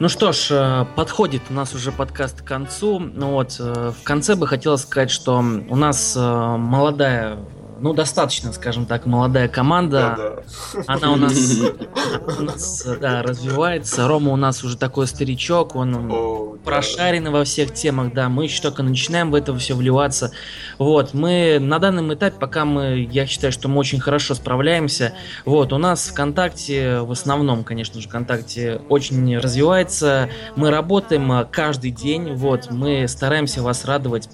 Ну 0.00 0.08
что 0.08 0.32
ж, 0.32 0.46
э, 0.50 0.86
подходит 0.96 1.42
у 1.50 1.52
нас 1.52 1.74
уже 1.74 1.92
подкаст 1.92 2.40
к 2.40 2.44
концу. 2.46 2.98
Ну 2.98 3.32
Вот, 3.32 3.56
э, 3.60 3.92
в 4.00 4.02
конце 4.02 4.34
бы 4.34 4.46
хотелось 4.46 4.80
сказать, 4.80 5.10
что 5.10 5.36
у 5.36 5.76
нас 5.76 6.16
э, 6.16 6.20
молодая, 6.56 7.36
ну 7.80 7.92
достаточно, 7.92 8.50
скажем 8.54 8.86
так, 8.86 9.04
молодая 9.04 9.46
команда. 9.46 10.16
Да-да. 10.16 10.84
Она 10.86 11.12
у 11.12 11.16
нас, 11.16 11.34
у 12.38 12.42
нас, 12.42 12.88
да, 12.98 13.22
развивается. 13.22 14.08
Рома 14.08 14.32
у 14.32 14.36
нас 14.36 14.64
уже 14.64 14.78
такой 14.78 15.06
старичок, 15.06 15.76
он 15.76 16.10
О, 16.10 16.49
да. 16.49 16.49
Прошарены 16.64 17.30
во 17.30 17.44
всех 17.44 17.72
темах, 17.72 18.12
да, 18.12 18.28
мы 18.28 18.44
еще 18.44 18.62
только 18.62 18.82
начинаем 18.82 19.30
в 19.30 19.34
это 19.34 19.56
все 19.56 19.74
вливаться. 19.74 20.32
Вот, 20.78 21.14
мы 21.14 21.58
на 21.60 21.78
данном 21.78 22.12
этапе, 22.12 22.36
пока 22.38 22.64
мы, 22.64 23.08
я 23.10 23.26
считаю, 23.26 23.52
что 23.52 23.68
мы 23.68 23.78
очень 23.78 24.00
хорошо 24.00 24.34
справляемся. 24.34 25.14
Вот, 25.44 25.72
у 25.72 25.78
нас 25.78 26.08
ВКонтакте, 26.08 27.00
в 27.00 27.12
основном, 27.12 27.64
конечно 27.64 28.00
же, 28.00 28.08
ВКонтакте 28.08 28.80
очень 28.88 29.38
развивается. 29.38 30.28
Мы 30.56 30.70
работаем 30.70 31.30
а, 31.32 31.44
каждый 31.44 31.90
день, 31.90 32.34
вот, 32.34 32.70
мы 32.70 33.08
стараемся 33.08 33.62
вас 33.62 33.84
радовать 33.84 34.28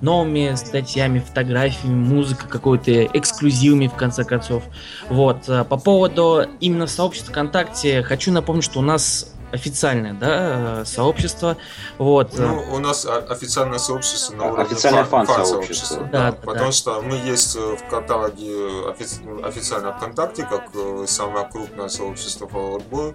новыми 0.00 0.54
статьями, 0.56 1.20
фотографиями, 1.20 1.94
музыкой 1.94 2.48
какой-то, 2.48 3.04
эксклюзивами, 3.04 3.88
в 3.88 3.94
конце 3.94 4.24
концов. 4.24 4.64
Вот, 5.08 5.44
а, 5.48 5.64
по 5.64 5.76
поводу 5.76 6.44
именно 6.60 6.86
сообщества 6.86 7.32
ВКонтакте, 7.32 8.02
хочу 8.02 8.32
напомнить, 8.32 8.64
что 8.64 8.80
у 8.80 8.82
нас 8.82 9.35
официальное, 9.52 10.12
да, 10.14 10.80
э, 10.80 10.84
сообщество, 10.84 11.56
вот, 11.98 12.32
Ну, 12.36 12.64
у 12.72 12.78
нас 12.78 13.06
официальное 13.06 13.78
сообщество 13.78 14.34
на 14.36 14.44
уровне 14.46 14.64
официальное 14.64 15.04
фан- 15.04 15.26
фан-сообщество. 15.26 15.96
фан-сообщества, 15.96 16.08
Да, 16.12 16.30
да, 16.30 16.30
да, 16.32 16.36
потому 16.46 16.66
да. 16.66 16.72
что 16.72 17.00
мы 17.02 17.14
есть 17.16 17.56
э, 17.56 17.76
в 17.76 17.88
каталоге 17.88 18.50
офи- 18.90 19.44
официально 19.46 19.92
ВКонтакте, 19.92 20.42
как 20.44 20.70
э, 20.74 21.04
самое 21.06 21.46
крупное 21.48 21.88
сообщество. 21.88 22.48
Э, 22.52 23.12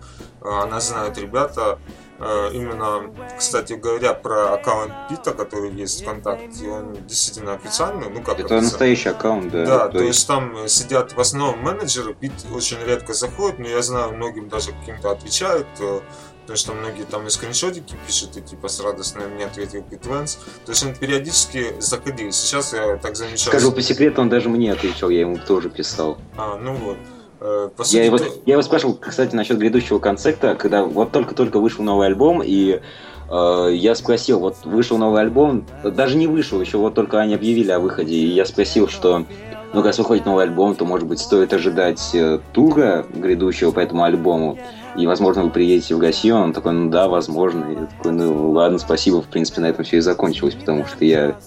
Она 0.64 0.80
знает 0.80 1.18
ребята. 1.18 1.78
Э, 2.24 2.50
Именно, 2.54 3.12
кстати 3.38 3.74
говоря, 3.74 4.14
про 4.14 4.54
аккаунт 4.54 4.94
Пита, 5.10 5.32
который 5.32 5.72
есть 5.72 6.04
ВКонтакте, 6.04 6.70
он 6.70 6.94
действительно 7.08 7.54
официальный. 7.54 8.10
Ну, 8.10 8.22
как 8.22 8.36
Это 8.36 8.42
официальный? 8.44 8.64
настоящий 8.66 9.10
аккаунт, 9.10 9.52
да. 9.52 9.66
Да, 9.66 9.88
То 9.88 9.98
то 10.00 10.04
есть 10.04 10.28
там 10.28 10.56
э, 10.58 10.68
сидят 10.68 11.14
в 11.14 11.20
основном 11.20 11.60
менеджеры, 11.64 12.14
Пит 12.14 12.34
очень 12.54 12.78
редко 12.86 13.14
заходит, 13.14 13.60
но 13.60 13.68
я 13.68 13.82
знаю, 13.82 14.14
многим 14.14 14.50
даже 14.50 14.72
каким-то 14.72 15.12
отвечают, 15.12 15.66
э, 15.80 16.02
потому 16.42 16.58
что 16.58 16.74
многие 16.74 17.04
там 17.04 17.26
и 17.26 17.30
скриншотики 17.32 17.96
пишут, 18.06 18.38
и 18.38 18.42
типа 18.42 18.68
с 18.68 18.80
радостно 18.80 19.22
мне 19.28 19.46
ответил 19.46 19.82
Пит 19.82 20.06
Венс. 20.06 20.36
То 20.66 20.72
есть 20.74 20.86
он 20.86 20.94
периодически 20.96 21.74
заходил. 21.80 22.32
Сейчас 22.32 22.74
я 22.74 22.98
так 22.98 23.16
замечал. 23.16 23.48
Скажу 23.52 23.72
по 23.72 23.82
секрету, 23.82 24.22
он 24.22 24.30
даже 24.30 24.50
мне 24.50 24.72
отвечал, 24.72 25.10
я 25.10 25.22
ему 25.22 25.38
тоже 25.38 25.70
писал. 25.70 26.18
А, 26.38 26.58
ну 26.58 26.74
вот. 26.76 26.98
Э, 27.42 27.70
По 27.76 27.84
сути, 27.84 27.98
Я 27.98 28.06
его, 28.06 28.18
я 28.46 28.54
его 28.54 28.62
спрашивал, 28.62 28.94
кстати, 28.94 29.36
насчет 29.36 29.58
грядущего 29.58 29.98
концерта, 29.98 30.56
когда 30.56 30.84
вот 30.84 31.12
только-только 31.12 31.60
вышел 31.60 31.84
новый 31.84 32.06
альбом, 32.08 32.44
и 32.46 32.82
э, 33.30 33.70
я 33.74 33.96
спросил, 33.96 34.40
вот 34.40 34.58
вышел 34.64 35.00
новый 35.00 35.22
альбом, 35.22 35.66
даже 35.84 36.18
не 36.18 36.28
вышел, 36.28 36.62
еще 36.62 36.78
вот 36.78 36.94
только 36.94 37.20
они 37.20 37.34
объявили 37.34 37.72
о 37.72 37.80
выходе, 37.80 38.16
и 38.16 38.28
я 38.28 38.46
спросил, 38.46 38.88
что 38.88 39.26
ну 39.74 39.82
раз 39.82 39.98
выходит 39.98 40.26
новый 40.26 40.44
альбом, 40.44 40.76
то, 40.76 40.86
может 40.86 41.08
быть, 41.08 41.20
стоит 41.20 41.52
ожидать 41.52 42.12
э, 42.14 42.40
тура 42.54 43.08
грядущего 43.12 43.72
по 43.72 43.80
этому 43.80 44.04
альбому, 44.04 44.60
и, 44.96 45.08
возможно, 45.08 45.44
вы 45.44 45.50
приедете 45.50 45.96
в 45.96 46.00
Россию, 46.00 46.36
он 46.36 46.54
такой, 46.54 46.74
ну 46.74 46.92
да, 46.92 47.08
возможно, 47.08 47.66
и 47.72 47.74
я 47.74 47.86
такой, 47.88 48.12
ну 48.12 48.52
ладно, 48.52 48.78
спасибо, 48.78 49.24
в 49.24 49.28
принципе, 49.28 49.62
на 49.62 49.68
этом 49.68 49.84
все 49.84 49.98
и 49.98 50.02
закончилось, 50.02 50.54
потому 50.54 50.86
что 50.86 51.04
я 51.06 51.38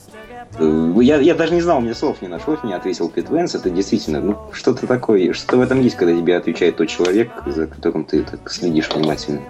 я, 0.58 1.16
я 1.18 1.34
даже 1.34 1.54
не 1.54 1.60
знал, 1.60 1.80
мне 1.80 1.94
слов 1.94 2.22
не 2.22 2.28
нашлось, 2.28 2.62
мне 2.62 2.76
ответил 2.76 3.08
Пит 3.08 3.30
Венс, 3.30 3.54
это 3.54 3.70
действительно, 3.70 4.20
ну, 4.20 4.38
что-то 4.52 4.86
такое, 4.86 5.32
что-то 5.32 5.56
в 5.58 5.60
этом 5.60 5.80
есть, 5.80 5.96
когда 5.96 6.14
тебе 6.14 6.36
отвечает 6.36 6.76
тот 6.76 6.88
человек, 6.88 7.30
за 7.46 7.66
которым 7.66 8.04
ты 8.04 8.22
так 8.22 8.50
следишь 8.50 8.90
внимательно. 8.90 9.42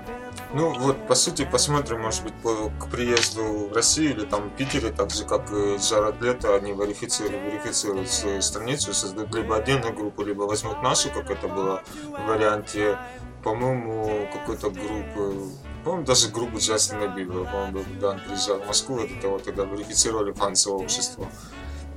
Ну 0.55 0.73
вот, 0.79 1.09
по 1.09 1.17
сути, 1.17 1.45
посмотрим, 1.51 2.03
может 2.03 2.23
быть, 2.23 2.35
по, 2.35 2.71
к 2.79 2.89
приезду 2.89 3.69
в 3.69 3.73
Россию 3.73 4.13
или 4.13 4.25
там 4.25 4.51
в 4.51 4.53
Питере, 4.57 4.91
так 4.91 5.11
же, 5.11 5.25
как 5.25 5.51
и 5.51 5.77
Джаред 5.79 6.23
Лето, 6.23 6.55
они 6.55 6.71
верифицируют, 6.71 7.43
верифицируют 7.43 8.09
свою 8.09 8.41
страницу, 8.41 8.95
создают 8.95 9.35
либо 9.35 9.57
отдельную 9.57 9.93
группу, 9.93 10.23
либо 10.23 10.43
возьмут 10.43 10.81
нашу, 10.81 11.11
как 11.11 11.29
это 11.29 11.49
было 11.49 11.83
в 12.07 12.29
варианте, 12.29 12.97
по-моему, 13.43 14.29
какой-то 14.33 14.71
группы, 14.71 15.35
по-моему, 15.85 16.06
даже 16.06 16.28
группу 16.28 16.59
Джастина 16.59 17.09
Бибера, 17.09 17.44
по-моему, 17.44 17.85
когда 17.85 18.11
он 18.11 18.20
приезжал 18.20 18.59
в 18.61 18.66
Москву, 18.66 18.98
это 18.98 19.20
того, 19.20 19.39
тогда 19.39 19.65
верифицировали 19.65 20.32
фан-сообщество. 20.32 21.27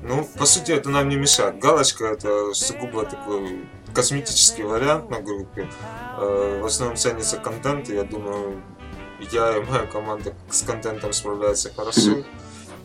Ну, 0.04 0.28
по 0.38 0.46
сути, 0.46 0.72
это 0.72 0.90
нам 0.90 1.10
не 1.10 1.16
мешает. 1.16 1.60
Галочка 1.60 2.06
это 2.06 2.54
сугубо 2.54 3.06
такой 3.06 3.68
косметический 3.94 4.64
вариант 4.64 5.10
на 5.10 5.22
группе. 5.22 5.70
Э, 6.18 6.60
В 6.62 6.66
основном 6.66 6.98
ценится 6.98 7.38
контент, 7.38 7.90
и 7.90 7.96
я 7.96 8.04
думаю, 8.04 8.62
я 9.32 9.58
и 9.58 9.64
моя 9.64 9.86
команда 9.88 10.36
с 10.52 10.62
контентом 10.62 11.14
справляется 11.14 11.74
хорошо. 11.74 12.24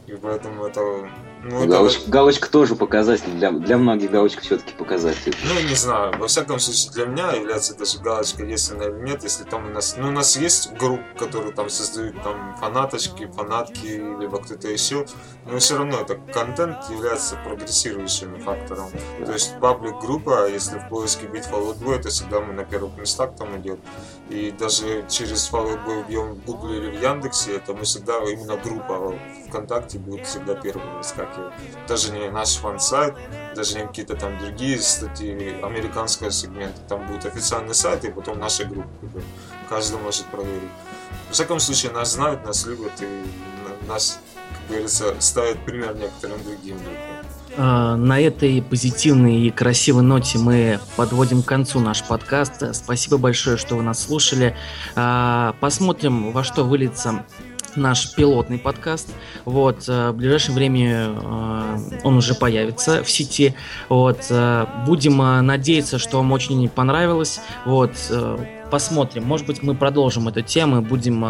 И 0.07 0.13
поэтому 0.15 0.65
это... 0.65 1.11
Ну, 1.45 1.59
это 1.59 1.67
галочка, 1.67 2.11
галочка 2.11 2.51
тоже 2.51 2.77
показатель, 2.77 3.31
для, 3.33 3.51
для 3.51 3.77
многих 3.77 4.11
галочка 4.11 4.43
все-таки 4.43 4.73
показатель. 4.75 5.35
Ну, 5.45 5.61
не 5.69 5.75
знаю. 5.75 6.17
Во 6.19 6.29
всяком 6.29 6.61
случае, 6.61 6.93
для 6.93 7.07
меня 7.07 7.33
является 7.33 7.77
даже 7.77 7.99
галочка, 7.99 8.45
есть 8.45 8.71
она 8.71 8.85
или 8.85 9.01
нет. 9.01 9.25
Если 9.25 9.45
там 9.45 9.67
у 9.67 9.71
нас... 9.71 9.97
Ну, 9.97 10.09
у 10.09 10.13
нас 10.13 10.37
есть 10.37 10.73
групп, 10.75 11.01
которые 11.19 11.53
там 11.53 11.69
создают 11.69 12.23
там 12.23 12.57
фанаточки, 12.61 13.27
фанатки, 13.27 13.87
либо 14.21 14.39
кто-то 14.39 14.69
еще. 14.69 15.07
Но 15.51 15.59
все 15.59 15.79
равно 15.79 16.01
это 16.01 16.15
контент 16.33 16.89
является 16.89 17.37
прогрессирующим 17.45 18.41
фактором. 18.41 18.91
То 19.25 19.33
есть 19.33 19.59
паблик 19.61 20.01
группа, 20.01 20.49
если 20.49 20.79
в 20.79 20.89
поиске 20.89 21.27
бит 21.27 21.49
Fall 21.51 21.73
Out 21.73 21.83
Boy, 21.83 21.99
это 21.99 22.11
всегда 22.11 22.41
мы 22.41 22.53
на 22.53 22.65
первых 22.65 22.97
местах 22.99 23.35
там 23.37 23.61
идет. 23.61 23.81
И 24.29 24.53
даже 24.53 25.05
через 25.09 25.51
Fall 25.51 25.73
Out 25.73 25.87
Boy 25.87 26.05
вбьем 26.05 26.35
в 26.35 26.45
Google 26.45 26.73
или 26.75 26.97
в 26.97 27.03
Яндексе, 27.03 27.57
это 27.57 27.75
мы 27.75 27.83
всегда 27.83 28.19
именно 28.23 28.57
группа 28.57 29.15
ВКонтакте 29.49 29.99
будет 29.99 30.27
всегда 30.27 30.55
первым 30.55 31.03
выскакивать. 31.37 31.87
Даже 31.89 32.13
не 32.13 32.31
наш 32.31 32.55
фан-сайт, 32.57 33.15
даже 33.57 33.79
не 33.79 33.87
какие-то 33.87 34.17
там 34.17 34.39
другие 34.39 34.79
статьи 34.81 35.57
американского 35.63 36.31
сегмента. 36.31 36.81
Там 36.89 37.07
будет 37.07 37.27
официальный 37.27 37.75
сайт 37.75 38.05
и 38.05 38.11
потом 38.11 38.39
наша 38.39 38.65
группа. 38.65 38.89
Каждый 39.69 39.99
может 40.01 40.25
проверить. 40.27 40.71
В 41.31 41.33
всяком 41.33 41.61
случае, 41.61 41.93
нас 41.93 42.13
знают, 42.13 42.45
нас 42.45 42.67
любят 42.67 42.93
и 43.01 43.05
на- 43.07 43.95
нас, 43.95 44.19
как 44.53 44.69
говорится, 44.69 45.15
ставят 45.19 45.59
пример 45.65 45.95
некоторым 45.97 46.43
другим 46.45 46.77
группам. 46.77 47.27
А, 47.57 47.97
На 47.97 48.19
этой 48.21 48.63
позитивной 48.63 49.43
и 49.43 49.51
красивой 49.51 50.03
ноте 50.03 50.39
мы 50.39 50.79
подводим 50.97 51.43
к 51.43 51.47
концу 51.47 51.81
наш 51.81 52.03
подкаст. 52.03 52.75
Спасибо 52.75 53.19
большое, 53.19 53.57
что 53.59 53.77
вы 53.77 53.83
нас 53.83 54.03
слушали. 54.03 54.57
А, 54.95 55.55
Посмотрим, 55.61 56.33
во 56.33 56.45
что 56.45 56.65
выльется 56.65 57.25
наш 57.77 58.15
пилотный 58.15 58.59
подкаст. 58.59 59.13
Вот, 59.45 59.85
э, 59.89 60.11
в 60.11 60.15
ближайшее 60.15 60.55
время 60.55 61.09
э, 61.09 62.01
он 62.05 62.17
уже 62.17 62.35
появится 62.35 63.03
в 63.03 63.11
сети. 63.11 63.55
Вот, 63.89 64.27
э, 64.31 64.67
будем 64.87 65.19
надеяться, 65.47 65.99
что 65.99 66.19
вам 66.19 66.33
очень 66.33 66.69
понравилось. 66.69 67.41
Вот, 67.65 67.93
посмотрим. 68.71 69.25
Может 69.25 69.47
быть, 69.47 69.63
мы 69.63 69.75
продолжим 69.75 70.29
эту 70.29 70.43
тему, 70.43 70.83
будем 70.83 71.25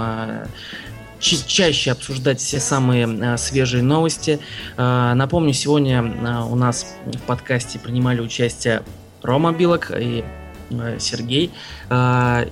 ча- 1.18 1.46
чаще 1.46 1.92
обсуждать 1.92 2.40
все 2.40 2.60
самые 2.60 3.36
свежие 3.38 3.82
новости. 3.82 4.38
Напомню, 4.76 5.52
сегодня 5.52 6.02
у 6.50 6.54
нас 6.54 6.94
в 7.04 7.18
подкасте 7.22 7.78
принимали 7.78 8.20
участие 8.20 8.82
Рома 9.22 9.52
Билок 9.52 9.92
и 9.96 10.24
Сергей 10.98 11.50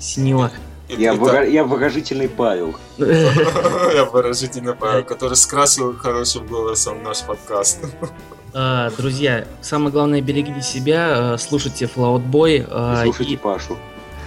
Синила. 0.00 0.50
Я, 0.98 1.14
выра- 1.14 1.48
я 1.48 1.64
выражительный 1.64 2.28
Павел. 2.28 2.74
Я 2.98 4.04
выразительно 4.04 4.74
понял, 4.74 5.02
который 5.04 5.34
скрасил 5.36 5.96
хорошим 5.96 6.46
голосом 6.46 7.02
наш 7.02 7.22
подкаст. 7.22 7.78
Э, 8.54 8.90
Друзья, 8.98 9.46
самое 9.60 9.90
главное, 9.92 10.20
берегите 10.20 10.62
себя, 10.62 11.34
э, 11.34 11.38
слушайте 11.38 11.86
Boy. 11.86 12.66
э, 12.68 13.02
Слушайте 13.04 13.34
и- 13.34 13.36
Пашу. 13.36 13.76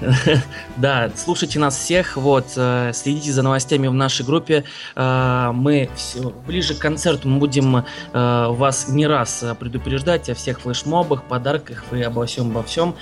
Да, 0.77 1.11
слушайте 1.15 1.59
нас 1.59 1.77
всех, 1.77 2.17
вот, 2.17 2.45
э, 2.55 2.91
следите 2.93 3.31
за 3.31 3.41
новостями 3.41 3.87
в 3.87 3.93
нашей 3.93 4.25
группе. 4.25 4.63
Мы 4.95 5.89
всё- 5.95 6.33
ближе 6.47 6.73
к 6.75 6.79
концерту 6.79 7.27
мы 7.29 7.39
будем 7.39 7.85
вас 8.13 8.87
не 8.89 9.07
раз 9.07 9.45
предупреждать 9.59 10.29
о 10.29 10.33
всех 10.35 10.61
флешмобах, 10.61 11.23
подарках 11.23 11.83
и 11.91 12.01
обо 12.01 12.25
всем, 12.25 12.47
обо 12.51 12.63
всем. 12.63 12.95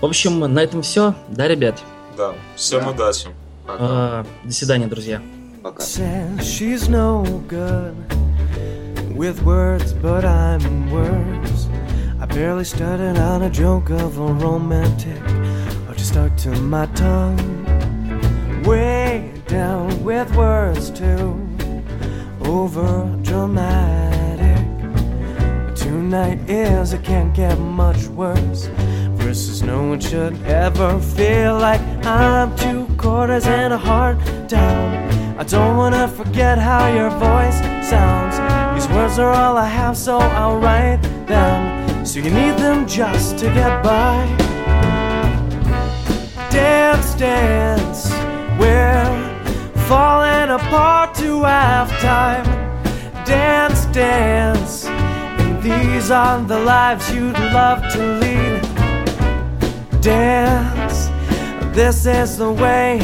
В 0.00 0.06
общем, 0.06 0.38
на 0.40 0.60
этом 0.60 0.82
все. 0.82 1.14
Да, 1.28 1.48
ребят? 1.48 1.82
Да. 2.17 2.33
Всем 2.55 2.81
Да. 2.81 2.89
удачи. 2.91 3.27
Э, 3.67 4.23
До 4.43 4.51
свидания, 4.53 4.87
друзья. 4.87 5.21
Пока. 5.63 5.81
Says 5.83 6.39
she's 6.41 6.89
no 6.89 7.23
good 7.47 7.95
with 9.15 9.41
words, 9.43 9.93
but 9.93 10.25
I'm 10.25 10.91
worse. 10.91 11.67
I 12.21 12.25
barely 12.25 12.65
started 12.65 13.17
on 13.17 13.43
a 13.43 13.49
joke 13.49 13.89
of 13.89 14.17
a 14.19 14.33
romantic, 14.33 15.21
or 15.89 15.95
just 15.95 16.09
stuck 16.09 16.35
to 16.43 16.49
my 16.61 16.87
tongue. 16.95 17.39
Way 18.65 19.31
down 19.47 20.03
with 20.03 20.29
words 20.35 20.89
too 20.89 21.35
over 22.45 23.07
dramatic. 23.23 24.65
Tonight 25.75 26.39
is 26.49 26.93
it 26.93 27.03
can't 27.03 27.33
get 27.33 27.57
much 27.59 28.07
worse. 28.07 28.69
No 29.28 29.82
one 29.82 30.00
should 30.00 30.42
ever 30.44 30.98
feel 30.98 31.58
like 31.58 31.82
I'm 32.06 32.56
two 32.56 32.86
quarters 32.96 33.44
and 33.44 33.74
a 33.74 33.76
heart 33.76 34.16
down. 34.48 35.38
I 35.38 35.44
don't 35.44 35.76
wanna 35.76 36.08
forget 36.08 36.56
how 36.56 36.86
your 36.86 37.10
voice 37.10 37.60
sounds. 37.86 38.36
These 38.74 38.88
words 38.96 39.18
are 39.18 39.30
all 39.30 39.58
I 39.58 39.68
have, 39.68 39.98
so 39.98 40.16
I'll 40.16 40.56
write 40.56 41.02
them. 41.26 42.06
So 42.06 42.20
you 42.20 42.30
need 42.30 42.56
them 42.56 42.86
just 42.86 43.36
to 43.40 43.52
get 43.52 43.82
by. 43.82 44.16
Dance, 46.50 47.14
dance, 47.16 48.10
we're 48.58 49.12
falling 49.88 50.48
apart 50.58 51.14
to 51.16 51.42
halftime. 51.42 52.46
Dance, 53.26 53.84
dance, 53.92 54.86
and 54.86 55.62
these 55.62 56.10
are 56.10 56.42
the 56.44 56.60
lives 56.60 57.12
you'd 57.12 57.38
love 57.52 57.82
to 57.92 58.02
lead. 58.20 58.47
Dance, 60.00 61.08
this 61.74 62.06
is 62.06 62.38
the 62.38 62.52
way 62.52 62.98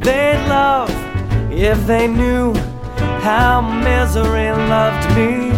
they'd 0.00 0.46
love 0.48 0.90
if 1.52 1.86
they 1.86 2.08
knew 2.08 2.54
how 3.20 3.60
misery 3.60 4.50
loved 4.50 5.16
me. 5.16 5.55